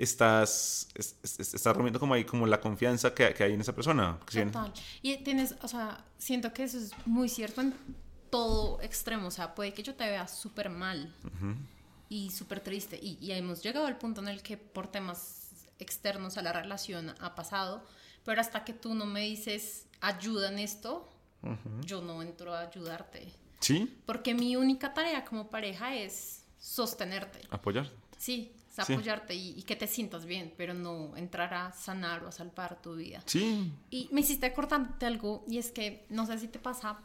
estás, 0.00 0.88
estás 0.94 1.76
rompiendo 1.76 2.00
como 2.00 2.14
ahí 2.14 2.24
como 2.24 2.46
la 2.46 2.60
confianza 2.60 3.12
que, 3.14 3.34
que 3.34 3.44
hay 3.44 3.52
en 3.52 3.60
esa 3.60 3.74
persona. 3.74 4.18
Total. 4.24 4.72
Y 5.02 5.18
tienes, 5.18 5.56
o 5.62 5.68
sea, 5.68 6.04
siento 6.16 6.52
que 6.52 6.64
eso 6.64 6.78
es 6.78 6.92
muy 7.06 7.28
cierto 7.28 7.60
en 7.60 7.74
todo 8.30 8.80
extremo. 8.80 9.28
O 9.28 9.30
sea, 9.30 9.54
puede 9.54 9.74
que 9.74 9.82
yo 9.82 9.94
te 9.94 10.04
vea 10.04 10.26
súper 10.28 10.70
mal 10.70 11.12
y 12.08 12.30
súper 12.30 12.60
triste. 12.60 12.98
Y, 13.02 13.18
y, 13.20 13.32
hemos 13.32 13.62
llegado 13.62 13.86
al 13.86 13.98
punto 13.98 14.20
en 14.20 14.28
el 14.28 14.42
que 14.42 14.56
por 14.56 14.86
temas 14.86 15.66
externos 15.78 16.38
a 16.38 16.42
la 16.42 16.52
relación 16.52 17.14
ha 17.18 17.34
pasado. 17.34 17.84
Pero 18.24 18.40
hasta 18.40 18.64
que 18.64 18.72
tú 18.72 18.94
no 18.94 19.06
me 19.06 19.22
dices 19.22 19.86
ayuda 20.00 20.48
en 20.50 20.58
esto, 20.58 21.08
yo 21.84 22.02
no 22.02 22.22
entro 22.22 22.54
a 22.54 22.60
ayudarte. 22.60 23.32
Sí. 23.60 23.96
Porque 24.06 24.34
mi 24.34 24.56
única 24.56 24.92
tarea 24.92 25.24
como 25.24 25.50
pareja 25.50 25.94
es 25.94 26.44
sostenerte. 26.58 27.40
Apoyar. 27.50 27.90
Sí, 28.18 28.52
apoyarte 28.76 29.34
y, 29.34 29.62
que 29.62 29.76
te 29.76 29.86
sientas 29.86 30.24
bien, 30.24 30.52
pero 30.56 30.74
no 30.74 31.16
entrar 31.16 31.52
a 31.54 31.72
sanar 31.72 32.24
o 32.24 32.28
a 32.28 32.32
salvar 32.32 32.80
tu 32.80 32.96
vida. 32.96 33.22
Sí. 33.26 33.72
Y 33.90 34.08
me 34.12 34.20
hiciste 34.20 34.46
acordarte 34.46 35.06
algo, 35.06 35.44
y 35.48 35.58
es 35.58 35.70
que 35.70 36.06
no 36.08 36.26
sé 36.26 36.38
si 36.38 36.48
te 36.48 36.58
pasa, 36.58 36.98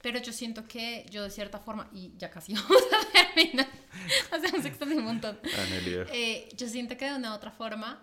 pero 0.00 0.18
yo 0.18 0.32
siento 0.32 0.66
que 0.66 1.06
yo 1.10 1.22
de 1.22 1.30
cierta 1.30 1.58
forma, 1.58 1.88
y 1.92 2.12
ya 2.18 2.30
casi 2.30 2.54
vamos 2.54 2.82
a 2.92 3.12
terminar, 3.12 3.68
hacemos 4.30 4.64
extender 4.64 4.98
un 4.98 5.04
montón. 5.04 5.38
Eh, 6.12 6.48
yo 6.56 6.68
siento 6.68 6.96
que 6.96 7.06
de 7.06 7.14
una 7.14 7.32
u 7.32 7.34
otra 7.34 7.50
forma, 7.50 8.02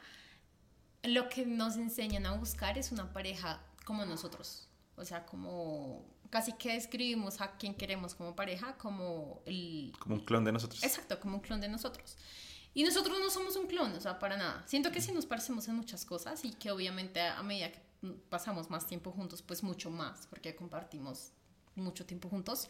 lo 1.03 1.29
que 1.29 1.45
nos 1.45 1.77
enseñan 1.77 2.25
a 2.25 2.33
buscar 2.33 2.77
es 2.77 2.91
una 2.91 3.11
pareja 3.13 3.61
como 3.85 4.05
nosotros. 4.05 4.67
O 4.95 5.05
sea, 5.05 5.25
como 5.25 6.05
casi 6.29 6.53
que 6.53 6.73
describimos 6.73 7.41
a 7.41 7.57
quien 7.57 7.73
queremos 7.73 8.13
como 8.13 8.35
pareja 8.35 8.77
como 8.77 9.41
el... 9.45 9.93
Como 9.99 10.15
un 10.15 10.25
clon 10.25 10.43
de 10.43 10.51
nosotros. 10.51 10.83
Exacto, 10.83 11.19
como 11.19 11.35
un 11.35 11.41
clon 11.41 11.61
de 11.61 11.69
nosotros. 11.69 12.17
Y 12.73 12.83
nosotros 12.83 13.17
no 13.19 13.29
somos 13.29 13.55
un 13.55 13.67
clon, 13.67 13.93
o 13.93 13.99
sea, 13.99 14.19
para 14.19 14.37
nada. 14.37 14.63
Siento 14.67 14.91
que 14.91 15.01
sí 15.01 15.11
nos 15.11 15.25
parecemos 15.25 15.67
en 15.67 15.75
muchas 15.75 16.05
cosas 16.05 16.45
y 16.45 16.51
que 16.51 16.71
obviamente 16.71 17.21
a 17.21 17.41
medida 17.41 17.71
que 17.71 17.81
pasamos 18.29 18.69
más 18.69 18.85
tiempo 18.85 19.11
juntos, 19.11 19.41
pues 19.41 19.63
mucho 19.63 19.89
más, 19.89 20.27
porque 20.27 20.55
compartimos 20.55 21.31
mucho 21.75 22.05
tiempo 22.05 22.29
juntos. 22.29 22.69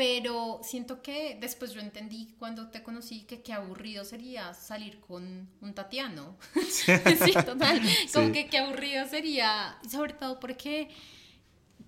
Pero 0.00 0.60
siento 0.62 1.02
que 1.02 1.36
después 1.38 1.74
yo 1.74 1.80
entendí 1.82 2.34
cuando 2.38 2.70
te 2.70 2.82
conocí 2.82 3.24
que 3.24 3.42
qué 3.42 3.52
aburrido 3.52 4.02
sería 4.02 4.54
salir 4.54 4.98
con 4.98 5.46
un 5.60 5.74
Tatiano. 5.74 6.38
sí, 6.70 7.32
total. 7.44 7.82
Como 8.14 8.32
que 8.32 8.46
qué 8.46 8.56
aburrido 8.60 9.06
sería, 9.06 9.78
sobre 9.86 10.14
todo 10.14 10.40
porque 10.40 10.88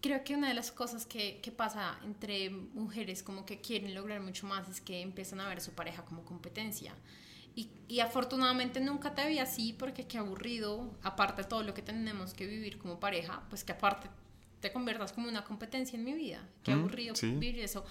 creo 0.03 0.23
que 0.25 0.35
una 0.35 0.49
de 0.49 0.53
las 0.53 0.71
cosas 0.71 1.07
que, 1.07 1.41
que, 1.41 1.53
pasa 1.53 1.99
entre 2.05 2.51
mujeres 2.51 3.23
como 3.23 3.47
que 3.47 3.63
quieren 3.63 3.95
lograr 3.95 4.21
mucho 4.21 4.47
más 4.47 4.69
es 4.69 4.83
que 4.83 5.01
empiezan 5.01 5.41
a 5.41 5.49
ver 5.49 5.57
a 5.57 5.63
su 5.63 5.73
pareja 5.73 6.05
como 6.05 6.23
competencia. 6.27 6.95
Y, 7.55 7.71
y, 7.89 8.01
afortunadamente 8.01 8.79
nunca 8.81 9.15
te 9.15 9.27
vi 9.27 9.39
así 9.39 9.73
porque 9.73 10.07
qué 10.07 10.19
aburrido, 10.19 10.99
aparte 11.03 11.45
de 11.45 11.49
todo 11.49 11.63
lo 11.63 11.73
que 11.73 11.81
tenemos 11.81 12.35
que 12.35 12.45
vivir 12.47 12.77
como 12.77 13.01
pareja, 13.01 13.43
pues 13.49 13.65
que 13.65 13.73
aparte 13.73 14.11
te 14.63 14.73
conviertas 14.73 15.13
como 15.13 15.29
una 15.29 15.45
competencia 15.45 15.99
en 15.99 16.05
mi 16.05 16.15
vida. 16.15 16.49
Qué 16.63 16.73
aburrido 16.73 17.15
vivir 17.21 17.59
eso. 17.59 17.85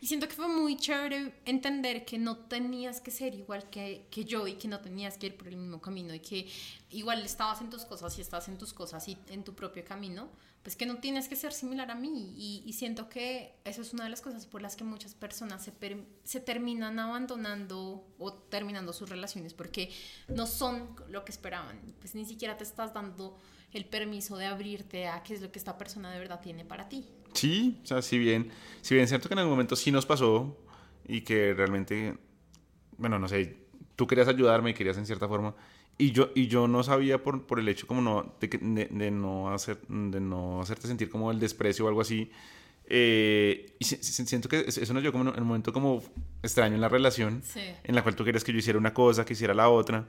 Y 0.00 0.06
siento 0.06 0.28
que 0.28 0.34
fue 0.34 0.46
muy 0.46 0.76
chévere 0.76 1.34
entender 1.46 2.04
que 2.04 2.18
no 2.18 2.36
tenías 2.36 3.00
que 3.00 3.10
ser 3.10 3.34
igual 3.34 3.68
que, 3.70 4.06
que, 4.10 4.24
yo 4.26 4.46
y 4.46 4.54
que 4.54 4.68
no 4.68 4.78
tenías 4.80 5.16
que 5.16 5.28
ir 5.28 5.36
por 5.36 5.48
el 5.48 5.56
mismo 5.56 5.80
camino 5.80 6.14
y 6.14 6.20
que 6.20 6.46
igual 6.90 7.24
estabas 7.24 7.62
en 7.62 7.70
tus 7.70 7.86
cosas 7.86 8.16
y 8.18 8.20
estás 8.20 8.46
en 8.48 8.58
tus 8.58 8.74
cosas 8.74 9.08
y 9.08 9.18
en 9.30 9.42
tu 9.42 9.54
propio 9.54 9.84
camino 9.84 10.28
pues 10.62 10.76
que 10.76 10.84
no 10.84 10.98
tienes 10.98 11.28
que 11.28 11.36
ser 11.36 11.52
similar 11.52 11.90
a 11.90 11.94
mí 11.94 12.34
y, 12.36 12.72
siento 12.74 13.08
que 13.08 13.54
eso 13.64 13.80
es 13.80 13.94
una 13.94 14.04
de 14.04 14.10
las 14.10 14.20
cosas 14.20 14.44
por 14.44 14.60
las 14.60 14.76
que 14.76 14.84
muchas 14.84 15.14
personas 15.14 15.64
se, 15.64 15.72
se, 16.24 16.40
terminan 16.40 16.98
abandonando 16.98 18.06
o 18.18 18.32
terminando 18.34 18.92
sus 18.92 19.08
relaciones 19.08 19.54
porque 19.54 19.90
no 20.28 20.46
son 20.46 20.94
lo 21.08 21.24
que 21.24 21.32
esperaban, 21.32 21.80
pues 22.00 22.14
ni 22.14 22.26
siquiera 22.26 22.58
te 22.58 22.64
estás 22.64 22.92
dando 22.92 23.38
el 23.72 23.84
permiso 23.84 24.36
de 24.36 24.46
abrirte 24.46 25.08
a 25.08 25.22
qué 25.22 25.34
es 25.34 25.40
lo 25.40 25.52
que 25.52 25.58
esta 25.58 25.76
persona 25.76 26.10
de 26.10 26.18
verdad 26.18 26.40
tiene 26.40 26.64
para 26.64 26.88
ti. 26.88 27.06
Sí, 27.34 27.80
o 27.82 27.86
sea, 27.86 28.02
si 28.02 28.18
bien, 28.18 28.50
si 28.80 28.94
bien 28.94 29.04
es 29.04 29.10
cierto 29.10 29.28
que 29.28 29.34
en 29.34 29.40
algún 29.40 29.52
momento 29.52 29.76
sí 29.76 29.92
nos 29.92 30.06
pasó 30.06 30.56
y 31.06 31.20
que 31.20 31.54
realmente, 31.54 32.14
bueno, 32.96 33.18
no 33.18 33.28
sé, 33.28 33.56
tú 33.96 34.06
querías 34.06 34.28
ayudarme 34.28 34.70
y 34.70 34.74
querías 34.74 34.96
en 34.96 35.06
cierta 35.06 35.28
forma 35.28 35.54
y 35.98 36.12
yo, 36.12 36.30
y 36.34 36.46
yo 36.46 36.68
no 36.68 36.84
sabía 36.84 37.22
por, 37.22 37.44
por 37.44 37.58
el 37.58 37.68
hecho 37.68 37.88
como 37.88 38.00
no, 38.00 38.34
de, 38.40 38.86
de, 38.88 39.10
no 39.10 39.52
hacer, 39.52 39.80
de 39.88 40.20
no 40.20 40.60
hacerte 40.62 40.86
sentir 40.86 41.10
como 41.10 41.32
el 41.32 41.40
desprecio 41.40 41.84
o 41.84 41.88
algo 41.88 42.00
así. 42.00 42.30
Eh, 42.90 43.74
y 43.80 43.84
siento 43.84 44.48
que 44.48 44.60
eso 44.66 44.94
nos 44.94 45.02
dio 45.02 45.10
como 45.10 45.30
en 45.34 45.40
un 45.42 45.46
momento 45.46 45.72
como 45.72 46.02
extraño 46.40 46.76
en 46.76 46.80
la 46.80 46.88
relación, 46.88 47.42
en 47.82 47.94
la 47.94 48.02
cual 48.02 48.14
tú 48.14 48.24
querías 48.24 48.44
que 48.44 48.52
yo 48.52 48.58
hiciera 48.58 48.78
una 48.78 48.94
cosa, 48.94 49.24
que 49.24 49.32
hiciera 49.32 49.54
la 49.54 49.68
otra. 49.68 50.06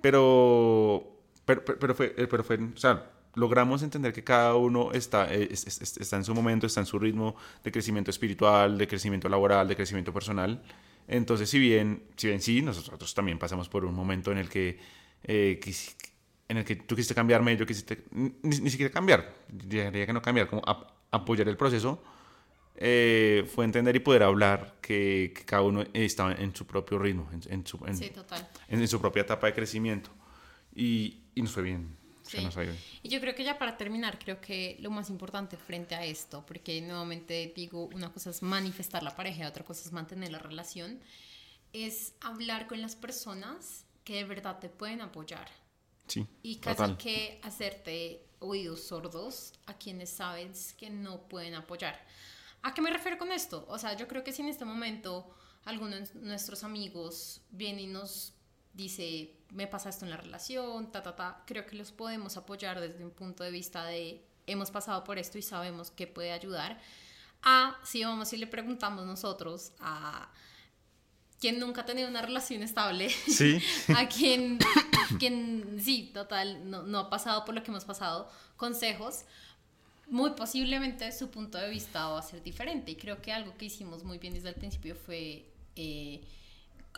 Pero, 0.00 1.11
pero, 1.44 1.64
pero, 1.64 1.94
fue, 1.94 2.14
eh, 2.16 2.26
pero 2.26 2.44
fue, 2.44 2.56
o 2.56 2.76
sea, 2.76 3.10
logramos 3.34 3.82
entender 3.82 4.12
que 4.12 4.24
cada 4.24 4.54
uno 4.56 4.92
está, 4.92 5.32
eh, 5.32 5.48
está 5.52 6.16
en 6.16 6.24
su 6.24 6.34
momento, 6.34 6.66
está 6.66 6.80
en 6.80 6.86
su 6.86 6.98
ritmo 6.98 7.36
de 7.64 7.72
crecimiento 7.72 8.10
espiritual, 8.10 8.76
de 8.76 8.86
crecimiento 8.86 9.28
laboral, 9.28 9.68
de 9.68 9.76
crecimiento 9.76 10.12
personal. 10.12 10.62
Entonces, 11.08 11.48
si 11.48 11.58
bien, 11.58 12.04
si 12.16 12.28
bien 12.28 12.40
sí, 12.40 12.62
nosotros 12.62 13.12
también 13.14 13.38
pasamos 13.38 13.68
por 13.68 13.84
un 13.84 13.94
momento 13.94 14.30
en 14.32 14.38
el 14.38 14.48
que, 14.48 14.78
eh, 15.24 15.60
en 16.48 16.56
el 16.56 16.64
que 16.64 16.76
tú 16.76 16.94
quisiste 16.94 17.14
cambiarme, 17.14 17.56
yo 17.56 17.66
quisiste, 17.66 18.04
ni, 18.12 18.70
siquiera 18.70 18.92
cambiar, 18.92 19.34
diría 19.48 20.06
que 20.06 20.12
no 20.12 20.22
cambiar, 20.22 20.48
como 20.48 20.62
apoyar 21.10 21.48
el 21.48 21.56
proceso, 21.56 22.02
eh, 22.76 23.48
fue 23.54 23.64
entender 23.64 23.94
y 23.96 24.00
poder 24.00 24.22
hablar 24.22 24.76
que, 24.80 25.34
cada 25.46 25.62
uno 25.62 25.84
estaba 25.92 26.32
en 26.32 26.54
su 26.54 26.66
propio 26.66 26.98
ritmo, 26.98 27.28
en, 27.32 27.66
su, 27.66 27.78
en, 28.68 28.88
su 28.88 29.00
propia 29.00 29.22
etapa 29.22 29.46
de 29.46 29.54
crecimiento. 29.54 30.10
Y, 30.74 31.21
y 31.34 31.42
nos 31.42 31.52
fue 31.52 31.62
bien. 31.62 32.02
Y 33.02 33.08
yo 33.08 33.20
creo 33.20 33.34
que 33.34 33.44
ya 33.44 33.58
para 33.58 33.76
terminar, 33.76 34.18
creo 34.18 34.40
que 34.40 34.76
lo 34.80 34.90
más 34.90 35.10
importante 35.10 35.56
frente 35.56 35.94
a 35.94 36.04
esto, 36.04 36.44
porque 36.46 36.80
nuevamente 36.80 37.52
digo, 37.54 37.86
una 37.94 38.12
cosa 38.12 38.30
es 38.30 38.42
manifestar 38.42 39.02
la 39.02 39.14
pareja 39.14 39.48
otra 39.48 39.64
cosa 39.64 39.82
es 39.84 39.92
mantener 39.92 40.30
la 40.30 40.38
relación, 40.38 41.00
es 41.72 42.14
hablar 42.20 42.66
con 42.68 42.80
las 42.80 42.96
personas 42.96 43.84
que 44.04 44.16
de 44.16 44.24
verdad 44.24 44.58
te 44.58 44.68
pueden 44.68 45.00
apoyar. 45.00 45.48
Sí. 46.06 46.26
Y 46.42 46.56
casi 46.56 46.94
que 46.96 47.40
hacerte 47.42 48.26
oídos 48.38 48.82
sordos 48.82 49.54
a 49.66 49.74
quienes 49.74 50.10
sabes 50.10 50.74
que 50.74 50.90
no 50.90 51.28
pueden 51.28 51.54
apoyar. 51.54 52.04
¿A 52.62 52.74
qué 52.74 52.82
me 52.82 52.90
refiero 52.90 53.18
con 53.18 53.32
esto? 53.32 53.64
O 53.68 53.78
sea, 53.78 53.96
yo 53.96 54.06
creo 54.08 54.22
que 54.22 54.32
si 54.32 54.42
en 54.42 54.48
este 54.48 54.64
momento 54.64 55.34
algunos 55.64 56.12
de 56.12 56.20
nuestros 56.20 56.64
amigos 56.64 57.40
vienen 57.50 57.80
y 57.80 57.86
nos 57.86 58.34
dice, 58.74 59.34
me 59.50 59.66
pasa 59.66 59.88
esto 59.88 60.04
en 60.04 60.10
la 60.10 60.16
relación, 60.16 60.90
ta, 60.90 61.02
ta, 61.02 61.14
ta, 61.14 61.42
creo 61.46 61.66
que 61.66 61.76
los 61.76 61.92
podemos 61.92 62.36
apoyar 62.36 62.80
desde 62.80 63.04
un 63.04 63.10
punto 63.10 63.44
de 63.44 63.50
vista 63.50 63.84
de 63.84 64.24
hemos 64.46 64.70
pasado 64.70 65.04
por 65.04 65.18
esto 65.18 65.38
y 65.38 65.42
sabemos 65.42 65.90
que 65.90 66.06
puede 66.06 66.32
ayudar. 66.32 66.80
A 67.42 67.76
si 67.84 68.04
vamos 68.04 68.32
y 68.32 68.36
le 68.36 68.46
preguntamos 68.46 69.04
nosotros 69.04 69.72
a 69.80 70.30
quien 71.40 71.58
nunca 71.58 71.80
ha 71.80 71.84
tenido 71.84 72.08
una 72.08 72.22
relación 72.22 72.62
estable, 72.62 73.10
¿Sí? 73.10 73.60
a 73.96 74.08
quien, 74.08 74.60
quien, 75.18 75.80
sí, 75.82 76.12
total, 76.14 76.70
no, 76.70 76.84
no 76.84 76.98
ha 77.00 77.10
pasado 77.10 77.44
por 77.44 77.54
lo 77.54 77.64
que 77.64 77.72
hemos 77.72 77.84
pasado, 77.84 78.30
consejos, 78.56 79.24
muy 80.06 80.30
posiblemente 80.32 81.10
su 81.10 81.30
punto 81.30 81.58
de 81.58 81.68
vista 81.68 82.06
va 82.08 82.20
a 82.20 82.22
ser 82.22 82.42
diferente. 82.42 82.92
Y 82.92 82.96
creo 82.96 83.20
que 83.20 83.32
algo 83.32 83.56
que 83.56 83.64
hicimos 83.64 84.04
muy 84.04 84.18
bien 84.18 84.34
desde 84.34 84.50
el 84.50 84.54
principio 84.54 84.94
fue 84.94 85.44
eh, 85.74 86.20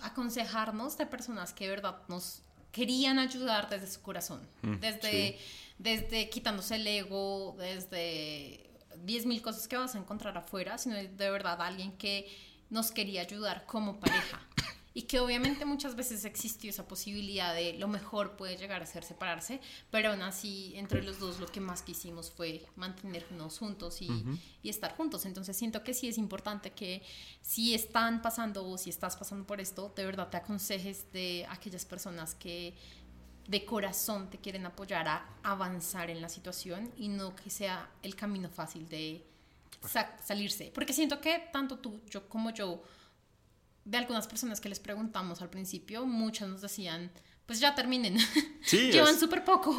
aconsejarnos 0.03 0.99
de 0.99 1.07
personas 1.07 1.53
que 1.53 1.64
de 1.64 1.70
verdad 1.70 2.03
nos 2.09 2.42
querían 2.72 3.18
ayudar 3.18 3.68
desde 3.68 3.86
su 3.86 4.03
corazón, 4.03 4.49
mm, 4.62 4.74
desde, 4.80 5.38
desde 5.78 6.28
quitándose 6.28 6.76
el 6.76 6.86
ego, 6.86 7.55
desde 7.59 8.70
10.000 9.05 9.40
cosas 9.42 9.68
que 9.68 9.76
vas 9.76 9.95
a 9.95 9.99
encontrar 9.99 10.36
afuera, 10.36 10.78
sino 10.78 10.97
de 10.97 11.30
verdad 11.30 11.61
alguien 11.62 11.97
que 11.97 12.28
nos 12.70 12.90
quería 12.90 13.22
ayudar 13.22 13.66
como 13.66 14.01
pareja 14.01 14.40
y 14.97 15.03
que 15.03 15.18
obviamente 15.18 15.64
muchas 15.64 15.97
veces 15.97 16.24
existió 16.24 16.70
esa 16.70 16.86
posibilidad 16.86 17.53
de 17.53 17.72
lo 17.74 17.88
mejor 17.88 18.36
puede 18.36 18.57
llegar 18.57 18.80
a 18.80 18.86
ser 18.86 19.03
separarse, 19.03 19.61
pero 19.90 20.11
aún 20.11 20.22
así 20.22 20.72
entre 20.76 21.03
los 21.03 21.18
dos 21.18 21.40
lo 21.40 21.47
que 21.47 21.61
más 21.61 21.82
quisimos 21.82 22.30
fue 22.30 22.64
mantenernos 22.76 23.59
juntos 23.59 24.01
y, 24.01 24.09
y, 24.62 24.68
estar 24.68 24.97
juntos. 24.97 25.26
Entonces 25.26 25.57
siento 25.57 25.82
que 25.82 25.95
sí 25.95 26.09
es 26.09 26.16
importante 26.16 26.70
que 26.70 27.03
si 27.42 27.74
están 27.74 28.22
pasando 28.22 28.64
o 28.64 28.78
si 28.78 28.88
estás 28.88 29.16
pasando 29.16 29.45
por 29.45 29.61
esto, 29.61 29.92
de 29.97 30.07
verdad 30.07 30.30
te 30.30 30.36
aconsejes 30.36 31.11
de 31.12 31.45
aquellas 31.51 31.84
personas 31.84 32.36
que 32.36 32.74
de 33.49 33.64
corazón 33.64 34.30
te 34.30 34.38
quieren 34.38 34.64
apoyar 34.64 35.09
a 35.09 35.26
avanzar 35.42 36.09
en 36.09 36.22
la 36.22 36.28
situación 36.28 36.92
y 36.97 37.09
no 37.09 37.34
que 37.34 37.51
sea 37.51 37.90
el 38.03 38.14
camino 38.14 38.49
fácil 38.49 38.88
de 38.88 39.26
salirse. 40.24 40.70
Porque 40.72 40.92
siento 40.92 41.20
que 41.20 41.49
tanto 41.53 41.78
tú 41.78 42.01
yo 42.09 42.28
como 42.28 42.51
yo 42.51 42.82
de 43.85 43.99
algunas 43.99 44.26
personas 44.26 44.61
que 44.61 44.68
les 44.68 44.80
preguntamos 44.80 45.43
al 45.43 45.51
principio, 45.51 46.07
muchas 46.07 46.49
nos 46.49 46.61
decían, 46.62 47.11
pues 47.47 47.61
ya 47.61 47.74
terminen. 47.74 48.16
Sí, 48.64 48.91
Llevan 48.91 49.20
súper 49.20 49.45
poco. 49.45 49.78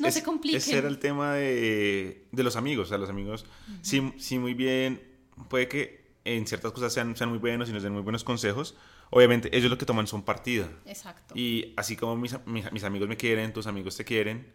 no 0.00 0.10
se 0.10 0.22
compliquen. 0.24 0.58
Ese 0.58 0.76
era 0.78 0.88
el 0.88 0.98
tema 0.98 1.34
de, 1.34 2.26
de 2.32 2.42
los 2.42 2.56
amigos. 2.56 2.86
O 2.86 2.88
sea, 2.88 2.98
los 2.98 3.08
amigos, 3.08 3.46
sí, 3.82 4.12
sí, 4.18 4.40
muy 4.40 4.52
bien. 4.52 5.00
Puede 5.48 5.68
que 5.68 6.06
en 6.24 6.44
ciertas 6.44 6.72
cosas 6.72 6.92
sean, 6.92 7.16
sean 7.16 7.30
muy 7.30 7.38
buenos 7.38 7.68
y 7.68 7.72
nos 7.72 7.84
den 7.84 7.92
muy 7.92 8.02
buenos 8.02 8.24
consejos. 8.24 8.74
Obviamente, 9.10 9.56
ellos 9.56 9.70
lo 9.70 9.78
que 9.78 9.86
toman 9.86 10.08
son 10.08 10.24
partida. 10.24 10.68
Exacto. 10.86 11.34
Y 11.38 11.72
así 11.76 11.96
como 11.96 12.16
mis, 12.16 12.34
mis, 12.46 12.72
mis 12.72 12.82
amigos 12.82 13.08
me 13.08 13.16
quieren, 13.16 13.52
tus 13.52 13.68
amigos 13.68 13.96
te 13.96 14.04
quieren, 14.04 14.52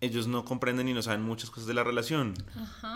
ellos 0.00 0.28
no 0.28 0.44
comprenden 0.44 0.88
y 0.88 0.92
no 0.92 1.02
saben 1.02 1.22
muchas 1.22 1.50
cosas 1.50 1.66
de 1.66 1.74
la 1.74 1.84
relación. 1.84 2.34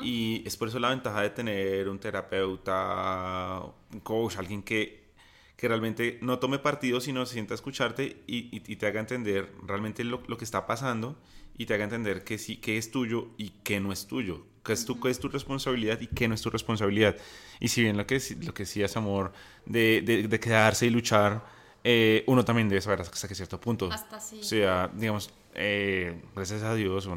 Y 0.03 0.42
es 0.46 0.57
por 0.57 0.68
eso 0.68 0.78
la 0.78 0.90
ventaja 0.90 1.22
de 1.22 1.30
tener 1.30 1.88
un 1.88 1.98
terapeuta, 1.98 3.62
un 3.92 4.00
coach, 4.00 4.36
alguien 4.36 4.62
que, 4.62 5.11
que 5.57 5.68
realmente 5.68 6.18
no 6.22 6.38
tome 6.38 6.59
partido, 6.59 7.00
sino 7.00 7.26
se 7.26 7.34
sienta 7.34 7.55
a 7.55 7.57
escucharte 7.57 8.22
y, 8.26 8.50
y, 8.53 8.76
te 8.76 8.86
haga 8.86 9.00
entender 9.00 9.53
realmente 9.66 10.05
lo, 10.05 10.22
lo, 10.28 10.38
que 10.38 10.44
está 10.44 10.66
pasando 10.66 11.18
y 11.59 11.66
te 11.66 11.74
haga 11.74 11.84
entender 11.84 12.24
que 12.24 12.38
sí, 12.38 12.57
que 12.57 12.78
es 12.78 12.90
tuyo 12.90 13.30
y 13.36 13.50
que 13.50 13.80
no 13.80 13.92
es 13.92 14.07
tuyo, 14.07 14.46
que 14.64 14.72
es, 14.72 14.84
tu, 14.84 15.00
que 15.00 15.11
es 15.11 15.18
tu 15.18 15.28
responsabilidad 15.28 16.00
y 16.00 16.07
que 16.07 16.28
no 16.28 16.34
es 16.34 16.42
tu 16.42 16.50
responsabilidad. 16.50 17.16
Y 17.59 17.68
si 17.68 17.82
bien 17.82 17.96
lo 17.96 18.07
que, 18.07 18.20
lo 18.44 18.55
que 18.55 18.64
sí 18.64 18.82
es 18.82 18.96
amor 18.96 19.32
de, 19.66 20.03
de, 20.03 20.28
de 20.28 20.40
quedarse 20.40 20.86
y 20.86 20.90
luchar, 20.90 21.44
eh, 21.84 22.22
uno 22.28 22.44
también 22.44 22.68
debe 22.68 22.80
saber 22.80 23.00
hasta 23.00 23.26
que 23.26 23.34
cierto 23.34 23.61
punto. 23.61 23.90
Hasta 23.90 24.20
sí. 24.20 24.38
O 24.40 24.44
sea, 24.44 24.90
digamos, 24.94 25.30
eh, 25.55 26.22
gracias 26.34 26.62
a 26.62 26.74
Dios, 26.74 27.09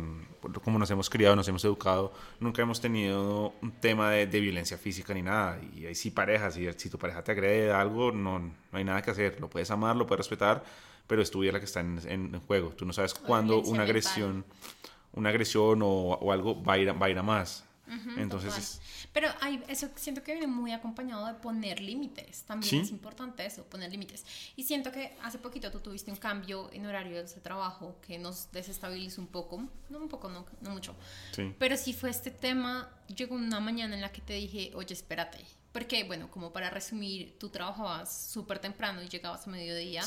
como 0.64 0.80
nos 0.80 0.92
hemos 0.92 1.10
criado, 1.10 1.36
nos 1.36 1.48
hemos 1.48 1.64
educado, 1.66 2.14
nunca 2.40 2.62
hemos 2.62 2.82
tenido 2.82 3.54
un 3.62 3.72
tema 3.72 4.12
de, 4.12 4.26
violencia 4.40 4.78
física 4.78 5.14
ni 5.14 5.22
nada. 5.22 5.60
Y 5.76 5.86
ahí 5.86 5.96
sí 5.96 6.12
parejas, 6.12 6.58
y 6.58 6.72
si 6.74 6.90
tu 6.90 6.98
pareja 6.98 7.24
te 7.24 7.32
agrede 7.32 7.72
algo, 7.72 8.12
no, 8.12 8.40
no 8.40 8.54
hay 8.72 8.84
nada 8.84 9.02
que 9.02 9.12
hacer. 9.12 9.40
Lo 9.40 9.50
puedes 9.50 9.72
amar, 9.72 9.96
lo 9.96 10.06
puedes 10.06 10.20
respetar, 10.20 10.64
pero 11.08 11.22
es 11.22 11.32
tu 11.32 11.40
vida 11.40 11.54
la 11.54 11.60
que 11.60 11.66
está 11.66 11.80
en, 11.80 12.00
en, 12.06 12.40
juego. 12.42 12.70
Tú 12.70 12.86
no 12.86 12.94
sabes 12.94 13.14
cuándo 13.14 13.60
una 13.62 13.84
agresión, 13.84 14.46
una 15.14 15.30
agresión 15.30 15.82
o, 15.82 15.88
o, 15.88 16.32
algo 16.32 16.64
va 16.64 16.74
a 16.74 16.78
ir, 16.78 17.02
va 17.02 17.06
a, 17.06 17.10
ir 17.10 17.18
a 17.18 17.24
más. 17.24 17.65
Entonces, 18.18 18.82
pero 19.14 19.30
hay, 19.42 19.64
eso 19.68 19.90
siento 19.96 20.24
que 20.24 20.32
viene 20.32 20.48
muy 20.48 20.72
acompañado 20.72 21.26
de 21.28 21.36
poner 21.36 21.80
límites. 21.80 22.44
También 22.44 22.82
es 22.82 22.90
importante 22.90 23.46
eso, 23.46 23.64
poner 23.64 23.92
límites. 23.92 24.26
Y 24.56 24.64
siento 24.64 24.92
que 24.92 25.16
hace 25.22 25.38
poquito 25.38 25.72
tú 25.72 25.80
tuviste 25.80 26.12
un 26.12 26.18
cambio 26.18 26.70
en 26.74 26.86
horario 26.86 27.24
de 27.24 27.30
trabajo 27.42 27.98
que 28.06 28.18
nos 28.18 28.52
desestabilizó 28.52 29.22
un 29.22 29.28
poco. 29.28 29.64
No 29.90 30.00
un 30.00 30.10
poco, 30.10 30.30
no, 30.30 30.46
no 30.62 30.70
mucho. 30.72 30.96
Pero 31.60 31.78
sí 31.78 31.94
fue 31.94 32.10
este 32.10 32.32
tema. 32.32 32.90
Llegó 33.16 33.36
una 33.36 33.60
mañana 33.60 33.96
en 33.96 34.02
la 34.02 34.12
que 34.12 34.22
te 34.22 34.34
dije, 34.34 34.72
oye, 34.74 34.94
espérate. 34.94 35.40
Porque, 35.72 36.04
bueno, 36.06 36.32
como 36.32 36.54
para 36.54 36.70
resumir, 36.70 37.38
tú 37.38 37.50
trabajabas 37.50 38.30
súper 38.32 38.60
temprano 38.60 39.04
y 39.04 39.10
llegabas 39.10 39.46
a 39.46 39.50
mediodía. 39.50 40.04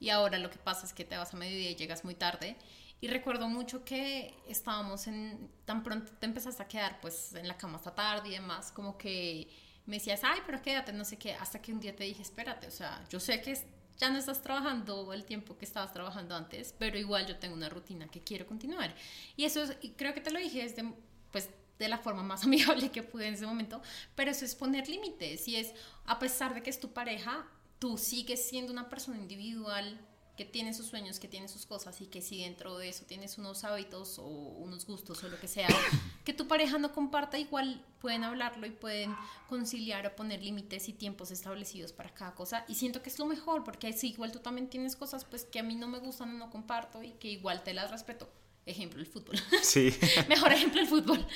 Y 0.00 0.10
ahora 0.10 0.38
lo 0.38 0.48
que 0.48 0.58
pasa 0.58 0.86
es 0.86 0.92
que 0.92 1.04
te 1.04 1.16
vas 1.16 1.34
a 1.34 1.36
mediodía 1.36 1.70
y 1.70 1.74
llegas 1.74 2.04
muy 2.04 2.14
tarde. 2.14 2.56
Y 3.00 3.08
recuerdo 3.08 3.48
mucho 3.48 3.84
que 3.84 4.34
estábamos 4.48 5.06
en, 5.06 5.50
tan 5.64 5.82
pronto 5.82 6.12
te 6.18 6.26
empezaste 6.26 6.62
a 6.62 6.68
quedar 6.68 7.00
pues 7.00 7.34
en 7.34 7.46
la 7.46 7.56
cama 7.56 7.76
hasta 7.76 7.94
tarde 7.94 8.28
y 8.28 8.32
demás, 8.32 8.72
como 8.72 8.98
que 8.98 9.48
me 9.86 9.96
decías, 9.96 10.20
ay, 10.24 10.40
pero 10.44 10.60
quédate, 10.60 10.92
no 10.92 11.04
sé 11.04 11.16
qué, 11.16 11.34
hasta 11.34 11.62
que 11.62 11.72
un 11.72 11.80
día 11.80 11.94
te 11.94 12.04
dije, 12.04 12.22
espérate, 12.22 12.66
o 12.66 12.70
sea, 12.70 13.04
yo 13.08 13.20
sé 13.20 13.40
que 13.40 13.56
ya 13.96 14.10
no 14.10 14.18
estás 14.18 14.42
trabajando 14.42 15.12
el 15.12 15.24
tiempo 15.24 15.56
que 15.56 15.64
estabas 15.64 15.92
trabajando 15.92 16.34
antes, 16.34 16.74
pero 16.78 16.98
igual 16.98 17.26
yo 17.26 17.38
tengo 17.38 17.54
una 17.54 17.68
rutina 17.68 18.08
que 18.08 18.20
quiero 18.20 18.46
continuar. 18.46 18.94
Y 19.36 19.44
eso 19.44 19.62
es, 19.62 19.76
y 19.80 19.90
creo 19.90 20.12
que 20.12 20.20
te 20.20 20.30
lo 20.30 20.38
dije 20.38 20.62
desde, 20.62 20.92
pues, 21.32 21.48
de 21.78 21.88
la 21.88 21.98
forma 21.98 22.22
más 22.22 22.44
amigable 22.44 22.90
que 22.90 23.02
pude 23.02 23.28
en 23.28 23.34
ese 23.34 23.46
momento, 23.46 23.80
pero 24.14 24.30
eso 24.30 24.44
es 24.44 24.54
poner 24.54 24.88
límites 24.88 25.46
y 25.46 25.56
es, 25.56 25.72
a 26.04 26.18
pesar 26.18 26.54
de 26.54 26.62
que 26.62 26.70
es 26.70 26.80
tu 26.80 26.92
pareja, 26.92 27.46
tú 27.78 27.96
sigues 27.96 28.48
siendo 28.48 28.72
una 28.72 28.88
persona 28.88 29.18
individual 29.18 30.00
que 30.38 30.44
tiene 30.44 30.72
sus 30.72 30.86
sueños, 30.86 31.18
que 31.18 31.26
tiene 31.26 31.48
sus 31.48 31.66
cosas 31.66 32.00
y 32.00 32.06
que 32.06 32.22
si 32.22 32.42
dentro 32.44 32.78
de 32.78 32.88
eso 32.88 33.04
tienes 33.04 33.38
unos 33.38 33.64
hábitos 33.64 34.20
o 34.20 34.22
unos 34.22 34.86
gustos 34.86 35.24
o 35.24 35.28
lo 35.28 35.40
que 35.40 35.48
sea, 35.48 35.66
que 36.24 36.32
tu 36.32 36.46
pareja 36.46 36.78
no 36.78 36.92
comparta, 36.92 37.40
igual 37.40 37.84
pueden 38.00 38.22
hablarlo 38.22 38.64
y 38.64 38.70
pueden 38.70 39.16
conciliar 39.48 40.06
o 40.06 40.14
poner 40.14 40.40
límites 40.40 40.88
y 40.88 40.92
tiempos 40.92 41.32
establecidos 41.32 41.92
para 41.92 42.14
cada 42.14 42.36
cosa. 42.36 42.64
Y 42.68 42.76
siento 42.76 43.02
que 43.02 43.10
es 43.10 43.18
lo 43.18 43.26
mejor, 43.26 43.64
porque 43.64 43.92
si 43.92 44.10
igual 44.10 44.30
tú 44.30 44.38
también 44.38 44.70
tienes 44.70 44.94
cosas 44.94 45.24
pues 45.24 45.44
que 45.44 45.58
a 45.58 45.64
mí 45.64 45.74
no 45.74 45.88
me 45.88 45.98
gustan 45.98 46.30
o 46.30 46.38
no 46.38 46.50
comparto 46.50 47.02
y 47.02 47.10
que 47.14 47.26
igual 47.26 47.64
te 47.64 47.74
las 47.74 47.90
respeto. 47.90 48.30
Ejemplo, 48.64 49.00
el 49.00 49.06
fútbol. 49.06 49.36
Sí. 49.62 49.92
mejor 50.28 50.52
ejemplo, 50.52 50.80
el 50.80 50.86
fútbol. 50.86 51.26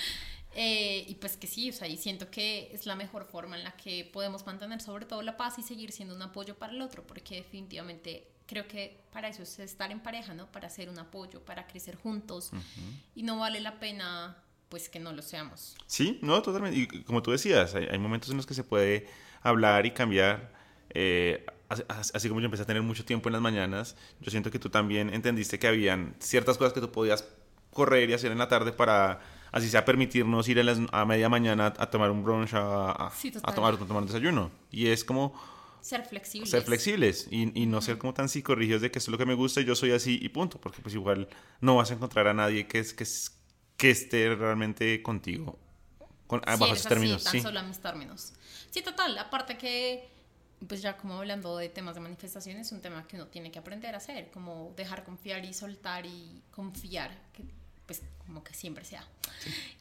Eh, 0.54 1.06
y 1.08 1.16
pues 1.16 1.36
que 1.36 1.48
sí, 1.48 1.70
o 1.70 1.72
sea, 1.72 1.88
y 1.88 1.96
siento 1.96 2.30
que 2.30 2.70
es 2.72 2.86
la 2.86 2.94
mejor 2.94 3.24
forma 3.24 3.56
en 3.56 3.64
la 3.64 3.72
que 3.72 4.04
podemos 4.04 4.46
mantener 4.46 4.80
sobre 4.80 5.06
todo 5.06 5.22
la 5.22 5.36
paz 5.36 5.58
y 5.58 5.62
seguir 5.64 5.90
siendo 5.90 6.14
un 6.14 6.22
apoyo 6.22 6.56
para 6.56 6.72
el 6.72 6.82
otro, 6.82 7.04
porque 7.04 7.34
definitivamente 7.36 8.28
creo 8.52 8.68
que 8.68 9.00
para 9.10 9.28
eso 9.28 9.42
es 9.42 9.58
estar 9.60 9.90
en 9.90 10.00
pareja, 10.00 10.34
¿no? 10.34 10.46
Para 10.52 10.68
ser 10.68 10.90
un 10.90 10.98
apoyo, 10.98 11.40
para 11.42 11.66
crecer 11.66 11.96
juntos 11.96 12.50
y 13.14 13.22
no 13.22 13.38
vale 13.38 13.60
la 13.60 13.80
pena 13.80 14.36
pues 14.68 14.90
que 14.90 15.00
no 15.00 15.12
lo 15.12 15.22
seamos. 15.22 15.74
Sí, 15.86 16.18
no, 16.20 16.42
totalmente. 16.42 16.78
Y 16.78 17.02
como 17.04 17.22
tú 17.22 17.30
decías, 17.30 17.74
hay, 17.74 17.98
momentos 17.98 18.30
en 18.30 18.36
los 18.36 18.44
que 18.44 18.52
se 18.52 18.62
puede 18.62 19.06
hablar 19.42 19.86
y 19.86 19.92
cambiar. 19.92 20.52
Eh, 20.90 21.46
así 21.68 22.28
como 22.28 22.40
yo 22.40 22.46
empecé 22.46 22.64
a 22.64 22.66
tener 22.66 22.82
mucho 22.82 23.06
tiempo 23.06 23.30
en 23.30 23.32
las 23.32 23.40
mañanas, 23.40 23.96
yo 24.20 24.30
siento 24.30 24.50
que 24.50 24.58
tú 24.58 24.68
también 24.68 25.08
entendiste 25.14 25.58
que 25.58 25.66
habían 25.66 26.14
ciertas 26.18 26.58
cosas 26.58 26.74
que 26.74 26.80
tú 26.82 26.92
podías 26.92 27.26
correr 27.72 28.10
y 28.10 28.12
hacer 28.12 28.32
en 28.32 28.38
la 28.38 28.48
tarde 28.48 28.72
para, 28.72 29.20
así 29.50 29.70
sea, 29.70 29.86
permitirnos 29.86 30.46
ir 30.48 30.60
a, 30.92 31.04
media 31.06 31.30
mañana 31.30 31.72
a 31.78 31.86
tomar 31.86 32.10
un 32.10 32.22
brunch, 32.22 32.52
a, 32.52 33.06
a, 33.06 33.54
tomar, 33.54 33.78
tomar 33.78 34.02
un 34.02 34.06
desayuno. 34.06 34.50
Y 34.70 34.88
es 34.88 35.04
como... 35.04 35.32
Ser 35.82 36.06
flexibles. 36.06 36.48
Ser 36.48 36.62
flexibles 36.62 37.26
y, 37.30 37.60
y 37.60 37.66
no 37.66 37.82
ser 37.82 37.98
como 37.98 38.14
tan 38.14 38.28
psicorrigidos 38.28 38.80
de 38.80 38.90
que 38.90 38.98
esto 38.98 39.10
es 39.10 39.12
lo 39.12 39.18
que 39.18 39.26
me 39.26 39.34
gusta 39.34 39.60
y 39.60 39.64
yo 39.64 39.74
soy 39.74 39.90
así 39.90 40.18
y 40.22 40.28
punto. 40.30 40.60
Porque 40.60 40.80
pues 40.80 40.94
igual 40.94 41.28
no 41.60 41.76
vas 41.76 41.90
a 41.90 41.94
encontrar 41.94 42.28
a 42.28 42.34
nadie 42.34 42.66
que, 42.66 42.78
es, 42.78 42.94
que, 42.94 43.04
que 43.76 43.90
esté 43.90 44.34
realmente 44.34 45.02
contigo. 45.02 45.58
Con, 46.26 46.40
sí, 46.40 46.46
bajo 46.46 46.72
esos 46.72 46.86
términos. 46.86 47.24
Tan 47.24 47.32
sí. 47.32 47.40
solo 47.40 47.58
a 47.58 47.62
mis 47.62 47.80
términos. 47.80 48.32
Sí, 48.70 48.80
total. 48.80 49.18
Aparte 49.18 49.58
que 49.58 50.08
pues 50.68 50.80
ya 50.82 50.96
como 50.96 51.18
hablando 51.18 51.56
de 51.56 51.68
temas 51.68 51.94
de 51.94 52.00
manifestación, 52.00 52.58
es 52.58 52.72
un 52.72 52.80
tema 52.80 53.06
que 53.06 53.16
uno 53.16 53.26
tiene 53.26 53.50
que 53.50 53.58
aprender 53.58 53.94
a 53.94 53.98
hacer, 53.98 54.30
como 54.30 54.72
dejar 54.76 55.04
confiar 55.04 55.44
y 55.44 55.52
soltar 55.52 56.06
y 56.06 56.42
confiar, 56.50 57.10
que 57.32 57.44
pues 57.98 58.10
como 58.26 58.42
que 58.42 58.54
siempre 58.54 58.84
sea. 58.84 59.04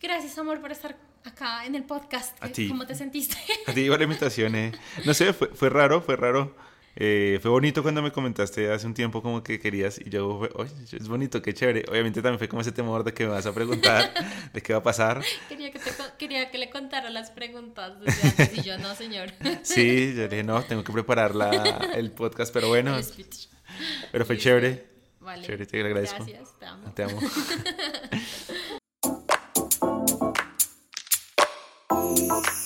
Gracias, 0.02 0.38
amor, 0.38 0.60
por 0.60 0.72
estar 0.72 0.98
acá 1.24 1.66
en 1.66 1.76
el 1.76 1.84
podcast. 1.84 2.38
¿Cómo 2.68 2.86
te 2.86 2.96
sentiste? 2.96 3.38
A 3.68 3.74
ti, 3.74 3.88
la 3.88 4.04
invitación. 4.04 4.56
Eh. 4.56 4.72
No 5.06 5.14
sé, 5.14 5.32
fue, 5.34 5.48
fue 5.50 5.70
raro, 5.70 6.02
fue 6.02 6.18
raro. 6.18 6.56
Eh, 6.98 7.40
fue 7.42 7.50
bonito 7.50 7.84
cuando 7.84 8.02
me 8.02 8.12
comentaste 8.12 8.70
hace 8.70 8.86
un 8.86 8.94
tiempo 8.94 9.22
como 9.22 9.42
que 9.44 9.62
querías 9.62 9.98
y 9.98 10.10
yo, 10.10 10.40
oye, 10.56 10.72
es 10.92 11.08
bonito, 11.08 11.42
qué 11.42 11.54
chévere. 11.54 11.86
Obviamente 11.90 12.22
también 12.22 12.38
fue 12.38 12.50
como 12.50 12.62
ese 12.62 12.74
temor 12.74 13.06
de 13.06 13.14
que 13.14 13.24
me 13.24 13.30
vas 13.30 13.46
a 13.46 13.54
preguntar, 13.54 14.14
de 14.54 14.62
qué 14.62 14.74
va 14.74 14.80
a 14.80 14.84
pasar. 14.84 15.24
Quería 15.48 15.72
que, 15.72 15.80
quería 16.18 16.52
que 16.52 16.58
le 16.58 16.70
contara 16.70 17.10
las 17.10 17.32
preguntas 17.32 17.98
desde 18.02 18.28
antes 18.28 18.58
y 18.58 18.62
yo, 18.64 18.78
no, 18.78 18.94
señor. 18.96 19.32
Sí, 19.64 20.14
yo 20.18 20.28
dije, 20.28 20.44
no, 20.44 20.62
tengo 20.64 20.84
que 20.84 20.92
preparar 20.92 21.34
la, 21.34 21.50
el 21.96 22.12
podcast, 22.12 22.54
pero 22.54 22.68
bueno. 22.68 23.00
Pero 24.12 24.26
fue 24.26 24.38
chévere. 24.38 24.91
Vale. 25.22 25.46
Chévere, 25.46 25.66
te. 25.68 25.90
Gracias, 25.90 26.60
te 26.60 26.66
amo. 26.66 26.94
Te 26.94 27.04
amo. 27.04 27.20